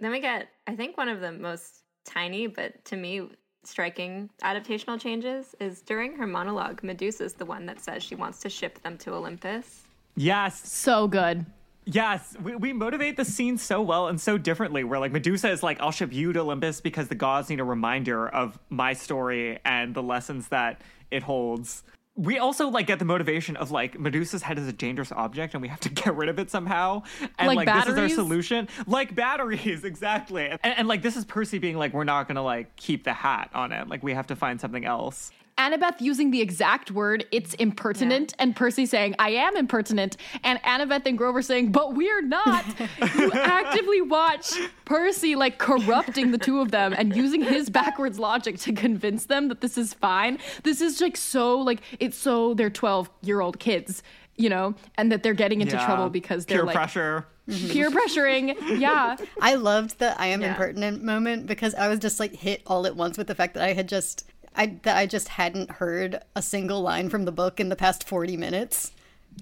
Then 0.01 0.11
we 0.11 0.21
get, 0.21 0.49
I 0.67 0.77
think, 0.77 0.97
one 0.97 1.09
of 1.09 1.21
the 1.21 1.33
most 1.33 1.83
tiny, 2.05 2.47
but 2.47 2.85
to 2.87 2.97
me, 2.97 3.29
striking 3.67 4.31
adaptational 4.43 5.01
changes 5.01 5.55
is 5.61 5.83
during 5.83 6.17
her 6.17 6.27
monologue, 6.27 6.83
Medusa's 6.83 7.35
the 7.35 7.45
one 7.45 7.67
that 7.67 7.81
says 7.81 8.03
she 8.03 8.14
wants 8.14 8.41
to 8.41 8.49
ship 8.49 8.83
them 8.83 8.97
to 8.99 9.14
Olympus. 9.14 9.83
Yes. 10.17 10.69
So 10.69 11.09
good. 11.09 11.47
Yes, 11.89 12.35
we, 12.43 12.57
we 12.57 12.73
motivate 12.73 13.17
the 13.17 13.25
scene 13.25 13.57
so 13.57 13.81
well 13.81 14.09
and 14.09 14.21
so 14.21 14.37
differently. 14.37 14.83
Where 14.83 14.99
like 14.99 15.12
Medusa 15.12 15.51
is 15.51 15.62
like, 15.62 15.81
I'll 15.81 15.93
ship 15.93 16.12
you 16.12 16.33
to 16.33 16.41
Olympus 16.41 16.81
because 16.81 17.07
the 17.07 17.14
gods 17.14 17.49
need 17.49 17.61
a 17.61 17.64
reminder 17.64 18.29
of 18.29 18.59
my 18.71 18.93
story 18.93 19.61
and 19.64 19.95
the 19.95 20.03
lessons 20.03 20.49
that 20.49 20.81
it 21.12 21.23
holds. 21.23 21.85
We 22.17 22.39
also 22.39 22.69
like 22.69 22.87
get 22.87 22.99
the 22.99 23.05
motivation 23.05 23.57
of 23.57 23.71
like 23.71 23.99
Medusa's 23.99 24.43
head 24.43 24.59
is 24.59 24.67
a 24.67 24.73
dangerous 24.73 25.12
object 25.12 25.55
and 25.55 25.61
we 25.61 25.69
have 25.69 25.81
to 25.81 25.89
get 26.03 26.14
rid 26.17 26.29
of 26.29 26.39
it 26.39 26.51
somehow. 26.51 27.03
And 27.39 27.49
Like 27.49 27.67
like, 27.67 27.85
this 27.85 27.93
is 27.93 27.99
our 27.99 28.09
solution. 28.09 28.69
Like 28.87 29.14
batteries, 29.14 29.85
exactly. 29.85 30.47
And, 30.49 30.61
and 30.64 30.89
like 30.89 31.03
this 31.03 31.17
is 31.17 31.25
Percy 31.25 31.59
being 31.59 31.77
like, 31.77 31.93
we're 31.93 32.05
not 32.05 32.27
gonna 32.29 32.43
like 32.43 32.75
keep 32.77 33.05
the 33.05 33.12
hat 33.12 33.51
on 33.55 33.73
it. 33.73 33.89
Like 33.89 34.03
we 34.03 34.14
have 34.14 34.27
to 34.29 34.37
find 34.37 34.61
something 34.61 34.85
else. 34.85 35.31
Annabeth 35.59 36.01
using 36.01 36.31
the 36.31 36.43
exact 36.43 36.91
word, 36.91 37.25
it's 37.33 37.55
impertinent, 37.55 38.35
and 38.39 38.55
Percy 38.55 38.85
saying, 38.85 39.15
I 39.19 39.31
am 39.31 39.57
impertinent, 39.57 40.19
and 40.45 40.63
Annabeth 40.63 41.07
and 41.07 41.17
Grover 41.17 41.41
saying, 41.41 41.73
but 41.73 41.95
we're 41.95 42.21
not. 42.21 42.65
you 43.17 43.33
actively 43.33 44.03
watch 44.03 44.53
Percy 44.85 45.35
like 45.35 45.57
corrupting 45.59 46.31
the 46.33 46.39
two 46.39 46.61
of 46.61 46.73
them 46.73 46.93
and 46.93 47.17
using 47.17 47.43
his 47.43 47.71
backwards 47.71 48.19
logic 48.19 48.59
to 48.59 48.73
convince 48.75 49.25
them 49.27 49.49
that 49.49 49.63
this 49.63 49.79
is 49.79 49.95
fine. 49.95 50.39
This 50.63 50.83
is 50.83 51.01
like 51.01 51.17
so, 51.17 51.59
like, 51.59 51.81
it's 52.01 52.19
so 52.19 52.53
they're 52.53 52.69
12 52.69 53.09
year 53.23 53.41
old 53.41 53.59
kids, 53.59 54.03
you 54.37 54.51
know, 54.51 54.75
and 54.99 55.11
that 55.11 55.23
they're 55.23 55.33
getting 55.33 55.63
into 55.63 55.77
Yeah. 55.77 55.87
trouble 55.87 56.11
because 56.11 56.45
they're 56.45 56.59
Peer 56.59 56.67
like 56.67 56.77
pressure. 56.77 57.27
Mm-hmm. 57.49 57.69
peer 57.71 57.91
pressuring. 57.91 58.79
Yeah. 58.81 59.17
I 59.41 59.55
loved 59.55 60.01
the 60.01 60.21
I 60.21 60.27
am 60.27 60.43
Yeah. 60.43 60.49
impertinent 60.51 61.03
moment 61.03 61.47
because 61.47 61.75
I 61.77 61.89
was 61.89 62.01
just 62.01 62.19
like 62.21 62.35
hit 62.35 62.61
all 62.67 62.87
at 62.87 62.97
once 62.97 63.17
with 63.17 63.29
the 63.29 63.35
fact 63.37 63.55
that 63.55 63.63
I 63.63 63.73
had 63.73 63.89
just 63.89 64.25
I 64.57 64.79
that 64.83 64.97
I 64.97 65.07
just 65.07 65.29
hadn't 65.29 65.71
heard 65.71 66.21
a 66.35 66.43
single 66.43 66.81
line 66.83 67.09
from 67.11 67.25
the 67.25 67.33
book 67.33 67.61
in 67.61 67.69
the 67.69 67.77
past 67.77 68.07
40 68.09 68.37
minutes 68.37 68.93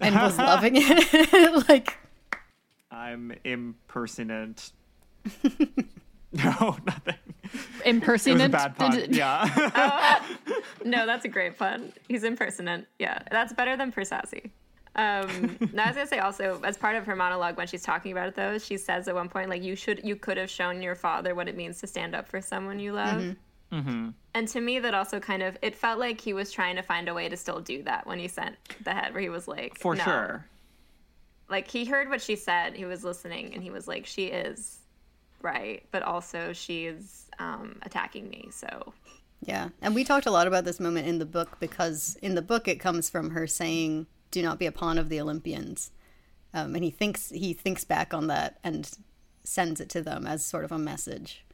and 0.00 0.14
was 0.14 0.36
loving 0.52 0.72
it. 0.76 1.68
like 1.68 1.96
I'm 2.90 3.32
impersonant. 3.44 4.72
no, 6.32 6.76
nothing. 6.86 7.14
It 7.44 7.50
was 7.52 7.80
a 7.84 7.88
Impersonant. 7.88 8.52
bad 8.52 8.76
pun. 8.76 8.90
Did- 8.92 9.14
yeah. 9.14 10.22
No, 10.84 11.06
that's 11.06 11.24
a 11.24 11.28
great 11.28 11.56
pun. 11.58 11.92
He's 12.08 12.24
impersonant. 12.24 12.86
Yeah, 12.98 13.20
that's 13.30 13.52
better 13.52 13.76
than 13.76 13.92
Persassy. 13.92 14.50
Um, 14.96 15.56
now 15.72 15.84
I 15.84 15.88
was 15.88 15.96
gonna 15.96 16.06
say 16.06 16.18
also, 16.20 16.60
as 16.62 16.76
part 16.78 16.94
of 16.96 17.04
her 17.06 17.16
monologue 17.16 17.56
when 17.56 17.66
she's 17.66 17.82
talking 17.82 18.12
about 18.12 18.28
it, 18.28 18.36
though, 18.36 18.58
she 18.58 18.76
says 18.76 19.08
at 19.08 19.14
one 19.14 19.28
point, 19.28 19.50
like, 19.50 19.62
"You 19.62 19.74
should, 19.74 20.00
you 20.04 20.14
could 20.14 20.36
have 20.36 20.48
shown 20.48 20.80
your 20.82 20.94
father 20.94 21.34
what 21.34 21.48
it 21.48 21.56
means 21.56 21.80
to 21.80 21.86
stand 21.88 22.14
up 22.14 22.28
for 22.28 22.40
someone 22.40 22.78
you 22.78 22.92
love." 22.92 23.34
And 24.34 24.48
to 24.48 24.60
me, 24.60 24.78
that 24.80 24.94
also 24.94 25.20
kind 25.20 25.42
of 25.42 25.56
it 25.62 25.74
felt 25.74 25.98
like 25.98 26.20
he 26.20 26.32
was 26.32 26.50
trying 26.50 26.76
to 26.76 26.82
find 26.82 27.08
a 27.08 27.14
way 27.14 27.28
to 27.28 27.36
still 27.36 27.60
do 27.60 27.82
that 27.84 28.06
when 28.06 28.18
he 28.18 28.28
sent 28.28 28.56
the 28.82 28.92
head, 28.92 29.12
where 29.12 29.22
he 29.22 29.28
was 29.28 29.46
like, 29.48 29.78
For 29.78 29.94
"No." 29.94 30.04
sure. 30.04 30.46
Like 31.48 31.70
he 31.70 31.84
heard 31.84 32.08
what 32.08 32.22
she 32.22 32.36
said, 32.36 32.74
he 32.74 32.84
was 32.84 33.04
listening, 33.04 33.54
and 33.54 33.62
he 33.62 33.70
was 33.70 33.86
like, 33.86 34.06
"She 34.06 34.26
is 34.26 34.78
right, 35.42 35.84
but 35.90 36.02
also 36.02 36.52
she's 36.52 37.26
um, 37.38 37.78
attacking 37.82 38.28
me." 38.28 38.48
So 38.50 38.92
Yeah. 39.46 39.68
And 39.82 39.94
we 39.94 40.04
talked 40.04 40.26
a 40.26 40.30
lot 40.30 40.46
about 40.46 40.64
this 40.64 40.80
moment 40.80 41.06
in 41.06 41.18
the 41.18 41.26
book 41.26 41.58
because 41.60 42.16
in 42.22 42.34
the 42.34 42.42
book 42.42 42.66
it 42.66 42.80
comes 42.80 43.10
from 43.10 43.30
her 43.30 43.46
saying, 43.46 44.06
Do 44.30 44.42
not 44.42 44.58
be 44.58 44.66
a 44.66 44.72
pawn 44.72 44.98
of 44.98 45.08
the 45.08 45.20
Olympians. 45.20 45.90
Um, 46.54 46.74
and 46.74 46.84
he 46.84 46.90
thinks 46.90 47.30
he 47.30 47.52
thinks 47.52 47.84
back 47.84 48.14
on 48.14 48.28
that 48.28 48.58
and 48.64 48.90
sends 49.42 49.80
it 49.80 49.88
to 49.90 50.02
them 50.02 50.26
as 50.26 50.44
sort 50.44 50.64
of 50.64 50.72
a 50.72 50.78
message. 50.78 51.44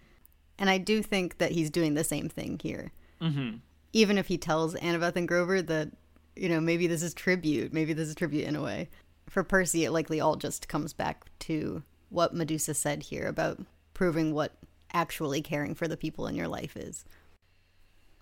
And 0.61 0.69
I 0.69 0.79
do 0.79 1.03
think 1.03 1.39
that 1.39 1.53
he's 1.53 1.71
doing 1.71 1.95
the 1.95 2.05
same 2.05 2.29
thing 2.29 2.61
here. 2.63 2.93
Mm-hmm. 3.21 3.57
Even 3.95 4.19
if 4.19 4.29
he 4.29 4.39
tells 4.39 4.75
Annabeth 4.75 5.17
and 5.17 5.27
Grover 5.27 5.63
that, 5.63 5.91
you 6.37 6.49
know, 6.49 6.61
maybe 6.61 6.87
this 6.87 7.03
is 7.03 7.15
tribute, 7.15 7.73
maybe 7.73 7.95
this 7.95 8.09
is 8.09 8.15
tribute 8.15 8.47
in 8.47 8.55
a 8.55 8.63
way. 8.63 8.91
For 9.29 9.43
Percy, 9.43 9.85
it 9.85 9.91
likely 9.91 10.21
all 10.21 10.37
just 10.37 10.69
comes 10.69 10.93
back 10.93 11.25
to 11.41 11.83
what 12.11 12.35
Medusa 12.35 12.75
said 12.75 13.05
here 13.05 13.27
about 13.27 13.61
proving 13.95 14.35
what 14.35 14.53
actually 14.93 15.41
caring 15.41 15.75
for 15.75 15.89
the 15.89 15.97
people 15.97 16.27
in 16.27 16.35
your 16.35 16.49
life 16.49 16.77
is. 16.77 17.05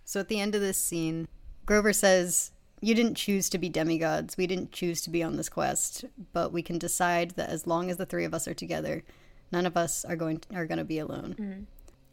So 0.04 0.20
at 0.20 0.28
the 0.28 0.40
end 0.40 0.54
of 0.54 0.60
this 0.60 0.78
scene, 0.78 1.28
Grover 1.66 1.92
says, 1.92 2.52
You 2.80 2.94
didn't 2.94 3.16
choose 3.16 3.50
to 3.50 3.58
be 3.58 3.68
demigods. 3.68 4.36
We 4.36 4.46
didn't 4.46 4.72
choose 4.72 5.02
to 5.02 5.10
be 5.10 5.22
on 5.22 5.36
this 5.36 5.48
quest, 5.48 6.04
but 6.32 6.52
we 6.52 6.62
can 6.62 6.78
decide 6.78 7.32
that 7.32 7.50
as 7.50 7.66
long 7.66 7.90
as 7.90 7.96
the 7.96 8.06
three 8.06 8.24
of 8.24 8.32
us 8.32 8.46
are 8.46 8.54
together, 8.54 9.02
none 9.50 9.66
of 9.66 9.76
us 9.76 10.04
are 10.04 10.16
going 10.16 10.42
are 10.54 10.66
going 10.66 10.78
to 10.78 10.84
be 10.84 10.98
alone. 10.98 11.66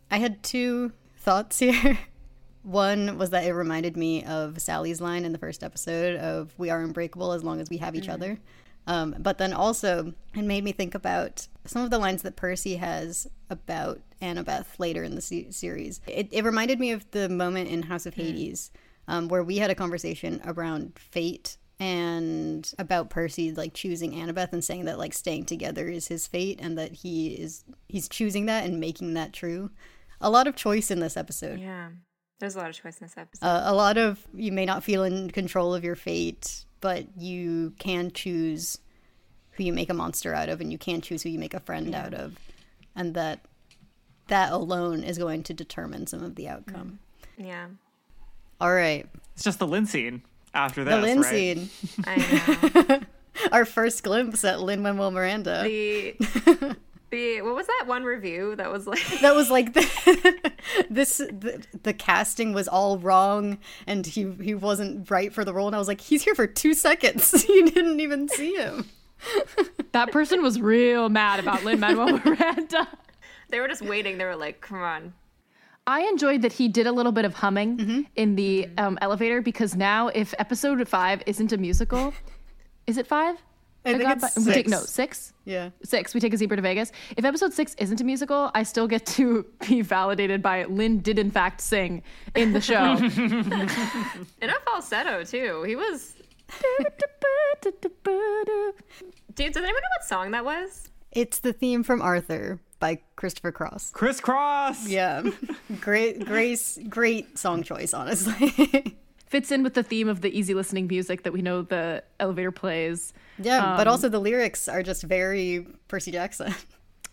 I 0.10 0.18
had 0.18 0.44
two 0.44 0.92
thoughts 1.18 1.60
here. 1.60 1.98
One 2.64 3.18
was 3.18 3.30
that 3.30 3.46
it 3.46 3.54
reminded 3.54 3.96
me 3.96 4.24
of 4.24 4.60
Sally's 4.60 5.00
line 5.00 5.24
in 5.24 5.32
the 5.32 5.38
first 5.38 5.64
episode 5.64 6.16
of 6.18 6.54
"We 6.58 6.70
are 6.70 6.82
unbreakable 6.82 7.32
as 7.34 7.44
long 7.44 7.62
as 7.62 7.70
we 7.70 7.78
have 7.78 7.96
each 7.96 8.10
other." 8.10 8.40
Um, 8.88 9.16
but 9.20 9.38
then 9.38 9.54
also, 9.54 10.14
it 10.36 10.44
made 10.44 10.64
me 10.64 10.72
think 10.72 10.94
about 10.96 11.48
some 11.66 11.84
of 11.84 11.90
the 11.90 11.98
lines 11.98 12.22
that 12.22 12.36
Percy 12.36 12.76
has 12.76 13.28
about 13.50 14.00
Annabeth 14.22 14.80
later 14.80 15.04
in 15.04 15.16
the 15.16 15.22
se- 15.22 15.52
series. 15.52 16.02
It, 16.08 16.30
it 16.32 16.44
reminded 16.44 16.80
me 16.80 16.92
of 16.92 17.10
the 17.12 17.28
moment 17.28 17.70
in 17.70 17.84
House 17.84 18.06
of 18.06 18.14
Hades 18.14 18.72
um, 19.08 19.28
where 19.28 19.44
we 19.44 19.58
had 19.58 19.72
a 19.72 19.76
conversation 19.76 20.42
around 20.46 20.98
fate 20.98 21.58
and 21.80 22.74
about 22.80 23.10
Percy 23.10 23.52
like 23.52 23.74
choosing 23.74 24.14
Annabeth 24.14 24.54
and 24.54 24.64
saying 24.64 24.86
that 24.86 24.98
like 24.98 25.14
staying 25.14 25.46
together 25.46 25.88
is 25.88 26.08
his 26.08 26.26
fate 26.26 26.60
and 26.62 26.78
that 26.78 26.94
he 26.94 27.34
is 27.34 27.66
he's 27.90 28.08
choosing 28.08 28.46
that 28.46 28.66
and 28.66 28.80
making 28.80 29.14
that 29.16 29.34
true. 29.34 29.72
A 30.22 30.30
lot 30.30 30.48
of 30.48 30.56
choice 30.56 30.90
in 30.92 31.00
this 31.00 31.18
episode. 31.18 31.60
yeah, 31.60 31.90
there's 32.40 32.56
a 32.56 32.60
lot 32.60 32.70
of 32.70 32.76
choice 32.76 32.98
in 33.00 33.06
this 33.08 33.18
episode. 33.18 33.46
Uh, 33.46 33.64
a 33.66 33.74
lot 33.76 33.98
of 33.98 34.20
you 34.34 34.52
may 34.52 34.66
not 34.66 34.84
feel 34.84 35.04
in 35.04 35.30
control 35.32 35.74
of 35.74 35.84
your 35.84 35.96
fate, 35.96 36.66
but 36.82 37.06
you 37.18 37.74
can 37.80 38.12
choose 38.12 38.80
who 39.52 39.64
you 39.64 39.72
make 39.74 39.90
a 39.90 39.94
monster 39.94 40.34
out 40.34 40.50
of, 40.50 40.60
and 40.62 40.72
you 40.72 40.78
can 40.78 41.02
choose 41.02 41.24
who 41.24 41.30
you 41.30 41.40
make 41.40 41.54
a 41.54 41.60
friend 41.60 41.94
out 41.96 42.14
of, 42.14 42.38
and 42.96 43.14
that 43.14 43.40
that 44.28 44.52
alone 44.52 45.04
is 45.04 45.18
going 45.18 45.44
to 45.44 45.54
determine 45.54 46.08
some 46.08 46.24
of 46.24 46.36
the 46.36 46.48
outcome. 46.48 47.00
yeah, 47.38 47.68
All 48.60 48.74
right, 48.74 49.08
It's 49.36 49.44
just 49.44 49.60
the 49.60 49.68
Lin 49.68 49.86
scene 49.86 50.24
after 50.54 50.84
this. 50.84 50.96
the 50.96 51.02
Lin 51.02 51.22
right? 51.22 51.30
scene, 51.30 51.70
I 52.06 52.86
know. 52.90 53.00
our 53.52 53.66
first 53.66 54.04
glimpse 54.04 54.44
at 54.44 54.62
Lin 54.62 54.82
Manuel 54.82 55.12
Miranda. 55.12 55.64
the 55.64 56.76
the 57.16 57.42
what 57.42 57.56
was 57.56 57.68
that 57.68 57.86
one 57.88 58.04
review 58.04 58.56
that 58.58 58.70
was 58.72 58.86
like 58.86 59.04
that 59.22 59.34
was 59.36 59.50
like 59.50 59.74
the, 59.74 60.52
this 60.90 61.18
the, 61.18 61.64
the 61.84 61.94
casting 61.94 62.54
was 62.54 62.68
all 62.68 62.98
wrong 63.00 63.58
and 63.88 64.06
he 64.06 64.32
he 64.42 64.54
wasn't 64.54 65.10
right 65.10 65.32
for 65.34 65.44
the 65.46 65.54
role 65.54 65.68
and 65.68 65.76
I 65.76 65.80
was 65.80 65.88
like 65.88 66.02
he's 66.02 66.24
here 66.24 66.36
for 66.36 66.48
2 66.48 66.74
seconds 66.74 67.48
you 67.50 67.70
didn't 67.70 68.00
even 68.00 68.28
see 68.30 68.54
him 68.56 68.86
That 69.94 70.12
person 70.12 70.44
was 70.44 70.60
real 70.60 71.08
mad 71.10 71.40
about 71.40 71.64
Lin 71.64 71.80
Manuel 71.80 72.20
Miranda. 72.20 72.88
they 73.50 73.60
were 73.62 73.68
just 73.70 73.82
waiting. 73.82 74.18
They 74.18 74.26
were 74.26 74.36
like, 74.36 74.60
"Come 74.60 74.82
on." 74.82 75.14
I 75.88 76.02
enjoyed 76.02 76.42
that 76.42 76.52
he 76.54 76.68
did 76.68 76.86
a 76.86 76.92
little 76.92 77.14
bit 77.14 77.24
of 77.26 77.34
humming 77.36 77.78
Mm-hmm. 77.78 78.02
in 78.18 78.36
the 78.36 78.68
um, 78.78 78.98
elevator 79.02 79.42
because 79.42 79.74
now, 79.74 80.10
if 80.10 80.34
episode 80.38 80.86
five 80.88 81.24
isn't 81.26 81.54
a 81.54 81.58
musical, 81.58 82.14
is 82.88 82.98
it 82.98 83.08
five? 83.08 83.38
I 83.86 83.98
think 83.98 84.04
got 84.04 84.18
it's 84.24 84.36
bi- 84.36 84.40
we 84.42 84.46
take- 84.46 84.54
six. 84.66 84.70
no, 84.72 84.80
six. 84.80 85.34
yeah 85.46 85.70
Six. 85.84 86.14
We 86.14 86.20
take 86.20 86.34
a 86.34 86.38
zebra 86.38 86.58
to 86.58 86.62
Vegas. 86.62 86.92
If 87.18 87.24
episode 87.26 87.54
six 87.54 87.76
isn't 87.78 88.02
a 88.02 88.04
musical, 88.04 88.52
I 88.56 88.64
still 88.64 88.88
get 88.88 89.06
to 89.08 89.46
be 89.68 89.82
validated 89.82 90.42
by 90.42 90.64
Lin 90.66 91.00
did 91.02 91.20
in 91.20 91.32
fact 91.32 91.62
sing 91.62 92.02
in 92.36 92.54
the 92.54 92.62
show. 92.62 92.96
In 94.42 94.50
a 94.50 94.60
falsetto 94.66 95.24
too. 95.24 95.64
He 95.64 95.76
was 95.76 96.14
Dude, 99.36 99.52
does 99.54 99.64
anyone 99.64 99.74
know 99.82 99.90
what 99.98 100.06
song 100.08 100.32
that 100.32 100.46
was? 100.46 100.90
It's 101.12 101.40
the 101.40 101.54
theme 101.54 101.84
from 101.84 102.02
Arthur 102.02 102.60
by 102.80 103.00
Christopher 103.16 103.52
Cross. 103.52 103.92
Chris 103.92 104.20
Cross. 104.20 104.88
Yeah. 104.88 105.24
great, 105.82 106.26
Grace, 106.26 106.78
great 106.90 107.38
song 107.38 107.64
choice, 107.64 107.94
honestly. 107.94 108.98
Fits 109.26 109.52
in 109.52 109.64
with 109.64 109.74
the 109.74 109.84
theme 109.84 110.08
of 110.08 110.22
the 110.22 110.38
easy 110.38 110.54
listening 110.54 110.88
music 110.88 111.24
that 111.24 111.34
we 111.34 111.42
know 111.42 111.64
the 111.64 112.04
elevator 112.20 112.52
plays. 112.52 113.12
yeah, 113.40 113.76
but 113.76 113.88
Um, 113.88 113.92
also 113.92 114.08
the 114.10 114.20
lyrics 114.20 114.68
are 114.68 114.84
just 114.84 115.04
very 115.04 115.66
Percy 115.88 116.12
Jackson. 116.12 116.54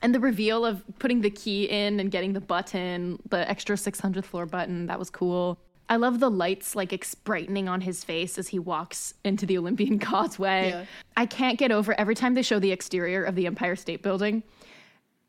And 0.04 0.12
the 0.12 0.18
reveal 0.18 0.66
of 0.66 0.82
putting 0.98 1.20
the 1.20 1.30
key 1.30 1.66
in 1.66 2.00
and 2.00 2.10
getting 2.10 2.32
the 2.32 2.40
button, 2.40 3.20
the 3.30 3.48
extra 3.48 3.76
600th 3.76 4.24
floor 4.24 4.46
button, 4.46 4.86
that 4.86 4.98
was 4.98 5.10
cool. 5.10 5.60
I 5.88 5.94
love 5.94 6.18
the 6.18 6.28
lights 6.28 6.74
like 6.74 6.92
ex- 6.92 7.14
brightening 7.14 7.68
on 7.68 7.82
his 7.82 8.02
face 8.02 8.36
as 8.36 8.48
he 8.48 8.58
walks 8.58 9.14
into 9.24 9.46
the 9.46 9.56
Olympian 9.56 9.98
Causeway. 10.00 10.70
Yeah. 10.70 10.84
I 11.16 11.26
can't 11.26 11.56
get 11.56 11.70
over 11.70 11.94
every 12.00 12.16
time 12.16 12.34
they 12.34 12.42
show 12.42 12.58
the 12.58 12.72
exterior 12.72 13.22
of 13.22 13.36
the 13.36 13.46
Empire 13.46 13.76
State 13.76 14.02
Building. 14.02 14.42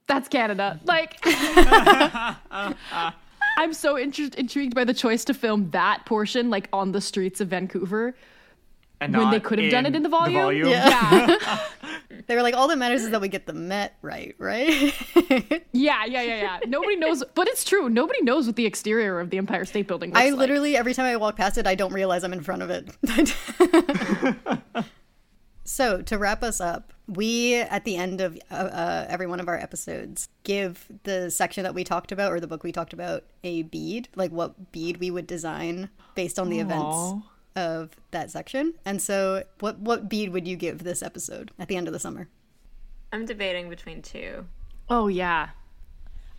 That's 0.08 0.28
Canada. 0.28 0.80
Like, 0.86 1.24
I'm 3.58 3.74
so 3.74 3.96
inter- 3.96 4.30
intrigued 4.38 4.76
by 4.76 4.84
the 4.84 4.94
choice 4.94 5.24
to 5.26 5.34
film 5.34 5.70
that 5.72 6.06
portion 6.06 6.50
like 6.50 6.70
on 6.74 6.92
the 6.92 7.02
streets 7.02 7.40
of 7.42 7.50
Vancouver 7.50 8.16
And 9.02 9.16
when 9.16 9.30
they 9.32 9.40
could 9.40 9.60
have 9.60 9.72
done 9.72 9.86
it 9.86 9.96
in 9.96 10.04
the 10.04 10.10
volume. 10.10 10.68
Yeah. 10.68 11.38
yeah. 11.40 11.60
They 12.28 12.36
were 12.36 12.42
like, 12.44 12.54
all 12.56 12.68
that 12.70 12.78
matters 12.78 13.04
is 13.04 13.10
that 13.10 13.20
we 13.20 13.28
get 13.28 13.48
the 13.48 13.54
Met 13.54 13.96
right, 14.02 14.34
right? 14.38 14.94
Yeah, 15.74 16.06
yeah, 16.06 16.22
yeah, 16.22 16.22
yeah. 16.22 16.60
Nobody 16.68 16.96
knows, 16.96 17.22
but 17.36 17.48
it's 17.50 17.66
true. 17.66 17.90
Nobody 17.90 18.22
knows 18.22 18.46
what 18.48 18.56
the 18.56 18.66
exterior 18.66 19.20
of 19.20 19.30
the 19.30 19.38
Empire 19.38 19.66
State 19.66 19.88
Building 19.88 20.12
looks 20.12 20.22
I 20.22 20.30
like. 20.30 20.40
literally, 20.40 20.78
every 20.78 20.94
time 20.94 21.06
I 21.08 21.18
walk 21.18 21.36
past 21.36 21.58
it, 21.58 21.68
I 21.68 21.76
don't 21.76 21.92
realize 21.92 22.24
I'm 22.24 22.32
in 22.32 22.42
front 22.42 22.62
of 22.62 22.70
it. 22.70 23.36
so, 25.66 26.02
to 26.02 26.18
wrap 26.18 26.44
us 26.44 26.60
up, 26.60 26.94
we, 27.08 27.56
at 27.56 27.86
the 27.86 27.96
end 27.96 28.22
of 28.22 28.38
uh, 28.52 28.56
uh, 28.56 29.06
every 29.10 29.28
one 29.28 29.40
of 29.40 29.48
our 29.48 29.58
episodes, 29.58 30.30
give 30.44 30.88
the 31.04 31.30
section 31.30 31.64
that 31.64 31.74
we 31.74 31.84
talked 31.84 32.12
about 32.12 32.32
or 32.32 32.40
the 32.40 32.48
book 32.48 32.64
we 32.64 32.72
talked 32.72 32.94
about 32.94 33.24
a 33.44 33.64
bead, 33.64 34.10
like 34.16 34.32
what 34.32 34.72
bead 34.72 34.98
we 34.98 35.10
would 35.10 35.28
design 35.28 35.90
based 36.16 36.38
on 36.38 36.50
the 36.50 36.60
events 36.60 37.26
of 37.56 37.96
that 38.12 38.30
section. 38.30 38.74
And 38.86 39.02
so, 39.02 39.44
what, 39.60 39.80
what 39.80 40.10
bead 40.10 40.32
would 40.34 40.48
you 40.48 40.56
give 40.56 40.84
this 40.84 41.02
episode 41.02 41.52
at 41.58 41.68
the 41.68 41.78
end 41.78 41.88
of 41.88 41.94
the 41.94 42.00
summer? 42.00 42.28
I'm 43.14 43.26
debating 43.26 43.70
between 43.70 44.02
two. 44.02 44.46
Oh 44.90 45.08
yeah, 45.08 45.50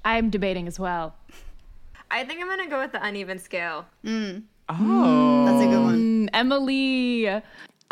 I'm 0.05 0.29
debating 0.29 0.67
as 0.67 0.79
well. 0.79 1.17
I 2.11 2.25
think 2.25 2.41
I'm 2.41 2.49
gonna 2.49 2.69
go 2.69 2.81
with 2.81 2.93
the 2.93 3.05
uneven 3.05 3.39
scale. 3.39 3.87
Oh. 4.69 5.45
That's 5.47 5.65
a 5.65 5.69
good 5.69 5.83
one. 5.83 6.27
Mm, 6.27 6.29
Emily, 6.33 7.43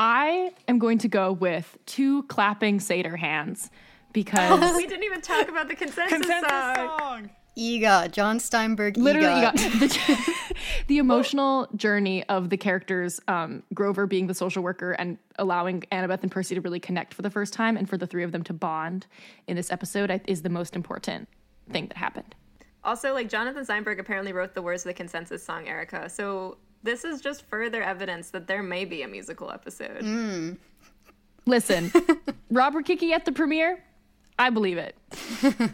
I 0.05 0.51
am 0.67 0.81
going 0.81 0.99
to 0.99 1.09
go 1.09 1.31
with 1.31 1.79
two 1.87 2.25
clapping 2.25 2.81
satyr 2.81 3.17
hands 3.17 3.71
because 4.13 4.75
We 4.77 4.89
didn't 4.89 5.05
even 5.05 5.21
talk 5.21 5.49
about 5.49 5.69
the 5.69 5.77
consensus, 5.77 6.19
Consensus 6.19 6.51
song. 6.51 6.99
song. 6.99 7.31
EGOT, 7.57 8.11
Jon 8.11 8.41
Steinberg. 8.41 8.97
literally 8.97 9.43
you 9.43 9.47
EGOT. 9.47 9.79
the, 9.79 10.55
the 10.89 10.99
emotional 10.99 11.69
journey 11.77 12.25
of 12.25 12.51
the 12.51 12.57
characters 12.57 13.21
um, 13.29 13.63
grover 13.75 14.09
being 14.09 14.27
the 14.27 14.35
social 14.35 14.61
worker 14.61 14.91
and 14.91 15.19
allowing 15.39 15.83
annabeth 15.93 16.23
and 16.23 16.33
percy 16.33 16.57
to 16.57 16.61
really 16.61 16.81
connect 16.81 17.15
for 17.15 17.23
the 17.23 17.31
first 17.31 17.53
time 17.53 17.77
and 17.77 17.89
for 17.89 17.97
the 17.97 18.07
three 18.07 18.25
of 18.25 18.33
them 18.33 18.43
to 18.43 18.53
bond 18.53 19.07
in 19.47 19.55
this 19.55 19.71
episode 19.71 20.21
is 20.27 20.43
the 20.43 20.51
most 20.51 20.75
important 20.75 21.29
thing 21.71 21.87
that 21.87 21.97
happened 21.97 22.35
Also, 22.83 23.15
like 23.15 23.29
Jonathan 23.29 23.65
Steinberg 23.65 24.01
apparently 24.01 24.33
wrote 24.33 24.53
the 24.55 24.63
words 24.63 24.85
of 24.85 24.89
the 24.89 24.95
consensus 24.95 25.45
song, 25.45 25.69
Erica. 25.69 26.11
So 26.11 26.57
this 26.83 27.05
is 27.05 27.21
just 27.21 27.45
further 27.47 27.83
evidence 27.83 28.31
that 28.31 28.47
there 28.47 28.63
may 28.63 28.85
be 28.85 29.03
a 29.03 29.09
musical 29.09 29.51
episode. 29.51 30.01
Hmm. 30.03 30.53
listen 31.47 31.93
robert 32.51 32.85
kiki 32.87 33.13
at 33.13 33.25
the 33.25 33.33
premiere 33.33 33.83
i 34.39 34.51
believe 34.51 34.79
it 34.79 34.97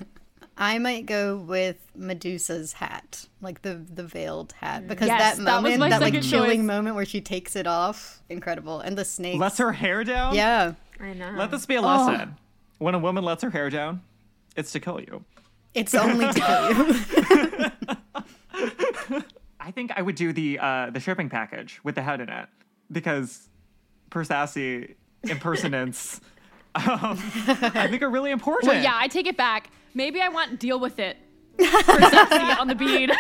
I 0.60 0.78
might 0.78 1.06
go 1.06 1.36
with 1.36 1.76
Medusa's 1.96 2.72
hat, 2.72 3.26
like 3.40 3.62
the 3.62 3.74
the 3.94 4.02
veiled 4.02 4.54
hat, 4.60 4.88
because 4.88 5.06
Yes, 5.06 5.36
that 5.36 5.44
that 5.44 5.62
moment, 5.62 5.78
my 5.78 5.88
that 5.88 6.00
like 6.00 6.14
second 6.14 6.28
chilling 6.28 6.58
choice. 6.62 6.66
moment 6.66 6.96
where 6.96 7.04
she 7.04 7.20
takes 7.20 7.54
it 7.54 7.68
off, 7.68 8.20
incredible, 8.28 8.80
and 8.80 8.98
the 8.98 9.04
snake. 9.04 9.38
Lets 9.38 9.58
her 9.58 9.70
hair 9.70 10.02
down. 10.02 10.34
yeah, 10.34 10.72
I 10.98 11.12
know. 11.12 11.30
Let 11.36 11.52
this 11.52 11.64
be 11.64 11.76
a 11.76 11.80
lesson. 11.80 12.34
Oh. 12.34 12.38
When 12.78 12.96
a 12.96 12.98
woman 12.98 13.22
lets 13.22 13.44
her 13.44 13.50
hair 13.50 13.70
down, 13.70 14.02
it's 14.56 14.72
to 14.72 14.80
kill 14.80 15.00
you. 15.00 15.24
it's 15.74 15.94
only 15.94 16.26
to 16.26 16.40
kill 16.40 16.72
you. 19.14 19.22
I 19.60 19.70
think 19.70 19.92
I 19.96 20.02
would 20.02 20.14
do 20.14 20.32
the 20.32 20.58
uh, 20.58 20.90
the 20.90 21.00
shipping 21.00 21.28
package 21.28 21.80
with 21.82 21.94
the 21.94 22.02
head 22.02 22.20
in 22.20 22.28
it 22.28 22.48
because 22.90 23.48
per 24.10 24.24
sassy 24.24 24.96
impersonance. 25.24 26.20
um, 26.74 27.18
I 27.44 27.88
think 27.90 28.02
are 28.02 28.10
really 28.10 28.30
important. 28.30 28.72
Well, 28.72 28.82
yeah, 28.82 28.94
I 28.94 29.08
take 29.08 29.26
it 29.26 29.36
back. 29.36 29.70
Maybe 29.94 30.20
I 30.20 30.28
want 30.28 30.60
deal 30.60 30.78
with 30.78 30.98
it. 30.98 31.16
For 31.58 31.64
Sassy 31.64 32.60
on 32.60 32.68
the 32.68 32.74
bead. 32.74 33.10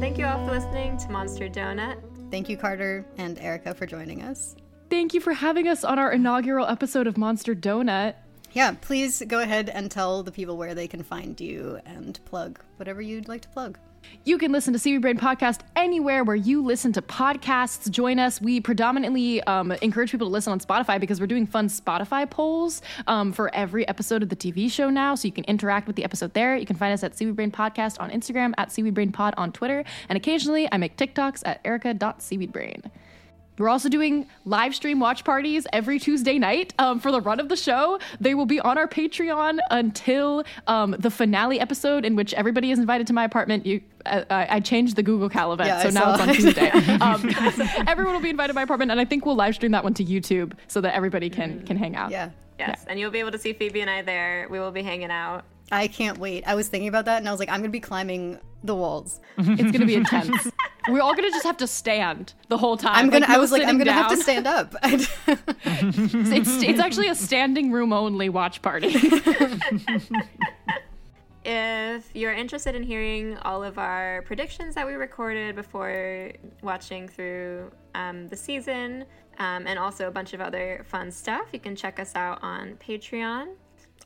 Thank 0.00 0.16
you 0.16 0.24
all 0.24 0.46
for 0.46 0.52
listening 0.52 0.96
to 0.96 1.10
Monster 1.10 1.50
Donut. 1.50 2.09
Thank 2.30 2.48
you, 2.48 2.56
Carter 2.56 3.04
and 3.16 3.38
Erica, 3.38 3.74
for 3.74 3.86
joining 3.86 4.22
us. 4.22 4.54
Thank 4.88 5.14
you 5.14 5.20
for 5.20 5.32
having 5.32 5.68
us 5.68 5.84
on 5.84 5.98
our 5.98 6.12
inaugural 6.12 6.66
episode 6.66 7.06
of 7.06 7.16
Monster 7.16 7.54
Donut. 7.54 8.14
Yeah, 8.52 8.74
please 8.80 9.22
go 9.26 9.40
ahead 9.40 9.68
and 9.68 9.90
tell 9.90 10.22
the 10.22 10.32
people 10.32 10.56
where 10.56 10.74
they 10.74 10.88
can 10.88 11.02
find 11.02 11.40
you 11.40 11.78
and 11.86 12.18
plug 12.24 12.60
whatever 12.76 13.00
you'd 13.00 13.28
like 13.28 13.42
to 13.42 13.48
plug. 13.48 13.78
You 14.24 14.36
can 14.38 14.52
listen 14.52 14.72
to 14.74 14.78
Seaweed 14.78 15.02
Brain 15.02 15.18
Podcast 15.18 15.60
anywhere 15.76 16.24
where 16.24 16.36
you 16.36 16.62
listen 16.62 16.92
to 16.92 17.02
podcasts. 17.02 17.90
Join 17.90 18.18
us. 18.18 18.40
We 18.40 18.60
predominantly 18.60 19.42
um, 19.44 19.72
encourage 19.72 20.10
people 20.10 20.26
to 20.26 20.32
listen 20.32 20.52
on 20.52 20.60
Spotify 20.60 21.00
because 21.00 21.20
we're 21.20 21.26
doing 21.26 21.46
fun 21.46 21.68
Spotify 21.68 22.28
polls 22.28 22.82
um, 23.06 23.32
for 23.32 23.54
every 23.54 23.88
episode 23.88 24.22
of 24.22 24.28
the 24.28 24.36
TV 24.36 24.70
show 24.70 24.90
now. 24.90 25.14
So 25.14 25.26
you 25.26 25.32
can 25.32 25.44
interact 25.44 25.86
with 25.86 25.96
the 25.96 26.04
episode 26.04 26.34
there. 26.34 26.56
You 26.56 26.66
can 26.66 26.76
find 26.76 26.92
us 26.92 27.02
at 27.02 27.16
Seaweed 27.16 27.36
Brain 27.36 27.50
Podcast 27.50 28.00
on 28.00 28.10
Instagram, 28.10 28.52
at 28.58 28.70
Seaweed 28.70 28.94
Brain 28.94 29.10
Pod 29.10 29.34
on 29.36 29.52
Twitter, 29.52 29.84
and 30.08 30.16
occasionally 30.16 30.68
I 30.70 30.76
make 30.76 30.96
TikToks 30.96 31.42
at 31.44 31.60
erica.seaweedbrain. 31.64 32.90
We're 33.60 33.68
also 33.68 33.90
doing 33.90 34.26
live 34.46 34.74
stream 34.74 35.00
watch 35.00 35.22
parties 35.22 35.66
every 35.72 35.98
Tuesday 35.98 36.38
night 36.38 36.72
um, 36.78 36.98
for 36.98 37.12
the 37.12 37.20
run 37.20 37.40
of 37.40 37.50
the 37.50 37.56
show. 37.56 37.98
They 38.18 38.34
will 38.34 38.46
be 38.46 38.58
on 38.58 38.78
our 38.78 38.88
Patreon 38.88 39.58
until 39.70 40.44
um, 40.66 40.96
the 40.98 41.10
finale 41.10 41.60
episode, 41.60 42.06
in 42.06 42.16
which 42.16 42.32
everybody 42.34 42.70
is 42.70 42.78
invited 42.78 43.06
to 43.08 43.12
my 43.12 43.24
apartment. 43.24 43.66
You, 43.66 43.82
uh, 44.06 44.24
I 44.30 44.46
I 44.50 44.60
changed 44.60 44.96
the 44.96 45.02
Google 45.02 45.28
Cal 45.28 45.52
event, 45.52 45.68
Yeah, 45.68 45.82
so 45.82 45.88
I 45.88 45.90
now 45.90 46.12
it's 46.12 46.22
on 46.22 46.34
Tuesday. 46.34 46.70
um, 47.00 47.30
so 47.52 47.66
everyone 47.86 48.14
will 48.14 48.22
be 48.22 48.30
invited 48.30 48.48
to 48.48 48.54
my 48.54 48.62
apartment, 48.62 48.90
and 48.90 48.98
I 49.00 49.04
think 49.04 49.26
we'll 49.26 49.36
live 49.36 49.54
stream 49.54 49.72
that 49.72 49.84
one 49.84 49.94
to 49.94 50.04
YouTube 50.04 50.54
so 50.66 50.80
that 50.80 50.94
everybody 50.94 51.28
can 51.28 51.62
can 51.66 51.76
hang 51.76 51.96
out. 51.96 52.10
Yeah. 52.10 52.30
Yes, 52.58 52.84
and 52.88 53.00
you'll 53.00 53.10
be 53.10 53.20
able 53.20 53.30
to 53.30 53.38
see 53.38 53.54
Phoebe 53.54 53.80
and 53.80 53.88
I 53.88 54.02
there. 54.02 54.46
We 54.50 54.60
will 54.60 54.70
be 54.70 54.82
hanging 54.82 55.10
out. 55.10 55.44
I 55.70 55.86
can't 55.88 56.18
wait. 56.18 56.44
I 56.46 56.54
was 56.54 56.68
thinking 56.68 56.88
about 56.88 57.04
that 57.04 57.18
and 57.18 57.28
I 57.28 57.30
was 57.30 57.38
like, 57.40 57.48
I'm 57.48 57.56
going 57.60 57.70
to 57.70 57.72
be 57.72 57.80
climbing 57.80 58.38
the 58.64 58.74
walls. 58.74 59.20
It's 59.38 59.70
gonna 59.72 59.86
be 59.86 59.94
intense. 59.94 60.50
We're 60.88 61.00
all 61.02 61.14
gonna 61.14 61.30
just 61.30 61.44
have 61.44 61.56
to 61.58 61.66
stand 61.66 62.32
the 62.48 62.56
whole 62.58 62.76
time. 62.76 62.94
I'm 62.96 63.10
going 63.10 63.20
Like, 63.22 63.30
to, 63.30 63.36
I 63.36 63.38
was 63.38 63.52
like, 63.52 63.62
I'm 63.62 63.76
going 63.76 63.86
to 63.86 63.92
have 63.92 64.10
to 64.10 64.16
stand 64.16 64.46
up. 64.46 64.74
It's, 65.62 66.62
it's 66.62 66.80
actually 66.80 67.08
a 67.08 67.14
standing 67.14 67.70
room 67.70 67.92
only 67.92 68.28
watch 68.28 68.60
party. 68.62 68.94
If 71.44 72.10
you're 72.14 72.32
interested 72.34 72.74
in 72.74 72.82
hearing 72.82 73.38
all 73.38 73.64
of 73.64 73.78
our 73.78 74.22
predictions 74.26 74.74
that 74.74 74.86
we 74.86 74.92
recorded 74.92 75.56
before 75.56 76.32
watching 76.62 77.08
through 77.08 77.70
um, 77.94 78.28
the 78.28 78.36
season, 78.36 79.06
um, 79.38 79.66
and 79.66 79.78
also 79.78 80.06
a 80.06 80.10
bunch 80.10 80.34
of 80.34 80.40
other 80.42 80.84
fun 80.86 81.10
stuff, 81.10 81.46
you 81.52 81.58
can 81.58 81.74
check 81.74 81.98
us 81.98 82.14
out 82.14 82.40
on 82.42 82.76
Patreon. 82.86 83.54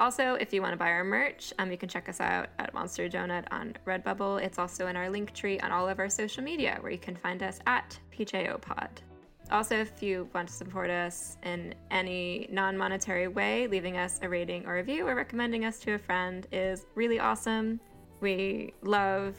Also, 0.00 0.34
if 0.34 0.52
you 0.52 0.60
want 0.60 0.72
to 0.72 0.76
buy 0.76 0.90
our 0.90 1.04
merch, 1.04 1.52
um, 1.58 1.70
you 1.70 1.78
can 1.78 1.88
check 1.88 2.08
us 2.08 2.20
out 2.20 2.48
at 2.58 2.74
Monster 2.74 3.08
Donut 3.08 3.44
on 3.52 3.74
Redbubble. 3.86 4.42
It's 4.42 4.58
also 4.58 4.88
in 4.88 4.96
our 4.96 5.08
link 5.08 5.32
tree 5.32 5.60
on 5.60 5.70
all 5.70 5.88
of 5.88 6.00
our 6.00 6.08
social 6.08 6.42
media, 6.42 6.78
where 6.80 6.90
you 6.90 6.98
can 6.98 7.14
find 7.14 7.42
us 7.42 7.60
at 7.66 7.96
PJO 8.12 8.60
Pod. 8.60 9.02
Also, 9.50 9.76
if 9.76 10.02
you 10.02 10.28
want 10.34 10.48
to 10.48 10.54
support 10.54 10.90
us 10.90 11.36
in 11.44 11.74
any 11.90 12.48
non 12.50 12.76
monetary 12.76 13.28
way, 13.28 13.68
leaving 13.68 13.96
us 13.96 14.18
a 14.22 14.28
rating 14.28 14.66
or 14.66 14.74
review 14.74 15.06
or 15.06 15.14
recommending 15.14 15.64
us 15.64 15.78
to 15.80 15.92
a 15.92 15.98
friend 15.98 16.46
is 16.50 16.86
really 16.94 17.20
awesome. 17.20 17.78
We 18.20 18.72
love 18.82 19.36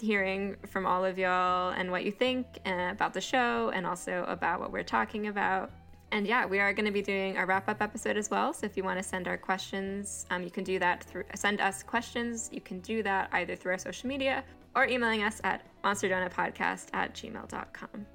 hearing 0.00 0.56
from 0.68 0.86
all 0.86 1.04
of 1.04 1.18
y'all 1.18 1.70
and 1.70 1.90
what 1.90 2.04
you 2.04 2.12
think 2.12 2.46
uh, 2.66 2.88
about 2.90 3.14
the 3.14 3.20
show 3.20 3.70
and 3.74 3.86
also 3.86 4.24
about 4.28 4.60
what 4.60 4.70
we're 4.70 4.84
talking 4.84 5.28
about. 5.28 5.72
And 6.12 6.26
yeah, 6.26 6.46
we 6.46 6.60
are 6.60 6.72
going 6.72 6.86
to 6.86 6.92
be 6.92 7.02
doing 7.02 7.36
a 7.36 7.44
wrap 7.44 7.68
up 7.68 7.82
episode 7.82 8.16
as 8.16 8.30
well. 8.30 8.52
So 8.52 8.64
if 8.64 8.76
you 8.76 8.84
want 8.84 8.98
to 8.98 9.02
send 9.02 9.26
our 9.26 9.36
questions, 9.36 10.26
um, 10.30 10.42
you 10.42 10.50
can 10.50 10.64
do 10.64 10.78
that 10.78 11.04
through 11.04 11.24
send 11.34 11.60
us 11.60 11.82
questions. 11.82 12.48
You 12.52 12.60
can 12.60 12.80
do 12.80 13.02
that 13.02 13.28
either 13.32 13.56
through 13.56 13.72
our 13.72 13.78
social 13.78 14.08
media 14.08 14.44
or 14.74 14.86
emailing 14.86 15.22
us 15.24 15.40
at 15.42 15.62
monsterdonutpodcast 15.82 16.88
at 16.92 17.14
gmail.com. 17.14 18.06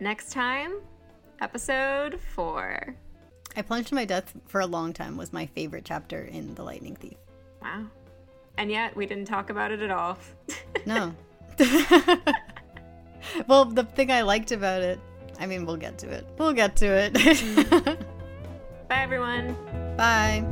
Next 0.00 0.32
time, 0.32 0.80
episode 1.40 2.20
four. 2.20 2.94
I 3.56 3.62
plunged 3.62 3.88
to 3.90 3.94
my 3.94 4.04
death 4.04 4.32
for 4.46 4.60
a 4.60 4.66
long 4.66 4.92
time 4.92 5.16
was 5.16 5.32
my 5.32 5.46
favorite 5.46 5.84
chapter 5.84 6.24
in 6.24 6.54
The 6.54 6.62
Lightning 6.62 6.96
Thief. 6.96 7.18
Wow. 7.62 7.86
And 8.58 8.70
yet 8.70 8.94
we 8.96 9.06
didn't 9.06 9.26
talk 9.26 9.50
about 9.50 9.70
it 9.70 9.80
at 9.80 9.90
all. 9.90 10.18
No. 10.84 11.14
well, 13.46 13.64
the 13.66 13.84
thing 13.94 14.10
I 14.10 14.22
liked 14.22 14.50
about 14.50 14.82
it, 14.82 14.98
I 15.42 15.46
mean, 15.46 15.66
we'll 15.66 15.76
get 15.76 15.98
to 15.98 16.08
it. 16.08 16.24
We'll 16.38 16.52
get 16.52 16.76
to 16.76 16.86
it. 16.86 17.14
Bye, 18.88 19.02
everyone. 19.02 19.56
Bye. 19.96 20.46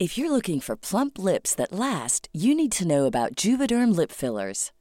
If 0.00 0.18
you're 0.18 0.32
looking 0.32 0.58
for 0.58 0.74
plump 0.74 1.20
lips 1.20 1.54
that 1.54 1.72
last, 1.72 2.28
you 2.32 2.56
need 2.56 2.72
to 2.72 2.84
know 2.84 3.04
about 3.04 3.36
Juvederm 3.36 3.94
lip 3.94 4.10
fillers. 4.10 4.72